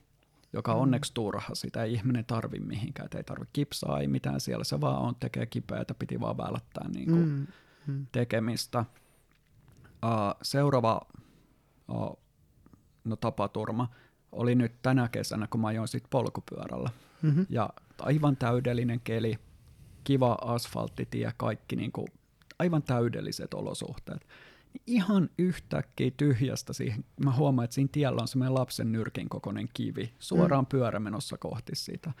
[0.53, 0.79] joka Mm.
[0.79, 4.81] onneksi turha, sitä ei ihminen tarvi mihinkään, että ei tarvi kipsaa, ei mitään siellä, se
[4.81, 7.47] vaan on, tekee kipeätä, piti vaan välttää niin kuin Mm.
[7.87, 8.07] Mm.
[8.11, 8.85] tekemistä.
[10.05, 11.01] Uh, seuraava
[11.89, 12.17] uh,
[13.03, 13.89] no, tapaturma
[14.31, 16.89] oli nyt tänä kesänä, kun mä ajoin sit polkupyörällä.
[17.21, 17.45] Mm-hmm.
[17.49, 19.39] Ja aivan täydellinen keli,
[20.03, 22.05] kiva asfalttitie, kaikki niinku,
[22.59, 24.27] aivan täydelliset olosuhteet.
[24.87, 30.13] Ihan yhtäkkiä tyhjästä siihen, mä huomaan, että siinä tiellä on semmoinen lapsen nyrkin kokoinen kivi,
[30.19, 30.67] suoraan mm.
[30.67, 32.11] pyörä menossa kohti sitä.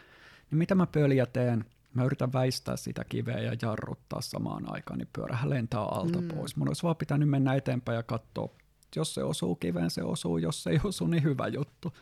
[0.51, 1.65] Niin mitä mä pöljä teen?
[1.93, 6.27] Mä yritän väistää sitä kiveä ja jarruttaa samaan aikaan, niin pyörähän lentää alta Mm.
[6.27, 6.55] pois.
[6.55, 8.49] Mun olisi vaan pitänyt mennä eteenpäin ja katsoa,
[8.95, 11.93] jos se osuu kiveen, se osuu, jos se ei osu, niin hyvä juttu.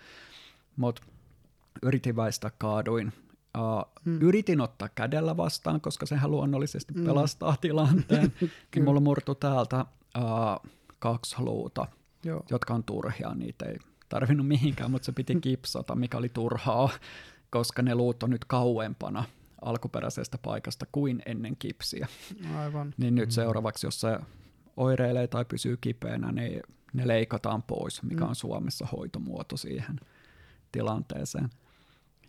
[0.75, 1.01] Mutta
[1.83, 3.13] yritin väistää, kaaduin.
[3.57, 4.21] Uh, Mm.
[4.21, 7.05] Yritin ottaa kädellä vastaan, koska sehän luonnollisesti Mm.
[7.05, 8.33] pelastaa tilanteen.
[8.75, 9.85] Niin mulla murtui täältä
[10.19, 11.87] uh, kaksi luuta,
[12.23, 12.43] Joo.
[12.49, 13.77] jotka on turhia, niitä ei
[14.09, 16.89] tarvinnut mihinkään, mutta se piti kipsata, mikä oli turhaa,
[17.49, 19.23] koska ne luut on nyt kauempana
[19.61, 22.07] alkuperäisestä paikasta kuin ennen kipsiä.
[22.57, 22.93] Aivan.
[22.97, 24.19] Niin nyt seuraavaksi, jos se
[24.77, 26.61] oireilee tai pysyy kipeänä, niin
[26.93, 28.29] ne leikataan pois, mikä Mm.
[28.29, 29.99] on Suomessa hoitomuoto siihen
[30.71, 31.49] tilanteeseen.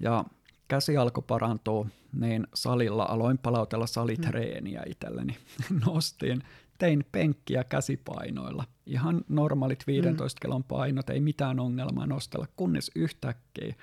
[0.01, 0.25] Ja
[0.69, 5.37] käsi alkoi parantua, niin salilla aloin palautella salitreeniä itselleni.
[5.87, 6.43] Nostin,
[6.81, 8.65] tein penkkiä käsipainoilla.
[8.87, 13.75] Ihan normaalit 15 kilon painot, ei mitään ongelmaa nostella, kunnes yhtäkkiä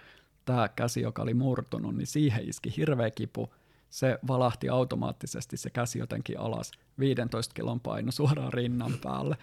[0.45, 3.53] tämä käsi, joka oli murtunut, niin siihen iski hirveä kipu.
[3.89, 9.37] Se valahti automaattisesti se käsi jotenkin alas, 15 kilon paino suoraan rinnan päälle.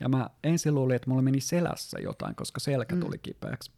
[0.00, 3.00] Ja mä ensin luulin, että mulla meni selässä jotain, koska selkä Mm.
[3.00, 3.70] tuli kipeäksi.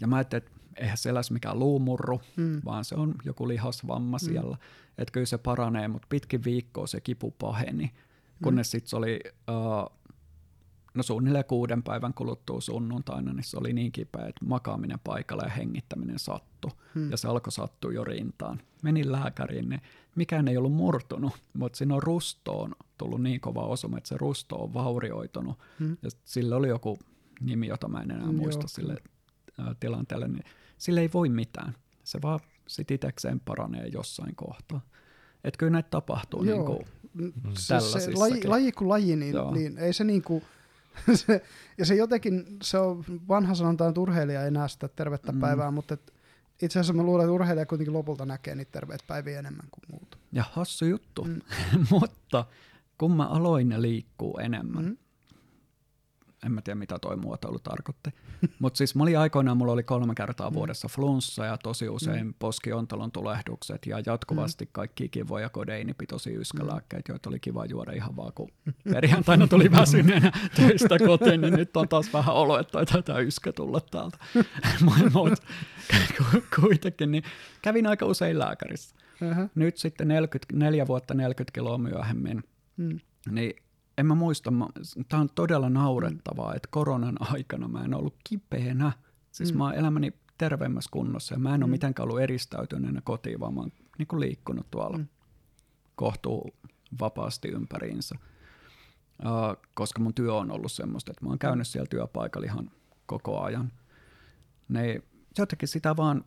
[0.00, 2.60] Ja mä ajattelin, että eihän se eläisi mikään luumurru, Mm.
[2.64, 4.24] vaan se on joku lihasvamma Mm.
[4.24, 4.56] siellä.
[4.98, 7.92] Että kyllä se paranee, mutta pitkin viikkoa se kipu paheni,
[8.42, 9.20] kunnes sitten se oli,
[9.50, 10.00] uh,
[10.94, 15.50] no suunnilleen kuuden päivän kuluttua sunnuntaina, niin se oli niin kipeä, että makaaminen paikalla ja
[15.50, 16.70] hengittäminen sattui.
[16.94, 17.10] Mm.
[17.10, 18.60] Ja se alkoi sattua jo rintaan.
[18.82, 19.80] Menin lääkäriin, niin
[20.14, 24.56] mikään ei ollut murtunut, mutta siinä on rustoon tullut niin kova osuma, että se rusto
[24.56, 25.58] on vaurioitunut.
[25.78, 25.96] Mm.
[26.02, 26.98] Ja sille oli joku
[27.40, 28.96] nimi, jota mä en enää Mm, muista joo, sille
[29.58, 30.44] ää, tilanteelle, niin
[30.78, 31.74] sille ei voi mitään.
[32.04, 34.80] Se vaan sit itekseen paranee jossain kohtaa.
[35.44, 36.56] Että kyllä näitä tapahtuu Joo.
[36.56, 37.32] niin kuin, Mm.
[37.58, 37.74] Se,
[38.14, 39.54] laji, laji kuin laji, niin, Joo.
[39.54, 40.42] niin ei se niinku,
[41.14, 41.42] se,
[41.78, 45.36] ja se jotenkin, se on vanha sanonta, että urheilija ei näe sitä tervettä Mm.
[45.36, 45.40] mm.
[45.40, 46.12] päivää, mutta et,
[46.62, 50.18] itse asiassa mä luulen, että urheilija kuitenkin lopulta näkee niitä terveitä päiviä enemmän kuin muut.
[50.32, 51.40] ja hassu juttu, Mm.
[51.90, 52.44] mutta
[52.98, 54.96] kun mä aloin liikkuu enemmän, Mm.
[56.46, 58.10] En mä tiedä mitä toi muotoilu tarkoitti.
[58.58, 62.34] Mutta siis mä olin aikoinaan, mulla oli kolme kertaa vuodessa flunssa ja tosi usein mm.
[62.38, 68.48] poskiontelon tulehdukset ja jatkuvasti kaikki kivoja kodeinipitoisia yskälääkkeitä, joita oli kiva juoda ihan vaan kun
[68.92, 73.52] perjantaina tuli väsyneenä töistä kotiin, niin nyt on taas vähän olo, että taitaa tämä yskä
[73.52, 74.18] tulla täältä.
[75.14, 75.42] Mutta
[76.60, 77.24] kuitenkin, niin
[77.62, 78.96] kävin aika usein lääkärissä.
[79.22, 79.50] Uh-huh.
[79.54, 82.42] Nyt sitten 44 vuotta 40 kiloa myöhemmin,
[82.80, 83.00] Mm.
[83.30, 83.56] niin
[83.98, 84.52] en mä muista,
[85.08, 88.92] tämä on todella naurettavaa, että koronan aikana mä en ollut kipeänä.
[89.30, 89.58] Siis Mm.
[89.58, 91.70] mä oon elämäni terveemmässä kunnossa ja mä en ole Mm.
[91.70, 95.06] mitenkään ollut eristäytyneenä kotiin, vaan mä oon niin kuin liikkunut tuolla Mm.
[95.96, 96.50] kohtuu
[97.00, 98.14] vapaasti ympäriinsä.
[99.24, 102.70] Uh, koska mun työ on ollut semmoista, että mä oon käynyt siellä työpaikalla ihan
[103.06, 103.72] koko ajan.
[104.68, 105.02] Ne
[105.38, 106.24] jotenkin sitä vaan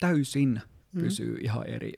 [0.00, 0.60] täysin
[0.94, 1.00] Mm.
[1.00, 1.92] pysyy ihan eri,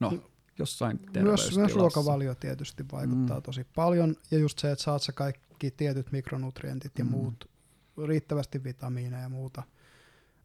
[0.00, 0.29] no
[0.60, 3.42] jossain Myös, myös ruokavalio tietysti vaikuttaa Mm.
[3.42, 7.10] tosi paljon, ja just se, että saat sä kaikki tietyt mikronutrientit ja Mm.
[7.10, 7.50] muut,
[8.06, 9.62] riittävästi vitamiineja ja muuta.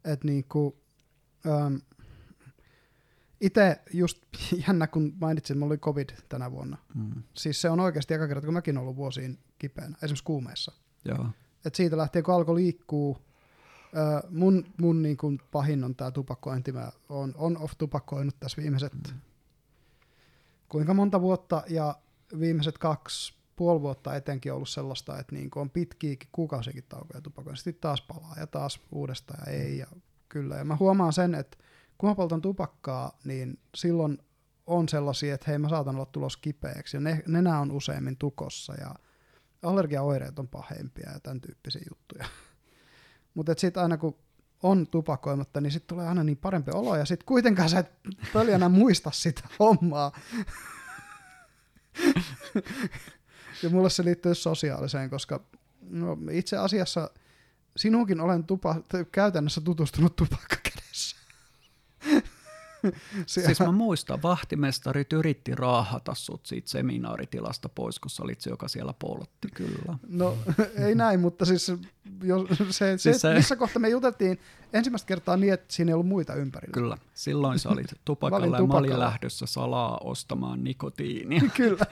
[0.05, 0.77] Et niinku,
[1.47, 1.75] ähm,
[3.41, 4.17] itse just
[4.67, 6.77] jännä, kun mainitsin, mulla oli covid tänä vuonna.
[6.95, 10.71] Mm, Siis se on oikeasti eka kerta, kun mäkin ollut vuosiin kipeänä, esimerkiksi kuumeessa.
[11.05, 11.27] joo.
[11.65, 13.17] Et siitä lähtien, kun alkoi liikkuu,
[13.97, 16.71] ö, mun, mun niin kuin pahin on tämä tupakointi.
[16.71, 19.19] Mä oon on-off tupakoinut tässä viimeiset Mm.
[20.75, 21.95] Kuinka monta vuotta, ja
[22.39, 27.57] viimeiset kaksi puoli vuotta etenkin ollut sellaista, että niin on pitkiäkin kuukausikin taukoja tupakoinnin.
[27.57, 29.87] Sitten taas palaa ja taas uudestaan ja ei ja
[30.29, 30.55] kyllä.
[30.55, 31.57] Ja mä huomaan sen, että
[31.97, 34.17] kun mä poltan tupakkaa, niin silloin
[34.67, 38.73] on sellaisia, että hei mä saatan olla tulos kipeäksi ja ne, nenä on useimmin tukossa
[38.73, 38.95] ja
[39.63, 42.25] allergiaoireet on pahempia ja tämän tyyppisiä juttuja.
[43.35, 44.17] Mutta sitten aina kun
[44.65, 47.91] on tupakoimatta, niin sitten tulee aina niin parempi olo ja sitten kuitenkaan sä et
[48.33, 50.11] pöljänä muista sitä hommaa.
[53.63, 55.39] ja mulle se liittyy sosiaaliseen, koska
[55.81, 57.09] no, itse asiassa
[57.77, 58.75] sinunkin olen tupa,
[59.11, 60.55] käytännössä tutustunut tupakka kädessä.
[60.55, 60.64] Siellä-
[63.25, 68.67] Siis mä muistan, vahtimestarit yritti raahata sut siitä seminaaritilasta pois, kun sä olit se, joka
[68.67, 69.97] siellä poltti, kyllä.
[70.07, 70.37] No
[70.87, 71.71] ei näin, mutta siis,
[72.23, 74.39] jos, se, se, Siis se, se- missä kohta me juteltiin
[74.73, 76.73] ensimmäistä kertaa niin, että siinä ei ollut muita ympärillä.
[76.73, 79.05] Kyllä, silloin sä olit tupakalla olin ja mä olin tupakalla.
[79.05, 81.41] lähdössä salaa ostamaan nikotiinia.
[81.57, 81.85] Kyllä.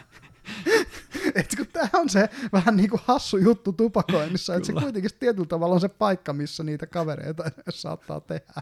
[1.35, 5.47] Et kun tämä on se vähän niin kuin hassu juttu tupakoinnissa, että se kuitenkin tietyllä
[5.47, 8.61] tavalla on se paikka, missä niitä kavereita saattaa tehdä.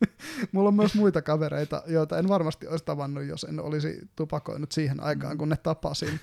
[0.52, 5.02] Mulla on myös muita kavereita, joita en varmasti olisi tavannut, jos en olisi tupakoinut siihen
[5.02, 6.20] aikaan, kun ne tapasin.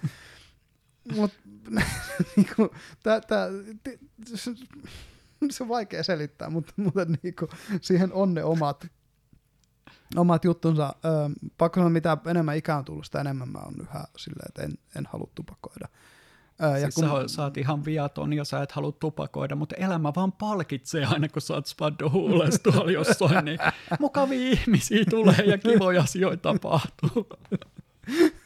[1.16, 1.38] Mutta
[2.36, 3.48] niinku, tää, tää,
[4.36, 4.52] se,
[5.64, 7.50] on vaikea selittää, mutta, mutta niinku,
[7.82, 8.88] siihen on ne omat,
[10.16, 10.96] omat juttunsa.
[11.06, 14.64] Ö, pakko sanoa, mitä enemmän ikään on tullut, sitä enemmän mä oon yhä silleen, että
[14.64, 15.88] en, en halua tupakoida.
[16.62, 19.56] Ö, Ja siis kun- sä, oot- sä oot ihan viaton ja sä et halua tupakoida,
[19.56, 23.60] mutta elämä vaan palkitsee aina, kun sä oot spaddo huules tuolla jossain, niin
[24.00, 27.28] mukavia ihmisiä tulee ja kivoja asioita tapahtuu.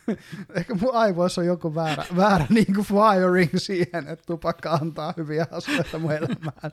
[0.56, 5.48] Ehkä mun aivoissa on joku väärä, väärä niin kuin wiring siihen, että tupakka antaa hyviä
[5.52, 6.72] asioita mun elämään.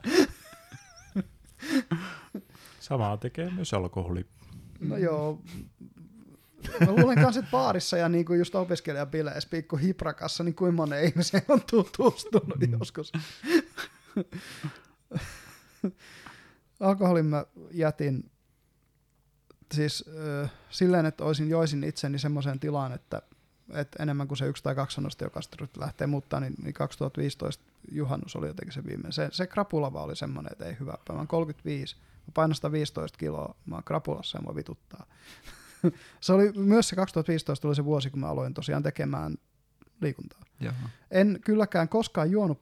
[2.79, 4.25] Samaa tekee myös alkoholi.
[4.79, 5.41] No joo.
[6.79, 11.03] Mä luulen kanssa, että baarissa ja niin kuin just opiskelijabileissä pikku hiprakassa, niin kuin monen
[11.03, 12.71] ihmisen on tutustunut Mm.
[12.79, 13.11] joskus.
[16.79, 18.31] Alkoholin mä jätin
[19.73, 20.05] siis
[20.43, 23.21] äh, silleen, että olisin joisin itseni semmoiseen tilaan, että,
[23.73, 27.63] että enemmän kuin se yksi tai kaksi annosta, joka sitten lähtee muuttaa, niin, niin 2015
[27.91, 29.13] juhannus oli jotenkin se viimeinen.
[29.13, 31.17] Se, se krapula vaan oli semmoinen, että ei hyvä päivä.
[31.17, 35.05] Mä oon 35, mä painan 115 kiloa, mä oon krapulassa ja mua vituttaa.
[36.21, 39.35] se oli myös se 2015 oli se vuosi, kun mä aloin tosiaan tekemään
[40.01, 40.39] liikuntaa.
[40.59, 40.73] Joo.
[41.11, 42.61] En kylläkään koskaan juonut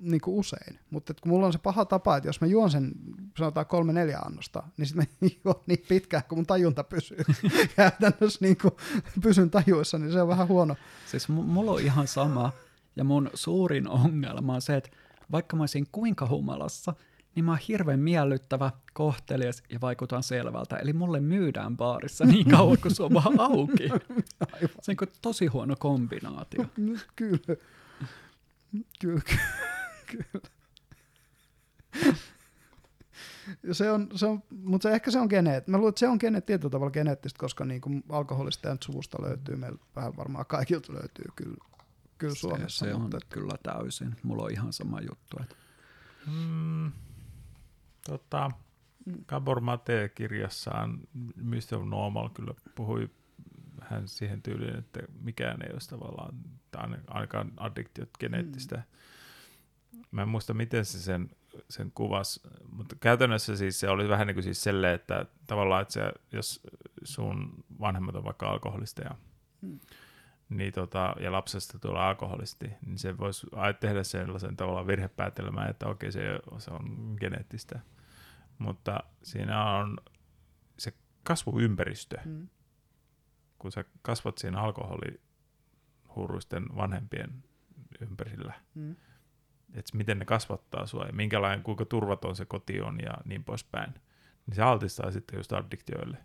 [0.00, 0.78] niin kuin usein.
[0.90, 2.92] Mutta kun mulla on se paha tapa, että jos mä juon sen,
[3.38, 7.18] sanotaan kolme neljä annosta, niin sitten mä juon niin pitkään, kun mun tajunta pysyy.
[7.76, 8.74] Käytännössä niin kuin
[9.22, 10.76] pysyn tajuissa, niin se on vähän huono.
[11.06, 12.52] Siis m- mulla on ihan sama,
[12.96, 14.90] ja mun suurin ongelma on se, että
[15.32, 16.94] vaikka mä olisin kuinka humalassa,
[17.34, 20.76] niin mä oon hirveän miellyttävä, kohtelias ja vaikutan selvältä.
[20.76, 23.88] Eli mulle myydään baarissa niin kauan, kun se on vaan auki.
[24.82, 26.64] Se on niin tosi huono kombinaatio.
[27.16, 27.56] Kyllä.
[29.00, 29.20] Kyllä,
[30.06, 30.40] kyllä.
[33.72, 35.68] Se on, se on, mutta se, ehkä se on geneet.
[35.68, 39.22] Mä luulen, että se on geneet tietyllä tavalla geneettistä, koska niin kuin alkoholista ja suvusta
[39.22, 41.56] löytyy, meillä vähän varmaan kaikilta löytyy kyllä,
[42.18, 42.86] kyllä Suomessa.
[42.86, 44.16] Se, se mutta on kyllä täysin.
[44.22, 45.36] Mulla on ihan sama juttu.
[45.42, 45.56] Että...
[46.26, 46.92] Mm,
[48.08, 48.50] tota,
[49.26, 51.00] Gabor Mate kirjassaan
[51.36, 51.84] Mr.
[51.84, 53.10] Normal kyllä puhui
[53.82, 56.34] hän siihen tyyliin, että mikään ei ole tavallaan,
[56.70, 58.76] tai ainakaan addiktiot geneettistä.
[58.76, 58.82] Mm.
[60.10, 61.30] Mä en muista, miten se sen,
[61.70, 62.40] sen kuvasi,
[62.72, 66.60] mutta käytännössä siis se oli vähän niin kuin siis selle, että tavallaan, että se, jos
[67.04, 69.10] sun vanhemmat on vaikka alkoholisteja,
[69.60, 69.78] mm.
[70.48, 73.46] niin tota, ja lapsesta tulee alkoholisti, niin se voisi
[73.80, 77.80] tehdä sellaisen tavallaan virhepäätelmän, että okei, se, se on geneettistä.
[78.58, 79.98] Mutta siinä on
[80.78, 82.48] se kasvuympäristö, mm
[83.58, 87.44] kun sä kasvat siinä alkoholihurruisten vanhempien
[88.00, 88.96] ympärillä, mm.
[89.74, 93.94] että miten ne kasvattaa sua ja minkälainen, kuinka turvaton se koti on ja niin poispäin,
[94.46, 96.16] niin se altistaa sitten just addiktioille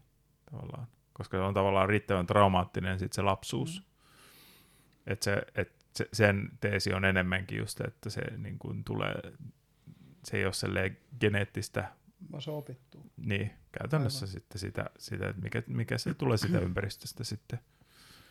[0.52, 3.80] tavallaan, koska se on tavallaan riittävän traumaattinen sitten se lapsuus.
[3.80, 3.86] Mm.
[5.08, 9.16] Että se, et se, sen teesi on enemmänkin just, että se niin kuin tulee,
[10.24, 11.92] se ei ole geneettistä
[12.40, 13.12] se opittuu.
[13.18, 14.32] Niin, käytännössä Aivan.
[14.32, 17.60] sitten sitä, sitä että mikä, mikä se tulee sitä ympäristöstä sitten.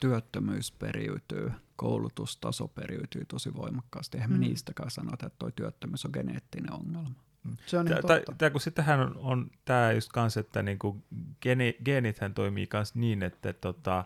[0.00, 4.16] Työttömyys periytyy, koulutustaso periytyy tosi voimakkaasti.
[4.16, 4.38] Eihän mm.
[4.38, 7.22] me niistäkään sanota, että tuo työttömyys on geneettinen ongelma.
[7.44, 7.56] Mm.
[7.66, 8.32] Se on ihan totta.
[8.38, 11.04] Tää, kun sitähän on, on tämä just kanssa, että niinku
[11.40, 14.04] geni, geenithän toimii myös niin, että tota,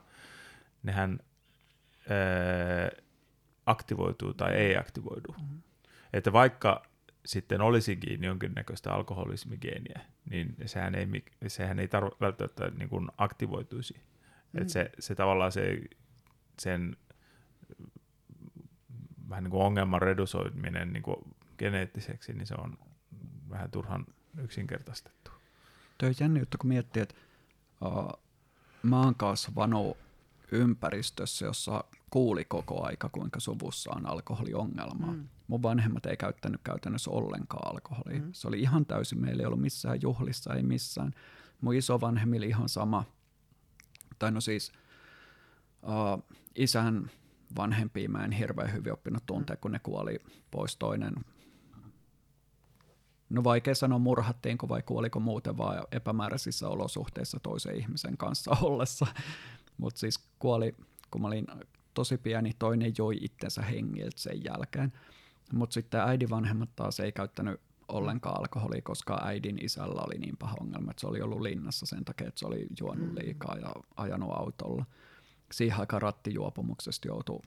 [0.82, 1.18] nehän
[2.10, 2.90] ää,
[3.66, 5.34] aktivoituu tai ei aktivoidu.
[5.40, 5.62] Mm.
[6.12, 6.82] Että vaikka
[7.26, 11.06] sitten olisikin jonkinnäköistä alkoholismigeeniä, niin sehän ei,
[11.46, 13.94] sehän ei tarv- välttämättä niin kuin aktivoituisi.
[14.52, 14.62] Mm.
[14.62, 15.80] Et se, se tavallaan se,
[16.58, 16.96] sen
[19.28, 21.16] vähän niin kuin ongelman redusoiminen niin kuin
[21.58, 22.78] geneettiseksi, niin se on
[23.50, 24.06] vähän turhan
[24.38, 25.30] yksinkertaistettu.
[25.98, 27.14] Tuo on jännä juttu, kun miettii, että
[27.84, 28.22] uh,
[28.82, 29.96] mä oon kasvanut
[30.52, 35.06] ympäristössä, jossa kuuli koko aika, kuinka suvussa on alkoholiongelma.
[35.06, 35.28] Mm.
[35.49, 38.20] Mun vanhemmat ei käyttänyt käytännössä ollenkaan alkoholia.
[38.20, 38.33] Mm.
[38.33, 41.12] Se oli ihan täysin, meillä ei ollut missään juhlissa, ei missään.
[41.60, 43.05] Mun isovanhemmilla ihan sama.
[44.18, 44.73] Tai no siis
[45.83, 47.10] uh, isän
[47.57, 50.18] vanhempia mä en hirveän hyvin oppinut tuntea, kun ne kuoli
[50.50, 51.15] pois toinen.
[53.28, 59.07] No vaikea sanoa, murhattiinko vai kuoliko muuten vaan epämääräisissä olosuhteissa toisen ihmisen kanssa ollessa.
[59.76, 60.75] Mutta siis kuoli,
[61.10, 61.47] kun mä olin
[61.94, 64.92] tosi pieni, toinen joi itsensä hengiltä sen jälkeen.
[65.52, 70.57] Mutta sitten äidin vanhemmat taas ei käyttänyt ollenkaan alkoholia, koska äidin isällä oli niin paha
[70.60, 73.15] ongelma, että se oli ollut linnassa sen takia, että se oli juonut mm.
[73.15, 74.84] liikaa ja ajanut autolla.
[75.52, 77.41] Siihen aikaan rattijuopumuksesta joutui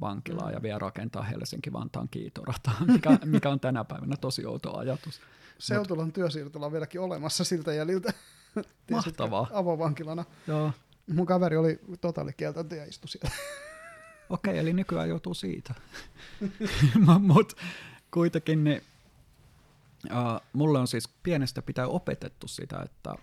[0.00, 0.54] vankilaan mm.
[0.54, 5.20] ja vielä rakentaa Helsinki-Vantaan kiitorataa, mikä, mikä on tänä päivänä tosi outo ajatus.
[5.58, 8.12] Seutulan työsiirtola on vieläkin olemassa siltä jäljiltä.
[8.90, 9.46] Mahtavaa.
[9.52, 10.24] Avovankilana.
[10.46, 10.72] Joo.
[11.06, 13.30] Mun kaveri oli totaalikieltäytö ja istui siellä.
[14.30, 15.74] Okei, eli nykyään joutuu siitä.
[17.20, 17.56] Mutta
[18.10, 18.82] kuitenkin niin,
[20.04, 23.14] uh, mulle on siis pienestä pitää opetettu sitä, että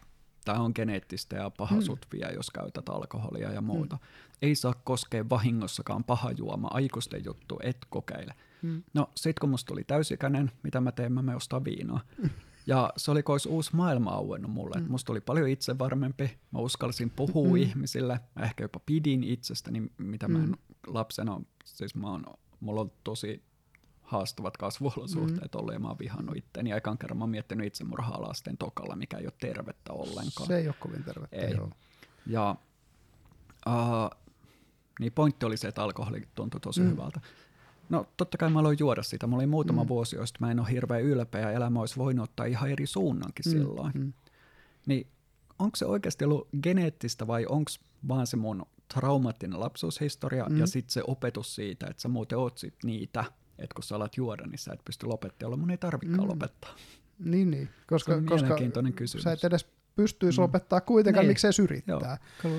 [0.45, 1.81] tämä on geneettistä ja paha mm.
[2.13, 3.95] vie, jos käytät alkoholia ja muuta.
[3.95, 4.01] Mm.
[4.41, 8.33] Ei saa koskea vahingossakaan paha juoma, aikuisten juttu, et kokeile.
[8.61, 8.83] Mm.
[8.93, 12.01] No sit kun musta tuli täysikäinen, mitä mä teen, mä ostaa viinaa.
[12.17, 12.29] Mm.
[12.67, 14.81] Ja se oli kois uusi maailma auennut mulle.
[14.81, 14.91] Mm.
[14.91, 17.55] Musta oli paljon itsevarmempi, mä uskalsin puhua mm.
[17.55, 20.33] ihmisille, mä ehkä jopa pidin itsestäni, mitä mm.
[20.33, 20.55] mä en mm.
[20.87, 22.23] Lapsena, siis mä oon,
[22.59, 23.43] mulla on tosi
[24.01, 25.59] haastavat kasvuolosuhteet mm.
[25.59, 26.69] ollut ja mä oon vihannut itteni.
[26.69, 30.47] Ja ekan kerran mä oon miettinyt itsemurhaa lasten tokalla, mikä ei ole tervettä ollenkaan.
[30.47, 31.53] Se ei ole kovin tervettä, ei.
[31.53, 31.69] joo.
[32.27, 32.55] Ja
[33.67, 34.25] uh,
[34.99, 36.89] niin pointti oli se, että alkoholi tuntui tosi mm.
[36.89, 37.21] hyvältä.
[37.89, 39.27] No totta kai mä aloin juoda sitä.
[39.27, 39.87] Mulla oli muutama mm.
[39.87, 43.45] vuosi, josta mä en ole hirveän ylpeä ja elämä olisi voinut ottaa ihan eri suunnankin
[43.45, 43.51] mm.
[43.51, 43.91] silloin.
[43.95, 44.13] Mm.
[44.85, 45.07] Niin
[45.59, 47.71] onko se oikeasti ollut geneettistä vai onko
[48.07, 50.57] vaan se mun traumaattinen lapsuushistoria mm.
[50.57, 53.23] ja sitten se opetus siitä, että sä muuten oot sit niitä,
[53.59, 56.29] että kun sä alat juoda, niin sä et pysty lopettamaan, mun ei tarvikaan mm.
[56.29, 56.75] lopettaa.
[57.19, 57.69] Niin, niin.
[57.87, 58.55] Koska, se on koska
[58.95, 59.23] kysymys.
[59.23, 59.65] sä et edes
[59.95, 60.43] pystyisi mm.
[60.43, 61.29] lopettaa kuitenkaan, niin.
[61.29, 62.17] miksi se yrittää.
[62.43, 62.51] Joo,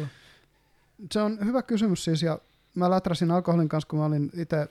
[1.13, 2.39] se on hyvä kysymys siis, ja
[2.75, 4.69] mä läträsin alkoholin kanssa, kun mä olin itse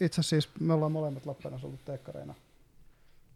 [0.00, 2.34] itse siis me ollaan molemmat Lappeenrannassa ollut teekkareina.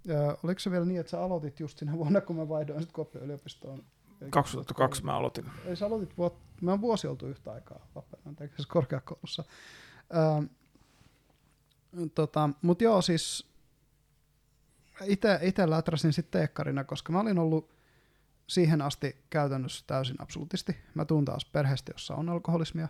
[0.04, 2.94] Ja oliko se vielä niin, että sä aloitit just siinä vuonna, kun mä vaihdoin sitten
[2.94, 3.82] Kuopion yliopistoon?
[4.30, 5.44] 2002 mä aloitin.
[5.64, 9.44] Ei sä aloitit, vuot, mä oon vuosi oltu yhtä aikaa Lappeenrannan korkeakoulussa.
[10.16, 10.44] Ähm,
[12.14, 13.48] tota, Mutta joo, siis
[15.42, 17.70] itse läträsin sitten teekkarina, koska mä olin ollut
[18.46, 20.76] siihen asti käytännössä täysin absoluutisti.
[20.94, 22.88] Mä tuun taas perheestä, jossa on alkoholismia,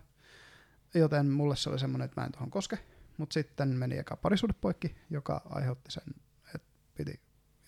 [0.95, 2.79] joten mulle se oli semmoinen, että mä en tuohon koske.
[3.17, 6.03] Mutta sitten meni eka parisuude poikki, joka aiheutti sen,
[6.55, 7.21] että piti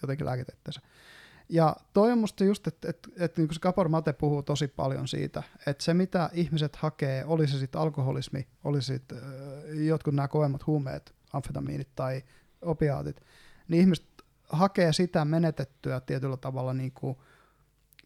[0.03, 0.81] jotenkin lääkitettänsä.
[1.53, 5.09] Ja toi on musta just, että, että, että niin se Kapor Mate puhuu tosi paljon
[5.09, 10.29] siitä, että se mitä ihmiset hakee, oli se sitten alkoholismi, oli sitten äh, jotkut nämä
[10.29, 12.23] kovemmat huumeet, amfetamiinit tai
[12.63, 13.21] opiaatit,
[13.69, 14.07] niin ihmiset
[14.49, 17.17] hakee sitä menetettyä tietyllä tavalla, niin kuin,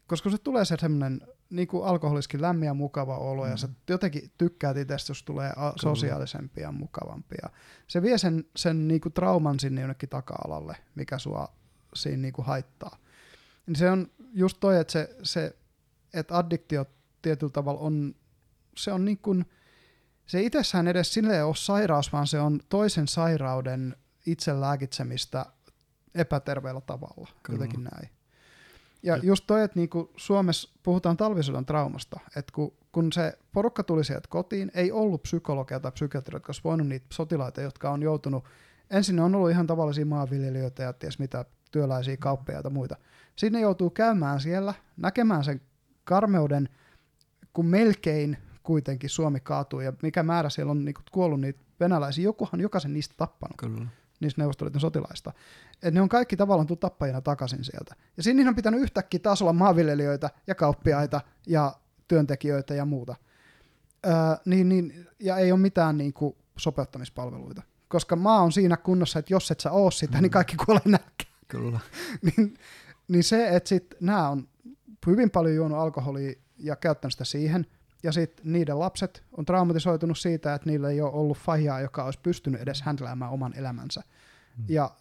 [0.07, 3.49] koska se tulee se semmoinen niin kuin alkoholiskin lämmin ja mukava olo, mm.
[3.49, 7.49] ja sä jotenkin tykkäät itsestä, jos tulee a- sosiaalisempia ja mukavampia.
[7.87, 11.47] Se vie sen, sen niin kuin trauman sinne jonnekin taka-alalle, mikä sua
[11.95, 12.97] siinä niin kuin haittaa.
[13.67, 15.55] Niin se on just toi, että se, se
[16.13, 16.85] että addiktio
[17.21, 18.15] tietyllä tavalla on,
[18.77, 19.45] se on niin kuin,
[20.25, 23.95] se itsessään edes sille ole sairaus, vaan se on toisen sairauden
[24.25, 25.45] itse lääkitsemistä
[26.15, 27.57] epäterveellä tavalla, Kyllä.
[27.57, 28.09] jotenkin näin.
[29.03, 34.03] Ja just toi, että niinku Suomessa puhutaan talvisodan traumasta, että kun, kun se porukka tuli
[34.03, 38.45] sieltä kotiin, ei ollut psykologia tai psykiatria, jotka olisi voinut niitä sotilaita, jotka on joutunut,
[38.89, 41.45] ensin ne on ollut ihan tavallisia maanviljelijöitä ja ties mitä
[41.75, 42.95] työläisiä kauppeja ja muita.
[43.35, 45.61] Sitten ne joutuu käymään siellä, näkemään sen
[46.03, 46.69] karmeuden,
[47.53, 52.23] kun melkein kuitenkin Suomi kaatuu ja mikä määrä siellä on niinku kuollut niitä venäläisiä.
[52.23, 53.57] Jokuhan jokaisen niistä tappanut.
[53.57, 53.87] Kyllä
[54.19, 55.33] niistä neuvostoliiton sotilaista.
[55.83, 57.95] Et ne on kaikki tavallaan tullut tappajina takaisin sieltä.
[58.17, 61.75] Ja siinä on pitänyt yhtäkkiä taas olla maanviljelijöitä ja kauppiaita ja
[62.07, 63.15] työntekijöitä ja muuta.
[64.05, 64.13] Öö,
[64.45, 67.61] niin, niin, ja ei ole mitään niin kuin, sopeuttamispalveluita.
[67.87, 70.21] Koska maa on siinä kunnossa, että jos et sä oo sitä, mm.
[70.21, 71.14] niin kaikki kuolee nälkään.
[71.47, 71.79] Kyllä.
[72.25, 72.57] niin,
[73.07, 74.47] niin se, että sit nämä on
[75.07, 77.65] hyvin paljon juonut alkoholia ja käyttänyt sitä siihen,
[78.03, 82.19] ja sitten niiden lapset on traumatisoitunut siitä, että niillä ei ole ollut fajaa, joka olisi
[82.23, 84.01] pystynyt edes händläämään oman elämänsä.
[84.57, 84.65] Mm.
[84.67, 84.91] Ja,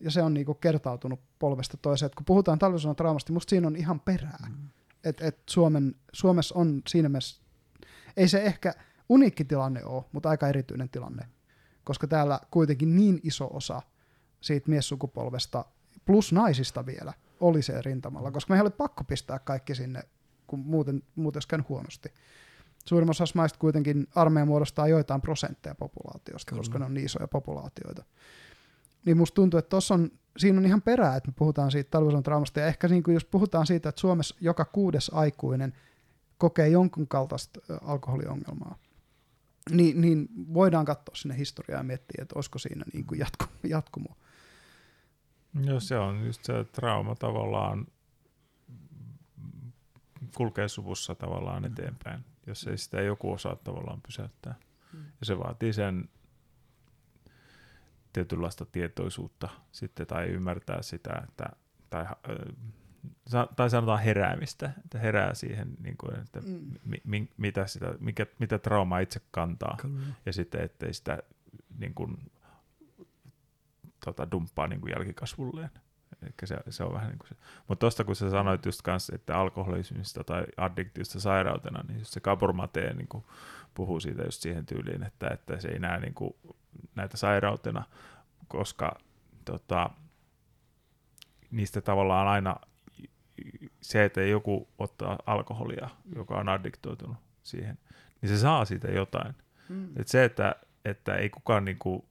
[0.00, 2.06] ja se on niinku kertautunut polvesta toiseen.
[2.06, 4.46] Et kun puhutaan talvisodan traumasta, musta siinä on ihan perää.
[4.48, 4.68] Mm.
[5.04, 7.40] Että et Suomen, Suomessa on siinä mielessä,
[8.16, 8.74] ei se ehkä
[9.08, 11.28] uniikki tilanne ole, mutta aika erityinen tilanne.
[11.84, 13.82] Koska täällä kuitenkin niin iso osa
[14.40, 15.64] siitä miessukupolvesta,
[16.04, 20.02] plus naisista vielä, oli se rintamalla, koska me ei ole pakko pistää kaikki sinne,
[20.46, 22.12] kun muuten, muuten olisi käynyt huonosti
[22.84, 26.60] suurimmassa osassa maista kuitenkin armeija muodostaa joitain prosentteja populaatiosta, Kyllä.
[26.60, 28.04] koska ne on niin isoja populaatioita.
[29.04, 32.22] Niin musta tuntuu, että tuossa on, siinä on ihan perää, että me puhutaan siitä talvisodan
[32.22, 35.72] traumasta, ja ehkä niin kuin jos puhutaan siitä, että Suomessa joka kuudes aikuinen
[36.38, 38.78] kokee jonkun kaltaista alkoholiongelmaa,
[39.70, 44.16] niin, niin voidaan katsoa sinne historiaa ja miettiä, että olisiko siinä niin kuin jatku, jatkumo.
[45.62, 47.86] Joo, se on just se trauma tavallaan
[50.36, 51.66] kulkee suvussa tavallaan mm.
[51.66, 54.54] eteenpäin jos ei sitä joku osaa tavallaan pysäyttää.
[54.92, 54.98] Mm.
[55.20, 56.08] Ja se vaatii sen
[58.12, 61.46] tietynlaista tietoisuutta sitten tai ymmärtää sitä, että,
[61.90, 62.06] tai,
[63.56, 66.70] tai sanotaan heräämistä, että herää siihen, niin kuin, että mm.
[66.84, 70.14] mi, mi, mitä, sitä, mikä, mitä trauma itse kantaa Kyllä.
[70.26, 71.22] ja sitten ettei sitä
[71.78, 72.16] niin kuin,
[74.04, 75.70] tota, dumppaa niin kuin jälkikasvulleen.
[76.22, 77.34] Eli se, se on vähän niin kuin se.
[77.68, 82.20] Mutta tuosta kun sä sanoit just kanssa, että alkoholismista tai addiktiosta sairautena, niin just se
[82.20, 83.24] Kaburmatee niin kuin
[83.74, 86.34] puhuu siitä just siihen tyyliin, että, että se ei näe niin kuin
[86.94, 87.84] näitä sairautena,
[88.48, 88.98] koska
[89.44, 89.90] tota,
[91.50, 92.56] niistä tavallaan aina
[93.80, 97.78] se, että joku ottaa alkoholia, joka on addiktoitunut siihen,
[98.20, 99.34] niin se saa siitä jotain.
[99.68, 99.88] Mm.
[99.96, 102.08] Et se, että, että ei kukaan niinku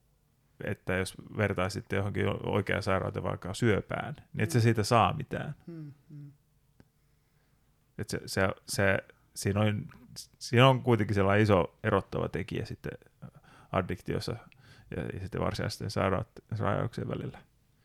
[0.65, 4.63] että jos vertaa sitten johonkin oikeaan sairauteen vaikka syöpään, niin et se mm.
[4.63, 5.55] siitä saa mitään.
[5.67, 6.31] Hmm, hmm.
[7.97, 8.97] Et se, se, se,
[9.35, 9.87] siinä, on,
[10.39, 12.97] siinä on kuitenkin sellainen iso erottava tekijä sitten
[13.71, 14.35] addiktiossa
[14.95, 15.89] ja, ja sitten varsinaisten
[16.55, 17.37] sairauksien välillä.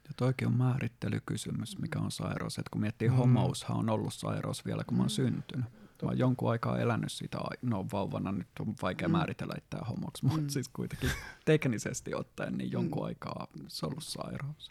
[0.04, 2.58] Ja toikin on määrittelykysymys, mikä on sairaus.
[2.58, 3.14] Et kun miettii, mm.
[3.14, 5.66] homoushan on ollut sairaus vielä, kun mä oon syntynyt.
[6.02, 9.12] Mä oon jonkun aikaa elänyt sitä, no vauvana nyt on vaikea mm.
[9.12, 10.48] määritellä itseään homoksi, mutta mm.
[10.48, 11.10] siis kuitenkin
[11.44, 13.06] teknisesti ottaen niin jonkun mm.
[13.06, 14.70] aikaa se on ollut sairaus.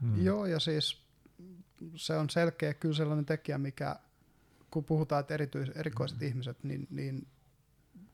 [0.00, 0.24] Mm.
[0.24, 1.02] Joo, ja siis
[1.96, 3.96] se on selkeä kyllä sellainen tekijä, mikä
[4.70, 6.26] kun puhutaan, että erityis, erikoiset mm.
[6.26, 7.26] ihmiset, niin, niin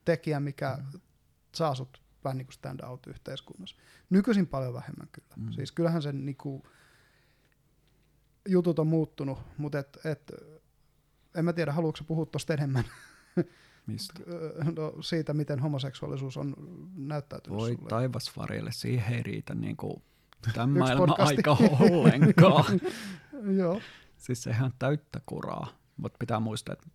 [0.05, 0.99] tekijä, mikä mm.
[1.55, 3.75] saa sut vähän niin kuin stand out yhteiskunnassa.
[4.09, 5.33] Nykyisin paljon vähemmän kyllä.
[5.37, 5.51] Mm.
[5.51, 6.63] Siis kyllähän sen niin kuin,
[8.47, 10.31] jutut on muuttunut, mutta et, et,
[11.35, 12.83] en mä tiedä, haluatko puhua tuosta enemmän.
[13.87, 14.13] Mistä?
[14.75, 16.55] No, siitä, miten homoseksuaalisuus on
[16.95, 17.89] näyttäytynyt Voi sulle.
[17.89, 20.01] taivas Farille, siihen ei riitä niinku
[20.53, 22.79] tämän maailman aika ollenkaan.
[23.59, 23.81] Joo.
[24.17, 25.67] siis sehän täyttä kuraa.
[25.97, 26.87] Mutta pitää muistaa, että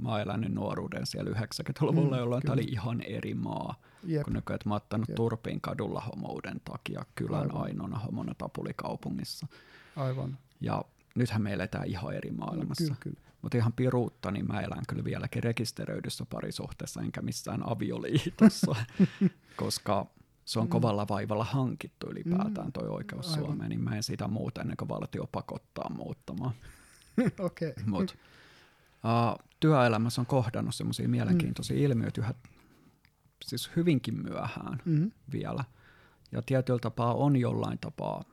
[0.00, 3.80] mä oon elänyt nuoruuden siellä 90-luvulla, Mm, jolloin tämä oli ihan eri maa.
[4.04, 4.22] Jep.
[4.22, 5.16] Kun nykyään, että mä oon ottanut Jep.
[5.16, 7.62] turpiin kadulla homouden takia kylän Aivan.
[7.62, 9.46] ainoana homona tapulikaupungissa.
[9.96, 10.38] Aivan.
[10.60, 12.84] Ja nythän me eletään ihan eri maailmassa.
[12.84, 13.20] Kyllä, kyllä.
[13.42, 18.76] Mutta ihan piruutta, niin mä elän kyllä vieläkin rekisteröidyssä parisuhteessa, enkä missään avioliitossa,
[19.56, 20.06] koska
[20.44, 20.70] se on Mm.
[20.70, 22.72] kovalla vaivalla hankittu ylipäätään Mm.
[22.72, 23.44] toi oikeus Aivan.
[23.44, 26.52] Suomeen, niin mä en sitä muuta ennen kuin valtio pakottaa muuttamaan.
[27.38, 27.70] Okei.
[27.70, 27.84] Okay.
[27.86, 28.16] Mut,
[29.04, 31.82] uh, työelämässä on kohdannut semmoisia mielenkiintoisia mm.
[31.82, 32.34] ilmiöitä yhä
[33.44, 35.10] siis hyvinkin myöhään Mm-hmm.
[35.32, 35.64] vielä.
[36.32, 38.24] Ja tietyllä tapaa on jollain tapaa,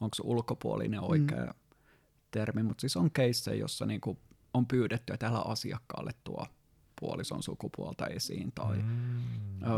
[0.00, 1.52] onko se ulkopuolinen oikea mm.
[2.32, 4.18] Termi, mutta siis on keissejä, jossa niinku
[4.54, 6.46] on pyydetty, että älä asiakkaalle tuo
[7.00, 9.22] puolison sukupuolta esiin tai Mm.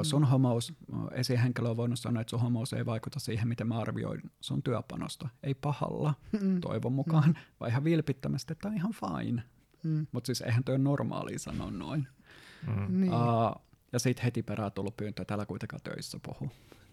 [0.02, 0.72] sun homous,
[1.12, 5.28] esihenkilö on voinut sanoa, että sun homous ei vaikuta siihen, miten mä arvioin sun työpanosta.
[5.42, 6.60] Ei pahalla, Mm.
[6.60, 7.34] toivon mukaan, mm.
[7.60, 9.42] vai ihan vilpittömästi, että on ihan fine.
[9.82, 10.06] Mm.
[10.12, 12.08] Mutta siis eihän toi ole normaalia sanoa noin.
[12.66, 13.00] Mm.
[13.00, 13.12] Niin.
[13.14, 16.50] Uh, ja sitten heti perään tullut pyyntö, että älä kuitenkaan töissä puhu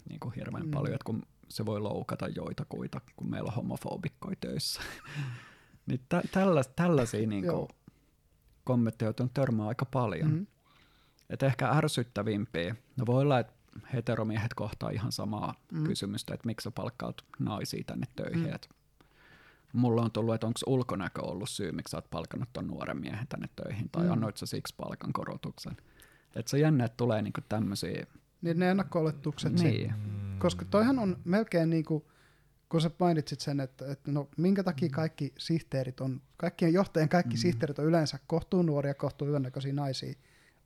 [0.08, 0.68] niin kuin hirveän Mm.
[0.68, 0.70] mm.
[0.74, 4.80] paljon, että kun se voi loukata joitakuita, kun meillä on homofobikkoja töissä.
[5.86, 7.68] niin tä- tällais, tällaisia niin kuin,
[8.64, 10.30] kommentteja on törmää aika paljon.
[10.30, 10.36] Mm.
[10.36, 10.46] Mm.
[11.30, 13.52] Et ehkä ärsyttävimpiä, no voi olla, että
[13.92, 15.78] heteromiehet kohtaa ihan samaa Mm.
[15.78, 15.84] mm.
[15.84, 18.40] kysymystä, että miksi sä palkkaat naisia tänne töihin.
[18.42, 18.48] Mm.
[18.48, 18.54] Mm.
[18.54, 18.68] Et
[19.72, 23.26] mulla on tullut, että onko ulkonäkö ollut syy, miksi sä oot palkannut ton nuoren miehen
[23.28, 24.06] tänne töihin, tai Mm.
[24.08, 24.12] mm.
[24.12, 25.76] annoit sä siksi palkankorotuksen.
[26.36, 28.06] Et se jännä, että tulee niinku tämmöisiä,
[28.42, 29.52] Niin ne ennakko-oletukset.
[29.52, 29.94] niin,
[30.38, 32.04] Koska toihan on melkein niin kuin,
[32.72, 37.34] kun sä mainitsit sen, että, että no minkä takia kaikki sihteerit on, kaikkien johtajien kaikki
[37.34, 37.38] mm.
[37.38, 40.14] sihteerit on yleensä kohtuu nuoria, kohtuu hyvännäköisiä naisia.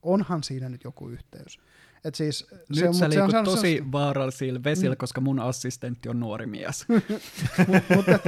[0.02, 1.58] Onhan siinä nyt joku yhteys.
[2.04, 4.98] Et siis, Nyt se on, sä se on sellainen- tosi vaarallisilla vesillä, Mm.
[4.98, 6.86] koska mun assistentti on nuori mies.
[7.68, 8.18] Mut- mutta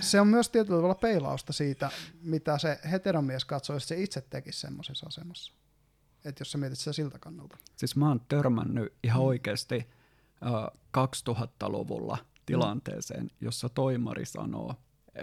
[0.00, 1.90] se on myös tietyllä tavalla peilausta siitä,
[2.22, 5.52] mitä se heteromies katsoo, jos se itse tekisi semmoisessa asemassa.
[6.24, 7.56] Että jos sä mietit sitä siltä kannalta.
[7.76, 9.26] Siis mä oon törmännyt ihan Mm.
[9.26, 9.86] oikeasti
[10.46, 12.18] äh, 2000-luvulla
[12.52, 14.74] tilanteeseen, jossa toimari sanoo,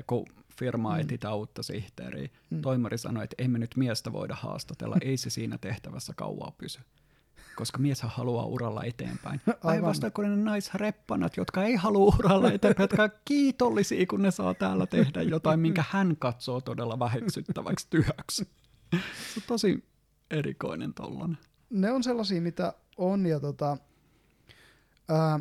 [0.08, 0.26] kun
[0.60, 1.00] firma Mm.
[1.00, 2.62] etsitään uutta sihteeriä, Mm.
[2.62, 6.80] toimari sanoo, että ei me nyt miestä voida haastatella, ei se siinä tehtävässä kauaa pysy.
[7.56, 9.42] Koska mieshän haluaa uralla eteenpäin.
[9.64, 14.54] Päinvastoin kuin ne naisreppanat, jotka ei halua uralla eteenpäin, jotka on kiitollisia, kun ne saa
[14.54, 18.48] täällä tehdä jotain, minkä hän katsoo todella väheksyttäväksi työksi.
[18.94, 19.00] Se
[19.38, 19.84] on tosi
[20.32, 21.38] erikoinen tollanen.
[21.70, 23.78] ne on sellaisia, mitä on, ja tota,
[25.10, 25.40] ää,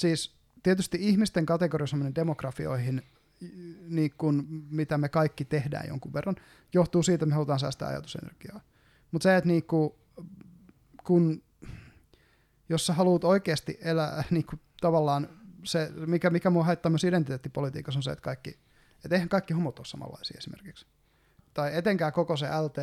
[0.00, 3.02] siis tietysti ihmisten kategorisoiminen demografioihin,
[3.88, 6.36] niin kuin mitä me kaikki tehdään jonkun verran,
[6.74, 8.60] johtuu siitä, että me halutaan säästää ajatusenergiaa.
[9.10, 9.98] Mutta se, että niinku,
[11.04, 11.42] kun,
[12.68, 15.28] jos sä haluat oikeasti elää niinku, tavallaan
[15.64, 18.58] se, mikä, mikä mua haittaa myös identiteettipolitiikassa on se, että kaikki,
[19.04, 20.86] et eihän kaikki homot ole samanlaisia esimerkiksi.
[21.54, 22.76] Tai etenkään koko se LT,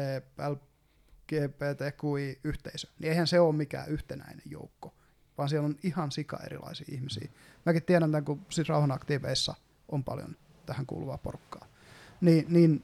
[1.32, 4.93] LGBTQI-yhteisö, niin eihän se ole mikään yhtenäinen joukko,
[5.40, 7.30] vaan siellä on ihan sika erilaisia ihmisiä.
[7.66, 9.56] Mäkin tiedän tämän, kun siis rauhanaktiiveissa
[9.88, 10.35] on paljon
[10.66, 11.66] tähän kuuluvaa porukkaa.
[12.22, 12.84] Niin, niin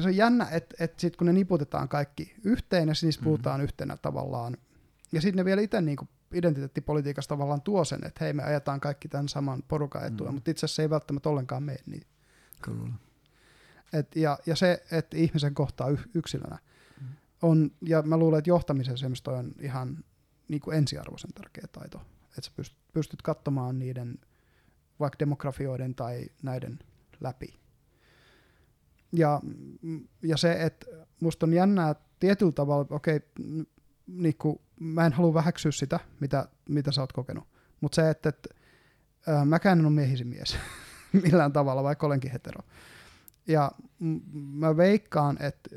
[0.00, 3.64] se on jännä, että, että sit kun ne niputetaan kaikki yhteen ja niistä puhutaan mm-hmm.
[3.64, 4.56] yhtenä tavallaan,
[5.12, 5.98] ja sitten ne vielä itse niin
[6.32, 10.34] identiteettipolitiikassa tavallaan tuo sen, että hei me ajetaan kaikki tämän saman porukan etua, Mm.
[10.34, 12.06] mutta itse asiassa ei välttämättä ollenkaan mene niin.
[12.62, 12.88] Kyllä.
[13.92, 16.58] Et, ja, ja se, että ihmisen kohtaa y- yksilönä
[17.42, 20.04] on, ja mä luulen, että johtamisen semmoista toi on ihan
[20.52, 21.98] niin kuin ensiarvoisen tärkeä taito.
[22.24, 24.18] Että sä pystyt, pystyt katsomaan niiden
[25.00, 26.78] vaikka demografioiden tai näiden
[27.20, 27.60] läpi.
[29.12, 29.40] Ja,
[30.22, 30.86] ja se, että
[31.20, 33.20] musta on jännää tietyllä tavalla, okei,
[34.06, 37.44] niin kuin, mä en halua väheksyä sitä, mitä, mitä sä oot kokenut,
[37.80, 38.48] mutta se, että, että
[39.26, 40.56] ää, mäkään en ole miehisin mies
[41.24, 42.60] millään tavalla, vaikka olenkin hetero.
[43.46, 45.70] Ja m- mä veikkaan, että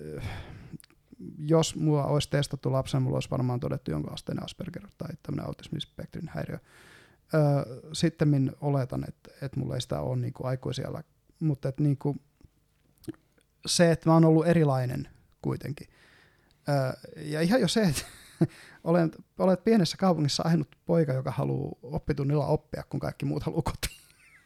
[1.37, 6.31] jos mulla olisi testattu lapsen, mulla olisi varmaan todettu jonkun asteinen Asperger tai tämmöinen autismispektrin
[6.33, 6.59] häiriö.
[7.33, 7.41] Öö,
[7.93, 11.03] sitten oletan, että, että mulla ei sitä ole niin kuin aikuisella,
[11.39, 12.21] mutta että niin kuin
[13.65, 15.07] se, että mä oon ollut erilainen
[15.41, 15.87] kuitenkin.
[16.69, 16.75] Öö,
[17.15, 18.05] ja ihan jo se, että
[18.83, 23.99] olen, olet pienessä kaupungissa ainut poika, joka haluaa oppitunnilla oppia, kun kaikki muut haluaa kotiin.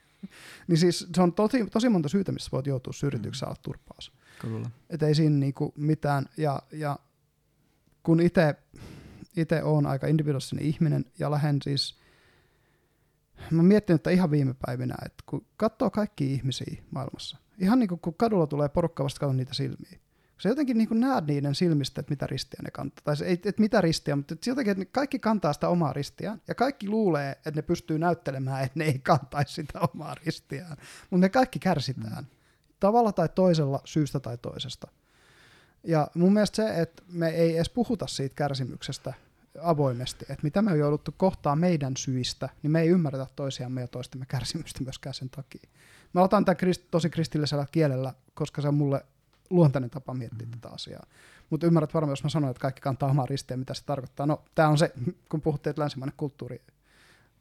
[0.67, 4.11] niin siis se on tosi, tosi monta syytä, missä voit joutua syrjityksi saada turpaas.
[4.41, 4.69] Kyllä.
[4.89, 6.25] Että ei siinä niinku mitään.
[6.37, 6.99] Ja, ja
[8.03, 11.99] kun itse olen aika individuaalinen ihminen ja lähden siis,
[13.51, 17.89] mä oon miettinyt että ihan viime päivinä, että kun katsoo kaikki ihmisiä maailmassa, ihan niin
[17.89, 19.99] kuin kun kadulla tulee porukka vasta niitä silmiä.
[20.39, 23.01] Se jotenkin niin kuin näet niiden silmistä, että mitä ristiä ne kantaa.
[23.03, 25.93] Tai se, ei, että mitä ristiä, mutta että jotenkin, että ne kaikki kantaa sitä omaa
[25.93, 26.41] ristiään.
[26.47, 30.77] Ja kaikki luulee, että ne pystyy näyttelemään, että ne ei kantaisi sitä omaa ristiään.
[31.09, 32.23] Mutta me kaikki kärsitään.
[32.23, 32.38] Mm.
[32.79, 34.87] Tavalla tai toisella, syystä tai toisesta.
[35.83, 39.13] Ja mun mielestä se, että me ei edes puhuta siitä kärsimyksestä
[39.61, 43.87] avoimesti, että mitä me on jouduttu kohtaa meidän syistä, niin me ei ymmärretä toisiamme ja
[43.87, 45.69] toistemme kärsimystä myöskään sen takia.
[46.13, 49.05] Mä otan tämän krist- tosi kristillisellä kielellä, koska se on mulle
[49.49, 50.51] luontainen tapa miettiä mm.
[50.51, 51.05] tätä asiaa.
[51.49, 54.25] Mutta ymmärrät varmaan, jos mä sanon, että kaikki kantaa omaa ristiä, mitä se tarkoittaa.
[54.25, 54.93] No, tämä on se,
[55.29, 56.61] kun puhuttiin, että länsimainen kulttuuri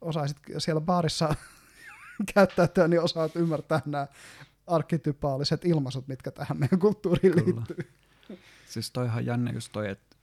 [0.01, 1.35] osaisit siellä baarissa
[2.35, 4.07] käyttäytyä, niin osaat ymmärtää nämä
[4.69, 7.47] arkitypaaliset ilmaisut, mitkä tähän meidän kulttuuriin Kyllä.
[7.47, 7.93] liittyy.
[8.67, 10.17] Siis toi ihan jännä just toi, että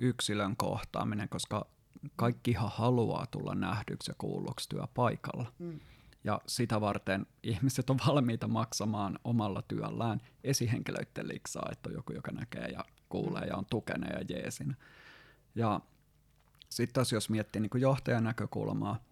[0.00, 1.66] yksilön kohtaaminen, koska
[2.16, 5.52] kaikkihan haluaa tulla nähdyksi ja kuulluksi työpaikalla.
[5.58, 5.80] Mm.
[6.24, 12.32] Ja sitä varten ihmiset on valmiita maksamaan omalla työllään esihenkilöiden liksaa, että on joku, joka
[12.32, 14.76] näkee ja kuulee ja on tukena ja jeesin.
[15.54, 15.80] Ja
[16.68, 19.04] sitten taas jos miettii niin johtajan näkökulmaa,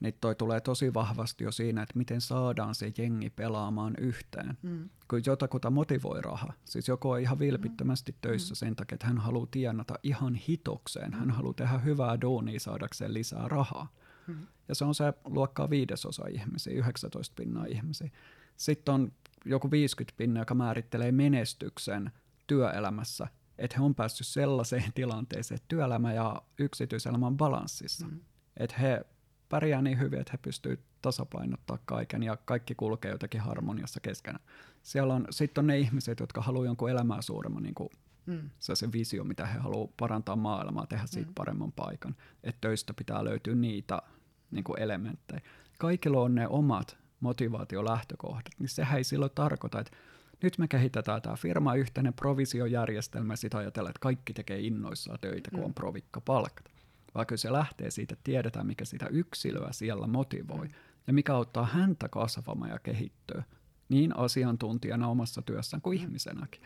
[0.00, 4.58] niin toi tulee tosi vahvasti jo siinä, että miten saadaan se jengi pelaamaan yhteen.
[4.62, 4.88] Mm.
[5.08, 6.52] Kun jotakuta motivoi raha.
[6.64, 8.56] Siis joku on ihan vilpittömästi töissä mm.
[8.56, 11.12] sen takia, että hän haluaa tienata ihan hitokseen.
[11.12, 13.92] Hän haluaa tehdä hyvää duunia saadakseen lisää rahaa.
[14.26, 14.46] Mm.
[14.68, 18.10] Ja se on se luokkaa viidesosa ihmisiä, 19 pinnaa ihmisiä.
[18.56, 19.12] Sitten on
[19.44, 22.10] joku 50 pinnaa, joka määrittelee menestyksen
[22.46, 23.26] työelämässä,
[23.58, 28.06] että he on päässyt sellaiseen tilanteeseen, että työelämä ja yksityiselämä on balanssissa.
[28.06, 28.20] Mm.
[28.56, 29.04] Että he
[29.50, 34.44] pärjää niin hyvin, että he pystyvät tasapainottaa kaiken ja kaikki kulkee jotenkin harmoniassa keskenään.
[34.82, 37.88] Siellä on sitten on ne ihmiset, jotka haluaa jonkun elämää suuremman niin kuin
[38.26, 38.50] mm.
[38.58, 41.34] se, se visio, mitä he haluavat parantaa maailmaa, tehdä siitä mm.
[41.34, 42.16] paremman paikan.
[42.44, 44.02] Että töistä pitää löytyä niitä
[44.50, 45.40] niin kuin elementtejä.
[45.78, 49.96] Kaikilla on ne omat motivaatiolähtökohdat, niin sehän ei silloin tarkoita, että
[50.42, 55.60] nyt me kehitetään tämä firma yhteinen provisiojärjestelmä, sitä ajatellaan, että kaikki tekee innoissaan töitä, kun
[55.60, 55.64] mm.
[55.64, 56.70] on provikka palkata
[57.14, 60.74] vaan kyllä se lähtee siitä, että tiedetään, mikä sitä yksilöä siellä motivoi mm.
[61.06, 63.42] ja mikä auttaa häntä kasvamaan ja kehittyä
[63.88, 66.02] niin asiantuntijana omassa työssään kuin mm.
[66.02, 66.62] ihmisenäkin.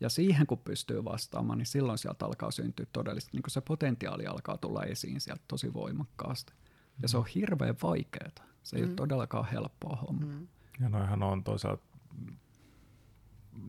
[0.00, 4.56] Ja siihen kun pystyy vastaamaan, niin silloin sieltä alkaa syntyä todellisesti, niin se potentiaali alkaa
[4.56, 6.52] tulla esiin sieltä tosi voimakkaasti.
[7.02, 7.30] Ja se on mm.
[7.34, 8.30] hirveän vaikeaa.
[8.62, 8.88] Se ei mm.
[8.88, 10.26] ole todellakaan helppoa homma.
[10.26, 10.48] Mm.
[10.80, 11.84] Ja noihan on toisaalta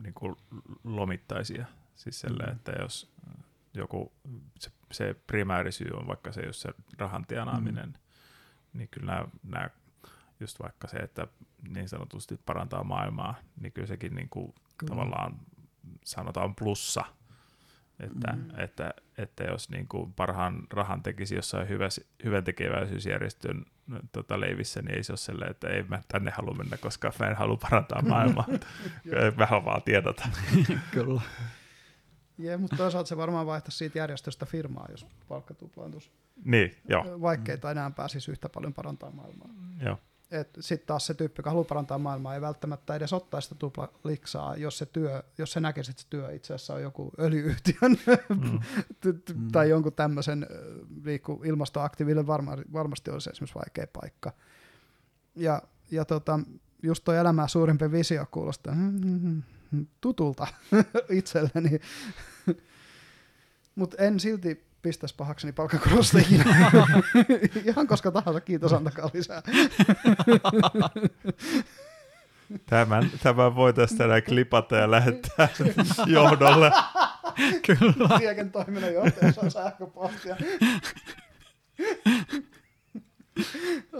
[0.02, 0.36] niin kuin
[0.84, 1.66] lomittaisia.
[1.96, 2.52] Siis selle, mm.
[2.52, 3.12] että jos
[3.74, 4.12] joku,
[4.58, 6.68] se, se primäärisyy on vaikka se, jos se
[6.98, 8.78] rahan tienaaminen, mm.
[8.78, 9.70] niin kyllä nämä, nämä,
[10.40, 11.26] just vaikka se, että
[11.68, 14.54] niin sanotusti parantaa maailmaa, niin kyllä sekin niin kuin
[14.86, 15.40] tavallaan
[16.04, 17.04] sanotaan plussa,
[18.00, 18.58] että, mm.
[18.58, 21.88] että, että jos niin kuin parhaan rahan tekisi jossain hyvä,
[22.24, 23.64] hyvän tekeväisyysjärjestön
[24.12, 27.26] tota, leivissä, niin ei se ole sellainen, että ei mä tänne halua mennä, koska mä
[27.26, 28.46] en halua parantaa maailmaa.
[29.38, 30.28] Vähän vaan tiedota.
[30.90, 31.20] Kyllä.
[32.38, 36.10] Jee, mutta toisaalta se varmaan vaihtaisi siitä järjestöstä firmaa, jos palkka tuplaantuisi.
[36.44, 37.20] Niin, joo.
[37.20, 39.48] Vaikkei tai enää pääsisi yhtä paljon parantamaan maailmaa.
[39.84, 39.98] Joo.
[40.60, 44.56] Sitten taas se tyyppi, joka haluaa parantaa maailmaa, ei välttämättä edes ottaa sitä tupla liksaa,
[44.56, 47.96] jos se, työ, jos se näkisi, että se työ itse asiassa on joku öljyyhtiön
[48.28, 48.58] mm.
[49.52, 50.46] tai jonkun tämmöisen
[51.44, 54.32] ilmastoaktiiville varma, varmasti olisi esimerkiksi vaikea paikka.
[55.34, 56.40] Ja, ja tota,
[56.82, 58.74] just tuo elämää suurempi visio kuulostaa
[60.00, 60.46] tutulta
[61.10, 61.80] itselleni.
[63.74, 66.18] Mutta en silti pistäisi pahakseni palkkakorosta
[67.64, 69.42] Ihan koska tahansa, kiitos, antakaa lisää.
[72.66, 75.48] Tämän, tämän voitaisiin tänään klipata ja lähettää
[76.06, 76.70] johdolle.
[77.66, 78.48] Kyllä.
[78.52, 80.36] Toiminnan johtaja saa sähköpostia.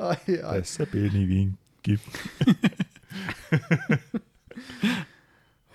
[0.00, 0.58] ai, ai.
[0.58, 2.00] Tässä pieni vinkki.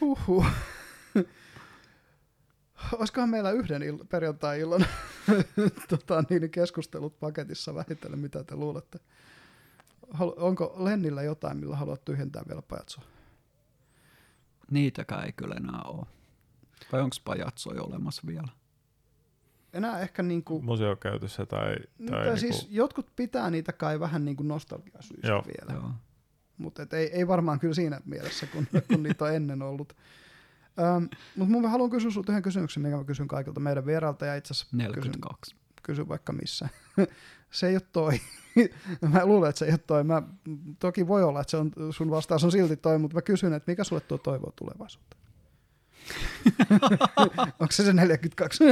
[0.07, 0.45] Huhhuh.
[2.93, 4.85] Olisikohan meillä yhden il- perjantai-illan
[5.89, 8.99] tota, niin keskustelut paketissa vähitellen, mitä te luulette?
[10.19, 13.03] onko Lennillä jotain, millä haluat tyhjentää vielä pajatsoa?
[14.71, 16.05] Niitäkään ei kyllä enää ole.
[16.91, 18.47] Vai onko pajatsoja olemassa vielä?
[19.73, 20.65] Enää ehkä niin kuin...
[20.65, 21.75] Museokäytössä tai...
[21.75, 25.43] tai, tai niin siis jotkut pitää niitä kai vähän niin kuin nostalgiasyistä Joo.
[25.47, 25.79] vielä.
[25.79, 25.91] Joo.
[26.57, 29.93] Mutta ei, ei varmaan kyllä siinä mielessä, kun, kun niitä on ennen ollut.
[30.97, 34.35] Um, mutta mun haluan kysyä sinulta yhden kysymyksen, minkä mä kysyn kaikilta meidän vierailta ja
[34.35, 35.55] itse asiassa 42.
[35.55, 36.69] Kysyn, kysyn vaikka missä.
[37.51, 38.19] se ei ole toi.
[39.13, 40.03] mä luulen, että se ei ole toi.
[40.03, 40.23] Mä,
[40.79, 43.71] toki voi olla, että se on, sun vastaus on silti toi, mutta mä kysyn, että
[43.71, 45.17] mikä sulle tuo toivoa tulevaisuutta?
[47.59, 48.63] Onko se se 42?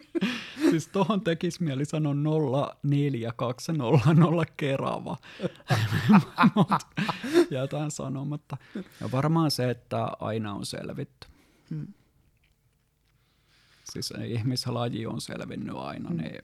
[0.70, 2.14] siis tohon tekisi mieli sanoa
[2.82, 5.16] 04200 kerava.
[7.50, 8.56] jätän sanomatta.
[9.00, 11.28] Ja varmaan se, että aina on selvitty.
[11.70, 11.86] Hmm.
[13.84, 16.16] siis ihmislaji on selvinnyt aina, Mm.
[16.16, 16.42] niin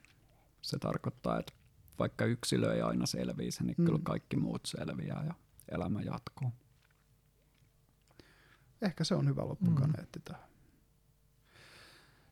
[0.63, 1.53] se tarkoittaa, että
[1.99, 3.85] vaikka yksilö ei aina selviä, niin Mm.
[3.85, 5.35] kyllä kaikki muut selviää ja
[5.69, 6.53] elämä jatkuu.
[8.83, 10.43] Ehkä se on hyvä loppukaneetti tähän.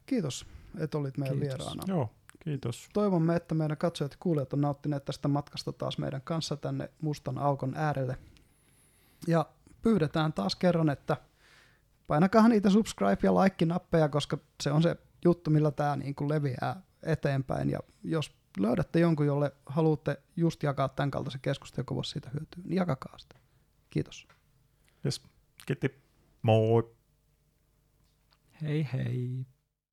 [0.06, 0.46] Kiitos,
[0.78, 1.58] että olit meidän Kiitos.
[1.58, 1.82] vieraana.
[1.86, 2.88] Joo, kiitos.
[2.92, 7.38] Toivomme, että meidän katsojat ja kuulijat on nauttineet tästä matkasta taas meidän kanssa tänne mustan
[7.38, 8.18] aukon äärelle.
[9.26, 9.46] Ja
[9.82, 11.16] pyydetään taas kerran, että
[12.06, 16.82] painakaa niitä subscribe- ja like-nappeja, koska se on se juttu, millä tämä niin kuin leviää
[17.02, 17.70] eteenpäin.
[17.70, 22.62] Ja jos löydätte jonkun, jolle haluatte just jakaa tämän kaltaisen keskustelun, joka voisi siitä hyötyä,
[22.64, 23.36] niin jakakaa sitä.
[23.90, 24.28] Kiitos.
[25.04, 25.22] Yes.
[25.66, 26.02] Kiitti.
[26.42, 26.96] Moi.
[28.62, 29.46] Hei hei!